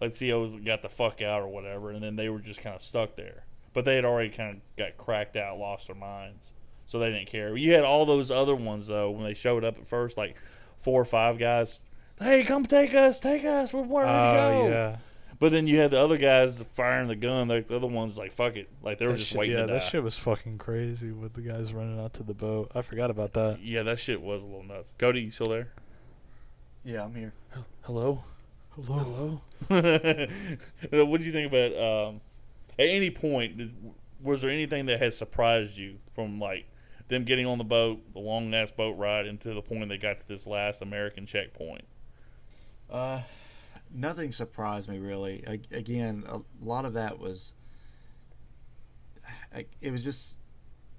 Like 0.00 0.14
the 0.14 0.28
CEO's 0.30 0.62
got 0.64 0.82
the 0.82 0.88
fuck 0.90 1.22
out 1.22 1.40
or 1.42 1.48
whatever, 1.48 1.90
and 1.90 2.02
then 2.02 2.16
they 2.16 2.28
were 2.28 2.38
just 2.40 2.60
kind 2.60 2.76
of 2.76 2.82
stuck 2.82 3.16
there. 3.16 3.44
But 3.72 3.84
they 3.86 3.96
had 3.96 4.04
already 4.04 4.28
kind 4.30 4.56
of 4.56 4.76
got 4.76 4.96
cracked 4.98 5.36
out, 5.36 5.58
lost 5.58 5.86
their 5.86 5.96
minds, 5.96 6.52
so 6.84 6.98
they 6.98 7.10
didn't 7.10 7.28
care. 7.28 7.56
You 7.56 7.72
had 7.72 7.84
all 7.84 8.04
those 8.04 8.30
other 8.30 8.54
ones 8.54 8.86
though 8.88 9.10
when 9.10 9.24
they 9.24 9.34
showed 9.34 9.64
up 9.64 9.78
at 9.78 9.86
first, 9.86 10.16
like 10.18 10.36
four 10.80 11.00
or 11.00 11.04
five 11.06 11.38
guys. 11.38 11.78
Hey, 12.20 12.44
come 12.44 12.64
take 12.66 12.94
us, 12.94 13.20
take 13.20 13.44
us. 13.44 13.72
We're 13.72 13.82
ready 13.82 14.10
to 14.10 14.18
Oh 14.18 14.32
go. 14.62 14.68
yeah. 14.68 14.96
But 15.38 15.52
then 15.52 15.66
you 15.66 15.78
had 15.78 15.90
the 15.90 16.00
other 16.00 16.16
guys 16.16 16.62
firing 16.74 17.08
the 17.08 17.16
gun. 17.16 17.48
Like 17.48 17.66
the 17.66 17.76
other 17.76 17.86
ones, 17.86 18.16
like 18.16 18.32
fuck 18.32 18.56
it, 18.56 18.68
like 18.82 18.98
they 18.98 19.06
were 19.06 19.12
That 19.12 19.18
just 19.18 19.30
shit- 19.30 19.38
waiting 19.38 19.56
yeah, 19.56 19.62
to 19.62 19.66
die. 19.68 19.72
that 19.74 19.82
shit 19.82 20.02
was 20.02 20.16
fucking 20.16 20.58
crazy 20.58 21.10
with 21.12 21.34
the 21.34 21.42
guys 21.42 21.74
running 21.74 22.00
out 22.00 22.14
to 22.14 22.22
the 22.22 22.32
boat. 22.34 22.72
I 22.74 22.82
forgot 22.82 23.10
about 23.10 23.32
that. 23.34 23.60
Yeah, 23.62 23.82
that 23.82 23.98
shit 23.98 24.20
was 24.22 24.42
a 24.42 24.46
little 24.46 24.62
nuts. 24.64 24.90
Cody, 24.98 25.20
you 25.20 25.30
still 25.30 25.48
there? 25.50 25.68
Yeah, 26.84 27.04
I'm 27.04 27.14
here. 27.14 27.32
Hello. 27.82 28.22
Hello. 28.74 29.40
Hello. 29.68 30.26
what 31.04 31.20
do 31.20 31.26
you 31.26 31.32
think 31.32 31.52
about? 31.52 31.72
Um, 32.08 32.20
at 32.78 32.86
any 32.88 33.10
point, 33.10 33.60
was 34.22 34.40
there 34.42 34.50
anything 34.50 34.86
that 34.86 35.00
had 35.00 35.12
surprised 35.14 35.76
you 35.76 35.96
from 36.14 36.38
like 36.38 36.66
them 37.08 37.24
getting 37.24 37.46
on 37.46 37.58
the 37.58 37.64
boat, 37.64 38.00
the 38.12 38.18
long 38.20 38.52
ass 38.54 38.70
boat 38.70 38.96
ride, 38.98 39.26
and 39.26 39.40
to 39.40 39.52
the 39.54 39.62
point 39.62 39.88
they 39.88 39.98
got 39.98 40.20
to 40.20 40.28
this 40.28 40.46
last 40.46 40.80
American 40.82 41.26
checkpoint? 41.26 41.84
Uh, 42.90 43.22
nothing 43.92 44.32
surprised 44.32 44.88
me 44.88 44.98
really. 44.98 45.42
A- 45.46 45.76
again, 45.76 46.24
a 46.28 46.40
lot 46.64 46.84
of 46.84 46.94
that 46.94 47.18
was. 47.18 47.54
I- 49.54 49.66
It 49.80 49.90
was 49.90 50.04
just 50.04 50.36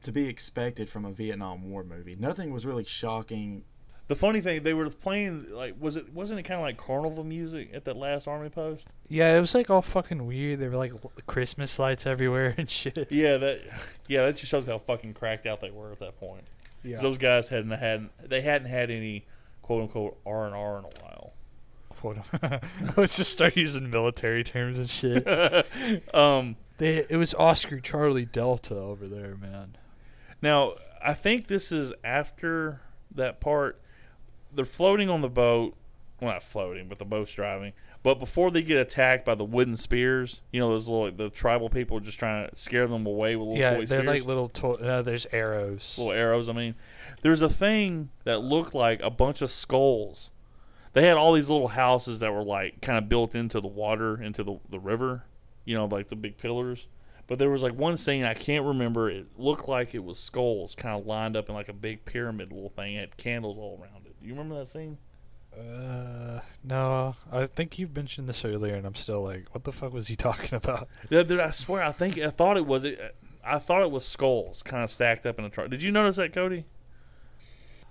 to 0.03 0.11
be 0.11 0.27
expected 0.27 0.89
from 0.89 1.05
a 1.05 1.11
Vietnam 1.11 1.69
War 1.69 1.83
movie. 1.83 2.15
Nothing 2.15 2.51
was 2.51 2.65
really 2.65 2.83
shocking. 2.85 3.63
The 4.07 4.15
funny 4.15 4.39
thing, 4.39 4.63
they 4.63 4.73
were 4.73 4.89
playing 4.89 5.51
like 5.51 5.75
was 5.79 5.97
it 5.97 6.13
wasn't 6.13 6.39
it 6.39 6.43
kind 6.43 6.59
of 6.59 6.63
like 6.63 6.77
carnival 6.77 7.25
music 7.25 7.71
at 7.73 7.83
that 7.85 7.97
last 7.97 8.25
army 8.27 8.49
post? 8.49 8.87
Yeah, 9.09 9.35
it 9.37 9.41
was 9.41 9.53
like 9.53 9.69
all 9.69 9.81
fucking 9.81 10.25
weird. 10.25 10.59
There 10.59 10.69
were 10.69 10.77
like 10.77 10.93
Christmas 11.25 11.77
lights 11.77 12.05
everywhere 12.05 12.55
and 12.57 12.69
shit. 12.79 13.11
Yeah, 13.11 13.35
that 13.37 13.61
yeah 14.07 14.25
that 14.25 14.37
just 14.37 14.49
shows 14.49 14.65
how 14.65 14.77
fucking 14.79 15.13
cracked 15.13 15.45
out 15.45 15.59
they 15.59 15.71
were 15.71 15.91
at 15.91 15.99
that 15.99 16.17
point. 16.19 16.45
Yeah. 16.83 17.01
Those 17.01 17.17
guys 17.17 17.49
hadn't 17.49 17.71
had 17.71 18.09
they 18.23 18.39
hadn't 18.41 18.69
had 18.69 18.89
any 18.91 19.25
quote 19.61 19.81
unquote 19.83 20.17
R 20.25 20.45
and 20.45 20.55
R 20.55 20.77
in 20.79 20.85
a 20.85 21.03
while. 21.03 21.33
Let's 22.97 23.17
just 23.17 23.31
start 23.31 23.57
using 23.57 23.89
military 23.89 24.43
terms 24.43 24.79
and 24.79 24.89
shit. 24.89 25.25
um, 26.13 26.55
They, 26.77 27.05
it 27.09 27.17
was 27.17 27.33
Oscar 27.35 27.79
Charlie 27.79 28.25
Delta 28.25 28.75
over 28.75 29.07
there, 29.07 29.35
man. 29.35 29.77
now, 30.41 30.73
I 31.03 31.13
think 31.13 31.47
this 31.47 31.71
is 31.71 31.93
after 32.03 32.81
that 33.15 33.39
part. 33.39 33.79
They're 34.53 34.65
floating 34.65 35.09
on 35.09 35.21
the 35.21 35.29
boat. 35.29 35.75
Well, 36.19 36.31
not 36.33 36.43
floating, 36.43 36.87
but 36.87 36.97
the 36.97 37.05
boat's 37.05 37.33
driving. 37.33 37.73
But 38.01 38.19
before 38.19 38.51
they 38.51 38.61
get 38.61 38.77
attacked 38.77 39.25
by 39.25 39.35
the 39.35 39.43
wooden 39.43 39.77
spears, 39.77 40.41
you 40.51 40.59
know 40.59 40.69
those 40.69 40.87
little 40.87 41.11
the 41.11 41.29
tribal 41.29 41.69
people 41.69 41.99
just 41.99 42.17
trying 42.17 42.49
to 42.49 42.55
scare 42.55 42.87
them 42.87 43.05
away 43.05 43.35
with 43.35 43.47
little 43.49 43.61
yeah, 43.61 43.73
they're 43.75 43.85
spears, 43.85 44.05
like 44.07 44.23
little. 44.23 44.49
To- 44.49 44.69
uh, 44.69 45.01
there's 45.01 45.27
arrows. 45.31 45.95
little 45.97 46.13
arrows. 46.13 46.49
I 46.49 46.53
mean, 46.53 46.75
there's 47.21 47.41
a 47.41 47.49
thing 47.49 48.09
that 48.23 48.41
looked 48.41 48.73
like 48.73 49.01
a 49.01 49.09
bunch 49.09 49.41
of 49.41 49.51
skulls. 49.51 50.31
They 50.97 51.05
had 51.05 51.15
all 51.15 51.33
these 51.33 51.47
little 51.47 51.67
houses 51.67 52.17
that 52.19 52.33
were 52.33 52.43
like 52.43 52.81
kind 52.81 52.97
of 52.97 53.07
built 53.07 53.35
into 53.35 53.61
the 53.61 53.67
water, 53.67 54.19
into 54.19 54.43
the 54.43 54.59
the 54.67 54.79
river. 54.79 55.25
You 55.63 55.75
know, 55.75 55.85
like 55.85 56.07
the 56.07 56.15
big 56.15 56.39
pillars. 56.39 56.87
But 57.27 57.37
there 57.37 57.51
was 57.51 57.61
like 57.61 57.75
one 57.75 57.97
scene 57.97 58.23
I 58.23 58.33
can't 58.33 58.65
remember. 58.65 59.07
It 59.07 59.27
looked 59.37 59.67
like 59.67 59.93
it 59.93 60.03
was 60.03 60.17
skulls 60.17 60.73
kind 60.73 60.99
of 60.99 61.05
lined 61.05 61.37
up 61.37 61.49
in 61.49 61.53
like 61.53 61.69
a 61.69 61.73
big 61.73 62.03
pyramid 62.05 62.51
little 62.51 62.71
thing. 62.71 62.95
It 62.95 63.01
had 63.01 63.17
candles 63.17 63.59
all 63.59 63.79
around 63.79 64.07
it. 64.07 64.19
Do 64.19 64.25
you 64.25 64.33
remember 64.33 64.55
that 64.55 64.69
scene? 64.69 64.97
Uh, 65.55 66.39
no, 66.63 67.15
I 67.31 67.45
think 67.45 67.77
you've 67.77 67.95
mentioned 67.95 68.27
this 68.27 68.43
earlier, 68.43 68.73
and 68.73 68.87
I'm 68.87 68.95
still 68.95 69.21
like, 69.21 69.53
what 69.53 69.65
the 69.65 69.71
fuck 69.71 69.93
was 69.93 70.07
he 70.07 70.15
talking 70.27 70.55
about? 70.57 70.87
Yeah, 71.11 71.21
dude, 71.21 71.39
I 71.39 71.51
swear, 71.51 71.83
I 71.83 71.91
think 71.91 72.17
I 72.17 72.31
thought 72.31 72.57
it 72.57 72.65
was 72.65 72.85
it. 72.85 73.15
I 73.45 73.59
thought 73.59 73.83
it 73.83 73.91
was 73.91 74.03
skulls 74.03 74.63
kind 74.63 74.83
of 74.83 74.89
stacked 74.89 75.27
up 75.27 75.37
in 75.37 75.45
a 75.45 75.51
truck. 75.51 75.69
Did 75.69 75.83
you 75.83 75.91
notice 75.91 76.15
that, 76.15 76.33
Cody? 76.33 76.65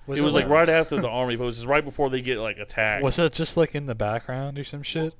It 0.08 0.20
was 0.20 0.34
like 0.34 0.48
right 0.48 0.68
after 0.68 1.00
the 1.00 1.08
army 1.08 1.36
post. 1.36 1.58
It's 1.58 1.66
right 1.66 1.84
before 1.84 2.10
they 2.10 2.20
get 2.20 2.38
like 2.38 2.58
attacked. 2.58 3.02
Was 3.02 3.16
that 3.16 3.32
just 3.32 3.56
like 3.56 3.74
in 3.74 3.86
the 3.86 3.94
background 3.94 4.58
or 4.58 4.64
some 4.64 4.82
shit? 4.82 5.14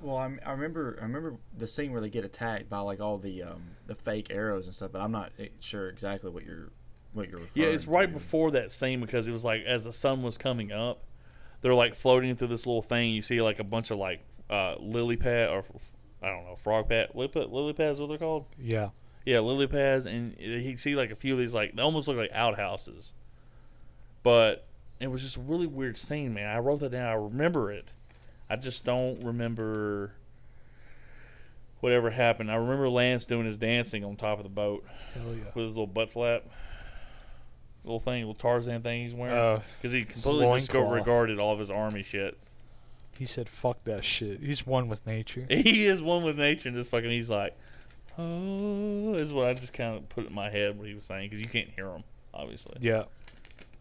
Well, 0.00 0.16
I, 0.16 0.30
I 0.46 0.52
remember 0.52 0.96
I 1.00 1.04
remember 1.04 1.36
the 1.56 1.66
scene 1.66 1.92
where 1.92 2.00
they 2.00 2.08
get 2.10 2.24
attacked 2.24 2.68
by 2.70 2.78
like 2.80 3.00
all 3.00 3.18
the 3.18 3.42
um, 3.42 3.62
the 3.86 3.94
fake 3.94 4.28
arrows 4.30 4.66
and 4.66 4.74
stuff, 4.74 4.92
but 4.92 5.00
I'm 5.00 5.12
not 5.12 5.32
eh, 5.38 5.48
sure 5.60 5.88
exactly 5.88 6.30
what 6.30 6.44
you're 6.44 6.70
what 7.12 7.28
you're 7.28 7.40
referring 7.40 7.66
Yeah, 7.66 7.74
it's 7.74 7.86
right 7.86 8.06
to. 8.06 8.12
before 8.12 8.50
that 8.52 8.72
scene 8.72 9.00
because 9.00 9.28
it 9.28 9.32
was 9.32 9.44
like 9.44 9.62
as 9.64 9.84
the 9.84 9.92
sun 9.92 10.22
was 10.22 10.38
coming 10.38 10.72
up, 10.72 11.04
they're 11.60 11.74
like 11.74 11.94
floating 11.94 12.34
through 12.36 12.48
this 12.48 12.66
little 12.66 12.82
thing. 12.82 13.10
You 13.10 13.22
see 13.22 13.40
like 13.42 13.58
a 13.58 13.64
bunch 13.64 13.90
of 13.90 13.98
like 13.98 14.20
uh, 14.48 14.76
lily 14.78 15.16
pad 15.16 15.50
or 15.50 15.64
I 16.22 16.28
don't 16.28 16.44
know 16.44 16.56
frog 16.56 16.88
pad 16.88 17.10
lily, 17.14 17.28
pad, 17.28 17.50
lily 17.50 17.72
pads. 17.72 18.00
What 18.00 18.08
they're 18.08 18.18
called? 18.18 18.46
Yeah. 18.58 18.90
Yeah, 19.26 19.40
lily 19.40 19.66
pads, 19.66 20.06
and 20.06 20.34
you 20.38 20.76
see 20.78 20.96
like 20.96 21.10
a 21.10 21.16
few 21.16 21.34
of 21.34 21.38
these 21.40 21.52
like 21.52 21.76
they 21.76 21.82
almost 21.82 22.08
look 22.08 22.16
like 22.16 22.32
outhouses. 22.32 23.12
But 24.22 24.66
it 25.00 25.10
was 25.10 25.22
just 25.22 25.36
a 25.36 25.40
really 25.40 25.66
weird 25.66 25.98
scene, 25.98 26.34
man. 26.34 26.54
I 26.54 26.58
wrote 26.58 26.80
that 26.80 26.92
down. 26.92 27.08
I 27.08 27.14
remember 27.14 27.72
it. 27.72 27.88
I 28.48 28.56
just 28.56 28.84
don't 28.84 29.24
remember 29.24 30.12
whatever 31.80 32.10
happened. 32.10 32.50
I 32.50 32.56
remember 32.56 32.88
Lance 32.88 33.24
doing 33.24 33.46
his 33.46 33.56
dancing 33.56 34.04
on 34.04 34.16
top 34.16 34.38
of 34.38 34.44
the 34.44 34.50
boat 34.50 34.84
Hell 35.14 35.34
yeah. 35.34 35.44
with 35.54 35.66
his 35.66 35.68
little 35.68 35.86
butt 35.86 36.12
flap, 36.12 36.44
little 37.84 38.00
thing, 38.00 38.20
little 38.20 38.34
Tarzan 38.34 38.82
thing 38.82 39.04
he's 39.04 39.14
wearing, 39.14 39.36
uh, 39.36 39.62
because 39.78 39.92
he 39.92 40.04
completely 40.04 40.58
disregarded 40.58 41.38
all 41.38 41.52
of 41.52 41.58
his 41.58 41.70
army 41.70 42.02
shit. 42.02 42.36
he 43.18 43.24
said, 43.24 43.48
"Fuck 43.48 43.84
that 43.84 44.04
shit." 44.04 44.40
He's 44.40 44.66
one 44.66 44.88
with 44.88 45.06
nature. 45.06 45.46
He 45.48 45.86
is 45.86 46.02
one 46.02 46.22
with 46.22 46.36
nature, 46.36 46.68
and 46.68 46.76
this 46.76 46.88
fucking 46.88 47.10
he's 47.10 47.30
like, 47.30 47.56
oh, 48.18 49.14
is 49.14 49.32
what 49.32 49.46
I 49.46 49.54
just 49.54 49.72
kind 49.72 49.96
of 49.96 50.08
put 50.08 50.26
in 50.26 50.34
my 50.34 50.50
head 50.50 50.76
what 50.76 50.86
he 50.86 50.94
was 50.94 51.04
saying 51.04 51.30
because 51.30 51.40
you 51.40 51.48
can't 51.48 51.70
hear 51.70 51.88
him, 51.88 52.04
obviously. 52.34 52.76
Yeah. 52.80 53.04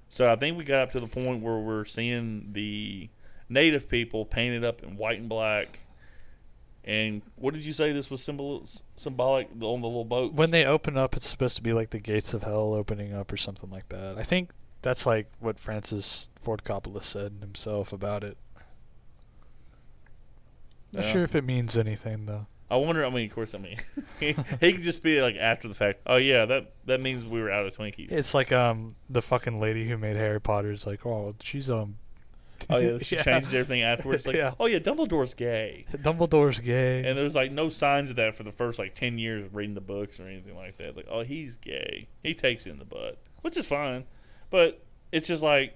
So 0.10 0.32
I 0.32 0.36
think 0.36 0.58
we 0.58 0.64
got 0.64 0.82
up 0.82 0.92
to 0.94 1.00
the 1.00 1.08
point 1.08 1.42
where 1.44 1.60
we're 1.60 1.86
seeing 1.86 2.50
the 2.52 3.10
native 3.48 3.88
people 3.88 4.26
painted 4.26 4.64
up 4.66 4.84
in 4.84 4.98
white 4.98 5.20
and 5.20 5.30
black. 5.30 5.80
And 6.84 7.22
what 7.36 7.54
did 7.54 7.64
you 7.64 7.74
say 7.74 7.92
this 7.92 8.10
was 8.10 8.24
symbol 8.24 8.66
symbolic 8.96 9.48
on 9.52 9.82
the 9.82 9.88
little 9.88 10.06
boats? 10.06 10.34
When 10.34 10.50
they 10.52 10.66
open 10.66 10.98
up, 10.98 11.16
it's 11.16 11.28
supposed 11.30 11.56
to 11.58 11.62
be 11.62 11.74
like 11.74 11.92
the 11.92 12.00
gates 12.00 12.34
of 12.34 12.42
hell 12.44 12.74
opening 12.74 13.14
up 13.14 13.32
or 13.32 13.38
something 13.38 13.70
like 13.70 13.90
that. 13.90 14.18
I 14.18 14.24
think 14.24 14.50
that's 14.82 15.06
like 15.06 15.30
what 15.40 15.60
Francis 15.60 16.30
Ford 16.42 16.64
Coppola 16.64 17.04
said 17.04 17.34
himself 17.42 17.94
about 17.94 18.24
it. 18.24 18.38
Not 20.92 21.06
Yeah. 21.06 21.12
sure 21.12 21.24
if 21.24 21.36
it 21.36 21.44
means 21.44 21.78
anything 21.78 22.26
though. 22.26 22.48
I 22.72 22.76
wonder. 22.78 23.06
I 23.06 23.10
mean, 23.10 23.28
of 23.28 23.34
course, 23.34 23.56
I 23.56 23.58
mean, 23.58 23.78
he, 24.20 24.36
he 24.60 24.74
could 24.74 24.84
just 24.84 25.02
be 25.04 25.22
like 25.22 25.36
after 25.36 25.68
the 25.68 25.74
fact. 25.74 26.02
Oh 26.06 26.18
yeah, 26.18 26.46
that 26.46 26.72
that 26.86 27.02
means 27.02 27.26
we 27.26 27.42
were 27.42 27.52
out 27.52 27.66
of 27.66 27.76
Twinkies. 27.76 28.12
It's 28.12 28.34
like 28.34 28.52
um 28.52 28.96
the 29.10 29.22
fucking 29.22 29.60
lady 29.60 29.88
who 29.88 29.98
made 29.98 30.16
Harry 30.16 30.40
Potter's 30.40 30.86
like, 30.86 31.06
oh, 31.06 31.34
she's 31.42 31.70
um. 31.70 31.98
oh 32.70 32.78
yeah, 32.78 32.98
she 33.02 33.16
Yeah. 33.16 33.24
changed 33.24 33.54
everything 33.54 33.82
afterwards. 33.82 34.28
Like, 34.28 34.36
Yeah. 34.36 34.54
oh 34.60 34.66
yeah, 34.68 34.80
Dumbledore's 34.80 35.34
gay. 35.34 35.86
Dumbledore's 35.94 36.60
gay. 36.60 37.04
And 37.06 37.18
there's 37.18 37.34
like 37.36 37.52
no 37.52 37.70
signs 37.70 38.10
of 38.12 38.18
that 38.18 38.36
for 38.36 38.44
the 38.44 38.52
first 38.52 38.78
like 38.78 38.94
ten 38.94 39.18
years 39.18 39.46
of 39.46 39.56
reading 39.56 39.74
the 39.76 39.82
books 39.82 40.20
or 40.20 40.28
anything 40.28 40.56
like 40.56 40.78
that. 40.78 40.96
Like, 40.96 41.08
oh, 41.10 41.24
he's 41.24 41.56
gay. 41.58 42.08
He 42.22 42.34
takes 42.36 42.66
it 42.66 42.70
in 42.72 42.78
the 42.80 42.86
butt, 42.86 43.18
which 43.42 43.58
is 43.58 43.66
fine, 43.68 44.04
but 44.52 44.84
it's 45.12 45.28
just 45.28 45.42
like 45.42 45.74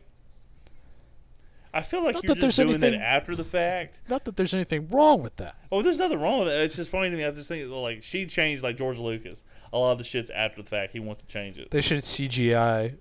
I 1.74 1.82
feel 1.82 2.04
like 2.04 2.14
Not 2.14 2.24
you're 2.24 2.36
that 2.36 2.42
just 2.42 2.58
there's 2.58 2.68
doing 2.68 2.80
that 2.82 2.88
anything- 2.88 3.02
after 3.02 3.36
the 3.36 3.44
fact. 3.44 4.02
Not 4.08 4.26
that 4.26 4.36
there's 4.38 4.54
anything 4.54 4.88
wrong 4.90 5.24
with 5.24 5.38
that. 5.38 5.56
Oh, 5.72 5.82
there's 5.82 5.98
nothing 5.98 6.20
wrong 6.20 6.40
with 6.40 6.50
that. 6.50 6.62
It's 6.62 6.76
just 6.76 6.92
funny 6.92 7.10
to 7.10 7.16
me. 7.16 7.26
I 7.26 7.32
just 7.32 7.48
think 7.48 7.70
like 7.72 8.04
she 8.04 8.26
changed 8.28 8.62
like 8.64 8.78
George 8.78 9.00
Lucas. 9.00 9.44
A 9.72 9.78
lot 9.78 9.94
of 9.94 9.98
the 9.98 10.04
shit's 10.04 10.30
after 10.30 10.62
the 10.62 10.70
fact. 10.70 10.92
He 10.92 11.00
wants 11.00 11.22
to 11.22 11.28
change 11.28 11.58
it. 11.58 11.72
They 11.72 11.82
should 11.82 12.00
CGI 12.04 12.98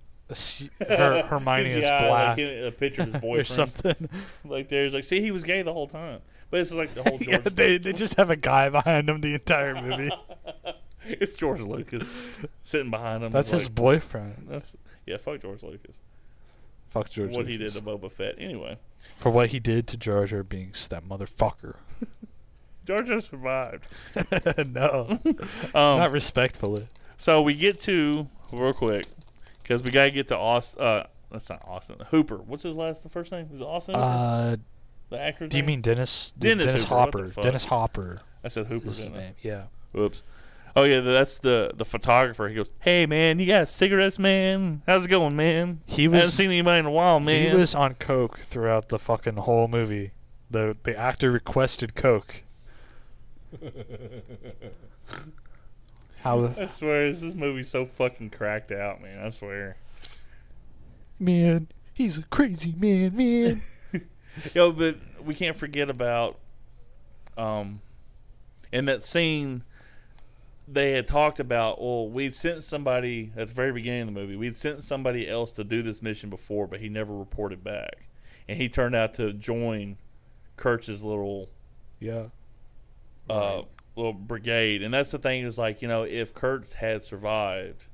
her, 0.87 1.23
Hermione 1.27 1.69
is 1.69 1.83
CGI, 1.83 1.99
black 2.07 2.37
Like, 2.37 2.47
a 2.47 2.71
picture 2.71 3.01
of 3.03 3.07
his 3.13 3.17
boyfriend 3.21 3.41
or 3.41 3.43
something. 3.43 4.09
like 4.45 4.69
there's 4.69 4.93
like, 4.93 5.03
see, 5.03 5.21
he 5.21 5.31
was 5.31 5.43
gay 5.43 5.61
the 5.61 5.73
whole 5.73 5.87
time. 5.87 6.21
But 6.49 6.61
it's 6.61 6.71
like 6.71 6.93
the 6.95 7.03
whole 7.03 7.17
George. 7.19 7.27
yeah, 7.27 7.37
they 7.53 7.77
they 7.77 7.93
just 7.93 8.15
have 8.15 8.29
a 8.29 8.35
guy 8.35 8.69
behind 8.69 9.09
him 9.09 9.21
the 9.21 9.33
entire 9.35 9.79
movie. 9.81 10.09
it's 11.05 11.35
George 11.35 11.61
Lucas 11.61 12.07
sitting 12.63 12.89
behind 12.89 13.23
him. 13.23 13.31
That's 13.31 13.51
his 13.51 13.65
like, 13.65 13.75
boyfriend. 13.75 14.47
That's 14.49 14.75
yeah. 15.05 15.17
Fuck 15.17 15.41
George 15.41 15.61
Lucas. 15.63 15.95
Fuck 16.93 17.09
George. 17.09 17.35
what 17.35 17.47
he 17.47 17.57
did 17.57 17.71
to 17.71 17.81
Boba 17.81 18.11
Fett. 18.11 18.35
Anyway, 18.37 18.77
for 19.17 19.31
what 19.31 19.49
he 19.49 19.59
did 19.59 19.87
to 19.87 19.97
Jar 19.97 20.25
Jar 20.25 20.43
Binks, 20.43 20.87
that 20.89 21.03
motherfucker. 21.07 21.75
Jar 22.85 23.01
Jar 23.01 23.19
survived. 23.19 23.85
no, 24.67 25.19
Um, 25.25 25.97
not 25.97 26.11
respectfully. 26.11 26.87
so 27.17 27.41
we 27.41 27.55
get 27.55 27.81
to 27.81 28.27
real 28.51 28.73
quick 28.73 29.07
because 29.63 29.81
we 29.81 29.89
gotta 29.89 30.11
get 30.11 30.27
to 30.27 30.37
Aust- 30.37 30.77
uh, 30.77 31.05
that's 31.31 31.49
not 31.49 31.63
Austin. 31.67 31.95
Hooper. 32.11 32.37
What's 32.37 32.61
his 32.61 32.75
last? 32.75 33.01
The 33.01 33.09
first 33.09 33.31
name 33.31 33.49
is 33.53 33.61
it 33.61 33.63
Austin. 33.63 33.95
Hooper? 33.95 34.05
Uh, 34.05 34.55
the 35.09 35.19
actor. 35.19 35.47
do 35.47 35.57
you 35.57 35.63
mean 35.63 35.81
Dennis? 35.81 36.31
Dennis 36.37 36.65
Dennis 36.67 36.83
Hooper, 36.83 36.95
Hopper. 36.95 37.41
Dennis 37.41 37.65
Hopper. 37.65 38.21
I 38.43 38.49
said 38.49 38.67
Hooper. 38.67 38.85
Is 38.87 38.97
his 38.99 39.11
name? 39.11 39.33
Yeah. 39.41 39.63
Whoops. 39.93 40.21
Oh 40.75 40.83
yeah, 40.83 41.01
that's 41.01 41.37
the 41.37 41.71
the 41.75 41.85
photographer. 41.85 42.47
He 42.47 42.55
goes, 42.55 42.71
"Hey 42.79 43.05
man, 43.05 43.39
you 43.39 43.45
got 43.45 43.69
cigarettes, 43.69 44.17
man? 44.17 44.81
How's 44.87 45.05
it 45.05 45.09
going, 45.09 45.35
man? 45.35 45.81
He 45.85 46.03
haven't 46.03 46.21
was 46.21 46.33
seen 46.33 46.47
anybody 46.47 46.79
in 46.79 46.85
a 46.85 46.91
while, 46.91 47.19
man." 47.19 47.49
he 47.49 47.55
was 47.55 47.75
on 47.75 47.93
coke 47.95 48.39
throughout 48.39 48.89
the 48.89 48.97
fucking 48.97 49.37
whole 49.37 49.67
movie. 49.67 50.13
The 50.49 50.75
the 50.83 50.97
actor 50.97 51.29
requested 51.29 51.93
coke. 51.93 52.43
How 56.21 56.53
I 56.57 56.65
swear, 56.65 57.11
this 57.11 57.19
this 57.19 57.35
movie's 57.35 57.69
so 57.69 57.85
fucking 57.85 58.31
cracked 58.31 58.71
out, 58.71 58.99
man. 59.01 59.23
I 59.23 59.29
swear. 59.29 59.77
man? 61.19 61.67
He's 61.93 62.17
a 62.17 62.23
crazy 62.23 62.73
man, 62.75 63.15
man. 63.15 63.61
Yo, 64.55 64.71
but 64.71 64.95
we 65.23 65.35
can't 65.35 65.55
forget 65.55 65.89
about 65.91 66.39
um 67.37 67.81
in 68.71 68.85
that 68.85 69.03
scene 69.03 69.63
they 70.67 70.91
had 70.91 71.07
talked 71.07 71.39
about 71.39 71.81
well 71.81 72.07
we'd 72.07 72.35
sent 72.35 72.63
somebody 72.63 73.31
at 73.35 73.49
the 73.49 73.53
very 73.53 73.71
beginning 73.71 74.01
of 74.01 74.07
the 74.07 74.13
movie 74.13 74.35
we'd 74.35 74.57
sent 74.57 74.81
somebody 74.81 75.27
else 75.27 75.53
to 75.53 75.63
do 75.63 75.81
this 75.81 76.01
mission 76.01 76.29
before 76.29 76.67
but 76.67 76.79
he 76.79 76.89
never 76.89 77.13
reported 77.13 77.63
back 77.63 78.07
and 78.47 78.57
he 78.57 78.69
turned 78.69 78.95
out 78.95 79.13
to 79.13 79.33
join 79.33 79.97
Kurtz's 80.55 81.03
little 81.03 81.49
yeah. 81.99 82.25
uh 83.29 83.63
little 83.95 84.13
brigade 84.13 84.81
and 84.81 84.93
that's 84.93 85.11
the 85.11 85.19
thing 85.19 85.43
is 85.43 85.57
like 85.57 85.81
you 85.81 85.87
know 85.87 86.03
if 86.03 86.33
Kurtz 86.33 86.73
had 86.73 87.03
survived 87.03 87.85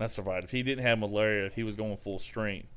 not 0.00 0.10
survived 0.10 0.44
if 0.44 0.50
he 0.50 0.62
didn't 0.62 0.84
have 0.84 0.98
malaria 0.98 1.46
if 1.46 1.54
he 1.54 1.62
was 1.62 1.76
going 1.76 1.96
full 1.96 2.18
strength 2.18 2.68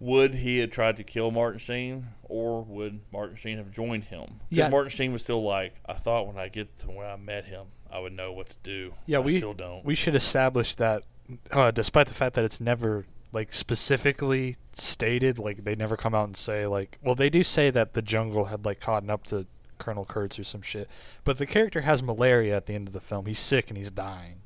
would 0.00 0.34
he 0.34 0.58
have 0.58 0.70
tried 0.70 0.96
to 0.98 1.04
kill 1.04 1.30
Martin 1.30 1.58
Sheen 1.58 2.06
or 2.24 2.62
would 2.62 3.00
Martin 3.12 3.36
Sheen 3.36 3.56
have 3.56 3.70
joined 3.70 4.04
him? 4.04 4.40
Yeah. 4.48 4.68
Martin 4.68 4.90
Sheen 4.90 5.12
was 5.12 5.22
still 5.22 5.42
like, 5.42 5.74
I 5.86 5.94
thought 5.94 6.26
when 6.26 6.38
I 6.38 6.48
get 6.48 6.78
to 6.80 6.86
where 6.90 7.06
I 7.08 7.16
met 7.16 7.44
him, 7.44 7.66
I 7.90 7.98
would 7.98 8.12
know 8.12 8.32
what 8.32 8.48
to 8.50 8.56
do. 8.62 8.94
Yeah, 9.06 9.18
I 9.18 9.20
we 9.20 9.38
still 9.38 9.54
don't. 9.54 9.84
we 9.84 9.94
should 9.94 10.14
establish 10.14 10.74
that, 10.76 11.04
uh, 11.50 11.70
despite 11.70 12.06
the 12.06 12.14
fact 12.14 12.34
that 12.34 12.44
it's 12.44 12.60
never 12.60 13.06
like 13.32 13.52
specifically 13.52 14.56
stated, 14.72 15.38
like 15.38 15.64
they 15.64 15.74
never 15.74 15.96
come 15.96 16.14
out 16.14 16.26
and 16.26 16.36
say 16.36 16.66
like, 16.66 16.98
well, 17.02 17.14
they 17.14 17.30
do 17.30 17.42
say 17.42 17.70
that 17.70 17.94
the 17.94 18.02
jungle 18.02 18.46
had 18.46 18.64
like 18.64 18.80
caught 18.80 19.08
up 19.08 19.24
to 19.24 19.46
Colonel 19.78 20.04
Kurtz 20.04 20.38
or 20.38 20.44
some 20.44 20.62
shit, 20.62 20.88
but 21.24 21.38
the 21.38 21.46
character 21.46 21.82
has 21.82 22.02
malaria 22.02 22.56
at 22.56 22.66
the 22.66 22.74
end 22.74 22.88
of 22.88 22.94
the 22.94 23.00
film. 23.00 23.26
He's 23.26 23.38
sick 23.38 23.68
and 23.68 23.78
he's 23.78 23.90
dying. 23.90 24.36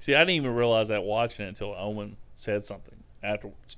See, 0.00 0.14
I 0.14 0.20
didn't 0.20 0.36
even 0.36 0.54
realize 0.54 0.88
that 0.88 1.02
watching 1.02 1.46
it 1.46 1.48
until 1.48 1.74
Owen 1.76 2.16
said 2.34 2.64
something 2.64 3.02
afterwards. 3.22 3.76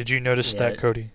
Did 0.00 0.08
you 0.08 0.18
notice 0.18 0.54
Yeah, 0.54 0.60
that, 0.60 0.78
Cody? 0.78 1.10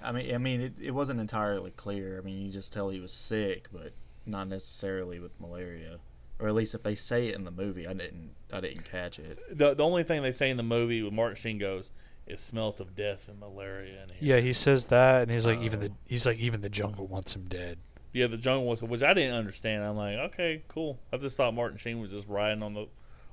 I 0.00 0.12
mean, 0.12 0.32
I 0.32 0.38
mean, 0.38 0.60
it, 0.60 0.74
it 0.80 0.90
wasn't 0.92 1.18
entirely 1.18 1.72
clear. 1.72 2.16
I 2.16 2.24
mean, 2.24 2.46
you 2.46 2.52
just 2.52 2.72
tell 2.72 2.88
he 2.88 3.00
was 3.00 3.10
sick, 3.10 3.66
but 3.72 3.90
not 4.24 4.46
necessarily 4.46 5.18
with 5.18 5.32
malaria, 5.40 5.98
or 6.38 6.46
at 6.46 6.54
least 6.54 6.76
if 6.76 6.84
they 6.84 6.94
say 6.94 7.26
it 7.26 7.34
in 7.34 7.42
the 7.42 7.50
movie, 7.50 7.88
I 7.88 7.92
didn't, 7.92 8.30
I 8.52 8.60
didn't 8.60 8.84
catch 8.84 9.18
it. 9.18 9.40
The, 9.58 9.74
the 9.74 9.82
only 9.82 10.04
thing 10.04 10.22
they 10.22 10.30
say 10.30 10.48
in 10.48 10.56
the 10.56 10.62
movie 10.62 11.02
with 11.02 11.12
Martin 11.12 11.34
Sheen 11.34 11.58
goes, 11.58 11.90
it 12.28 12.38
smelt 12.38 12.78
of 12.78 12.94
death 12.94 13.26
and 13.26 13.40
malaria 13.40 14.04
in 14.04 14.10
here. 14.10 14.36
Yeah, 14.36 14.40
he 14.40 14.52
says 14.52 14.86
that, 14.86 15.22
and 15.22 15.32
he's 15.32 15.44
like, 15.44 15.58
even 15.58 15.80
the 15.80 15.88
Oh. 15.88 15.96
he's 16.06 16.24
like, 16.24 16.38
even 16.38 16.60
the 16.60 16.68
jungle 16.70 17.08
wants 17.08 17.34
him 17.34 17.46
dead. 17.48 17.78
Yeah, 18.12 18.28
the 18.28 18.36
jungle 18.36 18.66
was, 18.68 18.80
which 18.80 19.02
I 19.02 19.12
didn't 19.12 19.34
understand. 19.34 19.82
I'm 19.82 19.96
like, 19.96 20.18
okay, 20.30 20.62
cool. 20.68 21.00
I 21.12 21.16
just 21.16 21.36
thought 21.36 21.52
Martin 21.52 21.78
Sheen 21.78 21.98
was 21.98 22.12
just 22.12 22.28
riding 22.28 22.62
on 22.62 22.74
the 22.74 22.86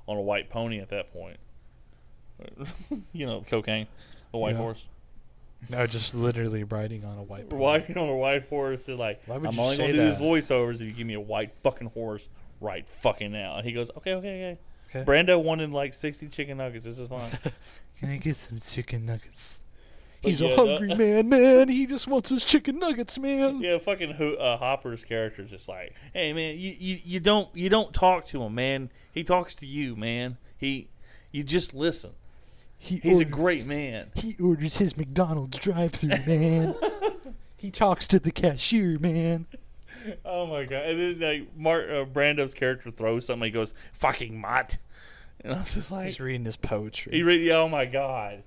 on 0.07 0.17
a 0.17 0.21
white 0.21 0.49
pony 0.49 0.79
at 0.79 0.89
that 0.89 1.13
point. 1.13 1.37
you 3.13 3.27
know, 3.27 3.43
cocaine, 3.47 3.85
the 4.31 4.37
white 4.37 4.51
Yeah. 4.53 4.57
horse. 4.57 4.85
No, 5.69 5.85
just 5.85 6.15
literally 6.15 6.63
riding 6.63 7.05
on 7.05 7.17
a 7.19 7.23
white. 7.23 7.47
pony. 7.49 7.63
Riding 7.63 7.97
on 7.97 8.09
a 8.09 8.15
white 8.15 8.47
horse. 8.49 8.85
They're 8.85 8.95
like, 8.95 9.21
Why 9.27 9.37
would 9.37 9.47
I'm 9.47 9.53
you 9.53 9.61
only 9.61 9.75
say 9.75 9.83
gonna 9.91 9.93
do 9.93 10.05
these 10.05 10.17
that? 10.17 10.23
voiceovers 10.23 10.75
if 10.75 10.81
you 10.81 10.91
give 10.91 11.05
me 11.05 11.13
a 11.13 11.19
white 11.21 11.53
fucking 11.61 11.87
horse 11.91 12.29
right 12.59 12.87
fucking 12.87 13.31
now. 13.31 13.57
And 13.57 13.65
he 13.65 13.71
goes, 13.71 13.91
okay, 13.97 14.13
okay, 14.13 14.57
okay. 14.89 15.03
Okay. 15.03 15.09
Brando 15.09 15.41
wanted 15.41 15.71
like 15.71 15.93
60 15.93 16.27
chicken 16.29 16.57
nuggets. 16.57 16.83
This 16.85 16.97
is 16.99 17.07
fine. 17.09 17.29
Can 17.99 18.09
I 18.09 18.17
get 18.17 18.37
some 18.37 18.59
chicken 18.59 19.05
nuggets? 19.05 19.59
But 20.21 20.27
He's 20.29 20.41
yeah, 20.41 20.49
a 20.49 20.55
hungry 20.55 20.95
man, 20.95 21.29
man. 21.29 21.69
He 21.69 21.85
just 21.85 22.07
wants 22.07 22.29
his 22.29 22.43
chicken 22.43 22.77
nuggets, 22.79 23.17
man. 23.19 23.61
yeah, 23.61 23.77
fucking 23.77 24.13
Ho- 24.13 24.33
uh, 24.33 24.57
Hopper's 24.57 25.03
character 25.03 25.43
is 25.43 25.49
just 25.51 25.67
like, 25.69 25.93
hey 26.13 26.33
man, 26.33 26.57
you, 26.59 26.75
you 26.77 26.99
you 27.03 27.19
don't 27.19 27.49
you 27.55 27.69
don't 27.69 27.93
talk 27.93 28.25
to 28.27 28.41
him, 28.43 28.53
man. 28.55 28.91
He 29.13 29.23
talks 29.23 29.55
to 29.57 29.65
you, 29.65 29.95
man. 29.95 30.37
He 30.57 30.89
you 31.31 31.43
just 31.43 31.73
listen. 31.73 32.11
He 32.83 32.97
He's 32.97 33.19
a 33.19 33.25
great 33.25 33.67
man. 33.67 34.09
He 34.15 34.35
orders 34.41 34.77
his 34.77 34.97
McDonald's 34.97 35.59
drive-through, 35.59 36.09
man. 36.25 36.73
he 37.55 37.69
talks 37.69 38.07
to 38.07 38.17
the 38.19 38.31
cashier, 38.31 38.97
man. 38.97 39.45
Oh 40.25 40.47
my 40.47 40.65
god! 40.65 40.85
And 40.85 40.99
then 40.99 41.19
like 41.19 41.55
Mart, 41.55 41.91
uh, 41.91 42.05
Brando's 42.05 42.55
character 42.55 42.89
throws 42.89 43.27
something. 43.27 43.45
He 43.45 43.51
goes, 43.51 43.75
"Fucking 43.93 44.35
mutt," 44.41 44.79
and 45.41 45.53
I 45.53 45.59
was 45.59 45.75
just 45.75 45.91
like, 45.91 46.07
He's 46.07 46.19
reading 46.19 46.43
his 46.43 46.57
poetry. 46.57 47.13
he 47.13 47.21
read. 47.21 47.47
Oh 47.51 47.69
my 47.69 47.85
god, 47.85 48.41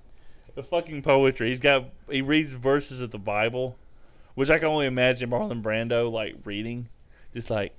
the 0.55 0.63
fucking 0.63 1.01
poetry. 1.01 1.47
He's 1.47 1.61
got. 1.61 1.85
He 2.11 2.21
reads 2.21 2.51
verses 2.55 2.99
of 2.99 3.11
the 3.11 3.17
Bible, 3.17 3.77
which 4.33 4.49
I 4.49 4.57
can 4.57 4.67
only 4.67 4.85
imagine 4.85 5.29
Marlon 5.29 5.61
Brando 5.63 6.11
like 6.11 6.35
reading, 6.43 6.89
just 7.33 7.49
like. 7.49 7.73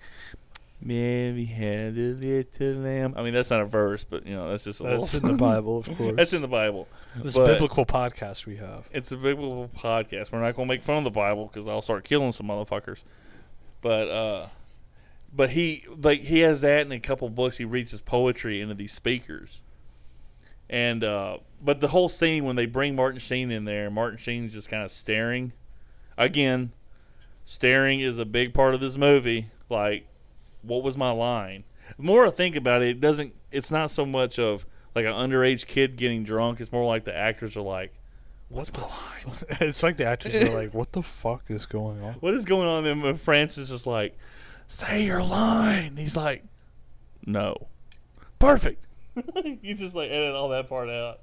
Mary 0.80 1.44
had 1.46 1.96
a 1.96 2.12
little 2.12 2.82
lamb. 2.82 3.14
I 3.16 3.22
mean, 3.22 3.32
that's 3.34 3.50
not 3.50 3.60
a 3.60 3.64
verse, 3.64 4.04
but 4.04 4.26
you 4.26 4.34
know, 4.34 4.50
that's 4.50 4.64
just 4.64 4.80
a 4.80 4.84
That's 4.84 5.14
in 5.14 5.22
little. 5.22 5.36
the 5.36 5.42
Bible, 5.42 5.78
of 5.78 5.86
course. 5.96 6.16
that's 6.16 6.32
in 6.32 6.42
the 6.42 6.48
Bible. 6.48 6.86
this 7.22 7.36
but- 7.36 7.46
biblical 7.46 7.86
podcast 7.86 8.46
we 8.46 8.56
have. 8.56 8.88
It's 8.92 9.10
a 9.12 9.16
biblical 9.16 9.68
podcast. 9.76 10.32
We're 10.32 10.40
not 10.42 10.54
gonna 10.54 10.68
make 10.68 10.82
fun 10.82 10.98
of 10.98 11.04
the 11.04 11.10
Bible 11.10 11.46
because 11.46 11.66
I'll 11.66 11.82
start 11.82 12.04
killing 12.04 12.32
some 12.32 12.46
motherfuckers. 12.48 12.98
But 13.80 14.08
uh, 14.08 14.46
but 15.32 15.50
he 15.50 15.84
like 16.02 16.20
he 16.22 16.40
has 16.40 16.60
that 16.60 16.82
in 16.86 16.92
a 16.92 17.00
couple 17.00 17.28
books. 17.30 17.56
He 17.56 17.64
reads 17.64 17.90
his 17.90 18.02
poetry 18.02 18.60
into 18.60 18.74
these 18.74 18.92
speakers. 18.92 19.62
And 20.68 21.04
uh, 21.04 21.38
but 21.62 21.80
the 21.80 21.88
whole 21.88 22.08
scene 22.08 22.44
when 22.44 22.56
they 22.56 22.66
bring 22.66 22.96
Martin 22.96 23.20
Sheen 23.20 23.50
in 23.50 23.64
there, 23.64 23.90
Martin 23.90 24.18
Sheen's 24.18 24.52
just 24.52 24.68
kind 24.68 24.82
of 24.82 24.90
staring. 24.90 25.52
Again, 26.18 26.72
staring 27.44 28.00
is 28.00 28.18
a 28.18 28.24
big 28.24 28.52
part 28.52 28.74
of 28.74 28.80
this 28.80 28.96
movie. 28.96 29.50
Like, 29.70 30.06
what 30.66 30.82
was 30.82 30.96
my 30.96 31.10
line? 31.10 31.64
The 31.96 32.02
more 32.02 32.26
I 32.26 32.30
think 32.30 32.56
about 32.56 32.82
it, 32.82 32.88
it 32.88 33.00
doesn't. 33.00 33.34
It's 33.52 33.70
not 33.70 33.90
so 33.90 34.04
much 34.04 34.38
of 34.38 34.66
like 34.94 35.04
an 35.04 35.12
underage 35.12 35.66
kid 35.66 35.96
getting 35.96 36.24
drunk. 36.24 36.60
It's 36.60 36.72
more 36.72 36.84
like 36.84 37.04
the 37.04 37.16
actors 37.16 37.56
are 37.56 37.62
like, 37.62 37.92
What's 38.48 38.72
my 38.72 38.82
line? 38.82 39.38
it's 39.60 39.82
like 39.82 39.96
the 39.96 40.06
actors 40.06 40.34
are 40.34 40.54
like, 40.54 40.72
"What 40.72 40.92
the 40.92 41.02
fuck 41.02 41.50
is 41.50 41.66
going 41.66 42.02
on?" 42.02 42.14
what 42.14 42.34
is 42.34 42.44
going 42.44 42.68
on? 42.68 42.86
And 42.86 43.02
then 43.02 43.16
Francis 43.16 43.70
is 43.70 43.86
like, 43.86 44.16
say 44.68 45.04
your 45.04 45.22
line. 45.22 45.96
He's 45.96 46.16
like, 46.16 46.44
no, 47.24 47.66
perfect. 48.38 48.84
you 49.62 49.74
just 49.74 49.94
like 49.94 50.10
edit 50.10 50.34
all 50.34 50.50
that 50.50 50.68
part 50.68 50.88
out, 50.88 51.20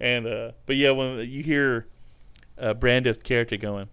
and 0.00 0.26
uh, 0.26 0.52
but 0.64 0.76
yeah, 0.76 0.92
when 0.92 1.18
you 1.18 1.42
hear 1.42 1.86
uh, 2.58 2.72
Brando's 2.72 3.18
character 3.18 3.56
going, 3.56 3.88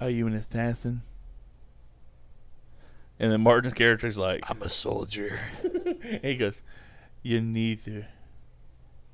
"Are 0.00 0.10
you 0.10 0.26
an 0.26 0.34
assassin?" 0.34 1.02
And 3.18 3.30
then 3.30 3.42
Martin's 3.42 3.74
character's 3.74 4.18
like, 4.18 4.42
I'm 4.48 4.62
a 4.62 4.68
soldier. 4.68 5.38
he 6.22 6.36
goes, 6.36 6.60
You're 7.22 7.40
neither. 7.40 8.08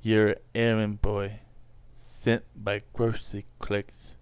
You're 0.03 0.29
an 0.29 0.37
errand 0.55 1.03
boy 1.03 1.41
sent 2.01 2.45
by 2.55 2.81
grocery 2.93 3.47
clerks 3.59 4.17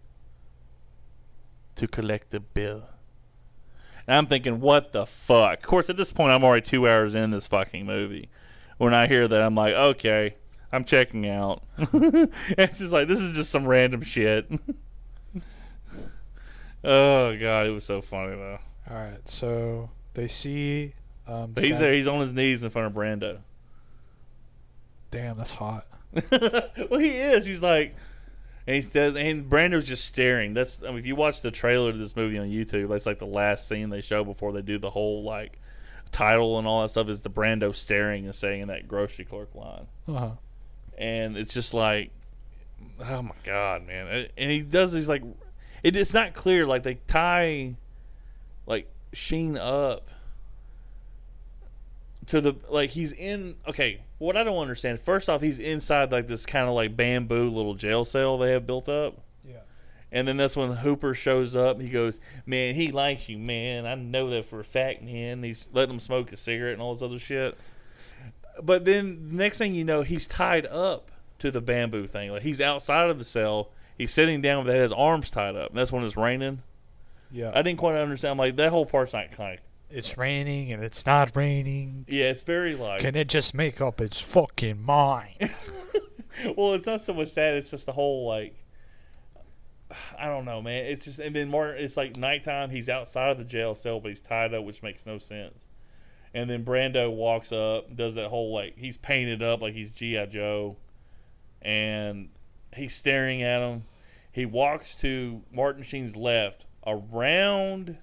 to 1.76 1.86
collect 1.86 2.34
a 2.34 2.40
bill. 2.40 2.84
And 4.06 4.16
I'm 4.16 4.26
thinking, 4.26 4.60
what 4.60 4.92
the 4.92 5.04
fuck? 5.06 5.58
Of 5.58 5.68
course, 5.68 5.90
at 5.90 5.96
this 5.96 6.12
point, 6.12 6.32
I'm 6.32 6.42
already 6.42 6.66
two 6.66 6.88
hours 6.88 7.14
in 7.14 7.30
this 7.30 7.46
fucking 7.46 7.86
movie. 7.86 8.28
When 8.78 8.94
I 8.94 9.06
hear 9.06 9.28
that, 9.28 9.42
I'm 9.42 9.54
like, 9.54 9.74
okay, 9.74 10.36
I'm 10.72 10.84
checking 10.84 11.28
out. 11.28 11.62
it's 11.78 12.78
just 12.78 12.92
like, 12.92 13.08
this 13.08 13.20
is 13.20 13.36
just 13.36 13.50
some 13.50 13.66
random 13.66 14.02
shit. 14.02 14.50
oh, 16.84 17.36
God, 17.36 17.66
it 17.66 17.70
was 17.70 17.84
so 17.84 18.00
funny, 18.00 18.36
though. 18.36 18.58
All 18.90 18.96
right, 18.96 19.28
so 19.28 19.90
they 20.14 20.28
see. 20.28 20.94
Um, 21.26 21.52
the 21.54 21.60
he's 21.62 21.72
guy- 21.72 21.78
there, 21.78 21.92
he's 21.92 22.08
on 22.08 22.20
his 22.20 22.32
knees 22.34 22.64
in 22.64 22.70
front 22.70 22.86
of 22.86 22.92
Brando. 22.94 23.38
Damn, 25.10 25.36
that's 25.36 25.52
hot. 25.52 25.86
well, 26.30 27.00
he 27.00 27.10
is. 27.10 27.44
He's 27.46 27.62
like, 27.62 27.94
and 28.66 28.76
he 28.76 28.82
says, 28.82 29.14
and 29.16 29.48
Brando's 29.48 29.86
just 29.86 30.04
staring. 30.04 30.54
That's, 30.54 30.82
I 30.82 30.88
mean, 30.88 30.98
if 30.98 31.06
you 31.06 31.16
watch 31.16 31.42
the 31.42 31.50
trailer 31.50 31.92
to 31.92 31.98
this 31.98 32.16
movie 32.16 32.38
on 32.38 32.48
YouTube, 32.48 32.88
that's 32.90 33.06
like 33.06 33.18
the 33.18 33.26
last 33.26 33.68
scene 33.68 33.90
they 33.90 34.00
show 34.00 34.24
before 34.24 34.52
they 34.52 34.62
do 34.62 34.78
the 34.78 34.90
whole 34.90 35.22
like 35.22 35.58
title 36.12 36.58
and 36.58 36.66
all 36.66 36.82
that 36.82 36.88
stuff. 36.90 37.08
Is 37.08 37.22
the 37.22 37.30
Brando 37.30 37.74
staring 37.74 38.24
and 38.26 38.34
saying 38.34 38.66
that 38.68 38.88
grocery 38.88 39.24
clerk 39.24 39.54
line, 39.54 39.86
Uh 40.06 40.12
huh. 40.12 40.30
and 40.96 41.36
it's 41.36 41.52
just 41.54 41.72
like, 41.74 42.10
oh 43.00 43.22
my 43.22 43.34
god, 43.44 43.86
man! 43.86 44.28
And 44.36 44.50
he 44.50 44.60
does 44.60 44.92
these 44.92 45.08
like, 45.08 45.22
it, 45.82 45.94
it's 45.96 46.14
not 46.14 46.34
clear. 46.34 46.66
Like 46.66 46.82
they 46.82 46.94
tie, 47.06 47.74
like 48.68 48.86
Sheen 49.12 49.56
up 49.56 50.08
to 52.26 52.40
the 52.42 52.54
like 52.68 52.90
he's 52.90 53.12
in 53.12 53.56
okay 53.66 54.00
What 54.18 54.36
I 54.36 54.44
don't 54.44 54.58
understand, 54.58 55.00
first 55.00 55.30
off, 55.30 55.40
he's 55.40 55.58
inside 55.58 56.12
like 56.12 56.28
this 56.28 56.44
kind 56.44 56.68
of 56.68 56.74
like 56.74 56.94
bamboo 56.94 57.48
little 57.48 57.74
jail 57.74 58.04
cell 58.04 58.36
they 58.38 58.52
have 58.52 58.66
built 58.66 58.88
up. 58.88 59.16
Yeah. 59.48 59.60
And 60.12 60.28
then 60.28 60.36
that's 60.36 60.56
when 60.56 60.72
Hooper 60.72 61.14
shows 61.14 61.56
up. 61.56 61.80
He 61.80 61.88
goes, 61.88 62.20
"Man, 62.44 62.74
he 62.74 62.92
likes 62.92 63.28
you, 63.28 63.38
man. 63.38 63.86
I 63.86 63.94
know 63.94 64.28
that 64.30 64.44
for 64.44 64.60
a 64.60 64.64
fact, 64.64 65.02
man." 65.02 65.42
He's 65.42 65.68
letting 65.72 65.94
him 65.94 66.00
smoke 66.00 66.30
a 66.32 66.36
cigarette 66.36 66.74
and 66.74 66.82
all 66.82 66.94
this 66.94 67.02
other 67.02 67.18
shit. 67.18 67.56
But 68.62 68.84
then 68.84 69.36
next 69.36 69.58
thing 69.58 69.74
you 69.74 69.84
know, 69.84 70.02
he's 70.02 70.26
tied 70.26 70.66
up 70.66 71.10
to 71.38 71.50
the 71.50 71.60
bamboo 71.60 72.06
thing. 72.06 72.30
Like 72.30 72.42
he's 72.42 72.60
outside 72.60 73.08
of 73.08 73.18
the 73.18 73.24
cell. 73.24 73.70
He's 73.96 74.12
sitting 74.12 74.42
down 74.42 74.64
with 74.64 74.74
his 74.74 74.92
arms 74.92 75.30
tied 75.30 75.56
up. 75.56 75.70
And 75.70 75.78
that's 75.78 75.92
when 75.92 76.04
it's 76.04 76.16
raining. 76.16 76.62
Yeah. 77.30 77.52
I 77.54 77.62
didn't 77.62 77.78
quite 77.78 77.96
understand. 77.96 78.32
I'm 78.32 78.38
like 78.38 78.56
that 78.56 78.70
whole 78.70 78.86
part's 78.86 79.12
not 79.12 79.32
kind. 79.32 79.58
it's 79.90 80.16
raining 80.16 80.72
and 80.72 80.82
it's 80.82 81.04
not 81.06 81.36
raining. 81.36 82.04
Yeah, 82.08 82.26
it's 82.26 82.42
very 82.42 82.74
like. 82.74 83.00
Can 83.00 83.16
it 83.16 83.28
just 83.28 83.54
make 83.54 83.80
up 83.80 84.00
its 84.00 84.20
fucking 84.20 84.82
mind? 84.82 85.54
well, 86.56 86.74
it's 86.74 86.86
not 86.86 87.00
so 87.00 87.14
much 87.14 87.34
that; 87.34 87.54
it's 87.54 87.70
just 87.70 87.86
the 87.86 87.92
whole 87.92 88.26
like. 88.26 88.54
I 90.18 90.26
don't 90.26 90.44
know, 90.44 90.60
man. 90.60 90.84
It's 90.84 91.04
just 91.06 91.18
and 91.18 91.34
then 91.34 91.48
more. 91.48 91.68
It's 91.68 91.96
like 91.96 92.16
nighttime. 92.16 92.70
He's 92.70 92.88
outside 92.88 93.30
of 93.30 93.38
the 93.38 93.44
jail 93.44 93.74
cell, 93.74 94.00
but 94.00 94.10
he's 94.10 94.20
tied 94.20 94.52
up, 94.54 94.64
which 94.64 94.82
makes 94.82 95.06
no 95.06 95.18
sense. 95.18 95.66
And 96.34 96.48
then 96.48 96.64
Brando 96.64 97.10
walks 97.10 97.52
up, 97.52 97.96
does 97.96 98.14
that 98.16 98.28
whole 98.28 98.52
like 98.52 98.76
he's 98.76 98.98
painted 98.98 99.42
up 99.42 99.62
like 99.62 99.74
he's 99.74 99.92
GI 99.94 100.26
Joe, 100.26 100.76
and 101.62 102.28
he's 102.74 102.94
staring 102.94 103.42
at 103.42 103.62
him. 103.62 103.84
He 104.30 104.44
walks 104.44 104.94
to 104.96 105.42
Martin 105.50 105.82
Sheen's 105.82 106.16
left, 106.16 106.66
around 106.88 107.96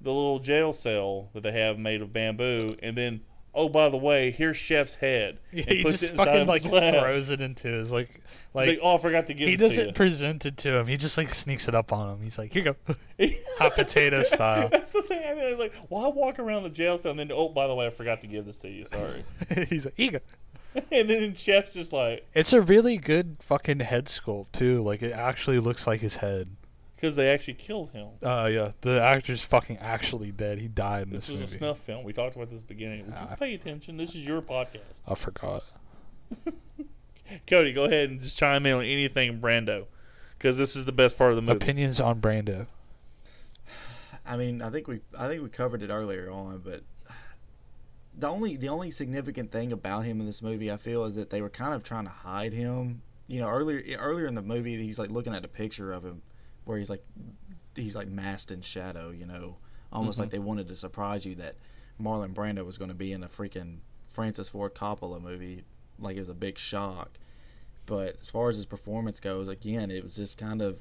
the 0.00 0.10
little 0.12 0.38
jail 0.38 0.72
cell 0.72 1.28
that 1.32 1.42
they 1.42 1.52
have 1.52 1.78
made 1.78 2.02
of 2.02 2.12
bamboo, 2.12 2.76
and 2.82 2.96
then 2.96 3.20
oh 3.54 3.68
by 3.68 3.88
the 3.88 3.96
way, 3.96 4.30
here's 4.30 4.56
Chef's 4.56 4.94
head. 4.94 5.38
he 5.50 5.62
and 5.62 5.82
puts 5.82 6.00
just 6.00 6.12
it 6.12 6.16
fucking 6.16 6.46
like 6.46 6.64
lap. 6.64 6.94
throws 6.94 7.30
it 7.30 7.40
into 7.40 7.68
his 7.68 7.90
like 7.90 8.20
like, 8.56 8.68
like, 8.68 8.78
oh, 8.82 8.94
I 8.94 8.98
forgot 8.98 9.26
to 9.26 9.34
give 9.34 9.48
he 9.48 9.56
doesn't 9.56 9.86
you." 9.88 9.92
present 9.92 10.46
it 10.46 10.56
to 10.58 10.76
him. 10.78 10.86
He 10.86 10.96
just 10.96 11.18
like 11.18 11.34
sneaks 11.34 11.68
it 11.68 11.74
up 11.74 11.92
on 11.92 12.14
him. 12.14 12.22
He's 12.22 12.38
like, 12.38 12.54
here 12.54 12.64
you 12.64 12.74
go. 13.18 13.30
Hot 13.58 13.74
potato 13.74 14.22
style. 14.22 14.70
That's 14.70 14.92
the 14.92 15.02
thing. 15.02 15.22
I 15.26 15.34
mean, 15.34 15.58
like, 15.58 15.74
why 15.88 16.08
walk 16.08 16.38
around 16.38 16.62
the 16.62 16.70
jail 16.70 16.96
cell 16.96 17.10
and 17.10 17.20
then, 17.20 17.30
oh, 17.32 17.50
by 17.50 17.66
the 17.66 17.74
way, 17.74 17.86
I 17.86 17.90
forgot 17.90 18.22
to 18.22 18.26
give 18.26 18.46
this 18.46 18.58
to 18.60 18.70
you. 18.70 18.86
Sorry. 18.86 19.24
He's 19.68 19.84
like, 19.84 19.94
here 19.96 20.06
you 20.06 20.10
go. 20.12 20.82
and 20.90 21.10
then 21.10 21.34
Chef's 21.34 21.74
just 21.74 21.92
like, 21.92 22.26
It's 22.32 22.54
a 22.54 22.62
really 22.62 22.96
good 22.96 23.36
fucking 23.40 23.80
head 23.80 24.06
sculpt 24.06 24.52
too. 24.52 24.82
Like 24.82 25.02
it 25.02 25.12
actually 25.12 25.58
looks 25.58 25.86
like 25.86 26.00
his 26.00 26.16
head. 26.16 26.55
Because 27.06 27.14
they 27.14 27.28
actually 27.28 27.54
killed 27.54 27.90
him. 27.90 28.08
Uh 28.20 28.48
yeah, 28.52 28.72
the 28.80 29.00
actor's 29.00 29.42
fucking 29.42 29.78
actually 29.78 30.32
dead. 30.32 30.58
He 30.58 30.66
died 30.66 31.04
in 31.04 31.10
This 31.10 31.28
this, 31.28 31.40
was 31.40 31.52
a 31.52 31.56
snuff 31.56 31.78
film. 31.78 32.02
We 32.02 32.12
talked 32.12 32.34
about 32.34 32.50
this 32.50 32.60
at 32.60 32.66
the 32.66 32.74
beginning. 32.74 33.06
Would 33.06 33.14
you 33.14 33.36
pay 33.36 33.54
attention? 33.54 33.96
This 33.96 34.10
is 34.10 34.24
your 34.24 34.42
podcast. 34.42 34.80
I 35.06 35.14
forgot. 35.14 35.62
Cody, 37.46 37.72
go 37.72 37.84
ahead 37.84 38.10
and 38.10 38.20
just 38.20 38.36
chime 38.36 38.66
in 38.66 38.74
on 38.74 38.84
anything 38.84 39.40
Brando, 39.40 39.86
because 40.36 40.58
this 40.58 40.74
is 40.74 40.84
the 40.84 40.92
best 40.92 41.16
part 41.16 41.30
of 41.30 41.36
the 41.36 41.42
movie. 41.42 41.56
Opinions 41.56 42.00
on 42.00 42.20
Brando. 42.20 42.66
I 44.24 44.36
mean, 44.36 44.60
I 44.60 44.70
think 44.70 44.88
we 44.88 45.00
I 45.16 45.28
think 45.28 45.44
we 45.44 45.48
covered 45.48 45.82
it 45.84 45.90
earlier 45.90 46.28
on, 46.28 46.58
but 46.64 46.82
the 48.18 48.28
only 48.28 48.56
the 48.56 48.68
only 48.68 48.90
significant 48.90 49.52
thing 49.52 49.70
about 49.70 50.00
him 50.00 50.18
in 50.18 50.26
this 50.26 50.42
movie, 50.42 50.72
I 50.72 50.76
feel, 50.76 51.04
is 51.04 51.14
that 51.14 51.30
they 51.30 51.40
were 51.40 51.50
kind 51.50 51.72
of 51.72 51.84
trying 51.84 52.04
to 52.04 52.10
hide 52.10 52.52
him. 52.52 53.02
You 53.28 53.40
know, 53.40 53.48
earlier 53.48 53.96
earlier 53.96 54.26
in 54.26 54.34
the 54.34 54.42
movie, 54.42 54.76
he's 54.82 54.98
like 54.98 55.10
looking 55.10 55.36
at 55.36 55.44
a 55.44 55.48
picture 55.48 55.92
of 55.92 56.04
him 56.04 56.22
where 56.66 56.76
he's 56.76 56.90
like 56.90 57.02
he's 57.74 57.96
like 57.96 58.08
masked 58.08 58.50
in 58.52 58.60
shadow. 58.60 59.10
You 59.10 59.24
know, 59.24 59.56
almost 59.90 60.18
like 60.18 60.28
mm-hmm. 60.28 60.36
they 60.36 60.40
wanted 60.40 60.68
to 60.68 60.76
surprise 60.76 61.24
you 61.24 61.34
that 61.36 61.54
Marlon 62.00 62.34
Brando 62.34 62.64
was 62.66 62.76
going 62.76 62.90
to 62.90 62.94
be 62.94 63.12
in 63.12 63.22
a 63.22 63.28
freaking 63.28 63.78
Francis 64.08 64.50
Ford 64.50 64.74
Coppola 64.74 65.22
movie. 65.22 65.64
Like 65.98 66.16
it 66.16 66.20
was 66.20 66.28
a 66.28 66.34
big 66.34 66.58
shock. 66.58 67.12
But 67.86 68.18
as 68.20 68.28
far 68.28 68.50
as 68.50 68.56
his 68.56 68.66
performance 68.66 69.20
goes, 69.20 69.48
again, 69.48 69.90
it 69.90 70.02
was 70.04 70.16
just 70.16 70.36
kind 70.36 70.60
of 70.60 70.80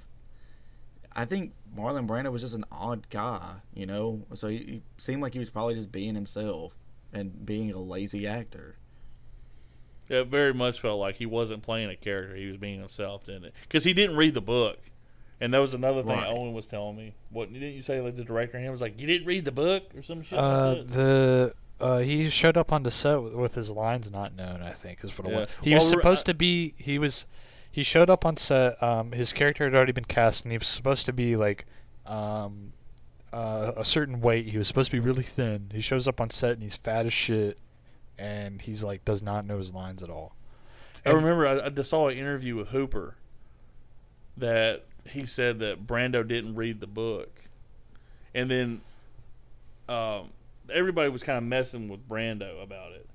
I 1.16 1.24
think 1.26 1.54
Marlon 1.76 2.08
Brando 2.08 2.32
was 2.32 2.42
just 2.42 2.56
an 2.56 2.66
odd 2.72 3.10
guy, 3.10 3.62
you 3.74 3.86
know. 3.86 4.26
So 4.34 4.50
he, 4.50 4.58
he 4.58 4.82
seemed 4.98 5.22
like 5.22 5.34
he 5.34 5.40
was 5.40 5.50
probably 5.50 5.76
just 5.76 5.92
being 5.92 6.14
himself 6.14 6.76
and 7.14 7.46
being 7.46 7.72
a 7.72 7.80
lazy 7.80 8.28
actor. 8.28 8.76
It 10.10 10.28
very 10.28 10.54
much 10.54 10.82
felt 10.82 11.00
like 11.00 11.16
he 11.16 11.26
wasn't 11.26 11.64
playing 11.64 11.90
a 11.90 11.96
character; 11.96 12.36
he 12.36 12.48
was 12.48 12.58
being 12.58 12.80
himself, 12.80 13.26
didn't 13.26 13.46
it? 13.46 13.54
Because 13.62 13.86
he 13.86 13.94
didn't 13.94 14.18
read 14.18 14.34
the 14.34 14.42
book, 14.42 14.80
and 15.42 15.54
that 15.54 15.60
was 15.60 15.74
another 15.74 16.02
thing 16.04 16.12
Right. 16.18 16.28
Owen 16.28 16.54
was 16.54 16.68
telling 16.68 16.96
me. 16.96 17.14
What 17.30 17.52
didn't 17.52 17.74
you 17.74 17.82
say? 17.82 18.02
Like 18.02 18.16
the 18.16 18.24
director 18.24 18.58
and 18.58 18.66
him 18.66 18.72
was 18.72 18.82
like, 18.82 19.00
"You 19.00 19.08
didn't 19.08 19.28
read 19.28 19.46
the 19.46 19.52
book 19.52 19.84
or 19.96 20.02
some 20.02 20.24
shit." 20.24 20.38
Uh, 20.38 20.76
like 20.78 20.88
the 20.88 21.54
uh, 21.80 22.00
he 22.00 22.30
showed 22.30 22.56
up 22.58 22.72
on 22.72 22.84
the 22.84 22.92
set 22.92 23.22
with, 23.22 23.34
with 23.34 23.56
his 23.56 23.70
lines 23.72 24.10
not 24.12 24.34
known. 24.36 24.62
I 24.62 24.72
think 24.72 25.04
is 25.04 25.18
what 25.18 25.28
it 25.28 25.34
was. 25.34 25.50
He 25.62 25.72
Well, 25.72 25.80
was 25.80 25.90
supposed 25.90 26.26
to 26.28 26.34
be. 26.34 26.74
He 26.78 26.98
was. 26.98 27.26
He 27.70 27.84
showed 27.84 28.10
up 28.10 28.26
on 28.26 28.38
set. 28.38 28.82
Um, 28.82 29.12
his 29.12 29.34
character 29.34 29.66
had 29.66 29.76
already 29.76 29.92
been 29.92 30.06
cast, 30.06 30.46
and 30.46 30.52
he 30.54 30.58
was 30.58 30.68
supposed 30.68 31.06
to 31.08 31.14
be 31.14 31.36
like, 31.36 31.66
um, 32.06 32.72
uh, 33.34 33.74
a 33.76 33.84
certain 33.84 34.22
weight. 34.22 34.46
He 34.48 34.58
was 34.58 34.70
supposed 34.70 34.92
to 34.92 34.96
be 34.96 35.06
really 35.06 35.24
thin. 35.24 35.70
He 35.74 35.82
shows 35.82 36.08
up 36.08 36.22
on 36.22 36.30
set, 36.30 36.52
and 36.54 36.64
he's 36.64 36.78
fat 36.78 37.06
as 37.06 37.12
shit, 37.12 37.60
and 38.18 38.62
he's 38.62 38.82
like 38.82 39.04
does 39.04 39.22
not 39.22 39.46
know 39.46 39.58
his 39.58 39.74
lines 39.74 40.02
at 40.02 40.10
all. 40.10 40.34
I 41.06 41.10
remember 41.12 41.46
I, 41.46 41.66
I 41.66 41.70
just 41.70 41.90
saw 41.90 42.08
an 42.08 42.18
interview 42.18 42.56
with 42.56 42.70
Hooper 42.70 43.16
that 44.38 44.86
he 45.08 45.26
said 45.26 45.60
that 45.60 45.86
Brando 45.86 46.28
didn't 46.28 46.56
read 46.56 46.80
the 46.80 46.88
book, 46.88 47.42
and 48.34 48.50
then 48.50 48.82
um, 49.88 50.30
everybody 50.72 51.10
was 51.10 51.24
kind 51.24 51.38
of 51.38 51.44
messing 51.44 51.88
with 51.88 52.08
Brando 52.08 52.62
about 52.62 52.92
it. 52.94 53.08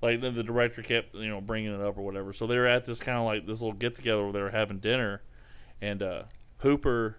Like 0.00 0.20
then 0.20 0.34
the 0.34 0.42
director 0.42 0.82
kept 0.82 1.14
you 1.14 1.28
know 1.28 1.40
bringing 1.40 1.72
it 1.72 1.80
up 1.80 1.96
or 1.96 2.02
whatever. 2.02 2.32
So 2.32 2.46
they 2.46 2.58
were 2.58 2.66
at 2.66 2.84
this 2.84 2.98
kind 2.98 3.18
of 3.18 3.24
like 3.24 3.46
this 3.46 3.60
little 3.60 3.76
get 3.76 3.94
together 3.94 4.22
where 4.24 4.32
they 4.32 4.40
were 4.40 4.50
having 4.50 4.78
dinner, 4.78 5.22
and 5.80 6.02
uh, 6.02 6.22
Hooper, 6.58 7.16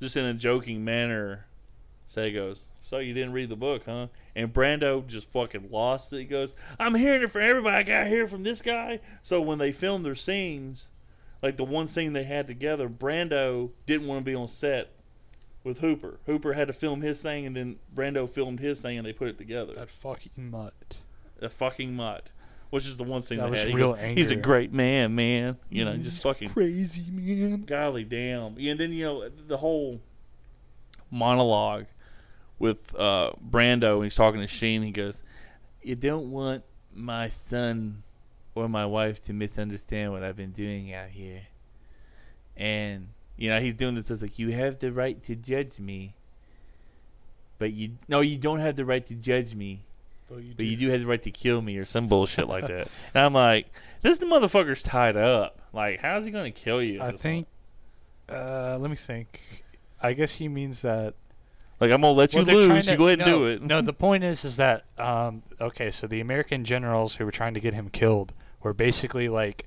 just 0.00 0.16
in 0.16 0.24
a 0.24 0.34
joking 0.34 0.84
manner, 0.84 1.46
say 2.08 2.32
goes, 2.32 2.64
"So 2.82 2.98
you 2.98 3.12
didn't 3.14 3.32
read 3.32 3.48
the 3.48 3.56
book, 3.56 3.82
huh?" 3.84 4.06
And 4.36 4.54
Brando 4.54 5.06
just 5.06 5.30
fucking 5.32 5.70
lost 5.70 6.12
it. 6.12 6.18
He 6.18 6.24
goes, 6.24 6.54
"I'm 6.78 6.94
hearing 6.94 7.22
it 7.22 7.32
from 7.32 7.42
everybody. 7.42 7.76
I 7.76 7.82
got 7.82 8.04
to 8.04 8.08
hear 8.08 8.24
it 8.24 8.30
from 8.30 8.44
this 8.44 8.62
guy." 8.62 9.00
So 9.22 9.40
when 9.40 9.58
they 9.58 9.72
filmed 9.72 10.06
their 10.06 10.14
scenes, 10.14 10.86
like 11.42 11.56
the 11.56 11.64
one 11.64 11.88
scene 11.88 12.12
they 12.12 12.24
had 12.24 12.46
together, 12.46 12.88
Brando 12.88 13.70
didn't 13.86 14.06
want 14.06 14.20
to 14.20 14.24
be 14.24 14.34
on 14.34 14.48
set 14.48 14.90
with 15.64 15.78
Hooper. 15.80 16.18
Hooper 16.26 16.52
had 16.52 16.68
to 16.68 16.72
film 16.72 17.00
his 17.00 17.22
thing, 17.22 17.46
and 17.46 17.56
then 17.56 17.76
Brando 17.94 18.28
filmed 18.28 18.60
his 18.60 18.80
thing, 18.82 18.98
and 18.98 19.06
they 19.06 19.12
put 19.12 19.28
it 19.28 19.38
together. 19.38 19.74
That 19.74 19.90
fucking 19.90 20.32
mutt. 20.36 20.98
A 21.40 21.48
fucking 21.48 21.94
mutt, 21.94 22.28
which 22.70 22.86
is 22.86 22.96
the 22.96 23.04
one 23.04 23.22
scene 23.22 23.38
That 23.38 23.44
they 23.44 23.50
was 23.50 23.60
had. 23.60 23.68
He 23.68 23.74
real 23.74 23.92
goes, 23.94 24.16
He's 24.16 24.30
a 24.30 24.36
great 24.36 24.72
man, 24.72 25.14
man. 25.14 25.56
You 25.70 25.84
know, 25.86 25.92
He's 25.92 26.04
just 26.04 26.22
fucking 26.22 26.50
crazy 26.50 27.04
man. 27.10 27.64
golly 27.64 28.04
damn. 28.04 28.56
And 28.58 28.78
then 28.78 28.92
you 28.92 29.04
know 29.04 29.28
the 29.28 29.56
whole 29.56 30.00
monologue 31.10 31.86
with 32.58 32.94
uh, 32.98 33.32
Brando 33.42 33.96
when 33.98 34.04
he's 34.04 34.14
talking 34.14 34.40
to 34.40 34.46
Sheen. 34.46 34.82
He 34.82 34.90
goes, 34.90 35.22
"You 35.82 35.94
don't 35.96 36.30
want 36.30 36.62
my 36.94 37.30
son 37.30 38.02
or 38.54 38.68
my 38.68 38.86
wife 38.86 39.24
to 39.26 39.32
misunderstand 39.32 40.12
what 40.12 40.22
I've 40.22 40.36
been 40.36 40.52
doing 40.52 40.92
out 40.94 41.08
here." 41.10 41.42
And 42.56 43.08
you 43.36 43.48
know 43.50 43.60
he's 43.60 43.74
doing 43.74 43.94
this 43.94 44.10
as 44.10 44.22
like, 44.22 44.38
"You 44.38 44.50
have 44.52 44.78
the 44.78 44.92
right 44.92 45.22
to 45.24 45.34
judge 45.36 45.78
me." 45.78 46.14
But 47.58 47.72
you 47.72 47.92
no, 48.08 48.20
you 48.20 48.38
don't 48.38 48.60
have 48.60 48.76
the 48.76 48.84
right 48.84 49.04
to 49.06 49.14
judge 49.14 49.54
me, 49.54 49.84
but 50.28 50.64
you 50.64 50.76
do 50.76 50.88
have 50.90 51.00
the 51.00 51.06
right 51.06 51.22
to 51.22 51.30
kill 51.30 51.60
me 51.60 51.76
or 51.76 51.84
some 51.84 52.08
bullshit 52.08 52.48
like 52.48 52.66
that. 52.68 52.88
And 53.14 53.24
I'm 53.24 53.34
like, 53.34 53.66
this 54.02 54.18
the 54.18 54.26
motherfucker's 54.26 54.82
tied 54.82 55.16
up. 55.16 55.60
Like, 55.72 56.00
how's 56.00 56.24
he 56.24 56.30
gonna 56.30 56.50
kill 56.52 56.82
you? 56.82 57.02
I 57.02 57.12
think. 57.12 57.46
Uh, 58.28 58.78
let 58.80 58.88
me 58.90 58.96
think. 58.96 59.64
I 60.00 60.14
guess 60.14 60.34
he 60.34 60.48
means 60.48 60.80
that 60.82 61.14
Like 61.80 61.90
I'm 61.90 62.00
gonna 62.00 62.12
let 62.14 62.32
Well, 62.32 62.48
you 62.48 62.54
lose. 62.54 62.66
trying 62.66 62.84
You 62.86 62.96
go 62.96 63.08
ahead 63.08 63.20
and 63.20 63.30
no, 63.30 63.38
do 63.40 63.46
it. 63.46 63.62
no, 63.62 63.80
the 63.82 63.92
point 63.92 64.24
is, 64.24 64.44
is 64.44 64.56
that 64.56 64.84
um, 64.98 65.42
okay? 65.60 65.90
So 65.90 66.06
the 66.06 66.20
American 66.20 66.64
generals 66.64 67.16
who 67.16 67.24
were 67.26 67.30
trying 67.32 67.52
to 67.54 67.60
get 67.60 67.74
him 67.74 67.90
killed 67.90 68.32
were 68.62 68.74
basically 68.74 69.28
like 69.28 69.66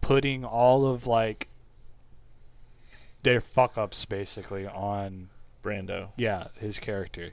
putting 0.00 0.44
all 0.44 0.86
of 0.86 1.06
like 1.06 1.48
their 3.22 3.40
fuck 3.40 3.76
ups 3.76 4.04
basically 4.04 4.66
on 4.66 5.28
Brando 5.62 6.08
yeah 6.16 6.48
his 6.60 6.78
character. 6.78 7.32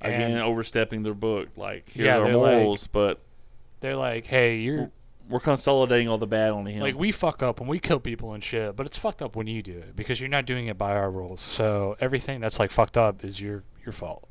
again 0.00 0.38
overstepping 0.38 1.02
their 1.02 1.14
book. 1.14 1.48
Like 1.56 1.88
here's 1.90 2.06
Yeah, 2.06 2.18
our 2.18 2.24
they're 2.24 2.36
like- 2.36 2.92
but 2.92 3.20
they're 3.80 3.96
like, 3.96 4.26
hey, 4.26 4.56
you're 4.58 4.90
we're 5.28 5.40
consolidating 5.40 6.08
all 6.08 6.16
the 6.18 6.26
bad 6.26 6.52
on 6.52 6.64
him. 6.64 6.80
like 6.80 6.96
we 6.96 7.12
fuck 7.12 7.42
up 7.42 7.60
and 7.60 7.68
we 7.68 7.78
kill 7.78 8.00
people 8.00 8.32
and 8.32 8.42
shit, 8.42 8.74
but 8.76 8.86
it's 8.86 8.96
fucked 8.96 9.20
up 9.20 9.36
when 9.36 9.46
you 9.46 9.62
do 9.62 9.76
it 9.76 9.94
because 9.94 10.20
you're 10.20 10.28
not 10.30 10.46
doing 10.46 10.68
it 10.68 10.78
by 10.78 10.92
our 10.92 11.10
rules. 11.10 11.40
So 11.40 11.96
everything 12.00 12.40
that's 12.40 12.58
like 12.58 12.70
fucked 12.70 12.96
up 12.96 13.24
is 13.24 13.40
your 13.40 13.62
your 13.84 13.92
fault. 13.92 14.26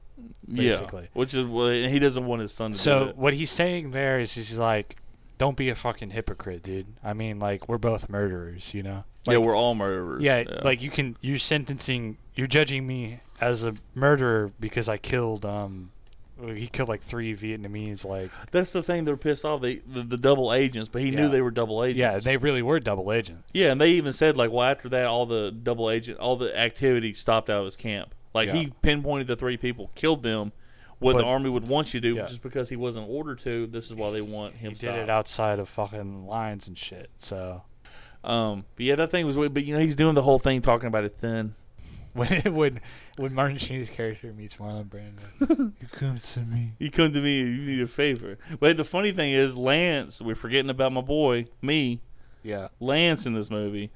yeah, 0.48 0.80
which 1.14 1.34
is 1.36 1.46
well, 1.46 1.70
he 1.70 2.00
doesn't 2.00 2.26
want 2.26 2.42
his 2.42 2.52
son 2.52 2.72
to 2.72 2.78
do 2.78 2.82
So 2.82 3.04
it. 3.10 3.18
what 3.18 3.34
he's 3.36 3.52
saying 3.52 3.92
there 3.92 4.20
is 4.20 4.34
he's 4.34 4.58
like, 4.58 4.96
don't 5.38 5.58
be 5.58 5.70
a 5.70 5.76
fucking 5.76 6.12
hypocrite, 6.12 6.64
dude. 6.64 6.88
I 7.04 7.14
mean, 7.14 7.40
like 7.40 7.68
we're 7.70 7.78
both 7.78 8.10
murderers, 8.10 8.74
you 8.74 8.84
know. 8.84 9.04
yeah, 9.26 9.38
we're 9.38 9.56
all 9.56 9.76
murderers. 9.76 10.22
yeah, 10.24 10.44
like 10.64 10.82
you 10.82 10.90
can 10.90 11.18
you're 11.22 11.38
sentencing, 11.40 12.18
you're 12.36 12.48
judging 12.48 12.86
me 12.88 13.20
as 13.40 13.64
a 13.64 13.74
murderer 13.94 14.52
because 14.60 14.90
I 14.90 14.98
killed 14.98 15.46
um 15.46 15.92
he 16.54 16.68
killed 16.68 16.88
like 16.90 17.02
three 17.02 17.36
Vietnamese. 17.36 18.06
Like 18.06 18.30
That's 18.52 18.72
the 18.72 18.84
thing. 18.84 19.06
They're 19.06 19.18
pissed 19.18 19.44
off. 19.44 19.62
They 19.62 19.78
the, 19.88 20.04
the 20.04 20.18
double 20.18 20.54
agents, 20.54 20.88
but 20.88 21.02
he 21.02 21.10
knew 21.12 21.30
they 21.30 21.42
were 21.42 21.50
double 21.52 21.84
agents. 21.84 22.00
yeah, 22.00 22.20
they 22.20 22.38
really 22.38 22.62
were 22.62 22.80
double 22.80 23.12
agents. 23.12 23.44
Yeah, 23.54 23.72
and 23.72 23.82
they 23.82 23.90
even 23.92 24.14
said 24.14 24.38
like, 24.38 24.52
well, 24.52 24.64
after 24.70 24.88
that, 24.90 25.06
all 25.06 25.26
the 25.26 25.50
double 25.52 25.90
agent, 25.90 26.20
all 26.20 26.36
the 26.36 26.56
activity 26.58 27.14
stopped 27.14 27.50
out 27.50 27.60
of 27.60 27.66
his 27.66 27.76
camp. 27.76 28.14
Like 28.36 28.48
Yeah. 28.48 28.54
he 28.54 28.74
pinpointed 28.84 29.26
the 29.28 29.36
three 29.36 29.58
people, 29.58 29.90
killed 29.96 30.22
them. 30.22 30.52
What 31.00 31.14
But- 31.14 31.20
the 31.22 31.26
army 31.28 31.50
would 31.50 31.68
want 31.68 31.94
you 31.94 32.02
to 32.02 32.10
do, 32.10 32.16
Yeah. 32.16 32.26
just 32.26 32.42
because 32.42 32.70
he 32.70 32.76
wasn't 32.76 33.08
ordered 33.10 33.40
to. 33.42 33.68
This 33.68 33.86
is 33.88 33.94
why 33.96 34.10
they 34.12 34.22
want 34.22 34.56
him. 34.56 34.70
He 34.72 34.76
did 34.76 34.80
stopped. 34.80 34.98
it 34.98 35.10
outside 35.10 35.60
of 35.60 35.70
fucking 35.70 36.26
lines 36.26 36.68
and 36.68 36.78
shit. 36.78 37.10
So 37.18 37.62
Um, 38.24 38.66
but 38.76 38.86
yeah, 38.86 38.96
that 38.96 39.12
thing 39.12 39.26
was. 39.26 39.38
weird, 39.38 39.54
But 39.54 39.64
you 39.66 39.76
know, 39.76 39.82
he's 39.82 39.96
doing 39.96 40.16
the 40.16 40.24
whole 40.24 40.40
thing 40.40 40.62
talking 40.62 40.88
about 40.88 41.04
it 41.04 41.20
then. 41.20 41.54
when 42.18 42.42
when 42.56 42.82
when 43.18 43.34
Martin 43.36 43.58
Sheen's 43.60 43.90
character 43.90 44.34
meets 44.34 44.56
Marlon 44.56 44.86
Brando, 44.90 45.72
you 45.80 45.88
come 45.92 46.20
to 46.34 46.40
me. 46.40 46.74
You 46.80 46.90
come 46.90 47.14
to 47.14 47.22
me, 47.22 47.38
you 47.42 47.46
need 47.46 47.80
a 47.82 47.86
favor. 47.88 48.40
But 48.60 48.76
the 48.78 48.84
funny 48.84 49.12
thing 49.12 49.34
is, 49.34 49.56
Lance. 49.56 50.20
We're 50.20 50.34
forgetting 50.34 50.72
about 50.72 50.92
my 50.94 51.02
boy, 51.02 51.46
me, 51.62 52.02
Yeah, 52.42 52.70
Lance 52.80 53.28
in 53.28 53.34
this 53.36 53.52
movie. 53.52 53.92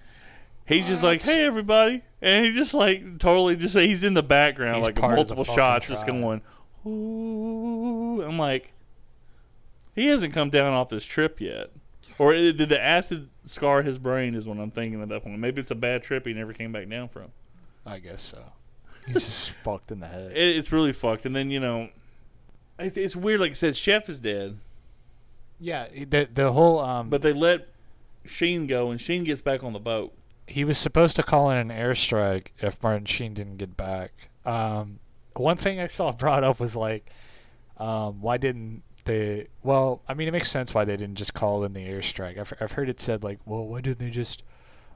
He's 0.68 0.86
just 0.88 1.02
like, 1.02 1.26
hey 1.26 1.44
everybody, 1.44 2.04
and 2.22 2.46
he 2.46 2.54
just 2.54 2.76
like 2.76 3.18
totally 3.18 3.56
just 3.56 3.74
say 3.74 3.88
he's 3.88 4.04
in 4.04 4.14
the 4.14 4.22
background, 4.24 4.76
He's 4.78 4.86
like 4.86 4.96
part 4.96 5.18
of 5.18 5.28
the 5.28 5.34
multiple 5.36 5.56
shots, 5.56 5.88
just 5.88 6.06
going. 6.06 6.42
Ooh. 6.86 8.22
I'm 8.24 8.38
like, 8.38 8.72
he 9.96 10.08
hasn't 10.08 10.34
come 10.34 10.50
down 10.50 10.74
off 10.74 10.90
this 10.90 11.04
trip 11.06 11.40
yet, 11.42 11.70
or 12.18 12.34
i- 12.34 12.52
did 12.52 12.70
the 12.70 12.82
acid 12.82 13.30
scar 13.46 13.82
his 13.84 13.98
brain? 13.98 14.36
Is 14.36 14.48
what 14.48 14.58
I'm 14.58 14.72
thinking 14.72 15.02
at 15.02 15.10
that 15.10 15.24
point. 15.24 15.40
Maybe 15.40 15.62
it's 15.62 15.72
a 15.72 15.76
bad 15.76 16.04
trip 16.04 16.26
he 16.26 16.34
never 16.34 16.54
came 16.54 16.72
back 16.72 16.90
down 16.90 17.08
from. 17.10 17.32
I 17.86 18.00
guess 18.00 18.22
so. 18.22 18.44
He's 19.08 19.16
just 19.16 19.52
fucked 19.64 19.92
in 19.92 20.00
the 20.00 20.08
head. 20.08 20.32
It, 20.32 20.56
it's 20.58 20.72
really 20.72 20.92
fucked. 20.94 21.26
And 21.26 21.36
then 21.36 21.50
you 21.50 21.60
know, 21.60 21.90
it's, 22.80 22.98
it's 22.98 23.16
weird. 23.16 23.40
Like 23.40 23.52
I 23.52 23.56
said, 23.56 23.76
Chef 23.76 24.08
is 24.10 24.20
dead, 24.20 24.58
yeah, 25.60 25.88
the 26.08 26.28
the 26.34 26.52
whole 26.52 26.80
um. 26.80 27.10
but 27.10 27.22
they 27.22 27.34
let 27.34 27.68
Sheen 28.26 28.68
go, 28.68 28.92
and 28.92 29.00
Sheen 29.02 29.24
gets 29.24 29.42
back 29.42 29.64
on 29.64 29.74
the 29.74 29.80
boat. 29.80 30.14
he 30.48 30.64
was 30.64 30.78
supposed 30.78 31.16
to 31.18 31.24
call 31.24 31.50
in 31.52 31.58
an 31.58 31.70
airstrike 31.70 32.48
if 32.60 32.82
Martin 32.84 33.06
Sheen 33.06 33.34
didn't 33.34 33.58
get 33.58 33.76
back. 33.78 34.12
Um, 34.46 35.00
one 35.38 35.58
thing 35.58 35.80
I 35.80 35.88
saw 35.88 36.12
brought 36.18 36.44
up 36.44 36.60
was 36.60 36.76
like, 36.76 37.10
um, 37.78 38.22
why 38.22 38.38
didn't 38.38 38.84
they? 39.06 39.48
Well, 39.64 40.02
I 40.08 40.14
mean, 40.14 40.28
it 40.28 40.32
makes 40.32 40.52
sense 40.52 40.74
why 40.74 40.86
they 40.86 40.98
didn't 40.98 41.16
just 41.16 41.34
call 41.34 41.64
in 41.64 41.74
the 41.74 41.88
airstrike. 41.88 42.38
I've 42.38 42.54
I've 42.62 42.74
heard 42.74 42.90
it 42.90 43.00
said 43.00 43.24
like, 43.24 43.40
well, 43.46 43.66
why 43.66 43.82
didn't 43.82 44.00
they 44.00 44.10
just 44.10 44.44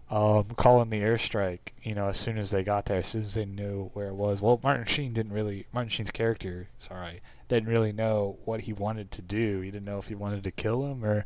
um, 0.09 0.45
call 0.55 0.81
in 0.81 0.89
the 0.89 0.99
airstrike? 0.99 1.71
You 1.81 1.95
know, 1.95 2.07
as 2.09 2.19
soon 2.19 2.37
as 2.37 2.51
they 2.51 2.63
got 2.63 2.85
there, 2.85 2.99
as 2.99 3.07
soon 3.07 3.23
as 3.23 3.33
they 3.33 3.45
knew 3.45 3.89
where 3.93 4.07
it 4.07 4.15
was. 4.15 4.41
Well, 4.41 4.59
Martin 4.63 4.85
Sheen 4.85 5.13
didn't 5.13 5.33
really. 5.33 5.65
Martin 5.73 5.89
Sheen's 5.89 6.11
character, 6.11 6.67
sorry, 6.77 7.21
didn't 7.47 7.69
really 7.69 7.91
know 7.91 8.37
what 8.45 8.61
he 8.61 8.73
wanted 8.73 9.11
to 9.11 9.21
do. 9.21 9.61
He 9.61 9.71
didn't 9.71 9.85
know 9.85 9.97
if 9.97 10.07
he 10.07 10.15
wanted 10.15 10.43
to 10.43 10.51
kill 10.51 10.85
him 10.85 11.03
or 11.03 11.25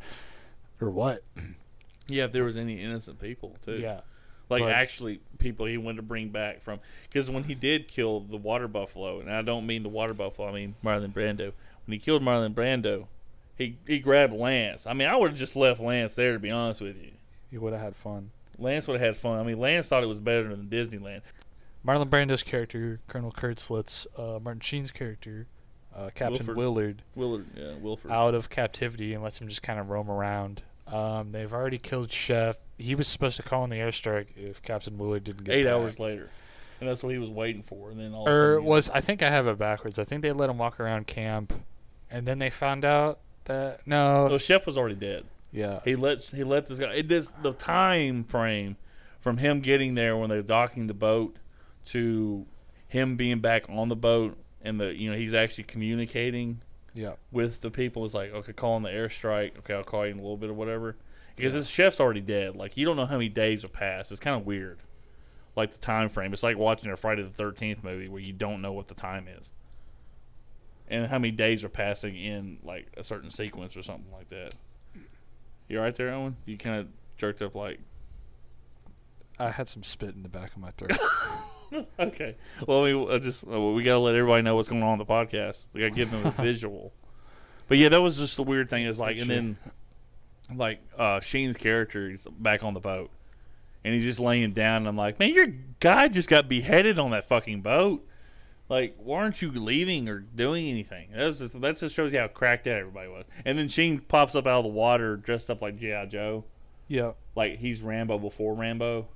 or 0.80 0.90
what. 0.90 1.24
Yeah, 2.08 2.26
if 2.26 2.32
there 2.32 2.44
was 2.44 2.58
any 2.58 2.82
innocent 2.82 3.20
people 3.20 3.56
too. 3.64 3.80
Yeah. 3.80 4.02
Like 4.50 4.64
But- 4.64 4.72
actually 4.72 5.20
people 5.38 5.66
he 5.68 5.78
wanted 5.78 5.98
to 5.98 6.02
bring 6.04 6.30
back 6.30 6.62
from 6.62 6.80
because 7.04 7.30
when 7.30 7.44
he 7.46 7.56
did 7.56 7.88
kill 7.88 8.20
the 8.22 8.36
water 8.38 8.68
buffalo 8.68 9.20
and 9.22 9.32
i 9.32 9.42
don't 9.42 9.66
mean 9.66 9.84
the 9.84 9.90
water 9.90 10.14
buffalo 10.14 10.50
i 10.50 10.52
mean 10.52 10.76
marlon 10.84 11.14
brando 11.14 11.54
when 11.86 11.94
he 11.94 11.98
killed 12.00 12.22
marlon 12.22 12.54
brando 12.54 13.08
he 13.58 13.78
he 13.88 14.00
grabbed 14.00 14.34
lance 14.34 14.86
i 14.86 14.92
mean 14.94 15.08
i 15.08 15.16
would 15.16 15.30
have 15.32 15.40
just 15.40 15.56
left 15.56 15.80
lance 15.80 16.16
there 16.16 16.34
to 16.34 16.40
be 16.40 16.52
honest 16.52 16.82
with 16.82 17.02
you 17.02 17.12
He 17.50 17.58
would 17.58 17.72
have 17.74 17.82
had 17.82 17.96
fun. 17.96 18.32
lance 18.58 18.86
would 18.88 19.00
have 19.00 19.16
had 19.16 19.18
fun 19.18 19.40
i 19.40 19.44
mean 19.44 19.60
lance 19.60 19.88
thought 19.88 20.04
it 20.04 20.08
was 20.08 20.20
better 20.20 20.50
than 20.56 20.68
disneyland 20.68 21.22
Marlon 21.88 22.10
Brando's 22.10 22.44
character, 22.44 23.00
Colonel 23.08 23.32
Kurtz, 23.32 23.70
lets 23.72 24.06
uh, 24.18 24.38
Martin 24.44 24.60
Sheen's 24.60 24.92
character, 24.92 25.48
uh, 25.96 26.10
Captain 26.14 26.46
Wilford. 26.46 26.58
Willard, 26.58 27.02
willard 27.16 27.46
yeah 27.56 27.76
wilford 27.76 28.12
out 28.12 28.36
of 28.36 28.50
captivity 28.50 29.14
and 29.14 29.24
lets 29.24 29.40
him 29.40 29.48
just 29.48 29.64
kind 29.64 29.80
of 29.80 29.90
roam 29.90 30.12
around. 30.12 30.62
Um, 30.92 31.32
they've 31.32 31.52
already 31.52 31.78
killed 31.78 32.12
Chef. 32.12 32.58
He 32.78 32.96
was 32.96 33.08
supposed 33.08 33.38
to 33.38 33.44
call 33.44 33.64
in 33.64 33.70
the 33.70 33.78
airstrike 33.78 34.28
if 34.36 34.62
Captain 34.62 34.98
Willard 34.98 35.24
didn't 35.24 35.44
get 35.44 35.56
eight 35.56 35.64
back. 35.66 35.74
hours 35.74 36.00
later 36.00 36.30
and 36.80 36.90
that's 36.90 37.04
what 37.04 37.12
he 37.12 37.18
was 37.20 37.30
waiting 37.30 37.62
for 37.62 37.90
and 37.92 38.00
then 38.00 38.14
all 38.14 38.26
of 38.28 38.34
a 38.34 38.38
Or 38.40 38.60
he- 38.62 38.66
was 38.66 38.90
I 38.90 39.02
think 39.02 39.22
I 39.22 39.30
have 39.30 39.48
it 39.48 39.58
backwards. 39.58 40.00
I 40.00 40.04
think 40.06 40.22
they 40.22 40.32
let 40.32 40.50
him 40.50 40.58
walk 40.58 40.80
around 40.80 41.08
camp, 41.08 41.54
and 42.10 42.26
then 42.26 42.40
they 42.40 42.50
found 42.50 42.86
out 42.86 43.20
that 43.46 43.86
no, 43.86 44.30
the 44.30 44.40
chef 44.40 44.66
was 44.66 44.78
already 44.78 44.96
dead 44.96 45.26
yeah, 45.52 45.80
He 45.84 45.96
let 45.96 46.22
he 46.22 46.44
let 46.44 46.68
this 46.68 46.78
guy. 46.80 46.94
It 46.94 47.12
is 47.12 47.34
the 47.42 47.54
time 47.54 48.24
frame 48.24 48.78
from 49.20 49.38
him 49.38 49.60
getting 49.62 49.96
there 49.96 50.16
when 50.16 50.30
they're 50.30 50.42
docking 50.44 50.88
the 50.88 50.94
boat 50.94 51.36
to 51.88 52.46
him 52.88 53.16
being 53.18 53.40
back 53.40 53.66
on 53.68 53.90
the 53.90 53.96
boat 53.96 54.38
and 54.62 54.80
the 54.80 54.96
you 54.96 55.12
know 55.12 55.18
he's 55.18 55.34
actually 55.34 55.64
communicating 55.66 56.62
yeah, 56.94 57.14
with 57.32 57.62
the 57.62 57.72
people 57.72 58.06
is 58.06 58.14
like 58.14 58.34
okay 58.34 58.54
calling 58.54 58.84
the 58.84 58.90
airstrike 58.90 59.58
okay 59.60 59.74
I'll 59.74 59.84
call 59.84 60.06
you 60.06 60.12
in 60.12 60.20
a 60.20 60.22
little 60.22 60.38
bit 60.38 60.50
or 60.50 60.54
whatever 60.54 60.96
because 61.36 61.54
this 61.54 61.68
chef's 61.68 62.00
already 62.00 62.22
dead 62.22 62.56
like 62.56 62.78
you 62.78 62.86
don't 62.86 62.96
know 62.96 63.06
how 63.06 63.18
many 63.18 63.30
days 63.30 63.62
have 63.62 63.74
passed 63.74 64.12
it's 64.12 64.20
kind 64.20 64.40
of 64.40 64.46
weird 64.46 64.80
like 65.56 65.72
the 65.72 65.78
time 65.78 66.10
frame 66.10 66.34
it's 66.34 66.44
like 66.44 66.58
watching 66.58 66.92
a 66.92 66.98
Friday 66.98 67.24
the 67.24 67.30
Thirteenth 67.30 67.84
movie 67.84 68.10
where 68.10 68.22
you 68.22 68.34
don't 68.34 68.62
know 68.62 68.74
what 68.74 68.88
the 68.88 68.96
time 68.96 69.28
is 69.28 69.52
and 70.90 71.06
how 71.06 71.20
many 71.20 71.32
days 71.32 71.64
are 71.64 71.70
passing 71.70 72.16
in 72.16 72.58
like 72.64 72.88
a 72.98 73.04
certain 73.04 73.32
sequence 73.32 73.78
or 73.78 73.84
something 73.84 74.12
like 74.12 74.30
that. 74.30 74.56
You 75.68 75.80
right 75.80 75.94
there, 75.94 76.12
Owen? 76.14 76.36
You 76.46 76.58
kind 76.58 76.80
of 76.80 76.88
jerked 77.18 77.42
up 77.42 77.56
like. 77.56 77.80
I 79.38 79.52
had 79.52 79.70
some 79.70 79.84
spit 79.84 80.16
in 80.16 80.24
the 80.24 80.30
back 80.30 80.52
of 80.52 80.58
my 80.58 80.72
throat. 80.72 81.00
okay. 82.00 82.36
Well, 82.68 82.84
we 82.84 82.94
uh, 82.94 83.20
just 83.20 83.46
uh, 83.48 83.60
we 83.60 83.84
gotta 83.84 84.00
let 84.00 84.16
everybody 84.16 84.42
know 84.42 84.56
what's 84.56 84.70
going 84.70 84.84
on 84.84 84.94
in 84.94 85.00
the 85.00 85.06
podcast. 85.06 85.66
We 85.74 85.82
gotta 85.82 85.92
give 85.92 86.12
them 86.12 86.26
a 86.26 86.32
visual. 86.42 86.94
But 87.68 87.78
yeah, 87.78 87.90
that 87.90 88.02
was 88.02 88.18
just 88.18 88.36
the 88.36 88.44
weird 88.44 88.70
thing. 88.70 88.86
Is 88.86 89.00
like, 89.00 89.18
and 89.18 89.30
then 89.30 89.58
like 90.56 90.82
uh 90.98 91.20
Sheen's 91.20 91.58
character, 91.58 92.10
he's 92.10 92.26
back 92.40 92.64
on 92.64 92.74
the 92.74 92.80
boat, 92.80 93.12
and 93.84 93.94
he's 93.94 94.04
just 94.04 94.20
laying 94.20 94.54
down. 94.54 94.78
And 94.78 94.88
I'm 94.88 94.98
like, 94.98 95.20
man, 95.20 95.34
your 95.34 95.48
guy 95.80 96.08
just 96.08 96.30
got 96.30 96.48
beheaded 96.48 96.98
on 97.00 97.12
that 97.12 97.26
fucking 97.26 97.62
boat. 97.62 98.06
Like, 98.70 98.96
why 99.00 99.22
aren't 99.24 99.42
you 99.42 99.52
leaving 99.52 100.08
or 100.08 100.20
doing 100.20 100.68
anything? 100.70 101.10
That 101.16 101.26
was 101.26 101.40
just, 101.40 101.60
that 101.60 101.78
just 101.78 101.96
shows 101.96 102.14
you 102.14 102.20
how 102.20 102.28
cracked 102.28 102.68
out 102.68 102.78
everybody 102.78 103.10
was. 103.10 103.26
And 103.44 103.58
then 103.58 103.68
Sheen 103.68 104.00
pops 104.00 104.36
up 104.36 104.46
out 104.46 104.60
of 104.60 104.64
the 104.66 104.70
water 104.70 105.18
dressed 105.18 105.50
up 105.50 105.64
like 105.64 105.78
G.I. 105.80 106.06
Joe. 106.06 106.44
yeah, 106.88 107.14
Like 107.36 107.58
he's 107.58 107.82
Rambo 107.82 108.20
before 108.20 108.54
Rambo. 108.54 109.08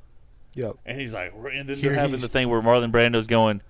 Yeah. 0.53 0.71
And 0.85 0.99
he's 0.99 1.13
like, 1.13 1.33
and 1.33 1.67
then 1.69 1.77
Here 1.77 1.91
they're 1.91 1.99
having 1.99 2.19
the 2.21 2.27
thing 2.27 2.49
where 2.49 2.61
Marlon 2.61 2.91
Brando's 2.91 3.27
going. 3.27 3.61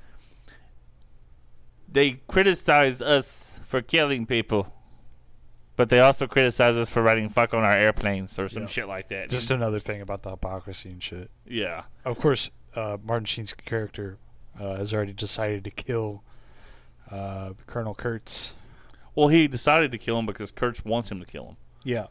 They 1.88 2.22
criticize 2.28 3.02
us 3.02 3.52
for 3.68 3.82
killing 3.82 4.26
people, 4.26 4.74
but 5.76 5.90
they 5.90 6.00
also 6.00 6.28
criticize 6.28 6.76
us 6.76 6.90
for 6.90 7.02
writing 7.04 7.30
"fuck" 7.30 7.54
on 7.54 7.64
our 7.64 7.74
airplanes 7.74 8.38
or 8.40 8.50
some 8.50 8.64
Yeah. 8.64 8.68
shit 8.70 8.88
like 8.88 9.10
that. 9.10 9.30
Just 9.30 9.52
another 9.52 9.80
thing 9.80 10.02
about 10.02 10.24
the 10.24 10.32
hypocrisy 10.32 10.90
and 10.90 11.04
shit. 11.04 11.30
yeah, 11.46 11.84
Of 12.06 12.20
course, 12.20 12.50
uh, 12.76 12.98
Martin 13.04 13.26
Sheen's 13.26 13.54
character 13.54 14.18
uh, 14.60 14.76
has 14.78 14.94
already 14.94 15.14
decided 15.14 15.64
to 15.66 15.72
kill 15.72 16.24
uh, 17.12 17.54
Colonel 17.68 17.94
Kurtz. 17.94 18.54
well, 19.14 19.28
he 19.28 19.48
decided 19.48 19.92
to 19.92 19.98
kill 20.00 20.18
him 20.18 20.26
because 20.26 20.52
Kurtz 20.52 20.84
wants 20.84 21.12
him 21.12 21.20
to 21.20 21.26
kill 21.26 21.46
him. 21.50 21.58
Yeah. 21.84 22.08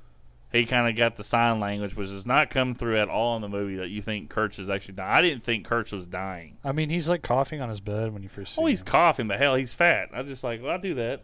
He 0.53 0.67
kind 0.67 0.89
of 0.89 0.97
got 0.97 1.17
the 1.17 1.25
sign 1.25 1.61
language, 1.61 1.97
which 1.97 2.09
does 2.09 2.27
not 2.27 2.51
come 2.51 2.75
through 2.75 2.99
at 2.99 3.09
all 3.09 3.37
in 3.37 3.43
the 3.43 3.49
movie 3.49 3.77
that 3.77 3.89
you 3.89 4.03
think 4.03 4.29
Kurtz 4.29 4.59
is 4.59 4.69
actually 4.69 4.95
dying. 4.95 5.11
I 5.11 5.23
didn't 5.23 5.43
think 5.43 5.65
Kurtz 5.67 5.93
was 5.93 6.07
dying. 6.07 6.59
I 6.63 6.73
mean, 6.73 6.91
he's 6.91 7.09
like 7.09 7.23
coughing 7.23 7.61
on 7.63 7.71
his 7.71 7.81
bed 7.81 8.13
when 8.13 8.23
you 8.23 8.29
first 8.29 8.55
see 8.55 8.63
Oh, 8.63 8.67
he's 8.67 8.83
him. 8.83 8.87
coughing, 8.87 9.29
but 9.29 9.39
hell, 9.39 9.55
he's 9.55 9.73
fat. 9.73 10.11
I 10.13 10.21
was 10.21 10.29
just 10.29 10.45
like, 10.45 10.63
well, 10.63 10.73
I 10.73 10.77
do 10.77 10.95
that. 10.97 11.23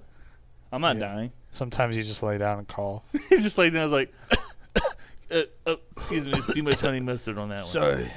I'm 0.72 0.80
not 0.80 0.96
Yeah. 0.96 1.06
dying. 1.14 1.32
Sometimes 1.50 1.96
you 1.96 2.02
just 2.02 2.22
lay 2.22 2.38
down 2.38 2.58
and 2.58 2.68
cough. 2.68 3.02
He's 3.30 3.42
just 3.42 3.56
laying 3.56 3.72
down. 3.72 3.80
I 3.80 3.84
was 3.84 3.92
like, 3.92 4.12
uh, 5.30 5.42
uh, 5.66 5.76
excuse 5.96 6.26
me, 6.26 6.32
there's 6.32 6.46
too 6.46 6.62
much 6.62 6.80
honey 6.80 7.00
mustard 7.00 7.38
on 7.38 7.48
that 7.48 7.60
one. 7.62 7.66
Sorry. 7.66 8.10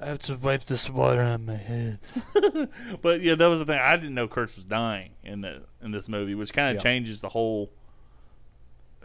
I 0.00 0.06
have 0.06 0.18
to 0.20 0.36
wipe 0.36 0.64
this 0.64 0.88
water 0.90 1.22
on 1.22 1.44
my 1.46 1.56
head. 1.56 1.98
but 3.02 3.20
yeah, 3.20 3.34
that 3.36 3.46
was 3.46 3.60
the 3.60 3.64
thing. 3.66 3.78
I 3.80 3.96
didn't 3.96 4.14
know 4.14 4.26
Kurtz 4.28 4.56
was 4.56 4.64
dying 4.64 5.10
in 5.24 5.40
the 5.40 5.62
in 5.82 5.90
this 5.92 6.08
movie, 6.08 6.34
which 6.34 6.52
kind 6.52 6.70
of 6.70 6.76
Yeah. 6.76 6.82
changes 6.90 7.20
the 7.20 7.28
whole 7.28 7.70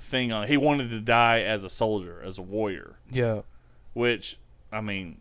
thing. 0.01 0.31
On 0.31 0.47
he 0.47 0.57
wanted 0.57 0.89
to 0.91 0.99
die 0.99 1.41
as 1.41 1.63
a 1.63 1.69
soldier, 1.69 2.21
as 2.25 2.37
a 2.37 2.41
warrior, 2.41 2.97
Yeah. 3.11 3.41
which 3.93 4.37
I 4.71 4.81
mean, 4.81 5.17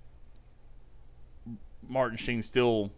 Martin 1.89 2.17
Sheen 2.17 2.43
still 2.43 2.91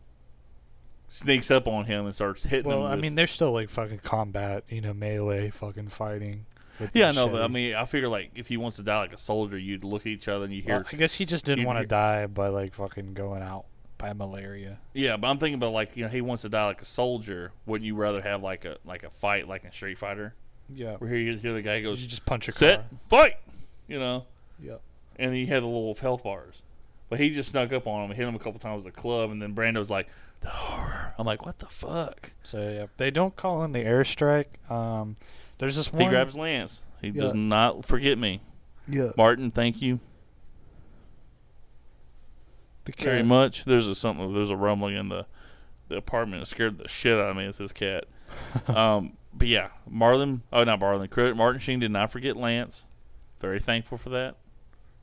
sneaks 1.08 1.50
up 1.50 1.66
on 1.66 1.84
him 1.86 2.06
and 2.06 2.14
starts 2.14 2.44
hitting 2.44 2.70
him. 2.70 2.78
Well, 2.78 2.86
I 2.86 2.96
mean, 2.96 3.14
they're 3.14 3.26
still 3.26 3.52
like 3.52 3.70
fucking 3.70 3.98
combat, 3.98 4.64
you 4.68 4.80
know, 4.80 4.94
melee 4.94 5.50
fucking 5.50 5.88
fighting. 5.88 6.46
yeah, 6.94 7.10
the 7.12 7.26
no, 7.26 7.28
but 7.28 7.42
I 7.42 7.48
mean, 7.48 7.74
I 7.74 7.84
figure 7.86 8.08
like 8.08 8.30
if 8.34 8.48
he 8.48 8.56
wants 8.56 8.76
to 8.76 8.82
die 8.82 8.98
like 8.98 9.12
a 9.12 9.18
soldier, 9.18 9.58
you'd 9.58 9.84
look 9.84 10.02
at 10.02 10.06
each 10.08 10.28
other 10.28 10.44
and 10.44 10.54
you 10.54 10.62
hear 10.62 10.76
Well, 10.76 10.84
I 10.92 10.96
guess 10.96 11.14
he 11.14 11.24
just 11.26 11.44
didn't 11.44 11.64
want 11.64 11.78
to 11.80 11.86
die 11.86 12.26
by 12.26 12.48
like 12.48 12.74
fucking 12.74 13.14
going 13.14 13.42
out 13.42 13.64
by 13.98 14.12
malaria. 14.12 14.78
Yeah, 14.94 15.16
but 15.16 15.26
I'm 15.26 15.38
thinking 15.38 15.54
about 15.56 15.72
like 15.72 15.96
you 15.96 16.04
know 16.04 16.08
he 16.10 16.20
wants 16.20 16.42
to 16.42 16.48
die 16.48 16.66
like 16.66 16.80
a 16.82 16.86
soldier. 16.86 17.52
Wouldn't 17.66 17.84
you 17.86 17.96
rather 17.96 18.22
have 18.22 18.42
like 18.42 18.64
a 18.64 18.76
like 18.84 19.02
a 19.02 19.10
fight 19.10 19.48
like 19.48 19.64
in 19.64 19.72
Street 19.72 19.98
Fighter 19.98 20.34
Yeah. 20.72 20.96
where 20.96 21.08
here 21.10 21.18
you 21.18 21.36
hear 21.36 21.52
the 21.52 21.62
guy 21.62 21.80
goes, 21.80 22.00
You 22.02 22.08
just 22.08 22.26
punch 22.26 22.48
a 22.48 22.52
set 22.52 22.80
car. 22.90 22.98
fight, 23.08 23.36
you 23.86 23.98
know, 23.98 24.26
Yep. 24.62 24.80
and 25.16 25.34
he 25.34 25.46
had 25.46 25.62
the 25.62 25.66
little 25.66 25.94
health 25.94 26.22
bars, 26.24 26.62
but 27.08 27.18
he 27.20 27.30
just 27.30 27.50
snuck 27.50 27.72
up 27.72 27.86
on 27.86 28.04
him, 28.04 28.10
and 28.10 28.18
hit 28.18 28.28
him 28.28 28.34
a 28.34 28.38
couple 28.38 28.58
times 28.60 28.84
with 28.84 28.94
a 28.94 29.00
club, 29.00 29.30
and 29.30 29.40
then 29.40 29.54
Brando's 29.54 29.90
like, 29.90 30.08
the 30.40 30.48
horror. 30.50 31.14
I'm 31.18 31.26
like, 31.26 31.44
what 31.44 31.58
the 31.58 31.66
fuck? 31.66 32.30
So 32.44 32.60
yeah, 32.60 32.86
they 32.96 33.10
don't 33.10 33.34
call 33.34 33.64
in 33.64 33.72
the 33.72 33.80
airstrike. 33.80 34.70
Um, 34.70 35.16
there's 35.58 35.74
this 35.74 35.92
one. 35.92 36.02
He 36.02 36.08
grabs 36.08 36.36
Lance. 36.36 36.84
He 37.02 37.10
does 37.10 37.34
not 37.34 37.84
forget 37.84 38.18
me. 38.18 38.40
yeah, 38.86 39.10
Martin, 39.16 39.50
thank 39.50 39.82
you 39.82 39.98
the 42.84 42.92
very 42.96 43.18
cat. 43.18 43.26
much. 43.26 43.64
There's 43.64 43.88
a 43.88 43.94
something. 43.94 44.32
There's 44.32 44.50
a 44.50 44.56
rumbling 44.56 44.96
in 44.96 45.08
the 45.08 45.26
the 45.88 45.96
apartment. 45.96 46.42
It 46.42 46.46
scared 46.46 46.78
the 46.78 46.88
shit 46.88 47.14
out 47.18 47.30
of 47.30 47.36
me. 47.36 47.44
It's 47.46 47.58
his 47.58 47.72
cat. 47.72 48.04
um, 48.68 49.16
but 49.34 49.48
yeah, 49.48 49.68
Marlon. 49.90 50.40
Oh, 50.52 50.64
not 50.64 50.80
Marlon. 50.80 51.36
Martin 51.36 51.60
Sheen 51.60 51.80
did 51.80 51.90
not 51.90 52.10
forget 52.10 52.36
Lance. 52.36 52.86
Very 53.40 53.60
thankful 53.60 53.98
for 53.98 54.10
that. 54.10 54.36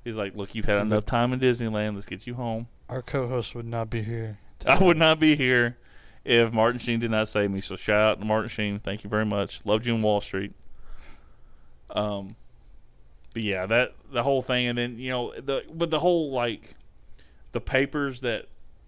He's 0.04 0.18
like, 0.18 0.36
look, 0.36 0.54
you've 0.54 0.66
had 0.66 0.82
enough 0.82 1.06
time 1.06 1.34
in 1.34 1.40
Disneyland. 1.40 1.96
Let's 1.96 2.06
get 2.06 2.28
you 2.28 2.36
home. 2.36 2.68
Our 2.90 3.02
co-host 3.02 3.56
would 3.56 3.66
not 3.66 3.90
be 3.90 4.04
here. 4.04 4.38
I 4.66 4.78
would 4.84 4.98
not 4.98 5.20
be 5.20 5.36
here 5.36 5.78
if 6.24 6.54
Martin 6.54 6.80
Sheen 6.80 7.00
did 7.00 7.12
not 7.12 7.28
save 7.28 7.50
me. 7.50 7.62
So 7.62 7.76
shout 7.76 8.00
out 8.00 8.20
to 8.20 8.26
Martin 8.26 8.50
Sheen. 8.50 8.80
Thank 8.80 9.04
you 9.04 9.10
very 9.10 9.26
much. 9.26 9.66
Loved 9.66 9.86
you 9.88 9.96
in 9.96 10.02
Wall 10.02 10.22
Street. 10.22 10.54
Um, 11.90 12.36
but 13.34 13.44
yeah, 13.44 13.66
that 13.66 13.94
the 14.12 14.24
whole 14.24 14.42
thing, 14.42 14.68
and 14.68 14.78
then 14.78 14.98
you 14.98 15.10
know 15.12 15.34
the 15.40 15.64
but 15.74 15.90
the 15.90 16.00
whole 16.00 16.32
like 16.32 16.76
the 17.52 17.62
papers 17.62 18.22
that 18.22 18.46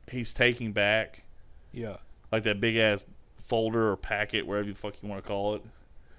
he's 0.10 0.34
taking 0.34 0.72
back, 0.72 1.24
Yeah. 1.72 1.98
like 2.32 2.44
that 2.44 2.60
big 2.60 2.76
ass 2.78 3.04
folder 3.48 3.92
or 3.92 3.98
packet, 3.98 4.46
wherever 4.46 4.68
the 4.68 4.76
fuck 4.76 4.96
you 5.02 5.10
want 5.10 5.24
to 5.24 5.28
call 5.28 5.56
it. 5.56 5.64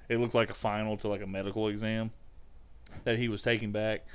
It 0.09 0.19
looked 0.19 0.35
like 0.35 0.51
a 0.51 0.55
final 0.55 0.97
to 0.99 1.09
like 1.09 1.23
a 1.23 1.27
medical 1.27 1.69
exam 1.69 2.11
that 3.05 3.19
he 3.19 3.29
was 3.29 3.43
taking 3.43 3.73
back. 3.73 4.07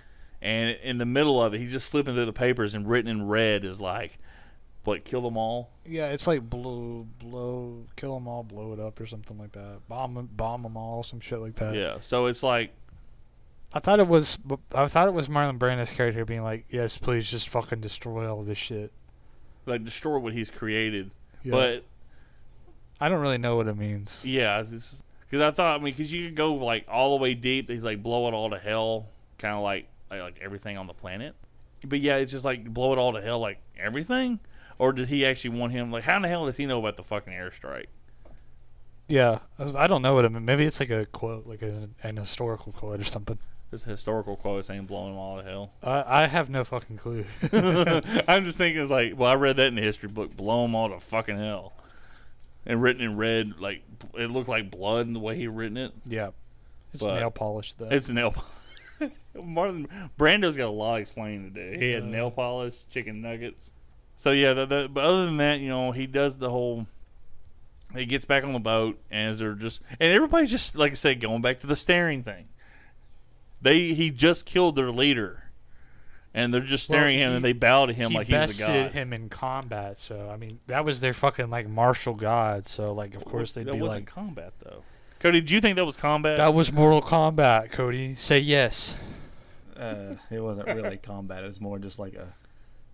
And 0.42 0.78
in 0.84 0.98
the 0.98 1.06
middle 1.06 1.42
of 1.42 1.54
it, 1.54 1.60
he's 1.60 1.72
just 1.72 1.88
flipping 1.90 2.16
through 2.16 2.26
the 2.26 2.34
papers, 2.34 2.74
and 2.74 2.88
written 2.90 3.10
in 3.10 3.28
red 3.28 3.64
is 3.64 3.80
like, 3.80 4.18
"What? 4.84 5.06
Kill 5.06 5.22
them 5.22 5.38
all." 5.38 5.70
Yeah, 5.86 6.08
it's 6.10 6.28
like 6.28 6.50
blow, 6.50 7.08
blow, 7.20 7.86
kill 7.96 8.16
them 8.16 8.28
all, 8.28 8.44
blow 8.44 8.74
it 8.74 8.80
up, 8.80 9.00
or 9.00 9.06
something 9.06 9.38
like 9.38 9.54
that. 9.54 9.88
Bomb, 9.88 10.18
'em- 10.18 10.30
bomb 10.36 10.64
them 10.64 10.76
all, 10.76 11.02
some 11.04 11.22
shit 11.22 11.40
like 11.40 11.56
that. 11.56 11.76
Yeah. 11.76 11.98
So 12.02 12.26
it's 12.26 12.44
like, 12.44 12.74
I 13.74 13.80
thought 13.80 14.00
it 14.02 14.08
was, 14.08 14.38
I 14.76 14.88
thought 14.88 15.08
it 15.08 15.14
was 15.14 15.30
Marlon 15.30 15.58
Brando's 15.58 15.92
character 15.92 16.26
being 16.26 16.44
like, 16.44 16.66
"Yes, 16.70 16.98
please, 16.98 17.30
just 17.30 17.48
fucking 17.48 17.80
destroy 17.82 18.30
all 18.30 18.44
this 18.44 18.58
shit." 18.58 18.92
like 19.66 19.86
destroy 19.86 20.18
what 20.18 20.34
he's 20.34 20.52
created. 20.52 21.10
Yeah. 21.42 21.52
But 21.52 21.86
I 23.04 23.10
don't 23.10 23.20
really 23.20 23.38
know 23.38 23.58
what 23.58 23.68
it 23.68 23.76
means. 23.76 24.22
yeah, 24.24 24.62
because 24.62 25.04
I 25.42 25.52
thought, 25.52 25.82
I 25.82 25.84
mean, 25.84 25.94
because 25.94 26.14
you 26.14 26.28
could 26.28 26.36
go 26.36 26.54
like 26.54 26.86
all 26.88 27.18
the 27.18 27.22
way 27.22 27.34
deep. 27.34 27.70
He's 27.70 27.84
like 27.84 28.02
blow 28.02 28.30
it 28.30 28.34
all 28.34 28.50
to 28.52 28.58
hell, 28.58 29.08
kind 29.38 29.56
of 29.56 29.62
like, 29.62 29.88
like 30.10 30.22
like 30.22 30.40
everything 30.42 30.78
on 30.78 30.88
the 30.88 30.94
planet. 30.94 31.36
But 31.86 32.00
yeah, 32.00 32.16
it's 32.16 32.32
just 32.32 32.46
like 32.46 32.74
blow 32.74 32.94
it 32.94 32.98
all 32.98 33.12
to 33.12 33.22
hell, 33.22 33.40
like 33.40 33.60
everything. 33.78 34.40
Or 34.80 34.94
did 34.94 35.10
he 35.10 35.26
actually 35.26 35.60
want 35.60 35.74
him? 35.74 35.92
Like, 35.92 36.04
how 36.06 36.16
in 36.16 36.22
the 36.22 36.30
hell 36.30 36.46
does 36.46 36.56
he 36.56 36.66
know 36.66 36.80
about 36.80 36.96
the 36.96 37.04
fucking 37.04 37.34
airstrike? 37.34 37.88
Yeah, 39.10 39.40
I 39.60 39.88
don't 39.88 40.02
know 40.02 40.14
what 40.14 40.24
it 40.24 40.32
means. 40.32 40.46
Maybe 40.46 40.66
it's 40.66 40.80
like 40.80 40.90
a 40.90 41.06
quote, 41.06 41.46
like 41.46 41.62
a, 41.62 41.90
an 42.04 42.16
historical 42.18 42.72
quote 42.72 43.02
or 43.02 43.04
something. 43.04 43.38
This 43.70 43.84
historical 43.84 44.36
quote 44.38 44.64
saying 44.66 44.86
blow 44.86 45.10
him 45.10 45.18
all 45.18 45.38
to 45.38 45.44
hell. 45.44 45.72
I 45.84 46.24
I 46.24 46.28
have 46.28 46.50
no 46.50 46.64
fucking 46.64 46.98
clue. 46.98 47.26
I'm 47.52 48.46
just 48.46 48.58
thinking, 48.58 48.82
it's 48.84 48.92
like, 48.92 49.18
well, 49.18 49.30
I 49.30 49.36
read 49.36 49.58
that 49.58 49.68
in 49.68 49.76
the 49.76 49.82
history 49.82 50.10
book. 50.10 50.38
Blow 50.38 50.62
them 50.62 50.74
all 50.76 50.90
to 50.90 51.00
fucking 51.00 51.38
hell, 51.38 51.74
and 52.66 52.82
written 52.82 53.02
in 53.02 53.18
red, 53.18 53.60
like 53.60 53.84
it 54.18 54.30
looked 54.30 54.50
like 54.50 54.72
blood 54.72 55.08
in 55.08 55.14
the 55.14 55.20
way 55.20 55.36
he 55.36 55.48
written 55.48 55.78
it. 55.78 55.94
yeah, 56.06 56.30
it's 56.94 57.04
But 57.04 57.20
nail 57.20 57.32
polish 57.32 57.74
though. 57.74 57.90
It's 57.90 58.10
nail. 58.10 58.34
Marlon 59.36 59.88
Brando's 60.18 60.56
got 60.56 60.68
a 60.68 60.70
lot 60.70 61.02
explaining 61.02 61.54
to 61.54 61.72
do. 61.72 61.80
He 61.80 61.92
had 61.92 62.06
nail 62.06 62.32
polish, 62.32 62.76
chicken 62.90 63.22
nuggets. 63.22 63.72
So 64.18 64.32
yeah, 64.32 64.54
the, 64.54 64.66
the, 64.66 64.90
but 64.92 65.04
other 65.04 65.26
than 65.26 65.38
that, 65.38 65.60
you 65.60 65.70
know, 65.70 65.92
he 65.92 66.08
does 66.08 66.38
the 66.38 66.50
whole. 66.50 66.88
He 67.96 68.06
gets 68.06 68.26
back 68.26 68.44
on 68.44 68.54
the 68.54 68.60
boat, 68.60 68.98
and 69.12 69.32
as 69.32 69.40
they're 69.40 69.54
just, 69.54 69.82
and 70.00 70.12
everybody's 70.12 70.50
just 70.50 70.76
like 70.76 70.94
I 70.94 70.96
said, 70.96 71.20
going 71.20 71.42
back 71.42 71.60
to 71.60 71.68
the 71.68 71.76
staring 71.76 72.24
thing. 72.24 72.48
They 73.62 73.94
he 73.94 74.10
just 74.10 74.46
killed 74.46 74.76
their 74.76 74.92
leader, 74.92 75.43
and 76.34 76.54
they're 76.54 76.62
just 76.62 76.90
Well, 76.90 77.00
staring 77.00 77.18
at 77.22 77.26
him, 77.26 77.30
he- 77.32 77.36
and 77.38 77.46
they 77.46 77.54
bow 77.54 77.86
to 77.86 77.94
him 77.94 78.12
he 78.12 78.18
like 78.18 78.28
he's 78.28 78.34
bested 78.34 78.66
the 78.68 78.84
god. 78.84 78.92
him 78.94 79.14
in 79.14 79.30
combat, 79.30 79.98
so 79.98 80.30
I 80.30 80.38
mean 80.38 80.60
that 80.68 80.84
was 80.86 81.00
their 81.02 81.14
fucking 81.14 81.50
like 81.50 81.68
martial 81.68 82.16
god. 82.16 82.66
So 82.68 82.92
like 82.94 83.16
of 83.16 83.24
course 83.26 83.54
they'd 83.54 83.66
that 83.66 83.74
be 83.74 83.82
wasn't 83.82 84.06
like, 84.06 84.14
combat 84.14 84.54
though. 84.64 84.84
Cody, 85.20 85.40
do 85.42 85.54
you 85.54 85.62
think 85.62 85.78
that 85.78 85.86
was 85.86 85.96
combat? 85.96 86.36
"That 86.38 86.54
was 86.54 86.72
Mortal 86.74 87.02
Kombat." 87.02 87.72
Cody, 87.72 88.14
say 88.16 88.40
yes. 88.40 88.94
Uh, 89.78 90.16
it 90.30 90.40
wasn't 90.42 90.68
really 90.68 90.98
combat. 91.02 91.44
It 91.44 91.48
was 91.48 91.62
more 91.62 91.80
just 91.80 91.98
like 91.98 92.14
a 92.16 92.34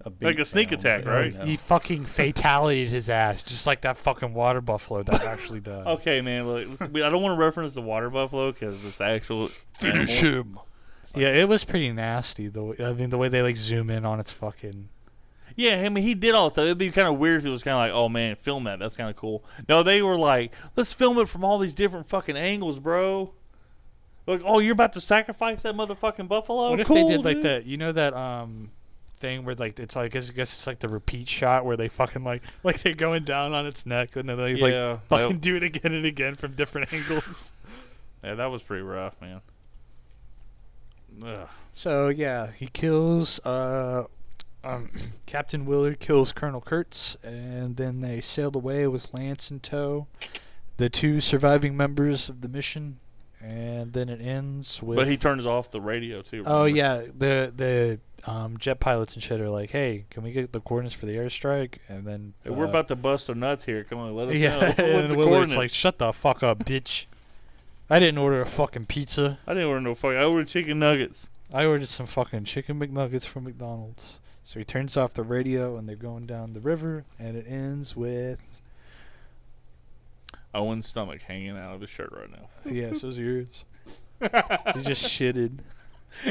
a 0.05 0.11
Like 0.21 0.39
a 0.39 0.45
sneak 0.45 0.69
down, 0.69 0.79
attack, 0.79 1.05
you 1.05 1.11
right? 1.11 1.35
He 1.47 1.57
fucking 1.57 2.05
fatalityed 2.05 2.87
his 2.87 3.09
ass, 3.09 3.43
just 3.43 3.67
like 3.67 3.81
that 3.81 3.97
fucking 3.97 4.33
water 4.33 4.61
buffalo 4.61 5.03
that 5.03 5.21
actually 5.25 5.59
died. 5.59 5.87
okay, 5.87 6.21
man. 6.21 6.47
Look, 6.47 6.81
I 6.81 6.87
don't 7.09 7.21
want 7.21 7.33
to 7.37 7.43
reference 7.43 7.73
the 7.73 7.81
water 7.81 8.09
buffalo 8.09 8.51
because 8.53 8.85
it's 8.85 9.01
actual. 9.01 9.49
animal. 9.81 10.05
him. 10.05 10.59
Yeah, 11.15 11.29
it 11.29 11.47
was 11.47 11.63
pretty 11.63 11.91
nasty. 11.91 12.47
The 12.47 12.75
I 12.83 12.93
mean, 12.93 13.09
the 13.09 13.17
way 13.17 13.29
they 13.29 13.41
like 13.41 13.57
zoom 13.57 13.89
in 13.89 14.05
on 14.05 14.19
its 14.19 14.31
fucking. 14.31 14.89
Yeah, 15.55 15.81
I 15.81 15.89
mean, 15.89 16.03
he 16.03 16.13
did 16.13 16.35
all 16.35 16.49
the 16.49 16.53
stuff. 16.53 16.63
It'd 16.65 16.77
be 16.77 16.89
kind 16.91 17.07
of 17.07 17.17
weird 17.17 17.41
if 17.41 17.45
it 17.45 17.49
was 17.49 17.63
kind 17.63 17.73
of 17.75 17.79
like, 17.79 17.91
oh 17.91 18.07
man, 18.07 18.35
film 18.35 18.63
that. 18.65 18.79
That's 18.79 18.95
kind 18.95 19.09
of 19.09 19.15
cool. 19.15 19.43
No, 19.67 19.83
they 19.83 20.01
were 20.01 20.17
like, 20.17 20.53
let's 20.75 20.93
film 20.93 21.17
it 21.17 21.27
from 21.27 21.43
all 21.43 21.59
these 21.59 21.73
different 21.73 22.07
fucking 22.07 22.37
angles, 22.37 22.79
bro. 22.79 23.33
Like, 24.25 24.41
oh, 24.45 24.59
you're 24.59 24.73
about 24.73 24.93
to 24.93 25.01
sacrifice 25.01 25.63
that 25.63 25.75
motherfucking 25.75 26.27
buffalo? 26.27 26.69
what 26.69 26.79
if 26.79 26.87
Cool, 26.87 27.07
they 27.07 27.15
did 27.15 27.25
like 27.25 27.41
that? 27.41 27.65
You 27.65 27.77
know 27.77 27.91
that 27.91 28.13
um 28.13 28.69
thing 29.17 29.43
where 29.43 29.55
like 29.55 29.79
it's 29.79 29.95
like 29.95 30.15
I 30.15 30.19
guess, 30.19 30.53
it's 30.53 30.67
like 30.67 30.79
the 30.79 30.87
repeat 30.87 31.27
shot 31.27 31.65
where 31.65 31.75
they 31.75 31.89
fucking 31.89 32.23
like 32.23 32.43
like 32.63 32.81
they're 32.81 32.93
going 32.93 33.23
down 33.23 33.53
on 33.53 33.65
its 33.65 33.85
neck 33.85 34.15
and 34.15 34.29
then 34.29 34.37
they 34.37 34.55
like 34.55 35.01
fucking 35.09 35.35
that- 35.35 35.41
do 35.41 35.55
it 35.55 35.63
again 35.63 35.93
and 35.93 36.05
again 36.05 36.35
from 36.35 36.53
different 36.53 36.93
angles. 36.93 37.51
Yeah, 38.23 38.35
that 38.35 38.45
was 38.47 38.61
pretty 38.61 38.83
rough, 38.83 39.19
man. 39.19 39.41
Ugh. 41.25 41.47
So 41.71 42.09
yeah, 42.09 42.51
he 42.51 42.67
kills 42.67 43.39
uh, 43.45 44.05
um, 44.63 44.89
Captain 45.25 45.65
Willard 45.65 45.99
kills 45.99 46.31
Colonel 46.31 46.61
Kurtz, 46.61 47.17
and 47.23 47.77
then 47.77 48.01
they 48.01 48.21
sailed 48.21 48.55
away 48.55 48.87
with 48.87 49.13
Lance 49.13 49.51
in 49.51 49.59
tow. 49.59 50.07
The 50.77 50.89
two 50.89 51.19
surviving 51.19 51.75
members 51.75 52.29
of 52.29 52.41
the 52.41 52.47
mission, 52.47 52.99
and 53.41 53.93
then 53.93 54.09
it 54.09 54.21
ends 54.21 54.81
with. 54.81 54.95
But 54.95 55.07
he 55.07 55.17
turns 55.17 55.45
off 55.45 55.71
the 55.71 55.81
radio 55.81 56.21
too. 56.21 56.43
Oh 56.45 56.65
yeah, 56.65 57.01
the 57.01 57.51
the 57.55 57.99
um, 58.25 58.57
jet 58.57 58.79
pilots 58.79 59.13
and 59.13 59.21
shit 59.21 59.41
are 59.41 59.49
like, 59.49 59.71
"Hey, 59.71 60.05
can 60.09 60.23
we 60.23 60.31
get 60.31 60.53
the 60.53 60.61
coordinates 60.61 60.95
for 60.95 61.05
the 61.05 61.15
airstrike?" 61.15 61.79
And 61.89 62.05
then 62.05 62.33
Hey, 62.43 62.51
we're 62.51 62.65
uh, 62.65 62.69
about 62.69 62.87
to 62.89 62.95
bust 62.95 63.29
our 63.29 63.35
nuts 63.35 63.65
here. 63.65 63.83
Come 63.83 63.99
on, 63.99 64.15
let 64.15 64.29
us 64.29 64.35
yeah, 64.35 64.59
know. 64.59 64.65
And 64.77 65.09
the 65.09 65.15
Willard's 65.15 65.53
coordinates? 65.53 65.55
like, 65.57 65.73
"Shut 65.73 65.97
the 65.97 66.13
fuck 66.13 66.43
up, 66.43 66.59
bitch! 66.59 67.07
I 67.89 67.99
didn't 67.99 68.19
order 68.19 68.41
a 68.41 68.45
fucking 68.45 68.85
pizza." 68.85 69.39
I 69.47 69.53
didn't 69.53 69.69
order 69.69 69.81
no 69.81 69.95
fuck. 69.95 70.11
I 70.11 70.23
ordered 70.23 70.47
chicken 70.47 70.79
nuggets. 70.79 71.27
I 71.51 71.65
ordered 71.65 71.87
some 71.87 72.05
fucking 72.05 72.45
chicken 72.45 72.79
McNuggets 72.79 73.25
from 73.25 73.45
McDonald's. 73.45 74.19
So 74.43 74.59
he 74.59 74.65
turns 74.65 74.95
off 74.97 75.13
the 75.13 75.23
radio 75.23 75.77
and 75.77 75.87
they're 75.87 75.95
going 75.95 76.25
down 76.25 76.53
the 76.53 76.59
river 76.59 77.05
and 77.19 77.35
it 77.35 77.45
ends 77.47 77.95
with 77.95 78.61
Owen's 80.53 80.87
stomach 80.87 81.21
hanging 81.23 81.57
out 81.57 81.75
of 81.75 81.81
his 81.81 81.89
shirt 81.89 82.11
right 82.11 82.31
now. 82.31 82.47
yeah, 82.71 82.93
so's 82.93 83.17
yours. 83.17 83.65
He 84.21 84.81
just 84.81 85.05
shitted. 85.05 85.59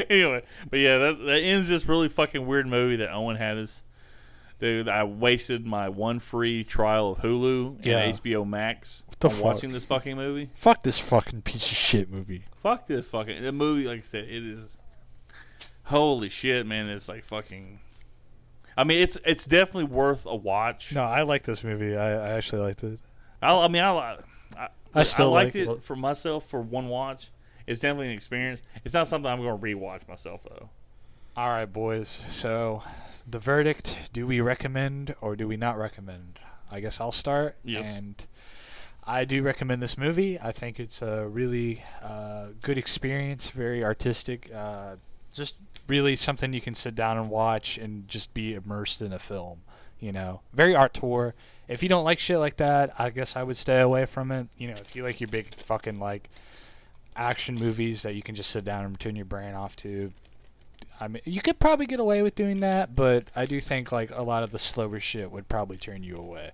anyway, 0.09 0.43
but 0.69 0.79
yeah, 0.79 0.97
that, 0.99 1.25
that 1.25 1.39
ends 1.39 1.69
this 1.69 1.87
really 1.87 2.07
fucking 2.07 2.45
weird 2.45 2.67
movie 2.67 2.97
that 2.97 3.11
Owen 3.11 3.35
had 3.35 3.57
us. 3.57 3.81
Dude, 4.59 4.89
I 4.89 5.05
wasted 5.05 5.65
my 5.65 5.87
one 5.89 6.19
free 6.19 6.63
trial 6.65 7.11
of 7.13 7.19
Hulu 7.19 7.85
Yeah. 7.85 7.99
and 7.99 8.13
HBO 8.15 8.45
Max 8.47 9.03
What 9.07 9.19
the 9.21 9.29
on 9.29 9.33
fuck? 9.35 9.43
watching 9.45 9.71
this 9.71 9.85
fucking 9.85 10.17
movie. 10.17 10.49
Fuck 10.55 10.83
this 10.83 10.99
fucking 10.99 11.43
piece 11.43 11.71
of 11.71 11.77
shit 11.77 12.11
movie. 12.11 12.43
Fuck 12.61 12.85
this 12.87 13.07
fucking 13.07 13.41
the 13.41 13.51
movie. 13.53 13.87
Like 13.87 13.99
I 13.99 14.03
said, 14.03 14.25
it 14.25 14.43
is. 14.43 14.77
Holy 15.83 16.29
shit, 16.29 16.65
man! 16.67 16.87
It's 16.89 17.09
like 17.09 17.23
fucking. 17.25 17.79
I 18.77 18.83
mean, 18.83 18.99
it's 19.01 19.17
it's 19.25 19.45
definitely 19.47 19.85
worth 19.85 20.25
a 20.25 20.35
watch. 20.35 20.93
No, 20.93 21.03
I 21.03 21.23
like 21.23 21.43
this 21.43 21.63
movie. 21.63 21.95
I, 21.97 22.11
I 22.13 22.29
actually 22.33 22.61
liked 22.61 22.83
it. 22.83 22.99
I, 23.41 23.53
I 23.55 23.67
mean, 23.69 23.83
I, 23.83 23.91
li- 23.91 24.23
I, 24.57 24.67
I 24.93 25.03
still 25.03 25.31
liked 25.31 25.55
like 25.55 25.67
it 25.67 25.69
it. 25.69 25.83
for 25.83 25.95
myself 25.95 26.47
for 26.49 26.61
one 26.61 26.89
watch. 26.89 27.31
It's 27.65 27.79
definitely 27.79 28.07
an 28.07 28.13
experience. 28.13 28.61
It's 28.83 28.93
not 28.93 29.07
something 29.07 29.29
I'm 29.31 29.41
going 29.41 29.57
to 29.59 29.65
rewatch 29.65 30.07
myself 30.07 30.41
though. 30.43 30.69
All 31.35 31.49
right, 31.49 31.65
boys. 31.71 32.21
So 32.29 32.83
the 33.31 33.39
verdict: 33.39 34.09
Do 34.13 34.27
we 34.27 34.41
recommend 34.41 35.15
or 35.21 35.35
do 35.35 35.47
we 35.47 35.57
not 35.57 35.77
recommend? 35.77 36.39
I 36.71 36.79
guess 36.79 37.01
I'll 37.01 37.11
start. 37.11 37.55
Yes. 37.63 37.87
And 37.87 38.25
I 39.05 39.25
do 39.25 39.41
recommend 39.41 39.81
this 39.81 39.97
movie. 39.97 40.39
I 40.39 40.51
think 40.51 40.79
it's 40.79 41.01
a 41.01 41.27
really 41.27 41.83
uh, 42.03 42.47
good 42.61 42.77
experience, 42.77 43.49
very 43.49 43.83
artistic. 43.83 44.51
Uh, 44.53 44.97
just 45.31 45.55
really 45.87 46.15
something 46.15 46.53
you 46.53 46.61
can 46.61 46.75
sit 46.75 46.95
down 46.95 47.17
and 47.17 47.29
watch 47.29 47.77
and 47.77 48.07
just 48.07 48.33
be 48.33 48.53
immersed 48.53 49.01
in 49.01 49.13
a 49.13 49.19
film. 49.19 49.61
You 49.99 50.11
know, 50.11 50.41
very 50.53 50.75
auteur. 50.75 51.33
If 51.67 51.83
you 51.83 51.89
don't 51.89 52.05
like 52.05 52.19
shit 52.19 52.37
like 52.37 52.57
that, 52.57 52.93
I 52.99 53.09
guess 53.09 53.35
I 53.35 53.43
would 53.43 53.57
stay 53.57 53.81
away 53.81 54.05
from 54.05 54.31
it. 54.31 54.47
You 54.57 54.67
know, 54.67 54.75
if 54.75 54.95
you 54.95 55.03
like 55.03 55.19
your 55.19 55.27
big 55.27 55.53
fucking 55.55 55.99
like 55.99 56.29
action 57.15 57.55
movies 57.55 58.03
that 58.03 58.15
you 58.15 58.21
can 58.21 58.35
just 58.35 58.49
sit 58.49 58.63
down 58.63 58.85
and 58.85 58.99
tune 58.99 59.15
your 59.15 59.25
brain 59.25 59.55
off 59.55 59.75
to, 59.77 60.13
I 60.99 61.07
mean, 61.07 61.21
you 61.25 61.41
could 61.41 61.59
probably 61.59 61.85
get 61.85 61.99
away 61.99 62.21
with 62.21 62.35
doing 62.35 62.59
that, 62.59 62.95
but 62.95 63.25
I 63.35 63.45
do 63.45 63.59
think 63.61 63.91
like 63.91 64.11
a 64.11 64.21
lot 64.21 64.43
of 64.43 64.51
the 64.51 64.59
slower 64.59 64.99
shit 64.99 65.31
would 65.31 65.47
probably 65.47 65.77
turn 65.77 66.03
you 66.03 66.17
away. 66.17 66.51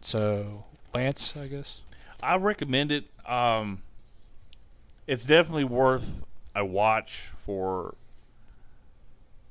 So 0.00 0.64
Lance, 0.94 1.36
I 1.36 1.48
guess. 1.48 1.80
I 2.22 2.36
recommend 2.36 2.92
it. 2.92 3.04
Um, 3.26 3.82
it's 5.06 5.24
definitely 5.24 5.64
worth 5.64 6.22
a 6.54 6.64
watch 6.64 7.28
for 7.44 7.94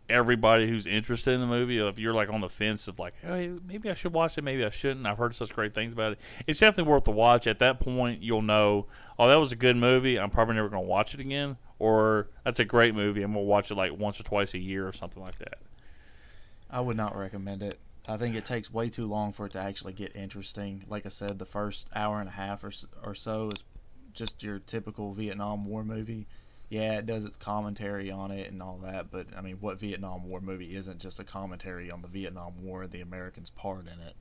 everybody 0.09 0.67
who's 0.67 0.85
interested 0.85 1.33
in 1.33 1.41
the 1.41 1.47
movie. 1.47 1.79
If 1.79 1.97
you're 1.99 2.13
like 2.13 2.29
on 2.29 2.41
the 2.41 2.49
fence 2.49 2.87
of 2.87 2.99
like, 2.99 3.13
hey, 3.21 3.51
maybe 3.67 3.89
I 3.89 3.93
should 3.93 4.13
watch 4.13 4.37
it, 4.37 4.43
maybe 4.43 4.63
I 4.63 4.69
shouldn't. 4.69 5.05
I've 5.05 5.17
heard 5.17 5.35
such 5.35 5.53
great 5.53 5.73
things 5.73 5.93
about 5.93 6.13
it. 6.13 6.19
It's 6.47 6.59
definitely 6.59 6.91
worth 6.91 7.05
the 7.05 7.11
watch. 7.11 7.47
At 7.47 7.59
that 7.59 7.79
point, 7.79 8.21
you'll 8.21 8.41
know, 8.41 8.87
oh, 9.17 9.27
that 9.27 9.35
was 9.35 9.51
a 9.51 9.55
good 9.55 9.75
movie. 9.75 10.19
I'm 10.19 10.29
probably 10.29 10.55
never 10.55 10.69
going 10.69 10.83
to 10.83 10.87
watch 10.87 11.13
it 11.13 11.21
again. 11.21 11.57
Or 11.81 12.27
that's 12.43 12.59
a 12.59 12.65
great 12.65 12.93
movie, 12.93 13.23
and 13.23 13.33
we'll 13.33 13.45
watch 13.45 13.71
it 13.71 13.75
like 13.75 13.97
once 13.97 14.19
or 14.19 14.23
twice 14.23 14.53
a 14.53 14.59
year 14.59 14.87
or 14.87 14.93
something 14.93 15.23
like 15.23 15.39
that. 15.39 15.57
I 16.69 16.79
would 16.79 16.95
not 16.95 17.17
recommend 17.17 17.63
it. 17.63 17.79
I 18.07 18.17
think 18.17 18.35
it 18.35 18.45
takes 18.45 18.71
way 18.71 18.89
too 18.89 19.07
long 19.07 19.33
for 19.33 19.47
it 19.47 19.53
to 19.53 19.59
actually 19.59 19.93
get 19.93 20.15
interesting. 20.15 20.83
Like 20.87 21.07
I 21.07 21.09
said, 21.09 21.39
the 21.39 21.45
first 21.45 21.89
hour 21.95 22.19
and 22.19 22.29
a 22.29 22.33
half 22.33 22.63
or, 22.63 22.71
or 23.03 23.15
so 23.15 23.49
is 23.49 23.63
just 24.13 24.43
your 24.43 24.59
typical 24.59 25.15
Vietnam 25.15 25.65
War 25.65 25.83
movie. 25.83 26.27
Yeah, 26.69 26.99
it 26.99 27.07
does 27.07 27.25
its 27.25 27.35
commentary 27.35 28.11
on 28.11 28.29
it 28.29 28.51
and 28.51 28.61
all 28.61 28.77
that, 28.83 29.09
but 29.09 29.25
I 29.35 29.41
mean, 29.41 29.57
what 29.59 29.79
Vietnam 29.79 30.29
War 30.29 30.39
movie 30.39 30.75
isn't 30.75 30.99
just 30.99 31.19
a 31.19 31.23
commentary 31.23 31.89
on 31.89 32.03
the 32.03 32.07
Vietnam 32.07 32.61
War 32.61 32.85
the 32.85 33.01
Americans' 33.01 33.49
part 33.49 33.87
in 33.87 33.99
it? 33.99 34.15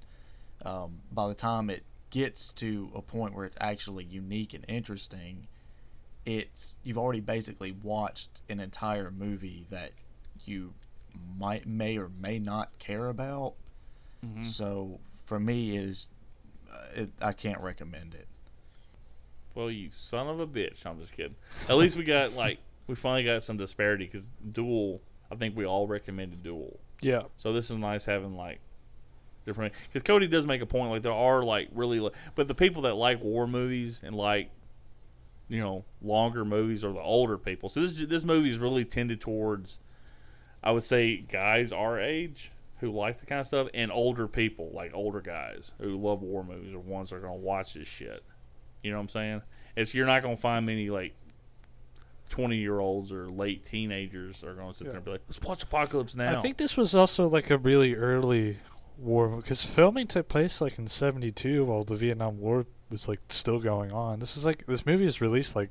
Um, 0.67 1.01
by 1.13 1.29
the 1.29 1.35
time 1.35 1.69
it 1.69 1.85
gets 2.09 2.55
to 2.55 2.91
a 2.95 3.03
point 3.03 3.35
where 3.35 3.45
it's 3.45 3.59
actually 3.61 4.05
unique 4.05 4.55
and 4.55 4.65
interesting, 4.67 5.47
it's 6.27 6.77
you've 6.83 6.99
already 6.99 7.21
basically 7.21 7.73
watched 7.83 8.43
an 8.49 8.61
entire 8.61 9.11
movie 9.11 9.67
that 9.71 9.91
you 10.45 10.75
might 11.39 11.67
may 11.67 11.99
or 11.99 12.11
may 12.21 12.39
not 12.39 12.79
care 12.79 13.09
about. 13.09 13.55
Mm-hmm. 14.25 14.45
So 14.45 15.01
for 15.25 15.41
me, 15.41 15.77
is 15.77 16.09
uh, 16.73 17.03
it, 17.03 17.11
I 17.21 17.33
can't 17.33 17.61
recommend 17.61 18.15
it. 18.15 18.27
Well, 19.55 19.71
you 19.71 19.91
son 19.93 20.29
of 20.29 20.41
a 20.41 20.47
bitch. 20.47 20.87
I'm 20.87 20.99
just 21.01 21.13
kidding. 21.13 21.37
At 21.69 21.77
least 21.77 21.97
we 21.97 22.05
got 22.05 22.35
like 22.35 22.59
we 22.87 22.95
finally 22.95 23.25
got 23.25 23.43
some 23.43 23.57
disparity 23.57 24.05
because 24.05 24.27
Duel. 24.53 25.01
I 25.33 25.37
think 25.37 25.57
we 25.57 25.65
all 25.65 25.87
recommended 25.87 26.43
Duel. 26.43 26.79
Yeah. 27.01 27.23
So 27.37 27.53
this 27.53 27.71
is 27.71 27.77
nice 27.77 28.05
having 28.05 28.37
like 28.37 28.61
different 29.47 29.73
because 29.89 30.03
Cody 30.03 30.27
does 30.27 30.47
make 30.47 30.61
a 30.61 30.67
point 30.67 30.91
like 30.91 31.03
there 31.03 31.13
are 31.13 31.43
like 31.43 31.69
really 31.73 32.11
but 32.35 32.47
the 32.47 32.55
people 32.55 32.83
that 32.83 32.95
like 32.95 33.23
war 33.23 33.47
movies 33.47 34.03
and 34.05 34.15
like 34.15 34.51
you 35.51 35.61
know 35.61 35.85
longer 36.01 36.45
movies 36.45 36.85
or 36.85 36.93
the 36.95 37.01
older 37.01 37.37
people. 37.37 37.69
So 37.69 37.83
this 37.83 37.99
this 38.09 38.25
movie 38.25 38.49
is 38.49 38.59
really 38.59 38.85
tended 38.85 39.21
towards 39.21 39.79
I 40.63 40.71
would 40.71 40.85
say 40.85 41.17
guys 41.17 41.73
our 41.73 42.01
age 42.01 42.53
who 42.79 42.91
like 42.91 43.19
the 43.19 43.27
kind 43.27 43.41
of 43.41 43.47
stuff 43.47 43.69
and 43.75 43.93
older 43.93 44.27
people 44.27 44.71
like 44.73 44.93
older 44.95 45.21
guys 45.21 45.73
who 45.81 46.01
love 46.01 46.23
war 46.23 46.45
movies 46.45 46.73
are 46.73 46.79
ones 46.79 47.11
that 47.11 47.17
are 47.17 47.21
going 47.21 47.39
to 47.39 47.45
watch 47.45 47.75
this 47.75 47.89
shit. 47.89 48.23
You 48.83 48.93
know 48.93 48.97
what 48.97 49.03
I'm 49.03 49.09
saying? 49.09 49.43
It's 49.77 49.93
you're 49.93 50.07
not 50.07 50.23
going 50.23 50.37
to 50.37 50.41
find 50.41 50.65
many 50.65 50.89
like 50.89 51.15
20 52.31 52.57
year 52.57 52.79
olds 52.79 53.11
or 53.11 53.29
late 53.29 53.67
teenagers 53.67 54.45
are 54.45 54.55
going 54.55 54.71
to 54.71 54.79
sit 54.79 54.87
there 54.87 54.97
and 54.97 55.05
be 55.05 55.11
like, 55.11 55.23
let's 55.27 55.41
watch 55.43 55.65
Apocalypse 55.65 56.15
Now. 56.15 56.39
I 56.39 56.41
think 56.41 56.57
this 56.57 56.77
was 56.77 56.95
also 56.95 57.27
like 57.27 57.51
a 57.51 57.59
really 57.59 57.95
early 57.97 58.59
war 58.97 59.29
because 59.29 59.65
filming 59.65 60.07
took 60.07 60.29
place 60.29 60.61
like 60.61 60.79
in 60.79 60.87
'72 60.87 61.65
while 61.65 61.83
the 61.85 61.97
Vietnam 61.97 62.39
War 62.39 62.67
was 62.91 63.09
like 63.09 63.21
still 63.29 63.59
going 63.61 63.93
on. 63.93 64.21
This 64.21 64.35
was 64.35 64.45
like 64.47 64.67
this 64.67 64.85
movie 64.87 65.05
was 65.05 65.21
released 65.21 65.55
like 65.57 65.71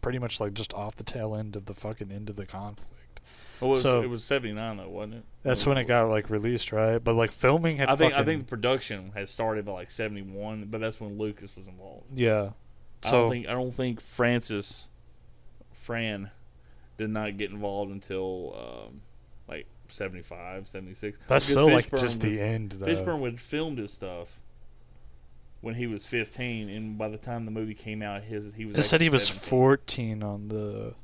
pretty 0.00 0.18
much 0.18 0.40
like 0.40 0.54
just 0.54 0.72
off 0.74 0.96
the 0.96 1.04
tail 1.04 1.34
end 1.34 1.56
of 1.56 1.66
the 1.66 1.74
fucking 1.74 2.10
end 2.12 2.30
of 2.30 2.36
the 2.36 2.46
conflict. 2.46 3.20
Well, 3.60 3.70
it 3.70 3.74
was, 3.74 3.82
So- 3.82 4.02
it 4.02 4.10
was 4.10 4.22
79 4.24 4.76
though, 4.76 4.88
wasn't 4.88 5.14
it? 5.14 5.24
That's 5.42 5.64
when 5.64 5.78
it 5.78 5.84
got 5.84 6.08
like 6.08 6.28
released, 6.30 6.72
right? 6.72 6.98
But 6.98 7.14
like 7.14 7.32
filming 7.32 7.76
had 7.78 7.88
I 7.88 7.96
think 7.96 8.14
I 8.14 8.24
think 8.24 8.46
production 8.48 9.12
had 9.14 9.28
started 9.28 9.64
by 9.64 9.72
like 9.72 9.90
71, 9.90 10.66
but 10.66 10.80
that's 10.80 11.00
when 11.00 11.16
Lucas 11.18 11.54
was 11.56 11.66
involved. 11.66 12.04
yeah. 12.14 12.50
I 13.04 13.10
So 13.10 13.20
don't 13.22 13.30
think 13.30 13.48
I 13.48 13.52
don't 13.52 13.72
think 13.72 14.00
Francis 14.00 14.88
Fran 15.72 16.30
did 16.98 17.10
not 17.10 17.36
get 17.36 17.50
involved 17.50 17.92
until 17.92 18.86
um, 18.88 19.00
like 19.48 19.66
75, 19.88 20.66
76. 20.66 21.18
that's 21.28 21.44
Because 21.46 21.52
still 21.52 21.70
like 21.70 21.90
just 21.90 22.02
was- 22.02 22.18
the 22.18 22.40
end 22.40 22.72
though. 22.72 22.86
Fishburne 22.86 23.20
would 23.20 23.40
filmed 23.40 23.78
his 23.78 23.92
stuff 23.92 24.40
when 25.66 25.74
he 25.74 25.88
was 25.88 26.06
15, 26.06 26.68
and 26.68 26.96
by 26.96 27.08
the 27.08 27.18
time 27.18 27.44
the 27.44 27.50
movie 27.50 27.74
came 27.74 28.00
out, 28.00 28.22
his 28.22 28.52
he 28.54 28.64
was. 28.64 28.76
It 28.76 28.84
said 28.84 29.00
he 29.00 29.08
actually 29.08 29.16
was 29.16 29.26
17. 29.26 29.50
14 29.50 30.22
on 30.22 30.48
the 30.48 30.94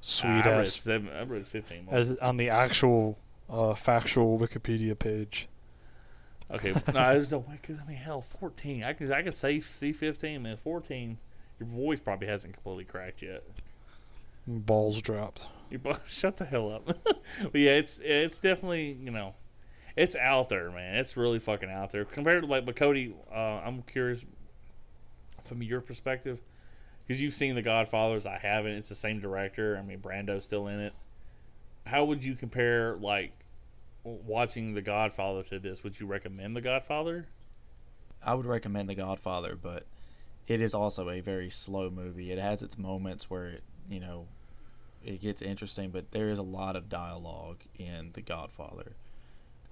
sweet 0.00 0.28
I 0.28 0.36
read 0.36 0.46
ass 0.46 0.74
seven. 0.74 1.10
I 1.10 1.24
read 1.24 1.44
15. 1.44 1.88
as 1.90 2.16
on 2.18 2.36
the 2.36 2.48
actual 2.48 3.18
uh, 3.50 3.74
factual 3.74 4.38
Wikipedia 4.38 4.96
page. 4.96 5.48
Okay, 6.52 6.70
no, 6.94 7.14
there's 7.14 7.32
no 7.32 7.38
way. 7.38 7.58
Because 7.60 7.80
I 7.80 7.88
mean, 7.88 7.96
hell, 7.96 8.22
14. 8.22 8.84
I 8.84 8.92
could 8.92 9.10
I 9.10 9.22
could 9.22 9.34
say 9.34 9.58
C 9.58 9.92
15, 9.92 10.40
man. 10.40 10.56
14. 10.56 11.18
Your 11.58 11.68
voice 11.68 11.98
probably 11.98 12.28
hasn't 12.28 12.54
completely 12.54 12.84
cracked 12.84 13.22
yet. 13.22 13.42
Balls 14.46 15.02
dropped. 15.02 15.48
You 15.68 15.80
shut 16.06 16.36
the 16.36 16.44
hell 16.44 16.70
up. 16.72 16.86
but 17.42 17.54
yeah, 17.56 17.72
it's 17.72 17.98
it's 18.04 18.38
definitely 18.38 18.96
you 19.02 19.10
know, 19.10 19.34
it's 19.96 20.14
out 20.14 20.50
there, 20.50 20.70
man. 20.70 20.96
It's 20.96 21.16
really 21.16 21.38
fucking 21.38 21.70
out 21.70 21.90
there 21.90 22.04
compared 22.04 22.42
to 22.42 22.48
like. 22.48 22.66
But 22.66 22.76
Cody, 22.76 23.14
uh, 23.34 23.60
I'm 23.64 23.82
curious 23.82 24.24
from 25.44 25.62
your 25.62 25.80
perspective 25.80 26.38
because 27.06 27.20
you've 27.20 27.34
seen 27.34 27.54
The 27.54 27.62
Godfathers. 27.62 28.26
I 28.26 28.38
haven't. 28.38 28.72
It's 28.72 28.90
the 28.90 28.94
same 28.94 29.20
director. 29.20 29.76
I 29.76 29.82
mean, 29.82 29.98
Brando's 29.98 30.44
still 30.44 30.66
in 30.66 30.80
it. 30.80 30.92
How 31.86 32.04
would 32.04 32.22
you 32.22 32.34
compare 32.34 32.96
like 32.96 33.32
watching 34.04 34.74
The 34.74 34.82
Godfather 34.82 35.42
to 35.44 35.58
this? 35.58 35.82
Would 35.82 35.98
you 35.98 36.06
recommend 36.06 36.54
The 36.54 36.60
Godfather? 36.60 37.26
I 38.22 38.34
would 38.34 38.46
recommend 38.46 38.90
The 38.90 38.94
Godfather, 38.94 39.56
but 39.56 39.84
it 40.46 40.60
is 40.60 40.74
also 40.74 41.08
a 41.08 41.20
very 41.20 41.48
slow 41.48 41.90
movie. 41.90 42.32
It 42.32 42.38
has 42.38 42.62
its 42.62 42.76
moments 42.76 43.30
where 43.30 43.46
it, 43.46 43.62
you 43.88 44.00
know, 44.00 44.26
it 45.04 45.20
gets 45.20 45.40
interesting, 45.40 45.90
but 45.90 46.10
there 46.10 46.28
is 46.28 46.38
a 46.38 46.42
lot 46.42 46.76
of 46.76 46.88
dialogue 46.88 47.60
in 47.78 48.10
The 48.12 48.20
Godfather. 48.20 48.92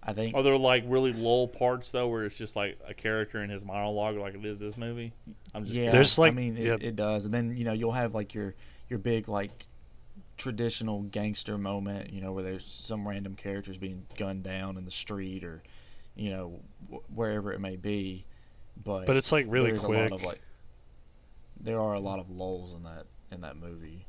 I 0.06 0.12
think 0.12 0.34
Are 0.34 0.42
there 0.42 0.58
like 0.58 0.84
really 0.86 1.12
lull 1.12 1.48
parts 1.48 1.90
though, 1.90 2.08
where 2.08 2.24
it's 2.24 2.36
just 2.36 2.56
like 2.56 2.78
a 2.86 2.92
character 2.92 3.42
in 3.42 3.48
his 3.48 3.64
monologue, 3.64 4.16
like 4.16 4.34
it 4.34 4.44
is 4.44 4.58
this 4.58 4.76
movie? 4.76 5.12
I'm 5.54 5.64
just 5.64 5.74
yeah, 5.74 5.90
There's, 5.90 6.18
like, 6.18 6.32
I 6.32 6.34
mean, 6.34 6.56
it, 6.58 6.64
yeah. 6.64 6.76
it 6.80 6.94
does, 6.96 7.24
and 7.24 7.32
then 7.32 7.56
you 7.56 7.64
know 7.64 7.72
you'll 7.72 7.92
have 7.92 8.14
like 8.14 8.34
your 8.34 8.54
your 8.88 8.98
big 8.98 9.28
like 9.28 9.66
traditional 10.36 11.02
gangster 11.02 11.56
moment, 11.56 12.12
you 12.12 12.20
know, 12.20 12.32
where 12.32 12.42
there's 12.44 12.66
some 12.66 13.06
random 13.08 13.34
characters 13.34 13.78
being 13.78 14.04
gunned 14.18 14.42
down 14.42 14.76
in 14.76 14.84
the 14.84 14.90
street 14.90 15.42
or 15.42 15.62
you 16.16 16.30
know 16.30 16.60
wh- 16.92 17.16
wherever 17.16 17.52
it 17.52 17.60
may 17.60 17.76
be, 17.76 18.26
but 18.84 19.06
But 19.06 19.16
it's 19.16 19.32
like 19.32 19.46
really 19.48 19.72
quick. 19.72 19.82
a 19.84 20.02
lot 20.02 20.12
of 20.12 20.22
like 20.22 20.40
there 21.60 21.80
are 21.80 21.94
a 21.94 22.00
lot 22.00 22.18
of 22.18 22.30
lulls 22.30 22.74
in 22.74 22.82
that 22.82 23.06
in 23.32 23.40
that 23.40 23.56
movie. 23.56 24.06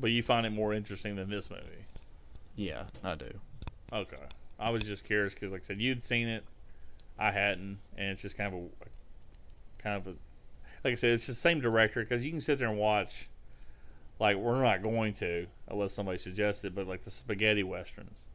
But 0.00 0.10
you 0.10 0.22
find 0.22 0.44
it 0.44 0.50
more 0.50 0.74
interesting 0.74 1.16
than 1.16 1.30
this 1.30 1.48
movie. 1.48 1.86
Yeah, 2.56 2.84
I 3.04 3.14
do. 3.14 3.30
Okay. 3.92 4.16
I 4.58 4.70
was 4.70 4.82
just 4.84 5.04
curious 5.04 5.34
because, 5.34 5.52
like 5.52 5.62
I 5.62 5.64
said, 5.64 5.80
you'd 5.80 6.02
seen 6.02 6.28
it, 6.28 6.44
I 7.18 7.30
hadn't, 7.30 7.78
and 7.96 8.10
it's 8.10 8.22
just 8.22 8.36
kind 8.36 8.54
of 8.54 8.60
a, 8.60 9.82
kind 9.82 9.96
of 9.96 10.06
a, 10.06 10.10
like 10.84 10.92
I 10.92 10.94
said, 10.94 11.10
it's 11.12 11.26
the 11.26 11.34
same 11.34 11.60
director 11.60 12.00
because 12.00 12.24
you 12.24 12.30
can 12.30 12.40
sit 12.40 12.58
there 12.58 12.68
and 12.68 12.78
watch, 12.78 13.28
like 14.18 14.36
we're 14.36 14.62
not 14.62 14.82
going 14.82 15.12
to 15.14 15.46
unless 15.68 15.92
somebody 15.92 16.18
suggests 16.18 16.64
it, 16.64 16.74
but 16.74 16.86
like 16.86 17.04
the 17.04 17.10
spaghetti 17.10 17.62
westerns, 17.62 18.26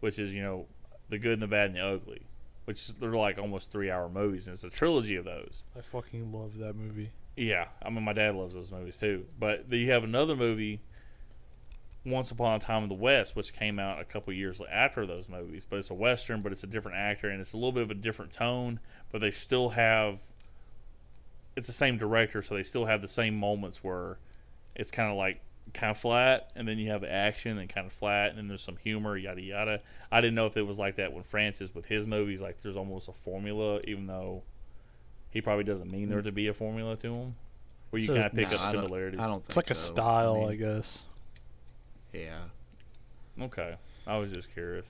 which 0.00 0.18
is 0.18 0.32
you 0.32 0.42
know 0.42 0.66
the 1.08 1.18
good 1.18 1.34
and 1.34 1.42
the 1.42 1.46
bad 1.46 1.66
and 1.66 1.76
the 1.76 1.80
ugly, 1.80 2.22
which 2.66 2.80
is, 2.88 2.94
they're 3.00 3.10
like 3.10 3.38
almost 3.38 3.70
three 3.70 3.90
hour 3.90 4.08
movies, 4.08 4.46
and 4.46 4.54
it's 4.54 4.64
a 4.64 4.70
trilogy 4.70 5.16
of 5.16 5.24
those. 5.24 5.62
I 5.76 5.80
fucking 5.80 6.32
love 6.32 6.58
that 6.58 6.76
movie. 6.76 7.10
Yeah, 7.36 7.66
I 7.82 7.90
mean, 7.90 8.04
my 8.04 8.12
dad 8.12 8.36
loves 8.36 8.54
those 8.54 8.70
movies 8.70 8.98
too. 8.98 9.24
But 9.38 9.70
you 9.72 9.90
have 9.90 10.04
another 10.04 10.36
movie, 10.36 10.80
Once 12.06 12.30
Upon 12.30 12.54
a 12.56 12.58
Time 12.58 12.82
in 12.82 12.88
the 12.90 12.94
West, 12.94 13.34
which 13.34 13.52
came 13.54 13.78
out 13.78 13.98
a 14.00 14.04
couple 14.04 14.32
years 14.32 14.60
after 14.70 15.06
those 15.06 15.28
movies. 15.28 15.66
But 15.68 15.78
it's 15.78 15.90
a 15.90 15.94
western, 15.94 16.42
but 16.42 16.52
it's 16.52 16.62
a 16.62 16.66
different 16.66 16.98
actor, 16.98 17.30
and 17.30 17.40
it's 17.40 17.54
a 17.54 17.56
little 17.56 17.72
bit 17.72 17.82
of 17.82 17.90
a 17.90 17.94
different 17.94 18.32
tone. 18.32 18.78
But 19.10 19.20
they 19.20 19.30
still 19.30 19.70
have. 19.70 20.18
It's 21.56 21.66
the 21.66 21.72
same 21.72 21.96
director, 21.98 22.42
so 22.42 22.54
they 22.56 22.62
still 22.64 22.84
have 22.86 23.00
the 23.00 23.08
same 23.08 23.36
moments 23.38 23.82
where 23.84 24.18
it's 24.74 24.90
kind 24.90 25.10
of 25.10 25.16
like 25.16 25.40
kind 25.72 25.90
of 25.92 25.98
flat, 25.98 26.50
and 26.56 26.68
then 26.68 26.78
you 26.78 26.90
have 26.90 27.04
action 27.04 27.56
and 27.58 27.68
kind 27.70 27.86
of 27.86 27.92
flat, 27.92 28.30
and 28.30 28.38
then 28.38 28.48
there's 28.48 28.62
some 28.62 28.76
humor, 28.76 29.16
yada 29.16 29.40
yada. 29.40 29.80
I 30.12 30.20
didn't 30.20 30.34
know 30.34 30.46
if 30.46 30.56
it 30.56 30.62
was 30.66 30.78
like 30.78 30.96
that 30.96 31.12
when 31.12 31.22
Francis 31.22 31.74
with 31.74 31.86
his 31.86 32.06
movies, 32.06 32.42
like 32.42 32.60
there's 32.60 32.76
almost 32.76 33.08
a 33.08 33.12
formula, 33.12 33.80
even 33.86 34.06
though 34.06 34.42
he 35.30 35.40
probably 35.40 35.64
doesn't 35.64 35.90
mean 35.90 36.08
there 36.10 36.20
to 36.22 36.32
be 36.32 36.48
a 36.48 36.52
formula 36.54 36.96
to 36.96 37.12
him, 37.12 37.34
where 37.90 38.00
you 38.00 38.06
So 38.08 38.14
kind 38.14 38.26
of 38.26 38.34
pick 38.34 38.48
Nah, 38.50 38.54
up 38.56 38.60
I 38.60 38.72
don't- 38.72 38.82
similarities. 38.82 39.20
I 39.20 39.26
don't 39.26 39.38
think 39.40 39.46
It's 39.48 39.56
like 39.56 39.70
a 39.70 39.74
style, 39.74 40.44
I 40.46 40.50
I, 40.50 40.54
guess. 40.56 41.04
Yeah. 42.14 42.44
Okay, 43.40 43.74
I 44.06 44.16
was 44.18 44.30
just 44.30 44.52
curious. 44.52 44.86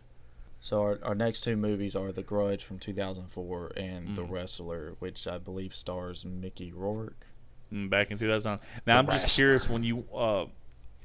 So 0.60 0.80
our, 0.82 0.98
our 1.02 1.14
next 1.14 1.42
two 1.42 1.56
movies 1.56 1.94
are 1.96 2.10
The 2.12 2.22
Grudge 2.22 2.64
from 2.64 2.78
2004 2.78 3.72
and 3.76 4.16
The 4.16 4.22
Mm. 4.22 4.30
Wrestler, 4.30 4.94
which 4.98 5.26
I 5.26 5.38
believe 5.38 5.74
stars 5.74 6.24
Mickey 6.24 6.72
Rourke. 6.72 7.26
Mm, 7.72 7.90
Back 7.90 8.10
in 8.10 8.18
2009. 8.18 8.58
Now 8.86 8.98
I'm 8.98 9.06
just 9.06 9.34
curious 9.34 9.68
when 9.68 9.82
you 9.82 10.04
uh 10.14 10.46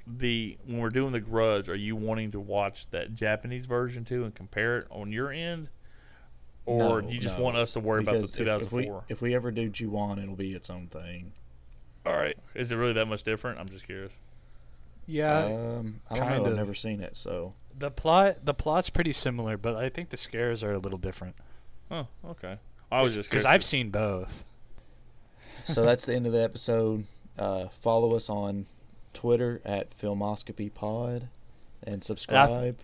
the 0.07 0.57
when 0.65 0.79
we're 0.79 0.89
doing 0.89 1.11
the 1.11 1.19
Grudge, 1.19 1.69
are 1.69 1.75
you 1.75 1.95
wanting 1.95 2.31
to 2.31 2.39
watch 2.39 2.89
that 2.91 3.13
Japanese 3.15 3.65
version 3.65 4.03
too 4.05 4.23
and 4.23 4.33
compare 4.33 4.77
it 4.79 4.87
on 4.89 5.11
your 5.11 5.31
end, 5.31 5.69
or 6.65 7.01
No, 7.01 7.09
you 7.09 7.19
just 7.19 7.37
no, 7.37 7.43
want 7.43 7.57
us 7.57 7.73
to 7.73 7.79
worry 7.79 8.01
about 8.01 8.13
the 8.13 8.19
because 8.21 8.31
if- 8.31 8.63
if 8.67 8.71
we 8.71 8.83
2004? 8.83 9.03
if 9.09 9.21
we 9.21 9.35
ever 9.35 9.51
do 9.51 9.69
Ju-on, 9.69 10.19
it'll 10.19 10.35
be 10.35 10.53
its 10.53 10.69
own 10.69 10.87
thing. 10.87 11.31
All 12.05 12.13
right, 12.15 12.37
is 12.55 12.71
it 12.71 12.75
really 12.77 12.93
that 12.93 13.05
much 13.07 13.23
different? 13.23 13.59
I'm 13.59 13.69
just 13.69 13.85
curious. 13.85 14.13
Yeah, 15.09 15.45
um, 15.45 16.01
I 16.09 16.15
don't 16.15 16.27
know. 16.29 16.35
kinda. 16.35 16.49
I've 16.51 16.55
never 16.55 16.73
seen 16.73 17.01
it, 17.01 17.17
so 17.17 17.53
the 17.77 17.89
plot 17.89 18.45
the 18.45 18.53
plot's 18.53 18.89
pretty 18.89 19.13
similar, 19.13 19.57
but 19.57 19.75
I 19.75 19.89
think 19.89 20.09
the 20.09 20.17
scares 20.17 20.63
are 20.63 20.73
a 20.73 20.79
little 20.79 20.99
different. 20.99 21.35
Oh, 21.89 22.07
okay. 22.25 22.57
I 22.91 23.01
was 23.01 23.15
just 23.15 23.29
because. 23.29 23.45
I've 23.45 23.63
seen 23.63 23.89
both. 23.89 24.45
so 25.65 25.81
that's 25.81 26.05
the 26.05 26.15
end 26.15 26.25
of 26.27 26.33
the 26.33 26.43
episode. 26.43 27.05
Uh, 27.37 27.69
follow 27.69 28.15
us 28.15 28.29
on 28.29 28.65
Twitter 29.13 29.61
at 29.65 29.93
Filmoscopy 29.93 30.69
Pod 30.69 31.27
and 31.83 32.03
subscribe. 32.03 32.77